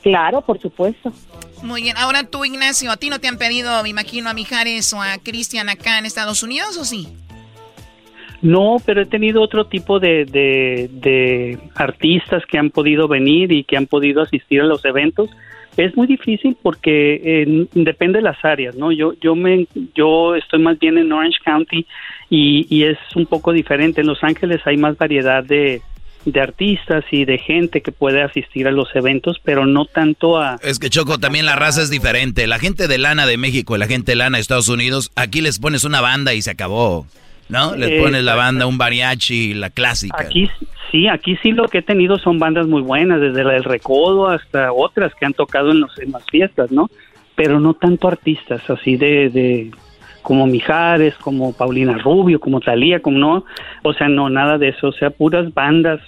[0.01, 1.13] Claro, por supuesto.
[1.61, 1.95] Muy bien.
[1.97, 5.17] Ahora tú, Ignacio, ¿a ti no te han pedido, me imagino, a Mijares o a
[5.19, 7.07] Cristian acá en Estados Unidos o sí?
[8.41, 13.77] No, pero he tenido otro tipo de, de, artistas que han podido venir y que
[13.77, 15.29] han podido asistir a los eventos.
[15.77, 18.91] Es muy difícil porque eh, depende de las áreas, ¿no?
[18.91, 21.85] Yo yo me yo estoy más bien en Orange County
[22.29, 24.01] y, y es un poco diferente.
[24.01, 25.81] En Los Ángeles hay más variedad de,
[26.25, 30.57] de artistas y de gente que puede asistir a los eventos, pero no tanto a...
[30.61, 32.47] Es que Choco, también la raza es diferente.
[32.47, 35.41] La gente de lana de México y la gente de lana de Estados Unidos, aquí
[35.41, 37.07] les pones una banda y se acabó.
[37.51, 37.75] ¿No?
[37.75, 40.17] Le Eh, pones la banda, un mariachi, la clásica.
[40.23, 40.49] Aquí
[40.91, 44.27] sí, aquí sí lo que he tenido son bandas muy buenas, desde la del Recodo
[44.29, 46.89] hasta otras que han tocado en, los, en las fiestas, ¿no?
[47.35, 49.71] Pero no tanto artistas así de, de
[50.21, 53.45] como Mijares, como Paulina Rubio, como Talía, como no,
[53.83, 55.99] o sea, no, nada de eso, o sea, puras bandas.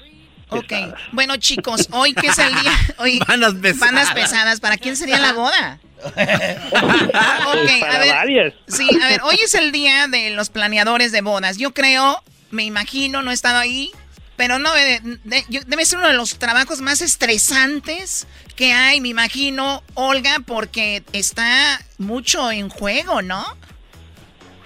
[0.59, 0.73] Ok,
[1.11, 3.79] bueno chicos, hoy que es el día, hoy Bandas pesadas.
[3.79, 5.79] bandas pesadas, ¿para quién sería la boda?
[6.05, 8.53] ok, para a ver, varias.
[8.67, 11.57] sí, a ver, hoy es el día de los planeadores de bodas.
[11.57, 12.21] Yo creo,
[12.51, 13.91] me imagino, no he estado ahí,
[14.35, 19.09] pero no de- yo- debe ser uno de los trabajos más estresantes que hay, me
[19.09, 23.45] imagino, Olga, porque está mucho en juego, ¿no?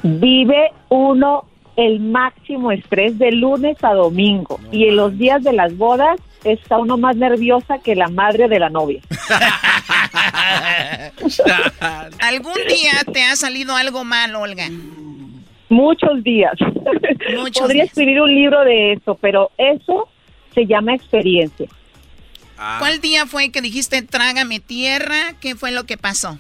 [0.04, 1.47] Vive uno
[1.78, 6.78] el máximo estrés de lunes a domingo y en los días de las bodas está
[6.78, 9.02] uno más nerviosa que la madre de la novia.
[12.20, 14.70] ¿Algún día te ha salido algo mal, Olga?
[15.70, 16.54] Muchos días.
[17.38, 17.90] Muchos Podría días.
[17.90, 20.08] escribir un libro de eso, pero eso
[20.56, 21.68] se llama experiencia.
[22.80, 25.36] ¿Cuál día fue que dijiste trágame tierra?
[25.40, 26.40] ¿Qué fue lo que pasó?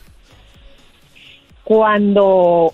[1.64, 2.73] Cuando,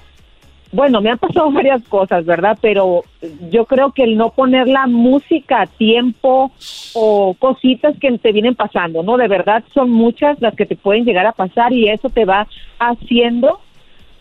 [0.73, 2.57] bueno, me han pasado varias cosas, ¿verdad?
[2.61, 3.03] Pero
[3.49, 6.51] yo creo que el no poner la música a tiempo
[6.93, 9.15] o cositas que te vienen pasando, ¿no?
[9.15, 12.47] De verdad son muchas las que te pueden llegar a pasar y eso te va
[12.79, 13.61] haciendo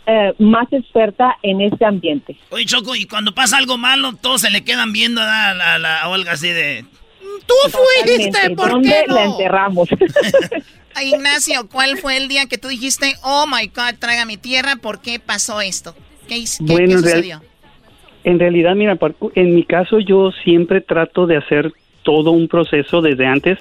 [0.06, 2.36] eh, más experta en este ambiente.
[2.50, 6.00] Oye, Choco, y cuando pasa algo malo, todos se le quedan viendo a la, la-
[6.02, 6.84] a Olga así de...
[7.46, 8.54] ¡Tú Totalmente.
[8.54, 9.88] ¿Dónde la enterramos?
[11.02, 14.76] Ignacio, ¿cuál fue el día que tú dijiste, oh my God, trágame tierra?
[14.76, 15.94] ¿Por qué pasó esto?
[16.32, 17.40] ¿Qué, his- qué- Bueno, qué en real- sucedió?
[18.24, 18.96] En realidad, mira,
[19.34, 21.72] en mi caso yo siempre trato de hacer
[22.04, 23.58] todo un proceso desde antes,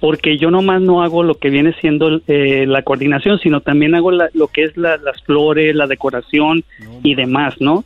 [0.00, 4.10] porque yo nomás no hago lo que viene siendo eh, la coordinación, sino también hago
[4.12, 6.62] la- lo que es la- las flores, la decoración
[7.02, 7.84] y demás, ¿no?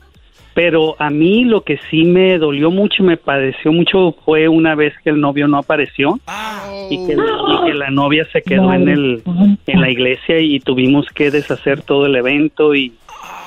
[0.52, 4.92] Pero a mí lo que sí me dolió mucho, me padeció mucho, fue una vez
[5.04, 6.18] que el novio no apareció
[6.90, 9.22] y, que, y que la novia se quedó en, el,
[9.66, 12.92] en la iglesia y tuvimos que deshacer todo el evento y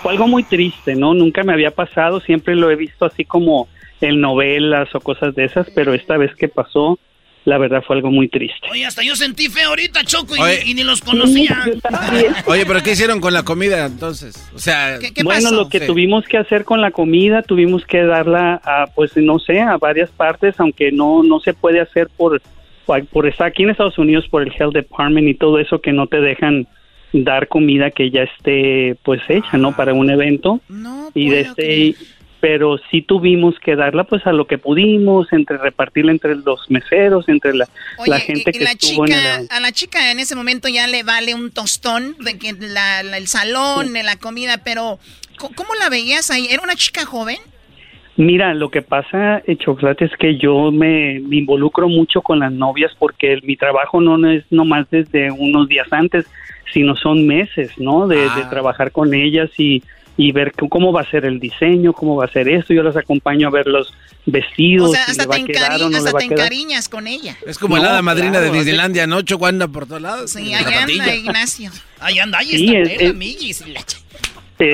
[0.04, 1.14] fue algo muy triste, ¿no?
[1.16, 3.68] Nunca me había pasado, siempre lo he visto así como
[4.02, 7.00] en novelas o cosas de esas, pero esta vez que pasó,
[7.46, 8.68] la verdad fue algo muy triste.
[8.72, 10.62] Oye, hasta yo sentí feo ahorita, Choco, y, Oye.
[10.66, 11.58] y ni los conocía.
[12.46, 14.50] Oye, pero ¿qué hicieron con la comida entonces?
[14.54, 15.88] O sea, bueno, lo que Sí.
[15.88, 20.10] tuvimos que hacer con la comida, tuvimos que darla a, pues no sé, a varias
[20.12, 22.42] partes, aunque no no se puede hacer por
[23.12, 26.08] por estar aquí en Estados Unidos por el Health Department y todo eso que no
[26.08, 26.68] te dejan
[27.14, 29.76] dar comida que ya esté pues hecha, ¿no?
[29.76, 30.60] Para un evento.
[31.14, 31.96] y de este
[32.42, 37.30] pero sí tuvimos que darla pues a lo que pudimos, entre repartirla entre los meseros,
[37.30, 37.70] entre la,
[38.06, 40.68] la gente y que la estuvo en el chica, a la chica en ese momento
[40.68, 45.00] ya le vale un tostón de que la- la- el salón, de la comida, pero
[45.38, 46.48] ¿cómo la veías ahí?
[46.52, 47.38] ¿Era una chica joven?
[48.16, 52.52] Mira, lo que pasa, eh, Chocolate, es que yo me, me involucro mucho con las
[52.52, 56.26] novias porque el- mi trabajo no es nomás desde unos días antes,
[56.72, 58.08] sino son meses, ¿no?
[58.08, 59.82] De, de trabajar con ellas y,
[60.16, 62.72] y ver cómo va a ser el diseño, cómo va a ser esto.
[62.74, 63.92] Yo las acompaño a ver los
[64.28, 67.36] vestidos, O sea, hasta te, encari- o no le hasta te encariñas con ella.
[67.48, 69.24] Es como No, el hada madrina claro, de Disneylandia, ¿no?
[69.24, 70.32] Choco anda por todos lados.
[70.32, 71.16] Sí, La ahí anda.
[71.16, 71.72] Ignacio.
[72.00, 73.80] Ahí anda, ahí Sí, está, es- eh, la es- la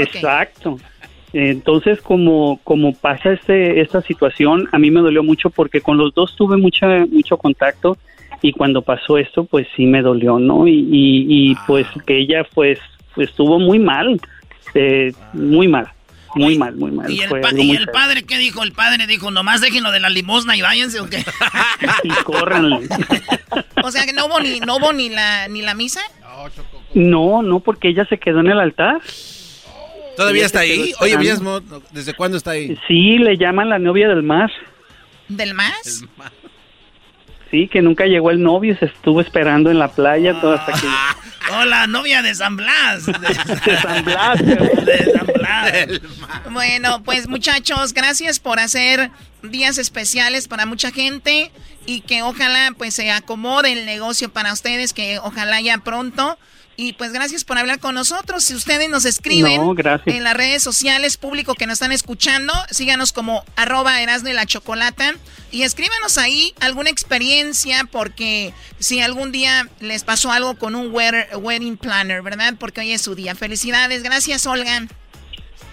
[0.03, 0.77] Exacto.
[1.33, 6.13] Entonces, como, como pasa este, esta situación, a mí me dolió mucho porque con los
[6.13, 7.97] dos tuve mucha, mucho contacto
[8.41, 10.67] y cuando pasó esto, pues sí me dolió, ¿no?
[10.67, 12.79] Y, y, y, pues que ella, pues,
[13.13, 14.19] pues, estuvo muy mal,
[14.73, 15.91] eh, muy mal,
[16.35, 17.11] muy mal, muy mal.
[17.11, 18.63] ¿Y el, Fue y padre qué dijo?
[18.63, 21.23] El padre dijo, nomás déjenlo de la limosna y váyanse, ¿o qué?
[22.03, 22.87] Y córranle.
[23.81, 26.01] O sea, que no hubo ni, no hubo ni la, ni la misa.
[26.93, 29.01] No, no, porque ella se quedó en el altar.
[30.19, 30.91] ¿Todavía está ahí?
[30.99, 31.15] Oye.
[31.15, 32.77] Villasmo, ¿desde cuándo está ahí?
[32.89, 34.51] Sí, le llaman la novia del mar.
[35.29, 36.03] ¿Del más?
[37.49, 40.87] Sí, que nunca llegó el novio, se estuvo esperando en la playa todo hasta que...
[41.53, 43.05] Hola, novia de San Blas.
[43.65, 44.45] De, San Blas.
[44.45, 46.01] De San Blas.
[46.51, 51.49] Bueno, pues muchachos, gracias por hacer días especiales para mucha gente
[51.85, 56.37] y que ojalá pues se acomode el negocio para ustedes, que ojalá ya pronto.
[56.81, 58.45] Y pues gracias por hablar con nosotros.
[58.45, 59.75] Si ustedes nos escriben No,
[60.05, 64.45] en las redes sociales, público que nos están escuchando, síganos como arroba Erasmo y la
[64.45, 65.13] Chocolata
[65.51, 71.75] y escríbanos ahí alguna experiencia porque si algún día les pasó algo con un wedding
[71.75, 72.53] planner, ¿verdad?
[72.57, 73.35] Porque hoy es su día.
[73.35, 74.01] Felicidades.
[74.01, 74.87] Gracias, Olga.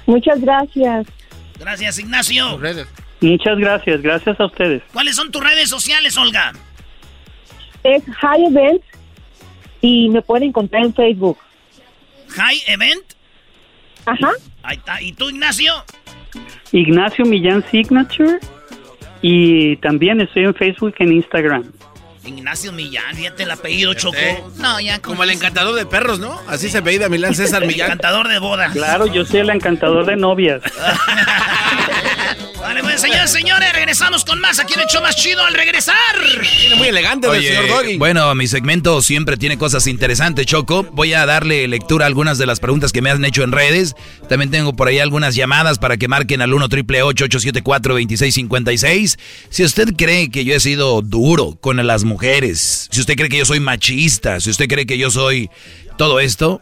[0.07, 1.07] Muchas gracias.
[1.61, 2.59] Gracias, Ignacio.
[3.21, 4.83] Muchas gracias, gracias a ustedes.
[4.93, 6.53] ¿Cuáles son tus redes sociales, Olga?
[7.85, 8.96] Es High Events
[9.81, 11.39] y me pueden encontrar en Facebook.
[12.31, 13.05] High Event.
[14.05, 14.31] Ajá.
[14.63, 15.01] Ahí está.
[15.03, 15.73] ¿Y tú, Ignacio?
[16.73, 18.39] Ignacio Millán Signature.
[19.23, 21.73] Y también estoy en Facebook y en Instagram.
[22.25, 24.19] Ignacio Millán, fíjate el apellido Choco.
[24.57, 25.01] No, ya.
[25.01, 26.41] Como el encantador de perros, ¿no?
[26.49, 27.87] Así se veía Milán César Millán.
[27.87, 28.73] encantador de bodas.
[28.73, 30.61] Claro, yo soy el encantador de novias.
[32.61, 34.59] Vale, pues señores, señores, regresamos con más.
[34.59, 35.97] Aquí en el hecho más chido al regresar.
[36.61, 37.97] Viene muy elegante el señor Doggy.
[37.97, 40.85] Bueno, mi segmento siempre tiene cosas interesantes, Choco.
[40.93, 43.95] Voy a darle lectura a algunas de las preguntas que me han hecho en redes.
[44.29, 49.19] También tengo por ahí algunas llamadas para que marquen al 1 triple 874 2656
[49.51, 53.39] Si usted cree que yo he sido duro con las mujeres, si usted cree que
[53.39, 55.51] yo soy machista, si usted cree que yo soy
[55.97, 56.61] todo esto,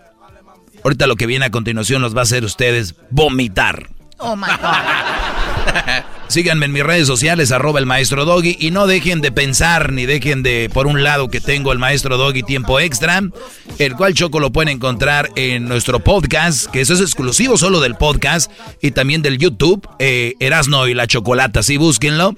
[0.82, 3.93] ahorita lo que viene a continuación los va a hacer ustedes vomitar.
[4.18, 6.04] Oh my God.
[6.28, 10.06] Síganme en mis redes sociales, arroba el maestro Doggy, y no dejen de pensar ni
[10.06, 13.22] dejen de, por un lado, que tengo el maestro Doggy tiempo extra,
[13.78, 17.94] el cual Choco lo pueden encontrar en nuestro podcast, que eso es exclusivo solo del
[17.96, 18.50] podcast
[18.80, 22.34] y también del YouTube, eh, Erasno y la Chocolata, sí, búsquenlo.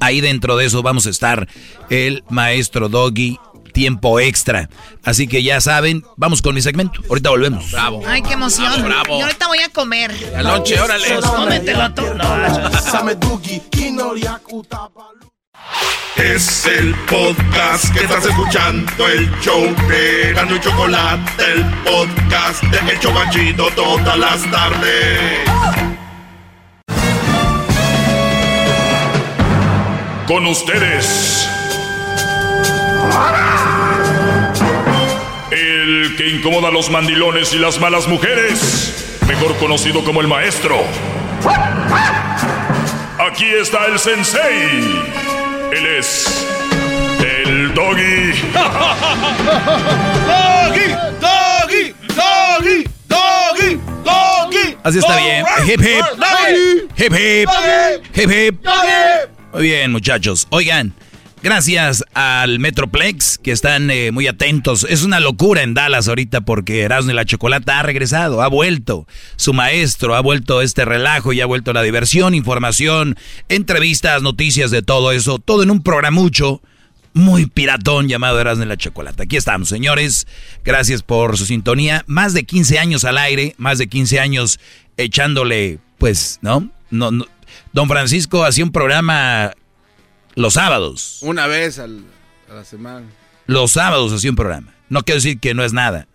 [0.00, 1.48] Ahí dentro de eso vamos a estar
[1.88, 3.38] el maestro Doggy
[3.72, 4.68] tiempo extra.
[5.04, 7.00] Así que ya saben, vamos con mi segmento.
[7.08, 7.70] Ahorita volvemos.
[7.70, 8.02] Bravo.
[8.06, 8.82] Ay, qué emoción.
[8.82, 9.18] Bravo.
[9.18, 10.12] Yo ahorita voy a comer.
[10.32, 11.20] La noche, órale.
[11.20, 12.02] Cómetelo tú.
[16.16, 22.92] Es el podcast que estás escuchando, el show de Gano y Chocolate, el podcast de
[22.92, 25.40] El Chocachito todas las tardes.
[30.26, 31.48] Con ustedes.
[36.22, 39.18] Que incomoda a los mandilones y las malas mujeres.
[39.26, 40.80] Mejor conocido como el maestro.
[43.18, 45.02] Aquí está el sensei.
[45.72, 46.46] Él es.
[47.18, 48.34] El doggy.
[50.28, 54.76] Doggy, doggy, doggy, doggy, doggy.
[54.84, 55.44] Así está bien.
[55.66, 56.04] Hip hip.
[56.98, 57.48] Hip hip.
[58.14, 58.64] Hip hip.
[59.52, 60.46] Muy bien, muchachos.
[60.50, 60.94] Oigan,
[61.42, 64.86] gracias al Metroplex que están eh, muy atentos.
[64.88, 69.06] Es una locura en Dallas ahorita porque Erasmo y la Chocolata ha regresado, ha vuelto.
[69.36, 73.16] Su maestro ha vuelto este relajo y ha vuelto la diversión, información,
[73.48, 75.38] entrevistas, noticias de todo eso.
[75.38, 76.62] Todo en un programucho
[77.14, 79.24] muy piratón llamado Erasmo y la Chocolata.
[79.24, 80.26] Aquí estamos, señores.
[80.64, 82.04] Gracias por su sintonía.
[82.06, 84.60] Más de 15 años al aire, más de 15 años
[84.96, 86.70] echándole, pues, ¿no?
[86.90, 87.26] No, no.
[87.72, 89.52] Don Francisco hacía un programa
[90.34, 91.18] los sábados.
[91.22, 92.04] Una vez al-
[92.50, 93.06] a la semana.
[93.46, 94.74] Los sábados hacía un programa.
[94.88, 96.06] No quiero decir que no es nada.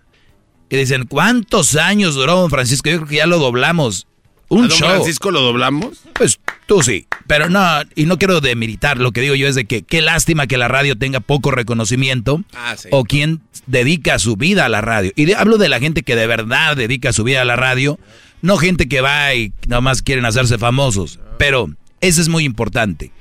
[0.70, 2.90] Y dicen, ¿cuántos años duró Don Francisco?
[2.90, 4.08] Yo creo que ya lo doblamos.
[4.50, 4.90] Un ¿A don show.
[4.90, 6.00] Francisco lo doblamos?
[6.14, 7.06] Pues tú sí.
[7.28, 7.62] Pero no,
[7.96, 8.98] y no quiero demeritar.
[8.98, 12.44] Lo que digo yo es de que qué lástima que la radio tenga poco reconocimiento.
[12.54, 12.88] Ah, sí.
[12.92, 15.12] O quien dedica su vida a la radio.
[15.16, 18.00] Y de- hablo de la gente que de verdad dedica su vida a la radio.
[18.42, 21.20] No gente que va y nada más quieren hacerse famosos.
[21.38, 21.70] Pero
[22.02, 23.12] eso es muy importante.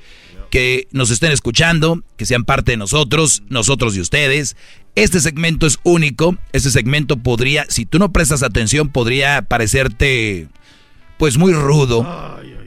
[0.49, 4.55] Que nos estén escuchando, que sean parte de nosotros, nosotros y ustedes.
[4.95, 6.37] Este segmento es único.
[6.53, 10.47] Este segmento podría, si tú no prestas atención, podría parecerte
[11.17, 12.07] pues muy rudo.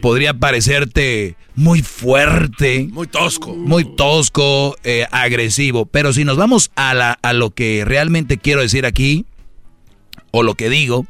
[0.03, 2.89] Podría parecerte muy fuerte.
[2.91, 3.55] Muy tosco.
[3.55, 5.87] Muy tosco, eh, agresivo.
[5.87, 9.27] Pero si nos vamos a, la, a lo que realmente quiero decir aquí,
[10.31, 11.07] o lo que digo,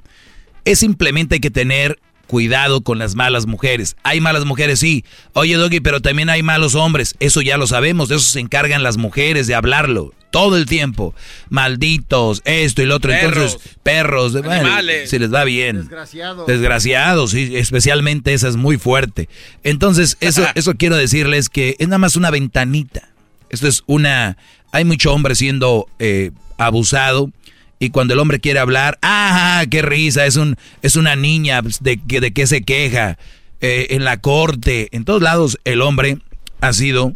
[0.65, 2.01] es simplemente hay que tener
[2.31, 3.97] cuidado con las malas mujeres.
[4.05, 5.05] Hay malas mujeres, sí.
[5.33, 7.17] Oye, Doggy, pero también hay malos hombres.
[7.19, 10.15] Eso ya lo sabemos, de eso se encargan las mujeres, de hablarlo.
[10.31, 11.13] Todo el tiempo.
[11.49, 13.11] Malditos, esto y lo otro.
[13.11, 13.55] Perros.
[13.55, 15.11] Entonces, perros, bueno, Animales.
[15.11, 15.79] si les va bien.
[15.79, 16.47] Desgraciados.
[16.47, 19.29] Desgraciados, sí, especialmente esa es muy fuerte.
[19.65, 23.09] Entonces, eso, eso quiero decirles que es nada más una ventanita.
[23.49, 24.37] Esto es una...
[24.71, 27.33] Hay mucho hombre siendo eh, abusado
[27.81, 30.27] y cuando el hombre quiere hablar, ¡ah, qué risa!
[30.27, 33.19] Es, un, es una niña, pues, ¿de, de qué se queja?
[33.63, 36.19] Eh, en la corte, en todos lados el hombre
[36.61, 37.15] ha sido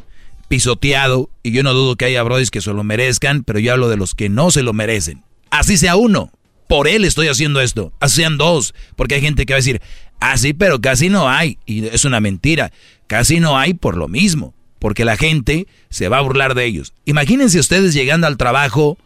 [0.49, 3.89] pisoteado y yo no dudo que haya brodis que se lo merezcan, pero yo hablo
[3.89, 5.23] de los que no se lo merecen.
[5.51, 6.31] Así sea uno,
[6.66, 9.82] por él estoy haciendo esto, así sean dos, porque hay gente que va a decir,
[10.20, 12.73] ah, sí, pero casi no hay, y es una mentira,
[13.07, 16.95] casi no hay por lo mismo, porque la gente se va a burlar de ellos.
[17.05, 18.99] Imagínense ustedes llegando al trabajo,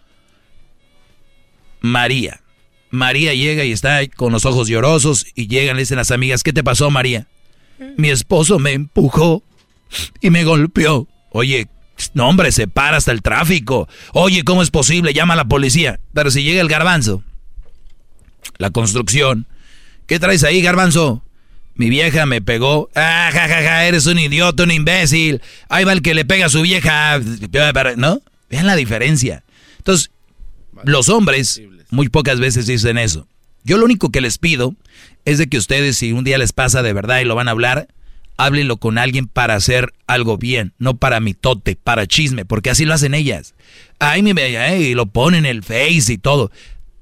[1.80, 2.40] María.
[2.90, 6.52] María llega y está con los ojos llorosos y llegan, le dicen las amigas, ¿qué
[6.52, 7.26] te pasó, María?
[7.96, 9.42] Mi esposo me empujó
[10.20, 11.06] y me golpeó.
[11.30, 11.68] Oye,
[12.14, 13.88] no hombre, se para hasta el tráfico.
[14.12, 15.12] Oye, ¿cómo es posible?
[15.12, 16.00] Llama a la policía.
[16.14, 17.22] Pero si llega el garbanzo,
[18.56, 19.46] la construcción,
[20.06, 21.22] ¿qué traes ahí, garbanzo?
[21.74, 22.90] Mi vieja me pegó.
[22.96, 25.40] Ah, ja, ja, ja, eres un idiota, un imbécil.
[25.68, 27.20] Ahí va el que le pega a su vieja.
[27.96, 28.20] ¿No?
[28.50, 29.44] Vean la diferencia.
[29.76, 30.10] Entonces,
[30.84, 31.60] los hombres
[31.90, 33.26] muy pocas veces dicen eso.
[33.64, 34.74] Yo lo único que les pido
[35.24, 37.52] es de que ustedes, si un día les pasa de verdad y lo van a
[37.52, 37.88] hablar,
[38.36, 42.94] háblenlo con alguien para hacer algo bien, no para mitote, para chisme, porque así lo
[42.94, 43.54] hacen ellas.
[43.98, 46.50] Ay, mi bella, y lo ponen en el face y todo.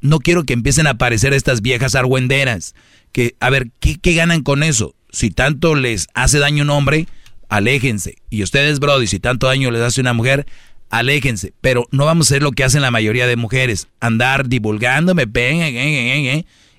[0.01, 2.75] No quiero que empiecen a aparecer estas viejas argüenderas.
[3.13, 4.95] Que, a ver, ¿qué, ¿qué ganan con eso?
[5.11, 7.07] Si tanto les hace daño un hombre,
[7.49, 8.17] aléjense.
[8.31, 10.47] Y ustedes, Brody, si tanto daño les hace una mujer,
[10.91, 11.53] aléjense.
[11.61, 13.89] Pero no vamos a hacer lo que hacen la mayoría de mujeres.
[14.01, 15.27] Andar divulgándome,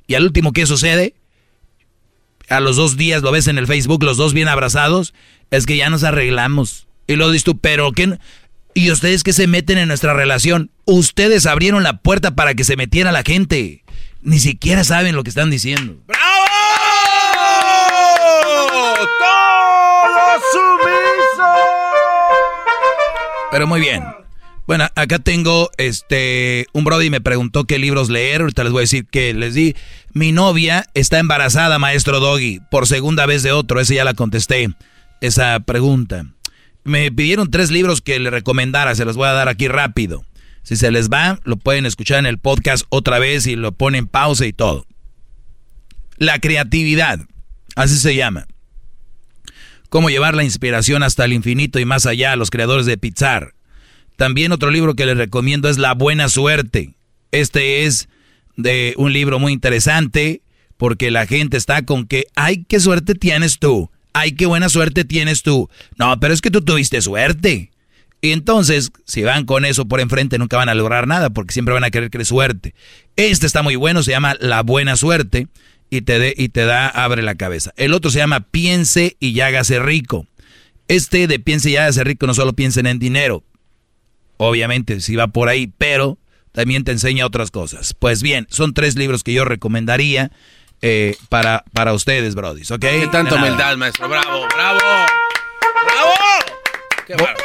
[0.07, 1.13] y al último, ¿qué sucede?
[2.49, 5.13] A los dos días lo ves en el Facebook, los dos bien abrazados,
[5.51, 6.87] es que ya nos arreglamos.
[7.07, 8.17] Y lo dices tú, pero ¿qué?
[8.73, 10.71] ¿Y ustedes que se meten en nuestra relación?
[10.85, 13.83] Ustedes abrieron la puerta para que se metiera la gente.
[14.21, 15.97] Ni siquiera saben lo que están diciendo.
[16.07, 16.23] ¡Bravo!
[19.19, 20.76] ¡Todo!
[23.51, 24.03] Pero muy bien.
[24.67, 28.81] Bueno, acá tengo este un brody me preguntó qué libros leer, ahorita les voy a
[28.81, 29.75] decir que les di.
[30.11, 34.69] Mi novia está embarazada, maestro Doggy, por segunda vez de otro, ese ya la contesté
[35.21, 36.25] esa pregunta.
[36.83, 40.25] Me pidieron tres libros que le recomendara, se los voy a dar aquí rápido.
[40.63, 44.07] Si se les va, lo pueden escuchar en el podcast otra vez y lo ponen
[44.07, 44.85] pausa y todo.
[46.17, 47.19] La creatividad,
[47.75, 48.47] así se llama.
[49.89, 53.53] Cómo llevar la inspiración hasta el infinito y más allá, los creadores de Pizar.
[54.17, 56.95] También otro libro que les recomiendo es La Buena Suerte.
[57.31, 58.09] Este es
[58.55, 60.41] de un libro muy interesante
[60.75, 65.05] porque la gente está con que, ay, qué suerte tienes tú, ay, qué buena suerte
[65.05, 65.69] tienes tú.
[65.97, 67.71] No, pero es que tú tuviste suerte.
[68.19, 71.73] Y entonces, si van con eso por enfrente, nunca van a lograr nada porque siempre
[71.73, 72.73] van a querer que suerte.
[73.15, 75.47] Este está muy bueno, se llama La Buena Suerte
[75.89, 77.73] y te, y te da, abre la cabeza.
[77.77, 80.25] El otro se llama Piense y ya hágase rico.
[80.87, 83.43] Este de Piense y ya hágase rico no solo piensen en dinero,
[84.37, 86.17] obviamente si va por ahí, pero
[86.51, 87.93] también te enseña otras cosas.
[87.93, 90.31] Pues bien, son tres libros que yo recomendaría
[90.81, 92.81] eh, para, para ustedes, brodis, ¿ok?
[92.81, 94.07] Qué tanta humildad, maestro.
[94.07, 94.79] Bravo, bravo.
[94.79, 96.13] ¡Bravo!
[97.05, 97.37] Qué bravo.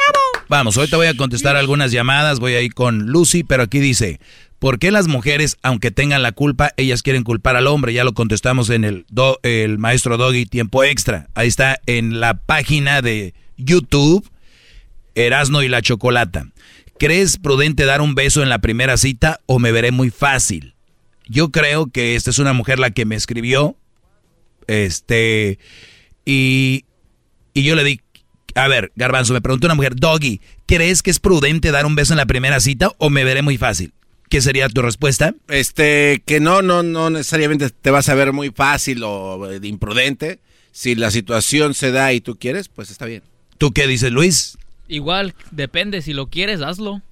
[0.49, 4.19] Vamos, ahorita voy a contestar algunas llamadas, voy a ir con Lucy, pero aquí dice,
[4.63, 7.91] ¿por qué las mujeres, aunque tengan la culpa, ellas quieren culpar al hombre?
[7.91, 9.05] Ya lo contestamos en el,
[9.77, 11.27] maestro Doggy Tiempo Extra.
[11.33, 14.25] Ahí está en la página de YouTube,
[15.15, 16.47] Erasno y la Chocolata.
[16.97, 20.75] ¿Crees prudente dar un beso en la primera cita o me veré muy fácil?
[21.27, 23.75] Yo creo que esta es una mujer la que me escribió.
[24.67, 25.59] Este.
[26.23, 26.85] Y,
[27.53, 27.99] y yo le di.
[28.55, 32.13] A ver, Garbanzo, me preguntó una mujer, Doggy, ¿crees que es prudente dar un beso
[32.13, 33.91] en la primera cita o me veré muy fácil?
[34.33, 35.35] ¿Qué sería tu respuesta?
[35.47, 40.39] Este, que no, no, no necesariamente te vas a ver muy fácil o eh, imprudente.
[40.71, 43.21] Si la situación se da y tú quieres, pues está bien.
[43.59, 44.57] ¿Tú qué dices, Luis?
[44.87, 47.03] Igual, depende, si lo quieres, hazlo.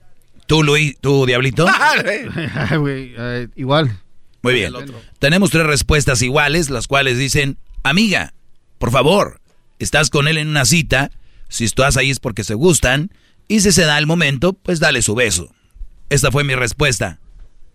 [0.47, 1.67] ¿Tú, Luis, tú, Diablito?
[2.87, 3.99] Eh, igual.
[4.41, 4.73] Muy bien.
[5.19, 8.33] Tenemos tres respuestas iguales, las cuales dicen, amiga,
[8.79, 9.41] por favor,
[9.77, 11.11] estás con él en una cita,
[11.49, 13.11] si estás ahí es porque se gustan,
[13.47, 15.53] y si se da el momento, pues dale su beso.
[16.11, 17.19] Esta fue mi respuesta.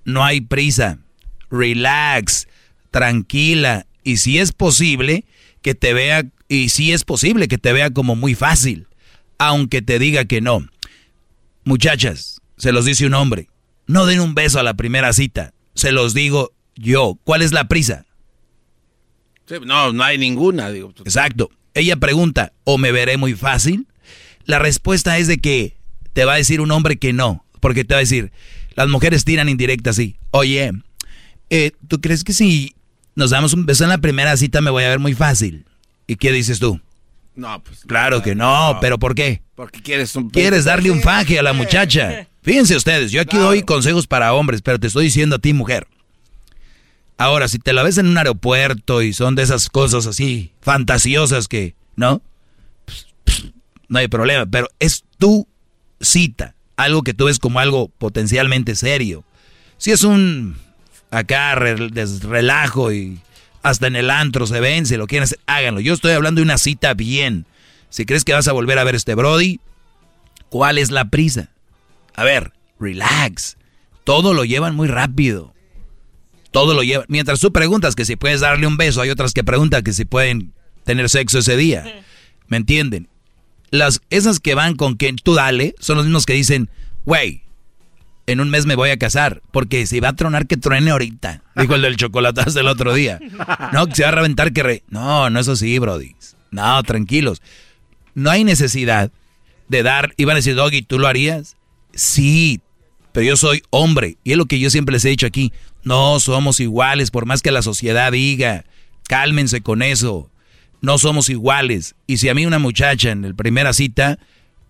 [0.04, 0.98] No hay prisa.
[1.50, 2.46] Relax,
[2.90, 5.24] tranquila, y si es posible
[5.62, 8.86] que te vea, y si es posible que te vea como muy fácil
[9.38, 10.66] aunque te diga que no.
[11.64, 13.48] Muchachas, se los dice un hombre,
[13.86, 17.18] no den un beso a la primera cita, se los digo yo.
[17.24, 18.04] ¿Cuál es la prisa?
[19.64, 20.70] no, no hay ninguna.
[20.70, 21.50] Exacto.
[21.74, 23.86] Ella pregunta, ¿o me veré muy fácil?
[24.44, 25.76] La respuesta es de que
[26.12, 28.30] te va a decir un hombre que no, porque te va a decir,
[28.76, 30.70] las mujeres tiran indirecta así, oye,
[31.50, 32.76] eh, ¿tú crees que si
[33.16, 35.66] nos damos un beso en la primera cita me voy a ver muy fácil?
[36.06, 36.80] ¿Y qué dices tú?
[37.34, 37.80] No, pues.
[37.84, 39.42] Claro que no, pero ¿por qué?
[39.56, 40.30] Porque quieres un.
[40.30, 42.28] Quieres darle un faje a la muchacha.
[42.42, 45.88] Fíjense ustedes, yo aquí doy consejos para hombres, pero te estoy diciendo a ti, mujer.
[47.18, 51.48] Ahora, si te la ves en un aeropuerto y son de esas cosas así fantasiosas
[51.48, 52.22] que, ¿no?
[53.88, 55.48] no hay problema, pero es tu
[56.00, 59.24] cita, algo que tú ves como algo potencialmente serio.
[59.78, 60.56] Si es un
[61.10, 63.18] acá relajo y
[63.62, 65.80] hasta en el antro se ven, si lo quieren hacer, háganlo.
[65.80, 67.46] Yo estoy hablando de una cita bien.
[67.88, 69.60] Si crees que vas a volver a ver este Brody,
[70.48, 71.50] ¿cuál es la prisa?
[72.14, 73.56] A ver, relax.
[74.04, 75.52] Todo lo llevan muy rápido.
[76.50, 77.06] Todo lo llevan.
[77.08, 80.04] Mientras tú preguntas que si puedes darle un beso, hay otras que preguntan que si
[80.04, 80.52] pueden
[80.84, 82.04] tener sexo ese día.
[82.46, 83.08] ¿Me entienden?
[83.70, 86.70] Las, esas que van con que tú dale son los mismos que dicen,
[87.04, 87.42] güey,
[88.26, 91.42] en un mes me voy a casar, porque si va a tronar que truene ahorita,
[91.56, 93.20] dijo el del chocolatazo del otro día.
[93.72, 94.82] No, que se va a reventar que re...
[94.88, 96.14] No, no es así, brody.
[96.50, 97.40] No, tranquilos.
[98.14, 99.10] No hay necesidad
[99.68, 101.56] de dar, iban a decir, Doggy, ¿tú lo harías?
[101.94, 102.60] Sí,
[103.12, 105.52] pero yo soy hombre, y es lo que yo siempre les he dicho aquí,
[105.84, 108.64] No somos iguales, por más que la sociedad diga,
[109.08, 110.30] cálmense con eso.
[110.80, 111.94] No somos iguales.
[112.06, 114.18] Y si a mí una muchacha en la primera cita,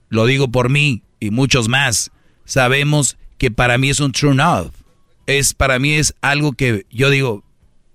[0.09, 2.11] lo digo por mí y muchos más,
[2.45, 4.73] sabemos que para mí es un true love.
[5.27, 7.45] Es, para mí es algo que yo digo,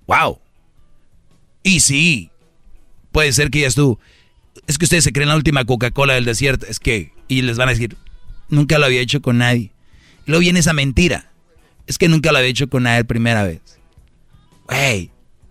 [0.07, 0.39] wow.
[1.63, 2.29] Y sí,
[3.11, 3.99] puede ser que ya tú,
[4.67, 7.69] es que ustedes se creen la última Coca-Cola del desierto, es que, y les van
[7.69, 7.95] a decir,
[8.49, 9.71] nunca lo había hecho con nadie.
[10.25, 11.31] Y luego viene esa mentira
[11.91, 13.61] es que nunca lo había hecho con nadie primera vez.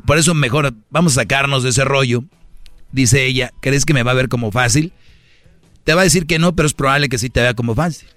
[0.07, 2.25] Por eso mejor vamos a sacarnos de ese rollo.
[2.93, 4.93] Dice ella, ¿crees que me va a ver como fácil?
[5.85, 8.09] Te va a decir que no, pero es probable que sí te vea como fácil.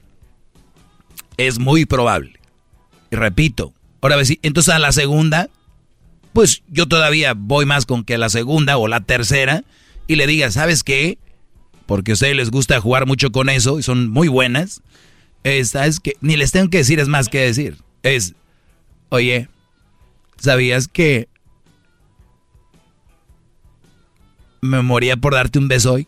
[1.37, 2.39] Es muy probable.
[3.11, 5.49] Y repito, ahora ver si, entonces a la segunda,
[6.33, 9.63] pues yo todavía voy más con que la segunda o la tercera
[10.07, 11.17] y le diga, ¿sabes qué?
[11.85, 14.81] Porque a ustedes les gusta jugar mucho con eso y son muy buenas.
[15.65, 18.35] ¿Sabes que Ni les tengo que decir, es más que decir es,
[19.09, 19.47] oye,
[20.37, 21.29] ¿sabías que
[24.63, 26.07] me moría por darte un beso hoy?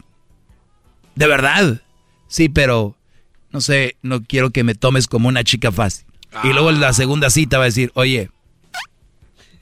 [1.15, 1.81] ¿De verdad?
[2.27, 2.95] Sí, pero
[3.51, 6.05] no sé, no quiero que me tomes como una chica fácil.
[6.43, 8.29] Y luego en la segunda cita va a decir, oye,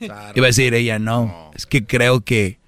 [0.00, 2.58] iba a decir ella, no, es que creo que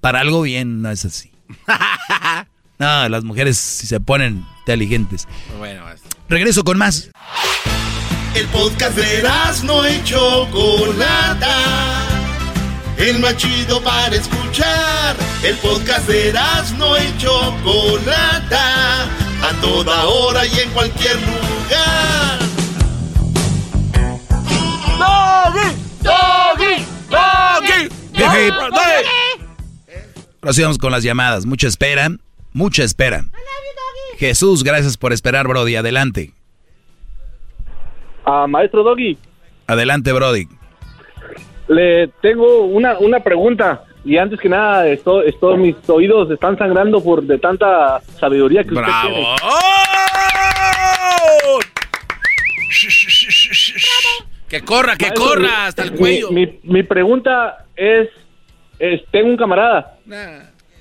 [0.00, 1.30] para algo bien no es así.
[2.78, 5.26] no, las mujeres si se ponen inteligentes.
[5.58, 5.84] Bueno,
[6.28, 7.10] Regreso con más.
[8.34, 9.22] El podcast de
[9.64, 11.48] no y Chocolata.
[13.02, 15.16] El más chido para escuchar.
[15.42, 16.32] El podcast de
[16.78, 19.04] no y Chocolata.
[19.42, 22.38] A toda hora y en cualquier lugar.
[25.00, 25.76] ¡Doggy!
[26.00, 26.84] ¡Doggy!
[27.10, 27.88] ¡Doggy!
[28.12, 28.50] ¡Doggy!
[30.40, 31.44] Ahora sí vamos con las llamadas.
[31.44, 32.08] Mucha espera.
[32.52, 33.24] Mucha espera.
[34.18, 35.74] Jesús, gracias por esperar, Brody.
[35.74, 36.34] Adelante.
[38.24, 39.18] A maestro Doggy.
[39.66, 40.46] Adelante, Brody.
[41.72, 43.84] Le tengo una, una pregunta.
[44.04, 48.74] Y antes que nada, esto, esto, mis oídos están sangrando por de tanta sabiduría que
[48.74, 49.26] usted tiene.
[54.48, 56.30] Que corra, que corra hasta el cuello.
[56.30, 58.08] Mi, mi, pregunta es,
[58.78, 59.94] es, tengo un camarada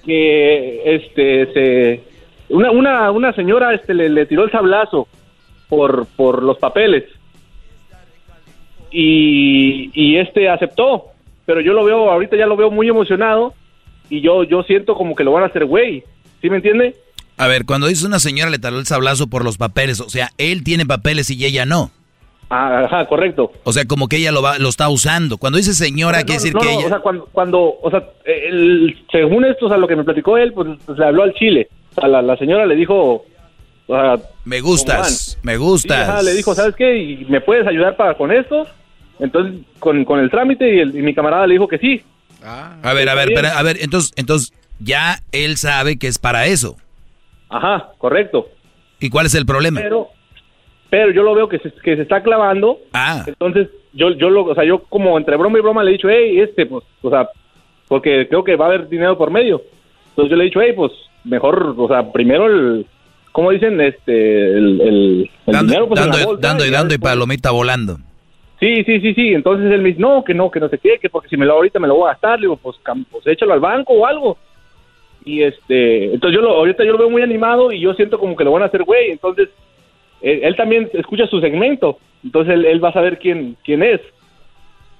[0.03, 2.03] que este se
[2.49, 5.07] una, una, una señora este le, le tiró el sablazo
[5.69, 7.05] por, por los papeles
[8.91, 11.07] y, este aceptó,
[11.45, 13.53] pero yo lo veo, ahorita ya lo veo muy emocionado
[14.09, 16.03] y yo, yo siento como que lo van a hacer güey,
[16.41, 16.95] ¿sí me entiende?
[17.37, 20.29] A ver, cuando dice una señora le taló el sablazo por los papeles, o sea,
[20.37, 21.91] él tiene papeles y ella no.
[22.53, 23.53] Ah, ajá, correcto.
[23.63, 25.37] O sea, como que ella lo, va, lo está usando.
[25.37, 26.85] Cuando dice señora, quiere decir que ella...
[26.85, 28.03] O sea, cuando, cuando o sea,
[29.09, 31.69] según esto, o sea, lo que me platicó él, pues, pues le habló al chile.
[31.95, 33.23] O sea, la, señora le dijo...
[34.43, 36.25] me gustas, me gustas.
[36.25, 36.97] le dijo, ¿sabes qué?
[36.97, 38.67] ¿Y ¿Me puedes ayudar para con esto?
[39.21, 42.01] Entonces, con, con el trámite y, mi camarada le dijo que sí.
[42.43, 42.75] Ah.
[42.81, 46.75] a ver, a ver, a ver, entonces, entonces ya él sabe que es para eso.
[47.49, 48.49] Ajá, correcto.
[48.99, 49.79] ¿Y cuál es el problema?
[49.79, 50.07] Pero,
[50.89, 52.79] pero yo lo veo que se, que se está clavando.
[52.93, 53.23] Ah.
[53.27, 56.09] Entonces, yo, yo lo, o sea, yo como entre broma y broma le he dicho,
[56.09, 57.29] hey, este, pues, o sea,
[57.87, 59.61] porque creo que va a haber dinero por medio.
[60.09, 60.91] Entonces yo le he dicho, hey, pues,
[61.25, 62.87] mejor, o sea, primero el,
[63.31, 63.79] ¿cómo dicen?
[63.81, 67.99] Este, el, el, dinero, pues, dando, dando y dando y palomita volando.
[68.61, 69.33] Sí, sí, sí, sí.
[69.33, 71.47] Entonces él me dice, no, que no, que no se quede, que porque si me
[71.47, 72.39] lo ahorita me lo voy a gastar.
[72.39, 72.77] Le digo, pues,
[73.09, 74.37] pues échalo al banco o algo.
[75.25, 78.35] Y este, entonces yo lo, ahorita yo lo veo muy animado y yo siento como
[78.35, 79.09] que lo van a hacer güey.
[79.09, 79.49] Entonces,
[80.21, 81.97] él, también escucha su segmento.
[82.23, 83.99] Entonces él, él va a saber quién, quién es.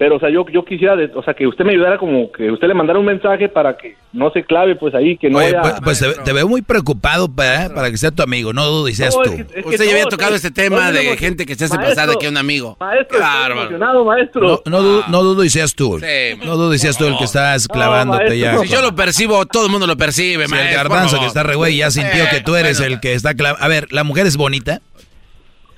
[0.01, 2.67] Pero, o sea, yo, yo quisiera, o sea, que usted me ayudara como que usted
[2.67, 5.61] le mandara un mensaje para que no se clave, pues ahí, que no haya...
[5.61, 9.13] Pues, pues te, veo muy preocupado para, para que sea tu amigo, no dudes seas
[9.13, 9.29] tú.
[9.29, 12.37] usted ya había tocado este tema de gente que se hace pasar de que un
[12.37, 12.77] amigo.
[12.79, 13.19] Maestro,
[13.51, 14.63] emocionado, maestro.
[14.65, 15.99] No, no, no, dudo y seas tú.
[16.45, 18.57] no dudo y seas tú el que estás clavándote ya.
[18.57, 21.53] Si yo lo percibo, todo el mundo lo percibe, si el garbanzo que está re
[21.53, 23.63] güey ya sintió que tú eres el que está clavando.
[23.63, 24.81] A ver, ¿la mujer es bonita?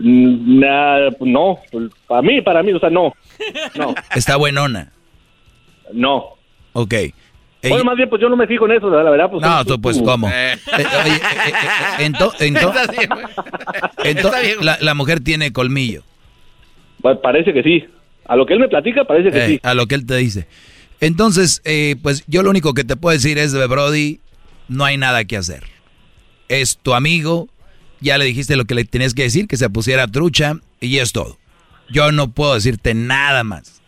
[0.05, 0.59] Mm,
[1.21, 1.59] no,
[2.07, 3.13] para mí, para mí, o sea, no.
[3.75, 3.95] No.
[4.15, 4.91] ¿Está buenona?
[5.93, 6.33] No.
[6.73, 6.93] Ok.
[7.69, 9.31] Bueno, más bien, pues yo no me fijo en eso, la verdad.
[9.31, 10.29] Pues, no, tú, pues, ¿cómo?
[11.99, 12.51] entonces,
[14.81, 16.03] la, mujer tiene colmillo.
[17.01, 17.85] Pues parece que sí.
[18.25, 19.59] A lo que él me platica, parece que eh, sí.
[19.63, 20.47] A lo que él te dice.
[20.99, 24.19] Entonces, eh, pues yo lo único que te puedo decir es, de Brody,
[24.67, 25.63] no hay nada que hacer.
[26.49, 27.47] Es tu amigo,
[28.03, 31.11] ya le dijiste lo que le tenías que decir, que se pusiera trucha, y es
[31.11, 31.37] todo.
[31.89, 33.81] Yo no puedo decirte nada más.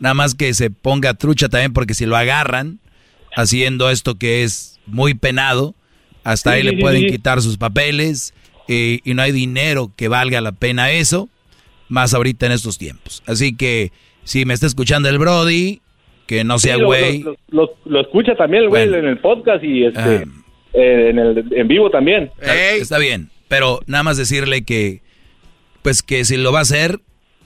[0.00, 2.78] Nada más que se ponga trucha también, porque si lo agarran
[3.36, 5.74] haciendo esto que es muy penado,
[6.24, 8.34] hasta ahí le pueden quitar sus papeles
[8.68, 11.28] eh, y no hay dinero que valga la pena eso,
[11.88, 13.22] más ahorita en estos tiempos.
[13.26, 13.92] Así que
[14.24, 15.80] Si me está escuchando el Brody,
[16.26, 17.20] que no sea Sí, lo- güey.
[17.22, 20.24] Lo, lo- lo escucha también el güey en el podcast y este, Ah.
[20.74, 22.30] eh, en, el, en vivo también.
[22.38, 25.02] Está, está bien, pero nada más decirle que,
[25.82, 27.00] pues que si lo va a hacer,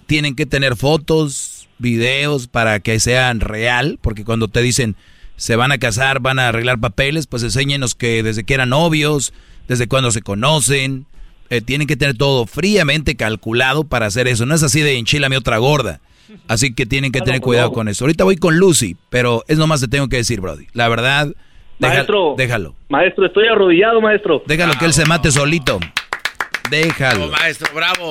[0.07, 4.97] tienen que tener fotos, videos para que sean real, porque cuando te dicen
[5.37, 9.33] se van a casar, van a arreglar papeles, pues enséñenos que desde que eran novios,
[9.67, 11.07] desde cuando se conocen,
[11.51, 14.47] eh, tienen que tener todo fríamente calculado para hacer eso.
[14.47, 16.01] No es así de enchilame otra gorda.
[16.49, 18.05] Así que tienen que tener cuidado con eso.
[18.05, 20.67] Ahorita voy con Lucy, pero es nomás te tengo que decir, Brody.
[20.73, 21.35] La verdad,
[21.89, 22.35] Maestro.
[22.37, 22.75] déjalo.
[22.89, 24.43] Maestro, estoy arrodillado, maestro.
[24.47, 25.79] Déjalo que él se mate solito.
[26.71, 27.29] Déjalo.
[27.29, 28.11] maestro, bravo.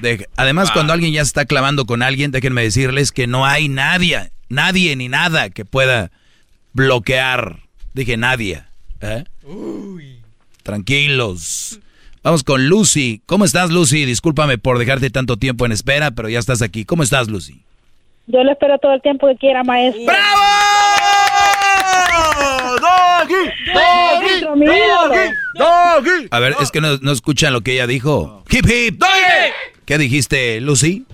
[0.00, 3.68] Deja- Además, cuando alguien ya se está clavando con alguien, déjenme decirles que no hay
[3.68, 6.10] nadie, nadie ni nada que pueda
[6.72, 7.58] bloquear.
[7.92, 8.62] Dije nadie.
[9.00, 9.24] ¿eh?
[10.64, 11.78] Tranquilos.
[12.22, 13.20] Vamos con Lucy.
[13.26, 14.04] ¿Cómo estás, Lucy?
[14.06, 16.84] Discúlpame por dejarte tanto tiempo en espera, pero ya estás aquí.
[16.84, 17.62] ¿Cómo estás, Lucy?
[18.26, 20.12] Yo le espero todo el tiempo que quiera, maestro.
[23.74, 25.14] Maestro, mi ídolo.
[26.30, 28.42] A ver, es que no, no escuchan lo que ella dijo.
[28.50, 29.02] Hip hip.
[29.84, 31.04] ¿Qué dijiste, Lucy?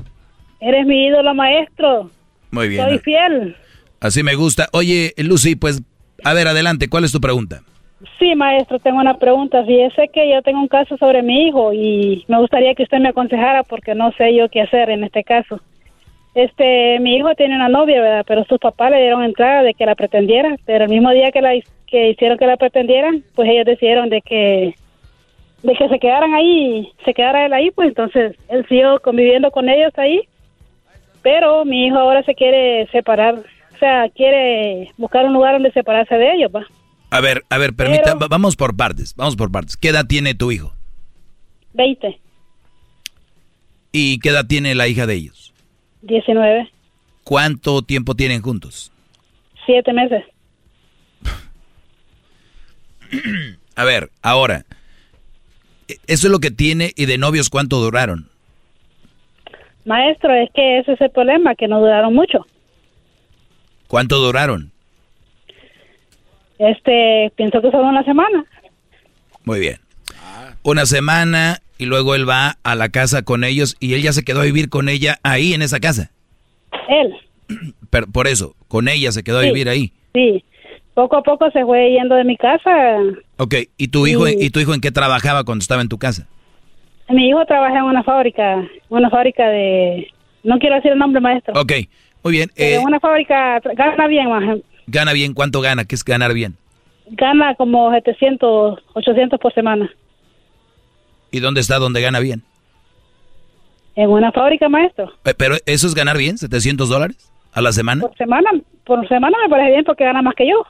[0.60, 2.10] Eres mi ídolo, maestro.
[2.50, 2.84] Muy bien.
[2.86, 3.56] Soy fiel.
[4.00, 4.68] Así me gusta.
[4.72, 5.82] Oye, Lucy, pues,
[6.24, 6.88] a ver, adelante.
[6.88, 7.62] ¿Cuál es tu pregunta?
[8.18, 9.64] Sí, maestro, tengo una pregunta.
[9.64, 13.10] Fíjese que yo tengo un caso sobre mi hijo y me gustaría que usted me
[13.10, 15.60] aconsejara porque no sé yo qué hacer en este caso.
[16.34, 18.24] Este, mi hijo tiene una novia, ¿verdad?
[18.26, 21.40] Pero sus papás le dieron entrada de que la pretendiera, pero el mismo día que
[21.42, 21.52] la
[21.86, 24.74] que hicieron que la pretendieran, pues ellos decidieron de que
[25.64, 29.68] de que se quedaran ahí, se quedara él ahí, pues entonces él siguió conviviendo con
[29.68, 30.22] ellos ahí.
[31.22, 33.34] Pero mi hijo ahora se quiere separar,
[33.74, 36.64] o sea, quiere buscar un lugar donde separarse de ellos, ¿va?
[37.10, 39.76] A ver, a ver, permita, va- vamos por partes, vamos por partes.
[39.76, 40.72] ¿Qué edad tiene tu hijo?
[41.74, 42.18] 20,
[43.92, 45.49] ¿Y qué edad tiene la hija de ellos?
[46.02, 46.70] 19,
[47.24, 48.90] ¿Cuánto tiempo tienen juntos?
[49.66, 50.24] 7 meses.
[53.76, 54.64] A ver, ahora,
[55.88, 58.28] e- eso es lo que tiene y de novios cuánto duraron.
[59.84, 62.46] Maestro, es que ese es el problema, que no duraron mucho.
[63.88, 64.70] ¿Cuánto duraron?
[66.58, 68.44] Este, pienso que solo una semana.
[69.44, 69.78] Muy bien.
[70.62, 74.22] Una semana y luego él va a la casa con ellos y él ya se
[74.22, 76.10] quedó a vivir con ella ahí en esa casa.
[76.88, 77.14] Él,
[77.90, 79.92] Pero por eso, con ella se quedó a vivir ahí.
[80.14, 80.44] sí.
[80.92, 82.98] Poco a poco se fue yendo de mi casa.
[83.38, 84.36] Ok, ¿y tu hijo Sí.
[84.38, 86.26] y tu hijo en qué trabajaba cuando estaba en tu casa?
[87.08, 90.08] Mi hijo trabaja en una fábrica, una fábrica de...
[90.42, 91.54] No quiero decir el nombre, maestro.
[91.58, 91.72] Ok,
[92.24, 92.50] muy bien.
[92.56, 94.58] Eh, en una fábrica gana bien, más.
[94.88, 95.32] ¿Gana bien?
[95.32, 95.84] ¿Cuánto gana?
[95.86, 96.56] ¿Qué es ganar bien?
[97.12, 99.88] Gana como 700, 800 por semana.
[101.30, 102.42] ¿Y dónde está donde gana bien?
[103.96, 105.12] En una fábrica, maestro.
[105.24, 106.36] Eh, ¿Pero eso es ganar bien?
[106.36, 107.16] ¿700 dólares
[107.52, 108.02] a la semana?
[108.02, 108.50] Por semana,
[108.84, 110.64] por semana me parece bien porque gana más que yo.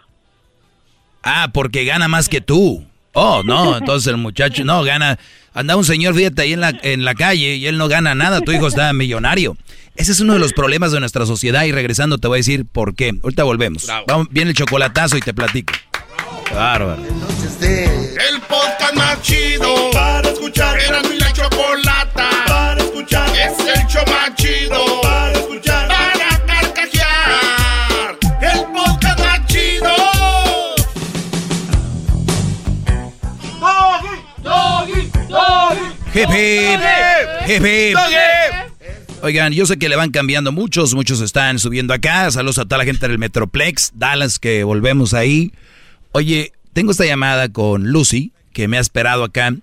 [1.22, 2.84] Ah, porque gana más que tú.
[3.12, 5.18] Oh, no, entonces el muchacho no gana.
[5.52, 8.40] Anda un señor, fíjate, ahí en la, en la calle y él no gana nada.
[8.40, 9.56] Tu hijo está millonario.
[9.96, 12.64] Ese es uno de los problemas de nuestra sociedad y regresando te voy a decir
[12.64, 13.12] por qué.
[13.22, 13.86] Ahorita volvemos.
[14.06, 15.74] Vamos, viene el chocolatazo y te platico.
[16.54, 17.02] Bárbaro.
[17.02, 20.78] El podcast más chido para escuchar.
[20.80, 23.28] Era mi la chocolata para escuchar.
[23.30, 25.88] Es el show más chido para escuchar.
[25.88, 28.18] Para carcajear.
[28.40, 29.90] El podcast más chido.
[36.12, 36.80] Hip hip.
[37.48, 37.96] Hip hip.
[39.22, 42.30] Oigan, yo sé que le van cambiando muchos, muchos están subiendo acá.
[42.30, 45.52] Saludos a toda la gente del Metroplex, Dallas, que volvemos ahí.
[46.12, 49.56] Oye, tengo esta llamada con Lucy, que me ha esperado acá.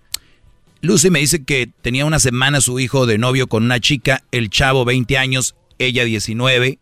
[0.81, 4.49] Lucy me dice que tenía una semana su hijo de novio con una chica, el
[4.49, 6.79] chavo 20 años, ella 19.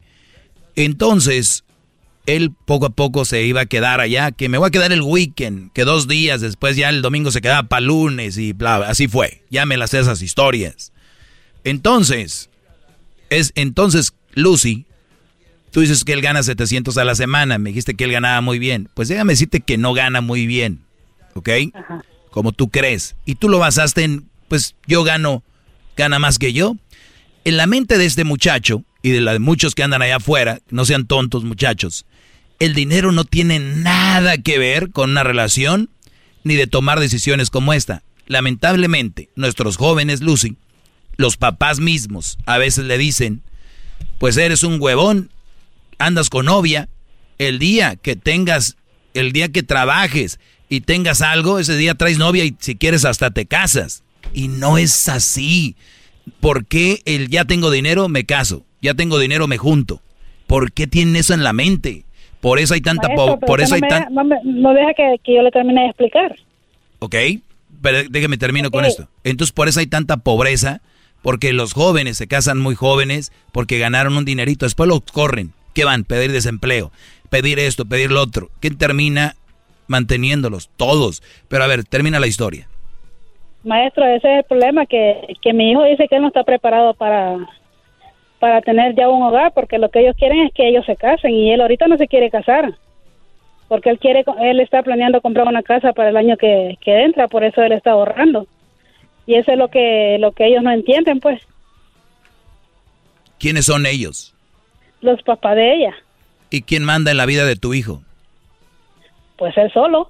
[0.77, 1.66] Entonces,
[2.26, 5.02] él poco a poco se iba a quedar allá, que me voy a quedar el
[5.02, 9.10] weekend, que dos días después ya el domingo se quedaba para lunes y bla, así
[9.10, 9.44] fue.
[9.50, 10.94] Ya me las esas historias.
[11.66, 12.50] Entonces,
[13.30, 14.85] es entonces Lucy,
[15.72, 18.58] tú dices que él gana 700 a la semana, me dijiste que él ganaba muy
[18.58, 18.88] bien.
[18.94, 20.85] Pues déjame decirte que no gana muy bien,
[21.36, 21.50] ¿ok?
[22.32, 23.16] Como tú crees.
[23.26, 25.44] Y tú lo basaste en, pues yo gano,
[25.96, 26.76] gana más que yo.
[27.44, 30.60] En la mente de este muchacho y de la de muchos que andan allá afuera,
[30.70, 32.06] no sean tontos muchachos,
[32.60, 35.90] el dinero no tiene nada que ver con una relación
[36.44, 38.04] ni de tomar decisiones como esta.
[38.28, 40.56] Lamentablemente, nuestros jóvenes, Lucy,
[41.18, 43.44] los papás mismos a veces le dicen,
[44.18, 45.30] pues eres un huevón,
[46.00, 46.90] andas con novia,
[47.38, 48.78] el día que tengas,
[49.14, 53.32] el día que trabajes y tengas algo, ese día traes novia y si quieres hasta
[53.32, 54.03] te casas.
[54.34, 55.76] Y no es así.
[56.40, 58.64] ¿Por qué el ya tengo dinero me caso?
[58.82, 60.02] ya tengo dinero, me junto.
[60.45, 62.06] ¿Por qué tienen eso en la mente?
[62.40, 65.35] Por eso hay tanta Maestro, por hay no, tan no me- no deja que, que
[65.35, 66.35] yo le termine de explicar.
[67.00, 67.16] ¿Ok?
[67.82, 69.08] Pero déjeme termino con esto.
[69.24, 70.82] Entonces, por eso hay tanta pobreza,
[71.24, 75.53] porque los jóvenes se casan muy jóvenes, porque ganaron un dinerito, después los corren.
[75.74, 76.03] ¿Qué van?
[76.03, 76.92] Pedir desempleo,
[77.32, 78.52] pedir esto, pedir lo otro.
[78.60, 79.35] ¿Quién termina
[79.88, 80.70] manteniéndolos?
[80.78, 81.22] Todos.
[81.48, 82.68] Pero a ver, termina la historia.
[83.64, 86.94] Maestro, ese es el problema, que, que mi hijo dice que él no está preparado
[86.94, 87.38] para,
[88.40, 91.32] para tener ya un hogar, porque lo que ellos quieren es que ellos se casen
[91.32, 92.76] y él ahorita no se quiere casar,
[93.68, 97.28] porque él quiere, él está planeando comprar una casa para el año que, que entra,
[97.28, 98.46] por eso él está ahorrando.
[99.26, 101.42] Y eso es lo que, lo que ellos no entienden, pues,
[103.40, 104.34] ¿Quiénes son ellos?
[105.02, 105.96] los papás de ella,
[106.50, 108.02] ¿Y quién manda en la vida de tu hijo?
[109.38, 110.10] Pues él solo.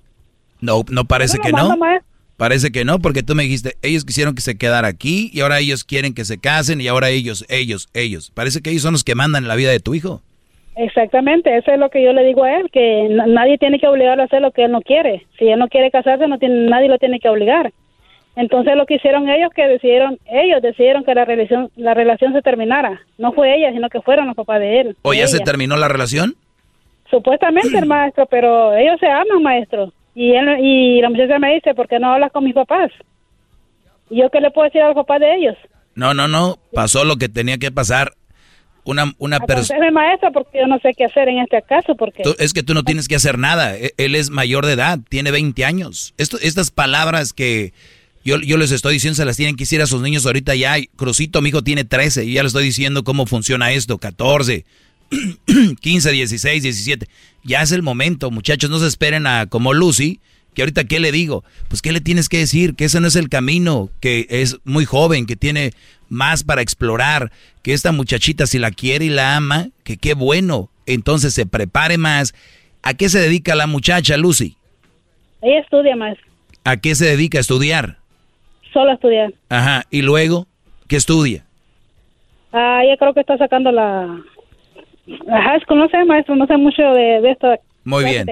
[0.62, 1.76] No, no parece que no.
[1.78, 2.06] maestro.
[2.38, 5.60] Parece que no, porque tú me dijiste, ellos quisieron que se quedara aquí y ahora
[5.60, 8.30] ellos quieren que se casen y ahora ellos, ellos, ellos.
[8.34, 10.22] Parece que ellos son los que mandan la vida de tu hijo.
[10.76, 13.88] Exactamente, eso es lo que yo le digo a él, que na- nadie tiene que
[13.88, 15.26] obligarlo a hacer lo que él no quiere.
[15.40, 17.72] Si él no quiere casarse, no tiene, nadie lo tiene que obligar.
[18.36, 22.42] Entonces lo que hicieron ellos, que decidieron, ellos decidieron que la relación, la relación se
[22.42, 23.00] terminara.
[23.18, 24.98] No fue ella, sino que fueron los papás de él.
[25.04, 26.36] ¿O ya se terminó la relación?
[27.10, 29.94] Supuestamente el maestro, pero ellos se aman, maestro.
[30.16, 32.92] Y él, y la muchacha me dice, ¿por qué no hablas con mis papás?
[34.10, 35.56] ¿Y yo qué le puedo decir a los papás de ellos?
[35.94, 36.58] No, no, no.
[36.74, 38.14] Pasó lo que tenía que pasar.
[38.86, 39.78] Una, una persona...
[39.80, 42.22] Aconsejeme, maestro, porque yo no sé qué hacer en este caso, porque...
[42.38, 43.76] Es que tú no tienes que hacer nada.
[43.76, 46.14] E- Él es mayor de edad, tiene 20 años.
[46.18, 47.74] Esto, estas palabras que
[48.24, 50.76] yo, yo les estoy diciendo se las tienen que decir a sus niños ahorita ya.
[50.96, 53.98] Crucito, mi hijo tiene 13 y ya le estoy diciendo cómo funciona esto.
[53.98, 54.66] 14,
[55.82, 57.08] 15, 16, 17.
[57.44, 58.70] Ya es el momento, muchachos.
[58.70, 60.20] No se esperen a como Lucy,
[60.54, 61.44] que ahorita qué le digo.
[61.68, 64.86] Pues qué le tienes que decir, que ese no es el camino, que es muy
[64.86, 65.72] joven, que tiene
[66.10, 70.70] más para explorar, que esta muchachita si la quiere y la ama, que qué bueno.
[70.86, 72.34] Entonces se prepare más.
[72.84, 74.58] ¿A qué se dedica la muchacha, Lucy?
[75.42, 76.18] Ella estudia más,
[76.64, 78.00] ¿A qué se dedica a estudiar?
[78.74, 79.32] solo a estudiar.
[79.48, 79.84] Ajá.
[79.90, 80.48] Y luego,
[80.90, 81.46] ¿qué estudia?
[82.52, 84.22] Ah, ella creo que está sacando la...
[85.08, 87.48] No sé, maestro, no sé mucho de, de esto.
[87.84, 88.26] Muy bien.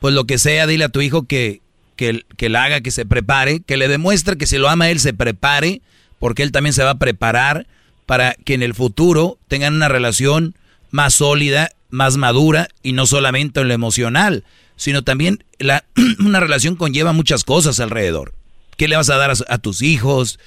[0.00, 1.60] Pues lo que sea, dile a tu hijo que,
[1.96, 5.00] que, que la haga, que se prepare, que le demuestre que si lo ama él,
[5.00, 5.82] se prepare,
[6.18, 7.66] porque él también se va a preparar
[8.06, 10.54] para que en el futuro tengan una relación
[10.90, 14.44] más sólida, más madura y no solamente en lo emocional,
[14.76, 15.84] sino también la,
[16.20, 18.32] una relación conlleva muchas cosas alrededor.
[18.76, 20.38] ¿Qué le vas a dar a, a tus hijos?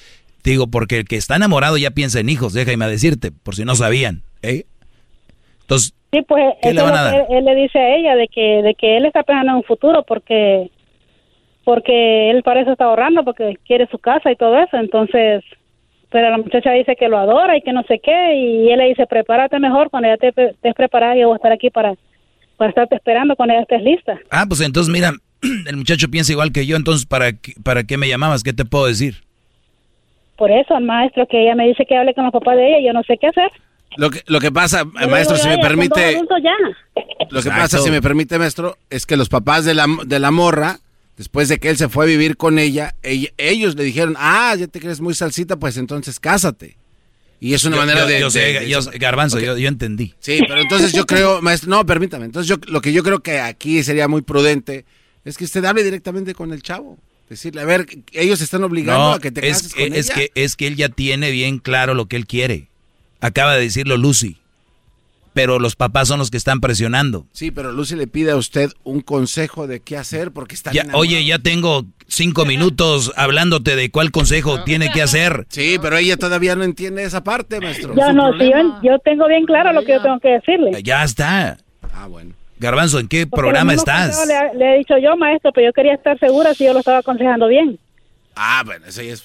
[0.41, 3.65] Te Digo, porque el que está enamorado ya piensa en hijos, déjame decirte, por si
[3.65, 4.23] no sabían.
[4.41, 4.65] ¿eh?
[5.63, 7.27] Entonces, Sí, pues ¿Qué eso le van es a lo dar?
[7.27, 9.57] que él, él le dice a ella, de que, de que él está pensando en
[9.57, 10.69] un futuro porque
[11.63, 14.77] porque él para eso está ahorrando, porque quiere su casa y todo eso.
[14.77, 15.43] Entonces,
[16.11, 18.89] pero la muchacha dice que lo adora y que no sé qué, y él le
[18.89, 21.93] dice, prepárate mejor cuando ya te estés preparada, yo voy a estar aquí para,
[22.57, 24.19] para estarte esperando cuando ya estés lista.
[24.29, 25.11] Ah, pues entonces mira,
[25.67, 28.43] el muchacho piensa igual que yo, entonces ¿para qué, para qué me llamabas?
[28.43, 29.15] ¿Qué te puedo decir?
[30.37, 32.87] Por eso, el maestro, que ella me dice que hable con los papás de ella,
[32.87, 33.49] yo no sé qué hacer.
[33.97, 36.37] Lo que, lo que pasa, maestro, digo, si me "Ya, ya, son dos permite, adultos
[36.43, 36.51] ya".
[37.29, 37.61] lo que Exacto.
[37.61, 40.79] pasa, si me permite, maestro, es que los papás de la, de la morra,
[41.17, 44.55] después de que él se fue a vivir con ella, ella- ellos le dijeron, ah,
[44.57, 46.77] ya te crees muy salsita, pues entonces cásate.
[47.39, 48.19] Y es una Yo- manera yo- de...
[48.21, 49.43] yo sé, de- de- yo- Garbanzo, Ok.
[49.43, 50.13] yo, yo entendí.
[50.19, 52.25] Sí, pero entonces yo creo, maestro, no, permítame.
[52.25, 54.85] Entonces yo lo que yo creo que aquí sería muy prudente
[55.25, 56.97] es que usted hable directamente con el chavo.
[57.29, 60.05] Decirle, a ver, ellos están obligando No, a que te es, cases que, con es,
[60.07, 60.15] ella.
[60.15, 62.67] que, es que él ya tiene bien claro lo que él quiere.
[63.23, 64.37] Acaba de decirlo Lucy.
[65.33, 67.25] Pero los papás son los que están presionando.
[67.31, 70.85] Sí, pero Lucy le pide a usted un consejo de qué hacer porque está Ya,
[70.93, 75.47] oye, ya tengo cinco minutos hablándote de cuál consejo tiene que hacer.
[75.49, 77.95] Sí, pero ella todavía no entiende esa parte, maestro.
[77.95, 80.83] Yo no, si yo, yo tengo bien claro lo que yo tengo que decirle.
[80.83, 81.57] Ya está.
[81.95, 82.33] Ah, bueno.
[82.59, 84.27] Garbanzo, ¿en qué Porque programa estás?
[84.27, 86.99] Le, le he dicho yo, maestro, pero yo quería estar segura si yo lo estaba
[86.99, 87.79] aconsejando bien.
[88.35, 89.23] Ah, bueno, eso ya es...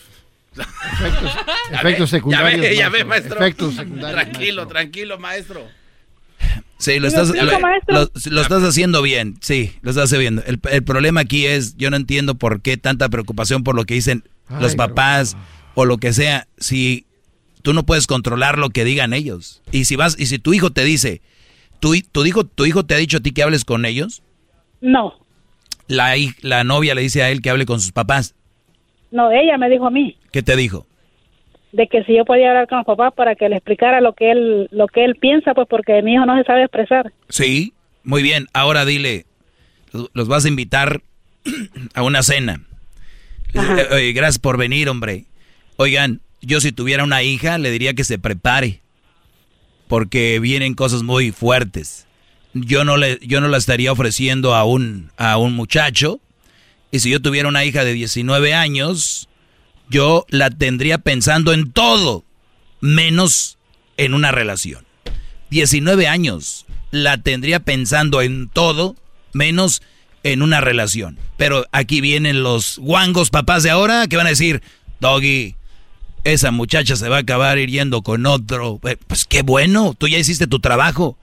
[1.73, 2.99] efectos secundarios, Ya ve, ya maestro.
[2.99, 3.37] ve, maestro.
[3.41, 5.67] Efectos secundarios, Tranquilo, tranquilo, maestro.
[6.79, 7.95] Sí, lo ¿Sí me estás, explico, lo, maestro?
[7.95, 9.37] lo- lo estás haciendo bien.
[9.41, 10.61] Sí, lo estás haciendo bien.
[10.65, 13.95] El, el problema aquí es, yo no entiendo por qué tanta preocupación por lo que
[13.95, 14.25] dicen
[14.61, 15.37] los papás
[15.75, 17.05] o lo que sea, si
[17.63, 19.61] tú no puedes controlar lo que digan ellos.
[19.73, 21.21] Y si vas, y si tu hijo te dice,
[21.81, 24.23] tu, tu hijo, tu hijo te ha dicho a ti que hables con ellos,
[24.81, 25.15] No,
[25.89, 28.35] la, la novia le dice a él que hable con sus papás.
[29.11, 30.87] No, ella me dijo a mí ¿Qué te dijo?
[31.73, 34.31] de que si yo podía hablar con los papás para que le explicara lo que
[34.31, 37.13] él lo que él piensa, pues porque mi hijo no se sabe expresar.
[37.29, 38.47] Sí, muy bien.
[38.55, 39.27] Ahora dile,
[40.15, 41.03] los- vas a invitar
[41.95, 42.63] a una cena.
[43.55, 45.25] Eh, Oye, gracias por venir, hombre.
[45.77, 48.81] Oigan, yo si tuviera una hija le diría que se prepare.
[49.89, 52.07] porque vienen cosas muy fuertes.
[52.55, 56.21] Yo no le, yo no la estaría ofreciendo a un, a un muchacho.
[56.91, 59.29] Y si yo tuviera una hija de 19 años,
[59.91, 62.25] yo la tendría pensando en todo,
[62.81, 63.59] menos
[63.97, 64.87] en una relación.
[65.51, 68.97] 19 años, la tendría pensando en todo,
[69.33, 69.83] menos
[70.23, 71.19] en una relación.
[71.37, 74.63] Pero aquí vienen los guangos papás de ahora que van a decir,
[75.01, 75.57] Doggy,
[76.25, 78.81] esa muchacha se va a acabar yendo con otro.
[78.85, 81.19] Eh, pues qué bueno, tú ya hiciste tu trabajo.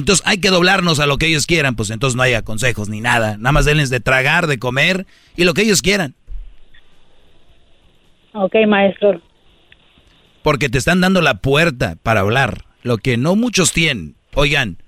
[0.00, 3.02] Entonces hay que doblarnos a lo que ellos quieran, pues entonces no haya consejos ni
[3.02, 3.36] nada.
[3.36, 5.06] Nada más denles de tragar, de comer
[5.36, 6.14] y lo que ellos quieran.
[8.32, 9.20] Ok, maestro.
[10.42, 14.16] Porque te están dando la puerta para hablar, lo que no muchos tienen.
[14.32, 14.78] Oigan,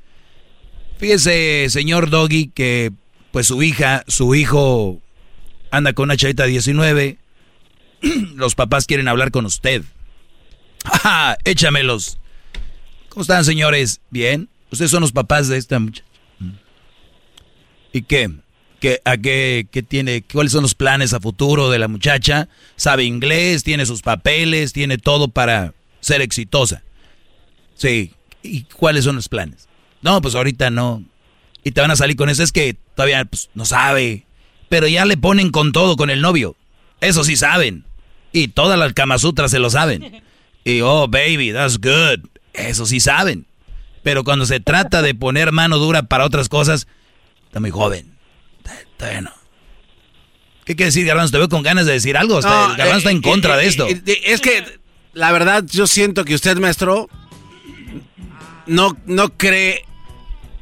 [0.97, 2.91] fíjese, señor Doggy, que
[3.33, 5.03] pues su hija, su hijo
[5.71, 7.19] anda con una chavita de 19,
[8.35, 9.83] los papás quieren hablar con usted.
[11.03, 11.37] ¡Ja!
[11.45, 12.19] Échamelos.
[13.11, 14.01] ¿Cómo están, señores?
[14.09, 14.49] ¿Bien?
[14.73, 16.07] Ustedes son los papás de esta muchacha.
[17.93, 18.31] ¿Y qué?
[18.81, 20.23] ¿Qué, a qué, qué tiene?
[20.23, 22.49] ¿Cuáles son los planes a futuro de la muchacha?
[22.75, 23.63] ¿Sabe inglés?
[23.63, 24.73] ¿Tiene sus papeles?
[24.73, 26.83] ¿Tiene todo para ser exitosa?
[27.75, 28.15] Sí.
[28.43, 29.69] ¿Y cuáles son los planes?
[30.01, 31.05] No, pues ahorita no.
[31.63, 32.43] Y te van a salir con eso.
[32.43, 34.27] Es que todavía pues, no sabe.
[34.69, 36.57] Pero ya le ponen con todo con el novio.
[37.03, 37.85] Eso sí saben.
[38.33, 40.23] Y todas las Kamasutras se lo saben.
[40.65, 42.25] Y, oh, baby, that's good.
[42.53, 43.47] Eso sí saben.
[44.03, 46.87] Pero cuando se trata de poner mano dura para otras cosas,
[47.47, 48.17] está muy joven.
[48.59, 49.31] Está, bueno.
[50.65, 51.33] ¿Qué quiere decir, Garbanzo?
[51.33, 52.39] Te veo con ganas de decir algo.
[52.39, 53.89] Está, No, Garbanzo está en eh, contra eh, de eh, esto.
[53.89, 54.65] eh, es que,
[55.13, 57.09] la verdad, yo siento que usted, maestro,
[58.67, 59.85] no, no cree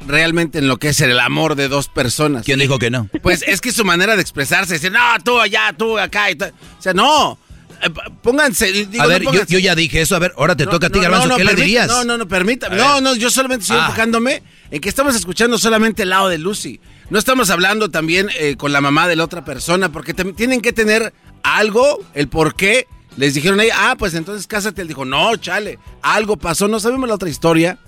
[0.07, 2.45] realmente en lo que es el amor de dos personas.
[2.45, 3.09] ¿Quién dijo que no?
[3.23, 6.35] Pues es que su manera de expresarse, decir, no, tú allá, tú acá y.
[6.35, 7.39] O sea, no.
[7.83, 7.91] Eh,
[8.23, 8.71] Pónganse.
[8.73, 10.15] digo, a ver, yo, pónganse- yo ya dije eso.
[10.17, 11.27] A ver, ahora te No, toca a ti, Garbanzo.
[11.29, 11.89] no, no, ¿Qué le dirías?
[11.89, 12.77] No, no, no, permítame.
[12.77, 13.87] No, no, yo solamente estoy Ah.
[13.87, 16.81] enfocándome en que estamos escuchando solamente el lado de Lucy.
[17.09, 20.73] No estamos hablando también eh, con la mamá de la otra persona, porque tienen que
[20.73, 22.87] tener algo, el por qué.
[23.17, 24.83] Les dijeron a ella, ah, pues entonces cásate.
[24.83, 27.79] Él dijo, no, chale, algo pasó, no sabemos la otra historia.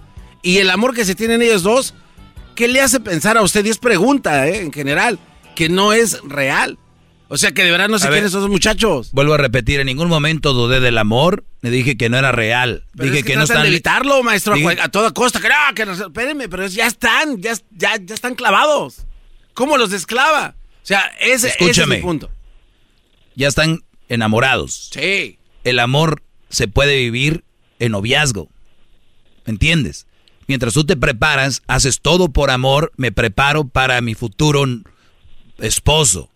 [0.43, 1.95] Y el amor que se tienen ellos dos,
[2.57, 3.65] ¿qué le hace pensar a usted?
[3.65, 4.61] Y es pregunta, ¿eh?
[4.63, 5.21] En general,
[5.55, 6.79] que no es real.
[7.35, 8.09] O sea, que de verdad no A ver.
[8.11, 9.11] quieren esos muchachos.
[9.13, 11.45] Vuelvo a repetir, en ningún momento dudé del amor.
[11.63, 12.85] Le dije que no era real.
[12.95, 13.63] Pero dije es que, que, no están.
[13.63, 15.41] de evitarlo, maestro, a Dije- cual- a, toda costa.
[15.41, 19.07] Que no, que no, espérenme, pero ya están, ya, ya, ya están clavados.
[19.55, 20.55] ¿Cómo los desclava?
[20.83, 21.97] O sea, ese, ese es Escúchame.
[21.97, 22.31] mi punto.
[23.35, 23.81] Ya están
[24.11, 24.91] enamorados.
[24.93, 25.39] Sí.
[25.65, 27.45] El amor se puede vivir
[27.79, 28.51] en noviazgo.
[29.47, 30.07] ¿Me entiendes?
[30.49, 34.67] Mientras tú te preparas, haces todo por amor, me preparo para mi futuro
[35.59, 36.29] esposo.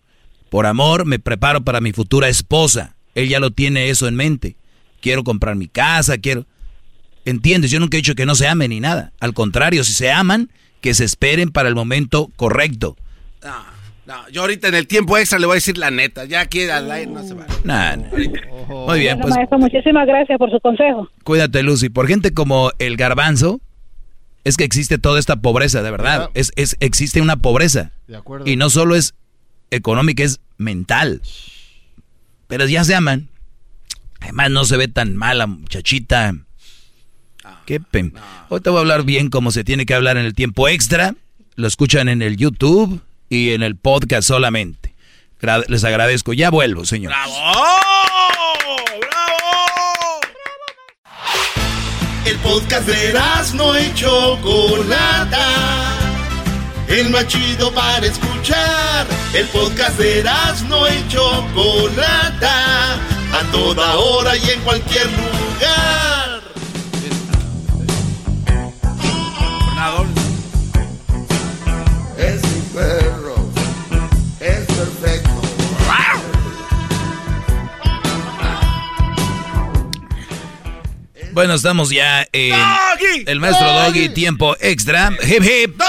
[0.49, 2.95] Por amor, me preparo para mi futura esposa.
[3.15, 4.57] Él ya lo tiene eso en mente.
[5.01, 6.45] Quiero comprar mi casa, quiero...
[7.25, 7.71] ¿Entiendes?
[7.71, 9.11] Yo nunca he dicho que no se amen ni nada.
[9.19, 12.95] Al contrario, si se aman, que se esperen para el momento correcto.
[13.43, 13.55] No,
[14.05, 16.23] no, yo ahorita en el tiempo extra le voy a decir la neta.
[16.23, 17.45] Ya aquí al aire no se va.
[17.65, 18.07] Nah, nah.
[18.07, 21.09] Muy bien, Bueno, pues maestro, muchísimas gracias por su consejo.
[21.25, 21.89] Cuídate, Lucy.
[21.89, 23.59] Por gente como el garbanzo,
[24.45, 26.29] es que existe toda esta pobreza, de verdad.
[26.33, 27.91] Es, es, existe una pobreza.
[28.07, 28.47] De acuerdo.
[28.47, 29.15] Y no solo es
[29.71, 31.21] económica, es mental.
[32.47, 33.29] Pero ya se aman.
[34.21, 36.35] Además, no se ve tan mal la muchachita.
[37.65, 38.13] Qué pen.
[38.49, 41.15] Hoy te voy a hablar bien como se tiene que hablar en el tiempo extra.
[41.55, 44.93] Lo escuchan en el YouTube y en el podcast solamente.
[45.41, 46.33] Gra- Les agradezco.
[46.33, 47.13] Ya vuelvo, señor.
[52.25, 53.13] El podcast de
[53.55, 55.96] no y Chocolata.
[56.87, 59.05] El más chido para escuchar.
[59.33, 60.23] El podcast de
[60.69, 62.93] no y Chocolata.
[63.33, 66.41] A toda hora y en cualquier lugar.
[72.17, 73.35] Es mi perro.
[74.39, 75.29] Es perfecto.
[81.33, 82.55] Bueno, estamos ya en
[83.27, 85.11] el maestro Doggy, tiempo extra.
[85.21, 85.81] Hip hip.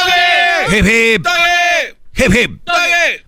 [0.70, 1.26] Hip hip.
[2.14, 2.60] Hip hip.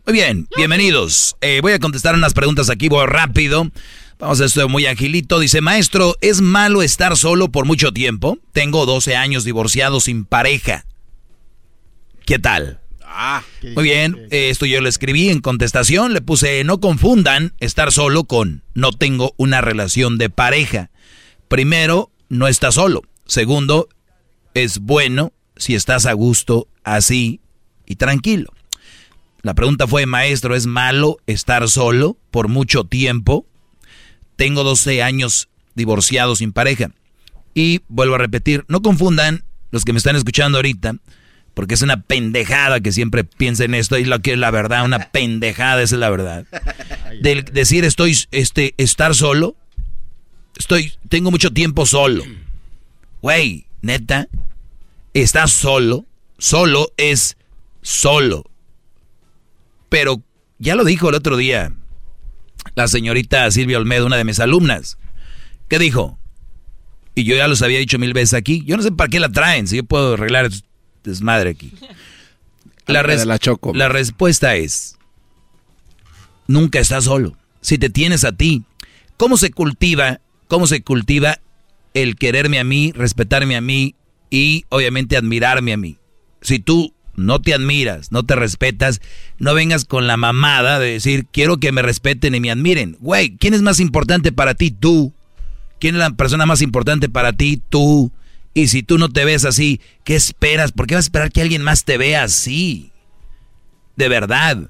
[0.04, 1.36] Muy bien, bienvenidos.
[1.40, 3.70] Eh, voy a contestar unas preguntas aquí, voy rápido.
[4.18, 5.38] Vamos a esto muy agilito.
[5.38, 8.36] Dice, maestro, ¿es malo estar solo por mucho tiempo?
[8.52, 10.84] Tengo 12 años divorciado sin pareja.
[12.26, 12.80] ¿Qué tal?
[13.02, 13.42] Ah,
[13.74, 18.24] Muy bien, eh, esto yo lo escribí en contestación, le puse, no confundan estar solo
[18.24, 20.90] con no tengo una relación de pareja.
[21.48, 23.02] Primero, no estás solo.
[23.26, 23.88] Segundo,
[24.54, 27.40] es bueno si estás a gusto así
[27.86, 28.52] y tranquilo.
[29.42, 33.46] La pregunta fue, maestro, ¿es malo estar solo por mucho tiempo?
[34.36, 36.90] Tengo 12 años divorciado sin pareja.
[37.54, 40.96] Y vuelvo a repetir, no confundan los que me están escuchando ahorita,
[41.52, 45.10] porque es una pendejada que siempre piensen esto y lo que es la verdad, una
[45.10, 46.46] pendejada, esa es la verdad.
[47.20, 49.56] Del decir estoy, este, estar solo,
[50.56, 52.24] estoy, tengo mucho tiempo solo.
[53.20, 54.26] Güey, neta,
[55.14, 56.06] estás solo,
[56.38, 57.36] solo es
[57.82, 58.44] solo.
[59.88, 60.22] Pero
[60.58, 61.72] ya lo dijo el otro día
[62.74, 64.98] la señorita Silvia Olmedo, una de mis alumnas.
[65.68, 66.18] ¿Qué dijo?
[67.14, 68.62] Y yo ya los había dicho mil veces aquí.
[68.64, 70.50] Yo no sé para qué la traen, si yo puedo arreglar
[71.04, 71.72] desmadre aquí.
[72.86, 74.96] La, la respuesta es,
[76.46, 77.36] nunca estás solo.
[77.60, 78.64] Si te tienes a ti,
[79.16, 81.38] ¿cómo se cultiva, cómo se cultiva
[81.94, 83.94] el quererme a mí, respetarme a mí
[84.30, 85.98] y obviamente admirarme a mí?
[86.40, 89.00] Si tú no te admiras, no te respetas,
[89.38, 92.96] no vengas con la mamada de decir, quiero que me respeten y me admiren.
[93.00, 94.70] Güey, ¿quién es más importante para ti?
[94.70, 95.12] Tú.
[95.78, 97.62] ¿Quién es la persona más importante para ti?
[97.68, 98.12] Tú.
[98.54, 100.72] Y si tú no te ves así, ¿qué esperas?
[100.72, 102.90] ¿Por qué vas a esperar que alguien más te vea así?
[103.96, 104.68] De verdad.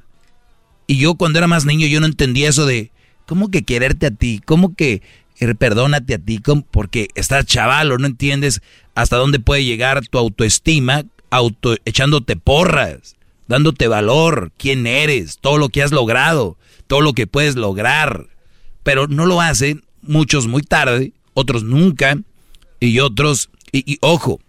[0.86, 2.90] Y yo cuando era más niño yo no entendía eso de,
[3.26, 4.42] ¿cómo que quererte a ti?
[4.44, 5.02] ¿Cómo que
[5.38, 6.42] eh, perdónate a ti?
[6.70, 8.60] Porque estás chaval o no entiendes
[8.94, 13.16] hasta dónde puede llegar tu autoestima auto, echándote porras,
[13.48, 18.26] dándote valor, quién eres, todo lo que has logrado, todo lo que puedes lograr.
[18.82, 22.18] Pero no lo hacen muchos muy tarde, otros nunca,
[22.80, 24.40] y otros, y, ojo,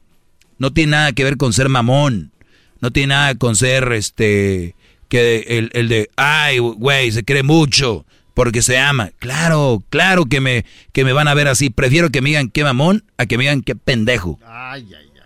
[0.58, 2.32] no tiene nada que ver con ser mamón,
[2.80, 4.76] no tiene nada con ser este,
[5.10, 8.06] que el, el de, ay, güey, se cree mucho
[8.42, 9.12] porque se ama.
[9.20, 11.70] Claro, claro que me, que me van a ver así.
[11.70, 14.40] Prefiero que me digan qué mamón a que me digan qué pendejo.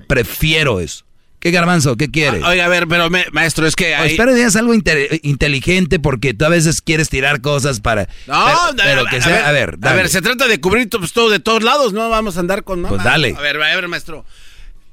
[0.10, 1.06] Prefiero eso.
[1.40, 1.96] ¿Qué garbanzo?
[1.96, 2.42] ¿Qué quiere?
[2.44, 4.12] Ah, oiga, a ver, pero maestro, es que hay...
[4.12, 8.10] espero digas algo inteligente porque tú a veces quieres tirar cosas para...
[8.28, 9.48] No, pero, que sea...
[9.48, 12.42] A ver, a ver, se trata de cubrir todo de todos lados, no vamos a
[12.42, 12.82] andar con...
[12.82, 13.34] Pues dale.
[13.38, 14.26] A ver, a ver, maestro.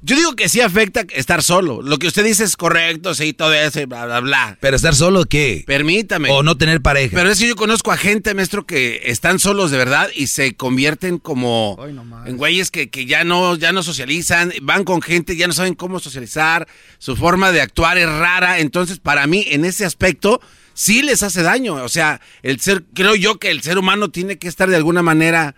[0.04, 1.80] Yo digo que sí afecta estar solo.
[1.80, 4.58] Lo que usted dice es correcto, sí, todo eso, bla, bla, bla.
[4.60, 5.62] Pero estar solo, ¿qué?
[5.64, 6.28] Permítame.
[6.30, 7.16] O no tener pareja.
[7.16, 10.56] Pero es que yo conozco a gente, maestro, que están solos de verdad y se
[10.56, 11.78] convierten como
[12.26, 15.74] en güeyes que, que, ya no, ya no socializan, van con gente, ya no saben
[15.74, 16.66] cómo socializar,
[16.98, 18.58] su forma de actuar es rara.
[18.58, 20.40] Entonces, para mí, en ese aspecto,
[20.74, 21.74] sí les hace daño.
[21.74, 25.02] O sea, el ser, creo yo que el ser humano tiene que estar de alguna
[25.02, 25.54] manera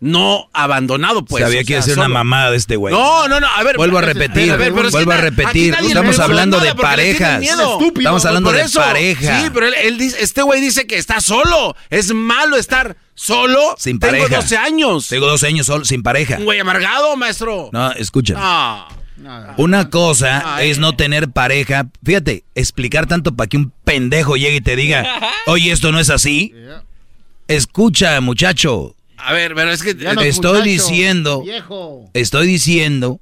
[0.00, 1.42] no abandonado, pues.
[1.42, 2.94] Sabía que iba a ser una mamada de este güey.
[2.94, 3.76] No, no, no, a ver.
[3.76, 5.74] Vuelvo a repetir, vuelvo a repetir.
[5.74, 7.42] Estamos hablando de parejas.
[7.42, 9.40] Estamos hablando de pareja.
[9.40, 11.76] Sí, pero él, dice, este güey dice que está solo.
[11.90, 13.74] Es malo estar solo.
[13.78, 14.26] Sin pareja.
[14.26, 15.08] Tengo 12 años.
[15.08, 16.36] Tengo 12 años solo, sin pareja.
[16.38, 17.70] Un güey amargado, maestro.
[17.72, 18.88] No, escucha.
[19.56, 21.86] Una cosa es no tener pareja.
[22.04, 25.06] Fíjate, explicar tanto para que un pendejo llegue y te diga,
[25.46, 26.54] oye, esto no es así.
[27.48, 28.95] Escucha, muchacho.
[29.16, 31.44] A ver, pero es que estoy diciendo,
[32.14, 33.20] estoy diciendo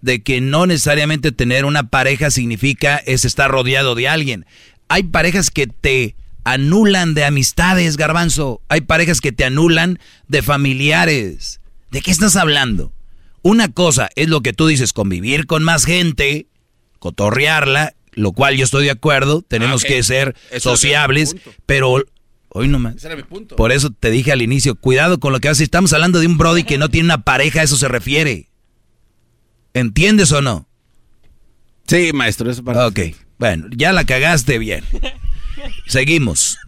[0.00, 4.46] de que no necesariamente tener una pareja significa es estar rodeado de alguien.
[4.88, 8.60] Hay parejas que te anulan de amistades, garbanzo.
[8.68, 11.60] Hay parejas que te anulan de familiares.
[11.90, 12.92] ¿De qué estás hablando?
[13.42, 16.46] Una cosa es lo que tú dices, convivir con más gente,
[16.98, 22.04] cotorrearla, lo cual yo estoy de acuerdo, tenemos ah, que ser sociables, pero
[22.48, 22.94] Hoy nomás.
[23.56, 25.62] Por eso te dije al inicio, cuidado con lo que haces.
[25.62, 28.48] Estamos hablando de un Brody que no tiene una pareja, a eso se refiere.
[29.74, 30.68] ¿Entiendes o no?
[31.86, 32.86] Sí, maestro, eso para.
[32.86, 33.00] Ok,
[33.38, 34.84] bueno, ya la cagaste bien.
[35.86, 36.58] Seguimos.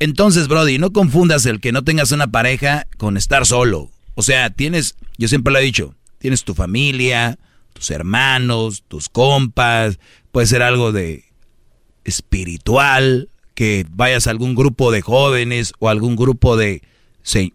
[0.00, 3.90] Entonces, Brody, no confundas el que no tengas una pareja con estar solo.
[4.14, 7.38] O sea, tienes, yo siempre lo he dicho, tienes tu familia,
[7.72, 9.98] tus hermanos, tus compas,
[10.32, 11.24] puede ser algo de
[12.04, 16.80] espiritual, que vayas a algún grupo de jóvenes o algún grupo de,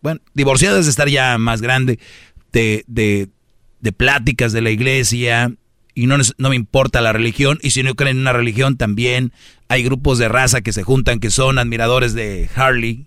[0.01, 1.97] bueno, divorciadas de estar ya más grande,
[2.51, 3.29] de, de,
[3.79, 5.53] de pláticas de la iglesia,
[5.95, 9.31] y no, no me importa la religión, y si no creen en una religión también,
[9.69, 13.05] hay grupos de raza que se juntan que son admiradores de Harley,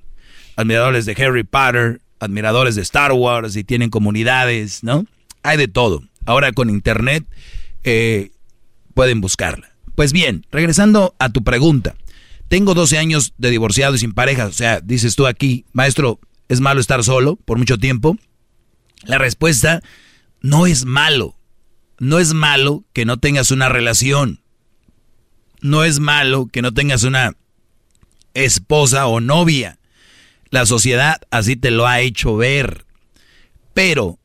[0.57, 5.05] admiradores de Harry Potter, admiradores de Star Wars y tienen comunidades, ¿no?
[5.43, 6.03] Hay de todo.
[6.25, 7.27] Ahora con internet
[7.85, 8.31] eh,
[8.95, 9.69] pueden buscarla.
[9.97, 11.95] Pues bien, regresando a tu pregunta.
[12.49, 14.47] Tengo 12 años de divorciado y sin pareja.
[14.47, 18.17] O sea, dices tú aquí, maestro, ¿es malo estar solo por mucho tiempo?
[19.05, 19.83] La respuesta,
[20.41, 21.37] no es malo.
[21.99, 24.43] No es malo que no tengas una relación.
[25.61, 27.37] No es malo que no tengas una
[28.35, 29.79] esposa o novia.
[30.51, 32.85] La sociedad así te lo ha hecho ver.
[33.75, 34.19] Pero,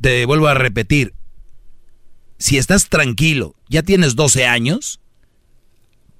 [0.00, 1.14] te, vuelvo a repetir,
[2.38, 4.97] si estás tranquilo, ya tienes 12 años,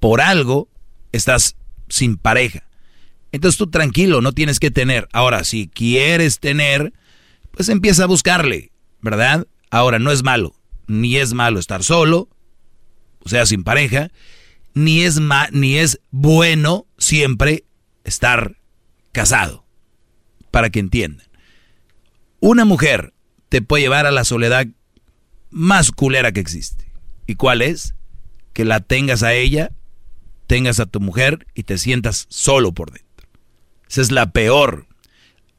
[0.00, 0.68] por algo
[1.12, 1.56] estás
[1.88, 2.68] sin pareja.
[3.32, 5.08] Entonces tú tranquilo, no tienes que tener.
[5.12, 6.92] Ahora, si quieres tener,
[7.50, 9.46] pues empieza a buscarle, ¿verdad?
[9.70, 10.54] Ahora, no es malo,
[10.86, 12.28] ni es malo estar solo,
[13.20, 14.10] o sea, sin pareja,
[14.74, 15.20] ni es,
[15.52, 17.64] ni es bueno siempre
[18.04, 18.56] estar
[19.12, 19.66] casado,
[20.50, 21.26] para que entiendan.
[22.40, 23.12] Una mujer
[23.48, 24.66] te puede llevar a la soledad
[25.50, 26.90] más culera que existe.
[27.26, 27.94] ¿Y cuál es?
[28.52, 29.72] Que la tengas a ella,
[30.48, 33.28] tengas a tu mujer y te sientas solo por dentro.
[33.88, 34.86] Esa es la peor.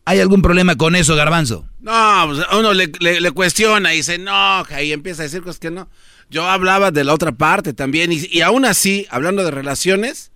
[0.03, 1.69] ¿Hay algún problema con eso, Garbanzo?
[1.79, 5.87] No, pues uno le, cuestiona y se enoja y empieza a decir cosas que no.
[6.29, 10.31] Yo hablaba de la otra parte también y, y aún así, hablando de relaciones,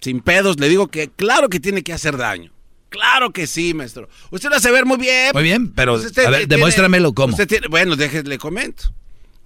[0.00, 2.52] sin pedos, le digo que claro que tiene que hacer daño.
[2.88, 4.08] Claro que sí, maestro.
[4.30, 5.30] Usted lo hace ver muy bien.
[5.32, 7.36] Muy bien, pero a ver, demuéstramelo cómo.
[7.70, 8.84] bueno, déjeme, le comento.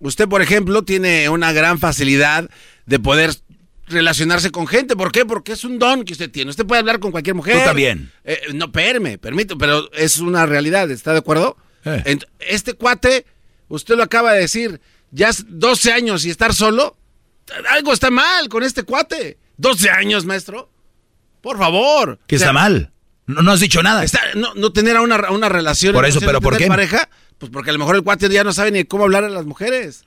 [0.01, 2.51] Usted, por ejemplo, tiene una gran facilidad
[2.87, 3.35] de poder
[3.87, 4.97] relacionarse con gente.
[4.97, 5.25] ¿Por qué?
[5.25, 6.51] Porque es un don que usted tiene.
[6.51, 7.59] Usted puede hablar con cualquier mujer.
[7.59, 8.13] Tú también.
[8.25, 10.91] Eh, no, perme, permito, pero es una realidad.
[10.91, 11.57] ¿Está de acuerdo?
[11.85, 12.19] Eh.
[12.41, 13.27] Este cuate,
[13.69, 16.97] usted lo acaba de decir, ya 12 años y estar solo.
[17.71, 19.39] Algo está mal con este cuate.
[19.59, 20.71] 12 años, maestro.
[21.41, 22.19] Por favor.
[22.27, 22.91] ¿Qué está mal?
[23.27, 24.05] No, has dicho nada.
[24.35, 25.95] no, tener una, una relación.
[25.95, 26.67] Por eso, pero ¿por qué?
[26.67, 27.09] pareja,
[27.39, 29.47] pues porque a lo mejor el cuate ya no sabe ni cómo hablar a las
[29.47, 30.05] mujeres.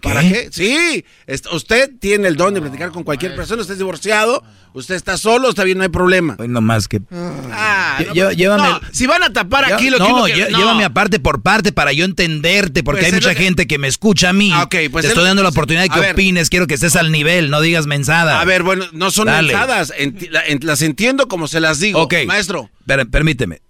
[0.00, 0.48] ¿Para qué?
[0.52, 1.04] Sí,
[1.52, 5.48] usted tiene el don de platicar con cualquier persona, usted es divorciado, usted está solo,
[5.48, 6.36] está bien, no hay problema.
[6.38, 7.00] Hoy no más que...
[7.10, 8.80] Ah, llévame...
[8.92, 12.04] si van a tapar aquí lo no, que, no, llévame aparte por parte para yo
[12.04, 14.52] entendenterte, porque pues hay mucha gente que me escucha a mí.
[14.54, 17.50] Ah, pues Te estoy dando la oportunidad de que opines, quiero que estés al nivel,
[17.50, 18.40] no digas mensadas.
[18.40, 19.92] A ver, bueno, no son mensadas,
[20.60, 22.70] las entiendo como se las digo, maestro.
[23.10, 23.62] permíteme,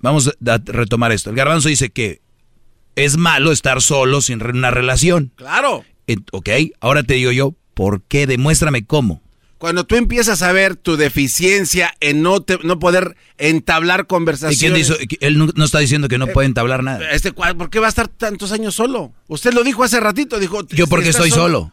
[0.00, 1.28] vamos a retomar esto.
[1.28, 2.22] El garbanzo dice que
[2.98, 5.32] es malo estar solo sin una relación.
[5.36, 5.84] Claro.
[6.32, 6.48] ok,
[6.80, 8.26] ahora te digo yo, ¿por qué?
[8.26, 9.22] Demuéstrame cómo.
[9.58, 14.56] Cuando tú empiezas a ver tu deficiencia en no, no poder entablar conversaciones.
[14.56, 15.18] ¿Y quién dice?
[15.20, 17.10] Él no, está diciendo que no eh, puede entablar nada.
[17.10, 19.12] Este, ¿Por qué va a estar tantos años solo?
[19.26, 20.64] Usted lo dijo hace ratito, dijo.
[20.68, 21.72] Yo porque estoy solo?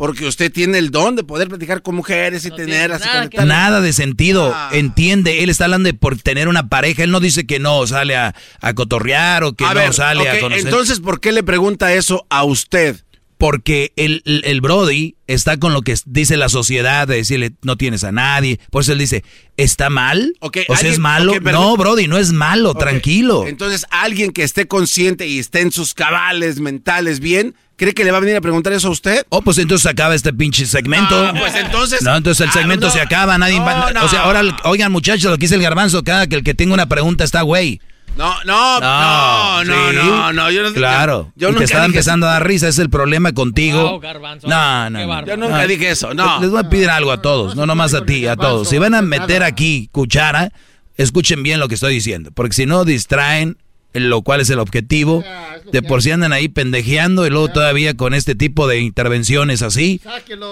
[0.00, 3.80] Porque usted tiene el don de poder platicar con mujeres y tener así nada, nada
[3.82, 4.50] de sentido.
[4.54, 4.70] Ah.
[4.72, 7.04] Entiende, él está hablando de por tener una pareja.
[7.04, 8.34] Él no dice que no sale a,
[8.74, 10.64] cotorrear o que no sale a conocer.
[10.64, 12.96] Entonces, ¿por qué le pregunta eso a usted?
[13.40, 18.04] Porque el, el, Brody está con lo que dice la sociedad de decirle no tienes
[18.04, 18.60] a nadie.
[18.70, 19.24] Por eso él dice,
[19.56, 20.34] ¿está mal?
[20.40, 21.32] ¿O sea, es malo?
[21.40, 23.46] no, Brody, no es malo, tranquilo.
[23.46, 28.10] Entonces, alguien que esté consciente y esté en sus cabales mentales bien, ¿Cree que le
[28.10, 29.24] va a venir a preguntar eso a usted?
[29.30, 31.32] Oh, pues entonces acaba este pinche segmento.
[31.32, 32.02] No, pues entonces.
[32.02, 35.38] No, entonces el ah, segmento se acaba, nadie va, O sea, ahora, oigan, muchachos, lo
[35.38, 37.80] que dice el garbanzo, cada que el que tenga una pregunta está güey.
[38.16, 41.32] No, no, no, no, no, no, yo no Claro.
[41.36, 44.00] Yo, y te estaba empezando a dar risa, es el problema contigo.
[44.46, 46.40] No, no, no, Yo nunca dije eso, no.
[46.40, 48.68] Les voy a pedir algo a todos, no nomás a ti, a todos.
[48.68, 50.52] Si van a meter aquí cuchara,
[50.96, 53.56] escuchen bien lo que estoy diciendo, porque si no distraen
[53.92, 55.24] lo cual es el objetivo.
[55.72, 60.00] De por si andan ahí pendejeando y luego todavía con este tipo de intervenciones así,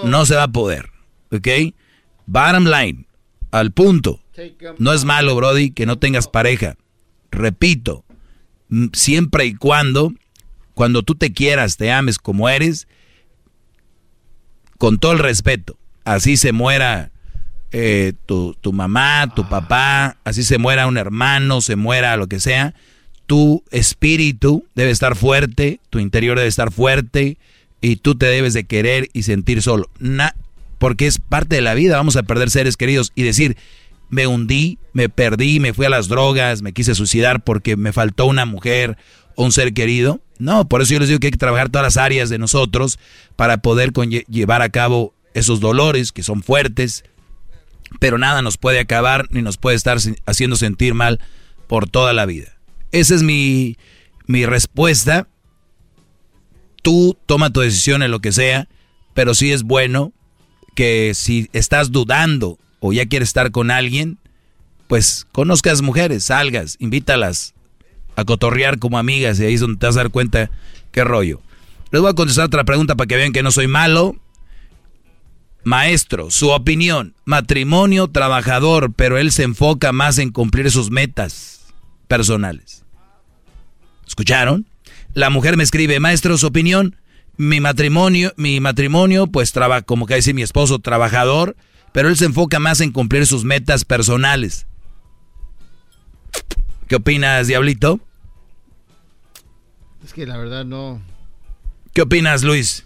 [0.05, 0.91] no se va a poder.
[1.31, 1.49] ¿Ok?
[2.27, 3.07] Bottom line,
[3.51, 4.21] al punto.
[4.79, 6.77] No es malo, Brody, que no tengas pareja.
[7.39, 8.05] Repito,
[8.93, 10.13] siempre y cuando,
[10.75, 12.87] cuando tú te quieras, te ames como eres,
[14.77, 17.11] con todo el respeto, así se muera
[17.73, 22.41] eh, tu, tu mamá, tu papá, así se muera un hermano, se muera lo que
[22.41, 22.75] sea
[23.29, 27.37] tu espíritu debe estar fuerte, tu interior debe estar fuerte
[27.83, 29.91] y tú te debes de querer y sentir solo.
[30.79, 33.59] porque es parte de la vida, vamos a perder seres queridos y decir,
[34.09, 38.27] me hundí, me perdí, me fui a las drogas, me quise suicidar porque me faltó
[38.27, 38.97] una mujer
[39.35, 40.21] o un ser querido.
[40.39, 42.99] No, por eso yo les digo que hay que trabajar todas las áreas de nosotros
[43.37, 43.93] para poder
[44.29, 47.05] llevar a cabo esos dolores que son fuertes,
[48.01, 51.21] pero nada nos puede acabar ni nos puede estar haciendo sentir mal
[51.67, 52.59] por toda la vida.
[52.93, 53.77] Esa es mi,
[54.27, 55.29] respuesta.
[56.83, 58.69] Tú toma tu decisión en lo que sea,
[59.15, 60.13] pero sí es bueno
[60.75, 64.19] que si estás dudando o ya quieres estar con alguien,
[64.87, 67.55] pues conozcas mujeres, salgas, invítalas
[68.17, 70.51] a cotorrear como amigas y ahí es donde te vas a dar cuenta
[70.91, 71.41] qué rollo.
[71.91, 74.17] Les voy a contestar otra pregunta para que vean que no soy malo.
[75.65, 81.67] Maestro, su opinión, matrimonio trabajador, pero él se enfoca más en cumplir sus metas
[82.07, 82.85] personales.
[84.07, 84.67] ¿Escucharon?
[85.15, 86.97] La mujer me escribe, maestro, su opinión,
[87.37, 91.57] mi matrimonio, mi matrimonio, pues trabaja, como que mi esposo, trabajador,
[91.93, 94.67] pero él se enfoca más en cumplir sus metas personales.
[96.87, 98.01] ¿Qué opinas, Diablito?
[100.05, 101.03] Es que la verdad no.
[101.93, 102.85] ¿Qué opinas, Luis?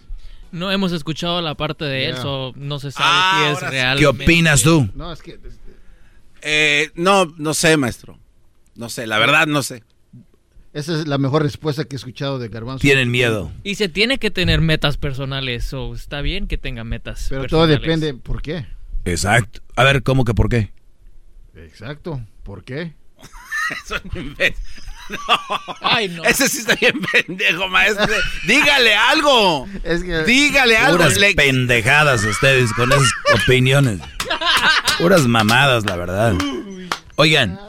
[0.51, 2.15] No hemos escuchado la parte de él,
[2.55, 3.97] no se sabe ah, si es real.
[3.97, 4.89] ¿Qué opinas tú?
[4.93, 5.39] No, es que.
[6.41, 8.19] Eh, no, no sé, maestro.
[8.75, 9.83] No sé, la verdad no sé.
[10.73, 12.81] Esa es la mejor respuesta que he escuchado de Garbanzo.
[12.81, 13.51] Tienen miedo.
[13.63, 17.67] Y se tiene que tener metas personales, o está bien que tenga metas Pero todo
[17.67, 18.65] depende, ¿por qué?
[19.05, 19.61] Exacto.
[19.75, 20.71] A ver, ¿cómo que por qué?
[21.55, 22.93] Exacto, ¿por qué?
[23.85, 23.95] Eso
[24.39, 24.55] es.
[25.09, 25.17] No.
[25.81, 26.23] Ay, no.
[26.23, 28.07] Ese sí está bien pendejo, maestro.
[28.47, 29.67] Dígale algo.
[30.25, 30.95] Dígale algo.
[30.99, 33.11] Puras Le- pendejadas ustedes con esas
[33.43, 33.99] opiniones.
[34.97, 36.35] Puras mamadas, la verdad.
[37.17, 37.59] Oigan,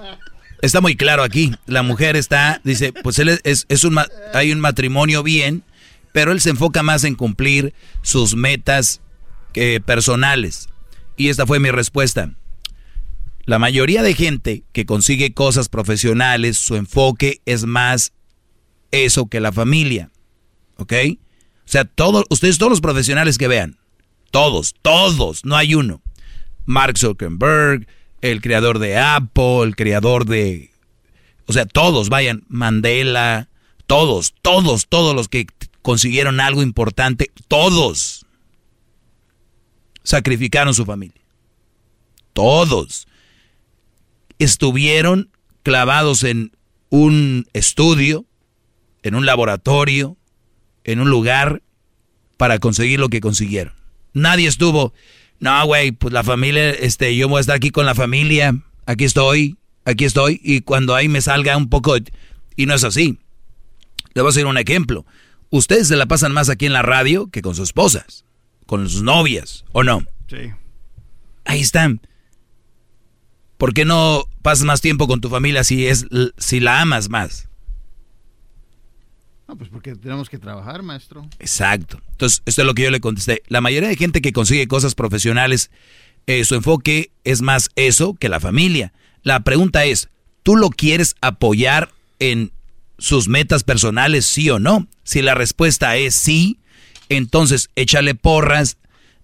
[0.63, 1.53] está muy claro aquí.
[1.67, 5.65] La mujer está, dice, pues él es, es un, ma- hay un matrimonio bien,
[6.13, 9.01] pero él se enfoca más en cumplir sus metas
[9.55, 10.69] eh, personales.
[11.17, 12.35] Y esta fue mi respuesta.
[13.47, 18.13] La mayoría de gente que consigue cosas profesionales, su enfoque es más
[18.91, 20.11] eso que la familia.
[20.77, 20.93] ¿Ok?
[21.67, 23.79] O sea, todos, ustedes, todos los profesionales que vean,
[24.31, 26.03] todos, todos, no hay uno.
[26.67, 27.87] Mark Zuckerberg,
[28.21, 30.71] el creador de Apple, el creador de...
[31.47, 33.49] O sea, todos, vayan, Mandela,
[33.87, 35.47] todos, todos, todos los que
[35.83, 38.24] consiguieron algo importante, todos
[40.05, 41.21] sacrificaron su familia.
[42.33, 43.09] Todos
[44.39, 45.31] estuvieron
[45.63, 46.53] clavados en
[46.91, 48.25] un estudio,
[49.03, 50.17] en un laboratorio,
[50.85, 51.63] en un lugar
[52.37, 53.75] para conseguir lo que consiguieron.
[54.13, 54.93] Nadie estuvo,
[55.41, 58.55] no, güey, pues la familia, este, yo voy a estar aquí con la familia,
[58.87, 61.97] aquí estoy, aquí estoy, y cuando ahí me salga un poco,
[62.57, 63.19] y no es así.
[64.15, 65.05] Le voy a hacer un ejemplo.
[65.51, 68.25] Ustedes se la pasan más aquí en la radio que con sus esposas,
[68.67, 70.05] con sus novias, ¿o no?
[70.29, 70.53] Sí.
[71.45, 72.01] Ahí están.
[73.59, 76.07] ¿Por qué no pasas más tiempo con tu familia si es
[76.39, 77.49] si la amas más?
[79.47, 81.29] No, pues porque tenemos que trabajar, maestro.
[81.39, 82.01] Exacto.
[82.13, 83.43] Entonces, esto es lo que yo le contesté.
[83.49, 85.71] La mayoría de gente que consigue cosas profesionales,
[86.27, 88.93] eh, su enfoque es más eso que la familia.
[89.23, 90.09] La pregunta es,
[90.43, 92.53] ¿tú lo quieres apoyar en
[92.97, 94.89] sus metas personales, sí o no?
[95.03, 96.59] Si la respuesta es sí,
[97.09, 98.79] entonces échale porras,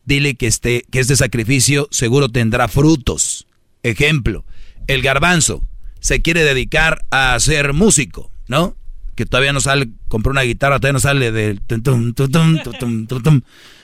[0.04, 3.46] dile que este, que este sacrificio seguro tendrá frutos.
[3.82, 4.44] Ejemplo,
[4.86, 5.62] el garbanzo
[6.00, 8.76] se quiere dedicar a ser músico, ¿no?
[9.14, 11.60] Que todavía no sale, compró una guitarra, todavía no sale del...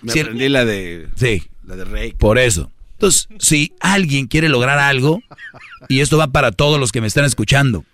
[0.03, 1.09] Me Si el- aprendí la de...
[1.17, 1.43] Sí.
[1.67, 2.13] La de Rey.
[2.13, 2.71] Por eso.
[2.93, 5.23] Entonces, si alguien quiere lograr algo,
[5.89, 7.85] y esto va para todos los que me están escuchando,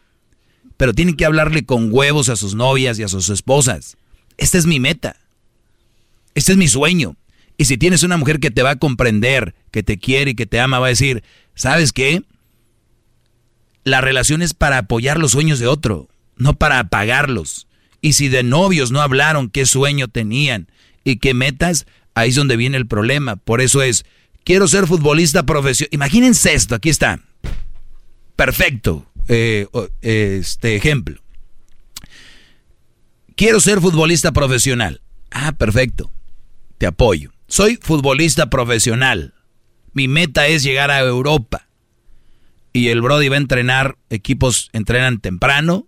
[0.77, 3.97] pero tienen que hablarle con huevos a sus novias y a sus esposas.
[4.37, 5.17] Esta es mi meta.
[6.35, 7.17] Este es mi sueño.
[7.57, 10.47] Y si tienes una mujer que te va a comprender, que te quiere y que
[10.47, 11.23] te ama, va a decir,
[11.55, 12.23] ¿sabes qué?
[13.85, 17.67] La relación es para apoyar los sueños de otro, no para apagarlos.
[18.01, 20.69] Y si de novios no hablaron qué sueño tenían
[21.05, 23.37] y qué metas, ahí es donde viene el problema.
[23.37, 24.05] Por eso es,
[24.45, 25.91] quiero ser futbolista profesional.
[25.93, 27.21] Imagínense esto, aquí está.
[28.35, 29.07] Perfecto.
[29.29, 29.69] eh,
[30.01, 31.21] este ejemplo.
[33.37, 35.01] Quiero ser futbolista profesional.
[35.31, 36.11] Ah, perfecto.
[36.83, 37.31] Te apoyo.
[37.47, 39.35] Soy futbolista profesional.
[39.93, 41.69] Mi meta es llegar a Europa.
[42.73, 45.87] Y el Brody va a entrenar, equipos entrenan temprano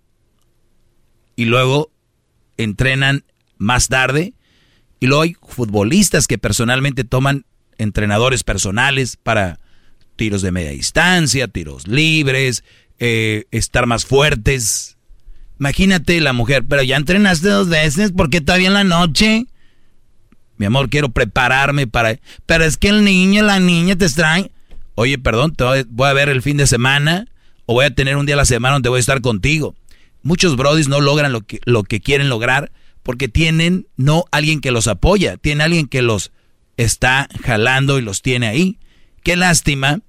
[1.35, 1.91] y luego
[2.59, 3.25] entrenan
[3.59, 4.35] más tarde.
[5.01, 7.45] Y luego hay futbolistas que personalmente toman
[7.77, 9.59] entrenadores personales para
[10.15, 12.63] tiros de media distancia, tiros libres,
[13.01, 14.97] eh, estar más fuertes.
[15.59, 19.49] Imagínate la mujer, pero ya entrenaste dos veces, ¿por qué todavía en la noche?
[20.57, 22.19] Mi amor, quiero prepararme para...
[22.47, 24.51] Pero es que el niño, la niña te extraen.
[24.95, 27.27] Oye, perdón, te voy a ver el fin de semana
[27.67, 29.75] o voy a tener un día a la semana donde voy a estar contigo.
[30.23, 32.71] Muchos brodis no logran lo que, lo que quieren lograr
[33.03, 36.33] porque tienen no alguien que los apoya, tienen alguien que los
[36.77, 38.79] está jalando y los tiene ahí.
[39.23, 40.01] Qué lástima.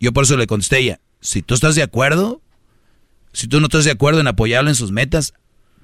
[0.00, 2.40] Yo por eso le contesté a ella, si tú estás de acuerdo,
[3.32, 5.34] si tú no estás de acuerdo en apoyarlo en sus metas,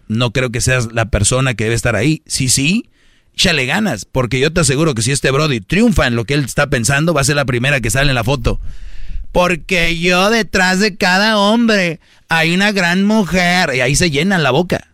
[0.08, 2.22] no creo que seas la persona que debe estar ahí.
[2.26, 2.90] Sí, sí,
[3.39, 6.44] échale ganas, porque yo te aseguro que si este Brody triunfa en lo que él
[6.44, 8.60] está pensando, va a ser la primera que sale en la foto.
[9.31, 13.70] Porque yo detrás de cada hombre hay una gran mujer.
[13.76, 14.89] Y ahí se llenan la boca.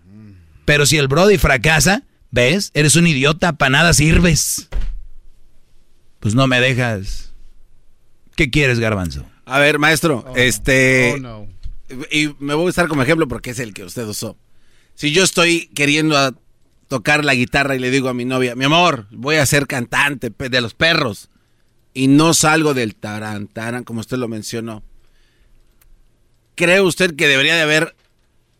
[0.66, 2.70] Pero si el Brody fracasa, ¿ves?
[2.74, 4.68] Eres un idiota, para nada sirves.
[6.20, 7.32] Pues no me dejas.
[8.36, 9.24] ¿Qué quieres, garbanzo?
[9.46, 11.14] A ver, maestro, este...
[11.14, 11.46] Oh, no.
[12.10, 14.36] Y me voy a usar como ejemplo porque es el que usted usó.
[14.94, 16.34] Si yo estoy queriendo a-
[16.94, 20.30] tocar la guitarra y le digo a mi novia, mi amor, voy a ser cantante
[20.30, 21.28] de los perros.
[21.92, 24.84] Y no salgo del taran, taran, como usted lo mencionó.
[26.54, 27.96] ¿Cree usted que debería de haber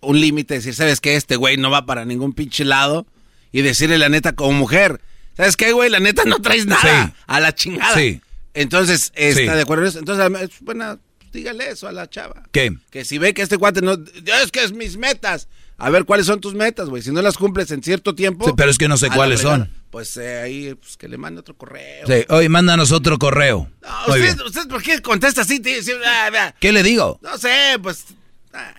[0.00, 0.54] un límite?
[0.54, 1.14] Decir, ¿sabes qué?
[1.14, 3.06] Este güey no va para ningún pinche lado.
[3.52, 5.00] Y decirle la neta como mujer.
[5.36, 5.90] ¿Sabes qué, güey?
[5.90, 7.06] La neta no traes nada.
[7.06, 7.12] Sí.
[7.28, 7.94] A la chingada.
[7.94, 8.20] Sí.
[8.52, 9.46] Entonces, ¿está Sí.
[9.46, 10.00] de acuerdo en eso?
[10.00, 10.98] Entonces, es buena,
[11.32, 12.42] dígale eso a la chava.
[12.50, 12.76] ¿Qué?
[12.90, 13.92] Que si ve que este cuate no...
[13.92, 15.46] Es que es mis metas.
[15.76, 17.02] A ver cuáles son tus metas, güey.
[17.02, 18.46] Si no las cumples en cierto tiempo.
[18.46, 19.70] Sí, pero es que no sé cuáles son.
[19.90, 22.06] Pues eh, ahí, pues que le mande otro correo.
[22.06, 23.68] Sí, hoy mándanos otro correo.
[24.08, 25.62] usted, usted, ¿por qué contesta así?
[26.06, 27.18] Ah, ¿Qué le digo?
[27.22, 28.04] No sé, pues.
[28.52, 28.74] Ah,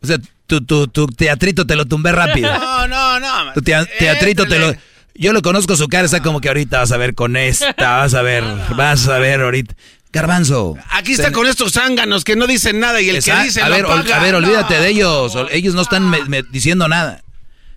[0.00, 2.52] o sea, tu, tu, tu, teatrito te lo tumbé rápido.
[2.56, 3.52] No, no, no.
[3.54, 4.74] Tu teatrito te lo.
[5.14, 8.14] Yo lo conozco su cara, está como que ahorita vas a ver con esta, vas
[8.14, 8.44] a ver,
[8.76, 9.74] vas a ver ahorita.
[10.12, 10.76] Garbanzo.
[10.90, 13.84] Aquí está con estos zánganos que no dicen nada y el que dice a ver,
[13.86, 15.36] a ver, olvídate de ellos.
[15.50, 16.12] Ellos no están
[16.50, 17.22] diciendo nada.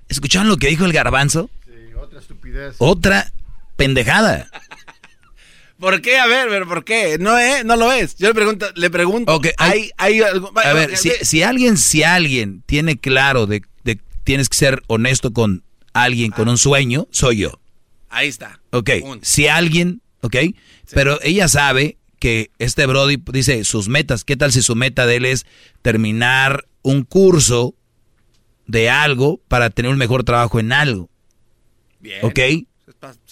[0.08, 1.50] ¿Escucharon lo que dijo el garbanzo?
[1.66, 2.76] Sí, otra estupidez.
[2.80, 3.32] Otra
[3.76, 4.50] pendejada.
[5.80, 6.20] ¿Por qué?
[6.20, 7.18] A ver, ver, ¿por qué?
[7.18, 8.16] No es, no lo es.
[8.18, 9.42] Yo le pregunto, le pregunto.
[9.58, 14.58] hay, hay, a ver, si, si, alguien, si alguien tiene claro de, de tienes que
[14.58, 17.60] ser honesto con alguien con un sueño, soy yo.
[18.10, 18.60] Ahí está.
[18.72, 18.92] Ok.
[19.24, 20.36] Si alguien, ok.
[20.94, 24.24] Pero ella sabe que este Brody dice sus metas.
[24.24, 25.48] ¿Qué tal si su meta de él es
[25.82, 27.74] terminar un curso
[28.68, 31.10] de algo para tener un mejor trabajo en algo?
[32.00, 32.20] Bien.
[32.22, 32.40] ¿Ok?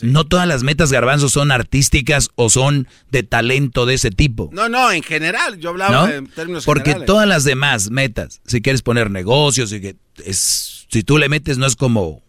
[0.02, 4.50] No todas las metas garbanzos son artísticas o son de talento de ese tipo.
[4.52, 8.82] No, no, en general, yo hablaba en términos Porque todas las demás metas, si quieres
[8.82, 12.24] poner negocios, y que es, si tú le metes no es como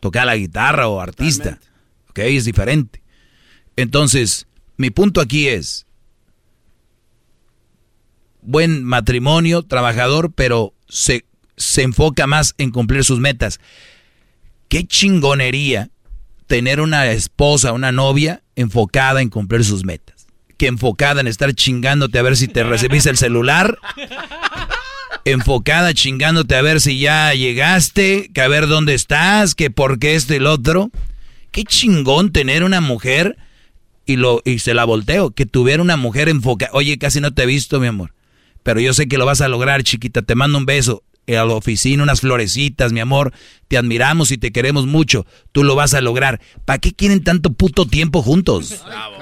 [0.00, 1.58] tocar la guitarra o artista.
[2.10, 2.20] ¿Ok?
[2.20, 3.02] Es diferente.
[3.74, 5.86] Entonces, mi punto aquí es,
[8.44, 11.24] buen matrimonio, trabajador, pero se,
[11.56, 13.60] se enfoca más en cumplir sus metas.
[14.68, 15.90] Qué chingonería
[16.46, 20.26] tener una esposa, una novia enfocada en cumplir sus metas.
[20.56, 23.78] Que enfocada en estar chingándote a ver si te recibís el celular.
[25.24, 30.14] Enfocada chingándote a ver si ya llegaste, que a ver dónde estás, que por qué
[30.14, 30.90] esto y lo otro.
[31.50, 33.38] Qué chingón tener una mujer
[34.06, 36.72] y lo y se la volteo, que tuviera una mujer enfocada.
[36.74, 38.12] Oye, casi no te he visto, mi amor
[38.64, 40.22] pero yo sé que lo vas a lograr, chiquita.
[40.22, 41.04] Te mando un beso.
[41.26, 43.32] Eh, a la oficina unas florecitas, mi amor.
[43.68, 45.26] Te admiramos y te queremos mucho.
[45.52, 46.40] Tú lo vas a lograr.
[46.64, 48.82] ¿Para qué quieren tanto puto tiempo juntos?
[48.84, 49.16] Bravo,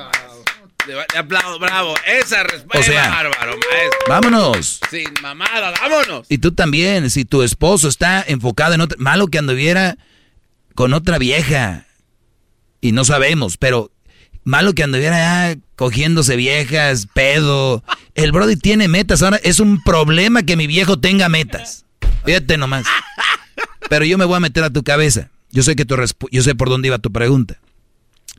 [1.13, 1.95] te aplaudo, bravo.
[2.07, 3.99] Esa respuesta o sea, bárbaro, maestro.
[4.09, 4.81] Vámonos.
[4.91, 6.27] Sin mamada, vámonos.
[6.29, 8.97] Y tú también, si tu esposo está enfocado en otra.
[9.01, 9.97] Malo que anduviera
[10.75, 11.87] con otra vieja.
[12.81, 13.93] Y no sabemos, pero
[14.45, 17.83] malo que anduviera ya cogiéndose viejas, pedo.
[18.15, 19.23] El Brody tiene metas.
[19.23, 21.85] Ahora es un problema que mi viejo tenga metas.
[22.25, 22.87] Fíjate nomás.
[23.89, 25.31] Pero yo me voy a meter a tu cabeza.
[25.51, 25.97] Yo sé que tu
[26.31, 27.61] yo sé por dónde iba tu pregunta.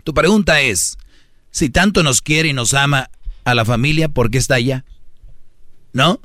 [0.03, 0.97] Tu pregunta es,
[1.51, 3.09] si tanto nos quiere y nos ama
[3.45, 4.83] a la familia, ¿por qué está allá?
[5.93, 6.19] ¿No?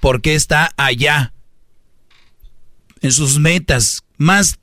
[0.00, 1.32] ¿Por qué está allá?
[3.00, 4.58] En sus metas, más,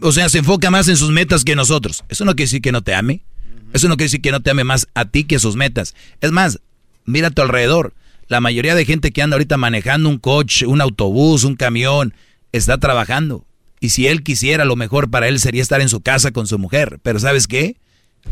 [0.00, 2.04] o sea, se enfoca más en sus metas que nosotros.
[2.08, 3.22] Eso no quiere decir que no te ame.
[3.72, 5.94] Eso no quiere decir que no te ame más a ti que a sus metas.
[6.20, 6.60] Es más,
[7.04, 7.94] mira a tu alrededor.
[8.26, 12.14] La mayoría de gente que anda ahorita manejando un coche, un autobús, un camión,
[12.52, 13.44] está trabajando.
[13.80, 16.58] Y si él quisiera, lo mejor para él sería estar en su casa con su
[16.58, 16.98] mujer.
[17.02, 17.76] Pero ¿sabes qué?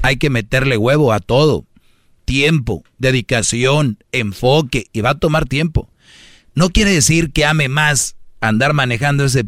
[0.03, 1.65] Hay que meterle huevo a todo.
[2.25, 5.89] Tiempo, dedicación, enfoque, y va a tomar tiempo.
[6.55, 9.47] No quiere decir que ame más andar manejando ese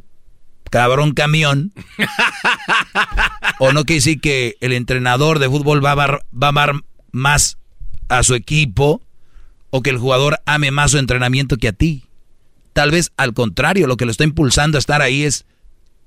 [0.71, 1.73] cabrón camión.
[3.59, 6.83] o no quiere decir que el entrenador de fútbol va a, va a amar
[7.13, 7.59] más
[8.09, 9.03] a su equipo
[9.71, 12.05] o que el jugador ame más su entrenamiento que a ti.
[12.73, 15.47] Tal vez al contrario, lo que lo está impulsando a estar ahí es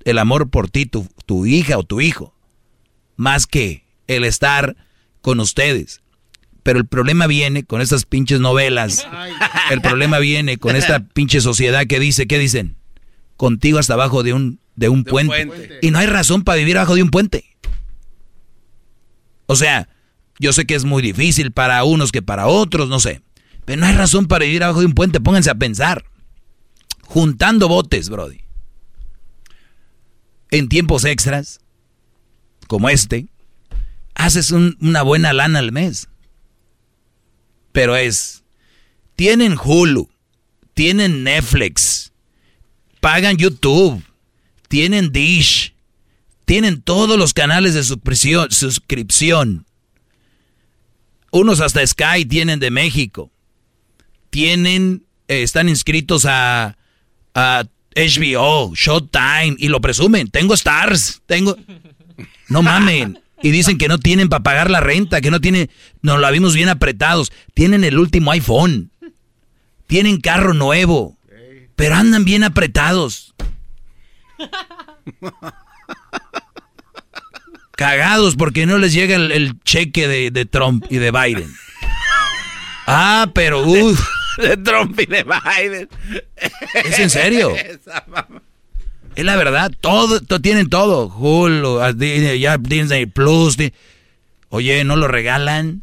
[0.04, 2.34] el amor por ti, tu, tu hija o tu hijo,
[3.16, 4.76] más que el estar
[5.20, 6.00] con ustedes.
[6.62, 9.06] Pero el problema viene con estas pinches novelas.
[9.70, 12.76] El problema viene con esta pinche sociedad que dice, ¿qué dicen?
[13.42, 15.80] Contigo hasta abajo de un, de un, puente.
[15.82, 17.44] Y no hay razón para vivir abajo de un puente.
[19.46, 19.88] O sea,
[20.38, 23.20] yo sé que es muy difícil para unos que para otros, no sé.
[23.64, 25.20] Pero no hay razón para vivir abajo de un puente.
[25.20, 26.04] Pónganse a pensar.
[27.02, 28.42] Juntando botes, Brody.
[30.52, 31.58] En tiempos extras,
[32.68, 33.26] como este,
[34.14, 36.08] haces una buena lana al mes.
[37.72, 38.44] Pero es,
[39.16, 40.08] tienen Hulu,
[40.74, 42.11] tienen Netflix,
[43.02, 44.00] pagan YouTube,
[44.68, 45.74] tienen Dish,
[46.44, 49.66] tienen todos los canales de suscripción.
[51.32, 53.32] Unos hasta Sky tienen de México.
[54.30, 56.76] Tienen, eh, están inscritos a,
[57.34, 57.64] a
[57.96, 60.28] HBO, Showtime y lo presumen.
[60.30, 61.56] Tengo stars, tengo...
[62.48, 63.18] No mamen.
[63.42, 65.70] Y dicen que no tienen para pagar la renta, que no tienen...
[66.02, 67.32] Nos la vimos bien apretados.
[67.52, 68.92] Tienen el último iPhone.
[69.88, 71.18] Tienen carro nuevo
[71.76, 73.34] pero andan bien apretados.
[77.76, 81.52] Cagados porque no les llega el, cheque de, Trump y de Biden.
[82.86, 84.00] Ah, pero uff.
[84.38, 85.88] de Trump y de Biden.
[86.74, 87.54] ¿Es en serio?
[89.14, 91.08] Es la verdad, todo, tienen todo.
[91.08, 91.80] Hulu,
[92.38, 93.56] ya Disney Plus.
[94.48, 95.82] Oye, ¿no lo regalan?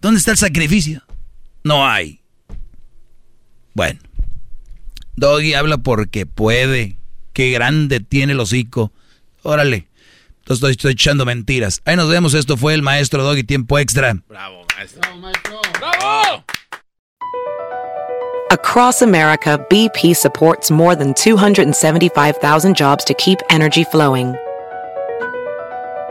[0.00, 1.02] ¿Dónde está el sacrificio?
[1.64, 2.20] No hay.
[3.74, 4.00] Bueno.
[5.16, 6.96] Doggy habla porque puede.
[7.32, 8.92] Qué grande tiene el hocico.
[9.42, 9.88] Órale.
[10.46, 11.80] Estoy, estoy echando mentiras.
[11.84, 12.34] Ahí nos vemos.
[12.34, 14.14] Esto fue el maestro Doggy Tiempo Extra.
[14.28, 15.00] Bravo, maestro.
[15.00, 15.60] Bravo, maestro.
[15.78, 16.44] ¡Bravo!
[18.50, 24.34] Across America, BP supports more than 275,000 jobs to keep energy flowing.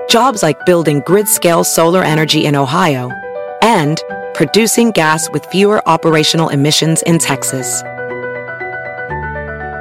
[0.09, 3.11] Jobs like building grid-scale solar energy in Ohio
[3.61, 4.01] and
[4.33, 7.83] producing gas with fewer operational emissions in Texas.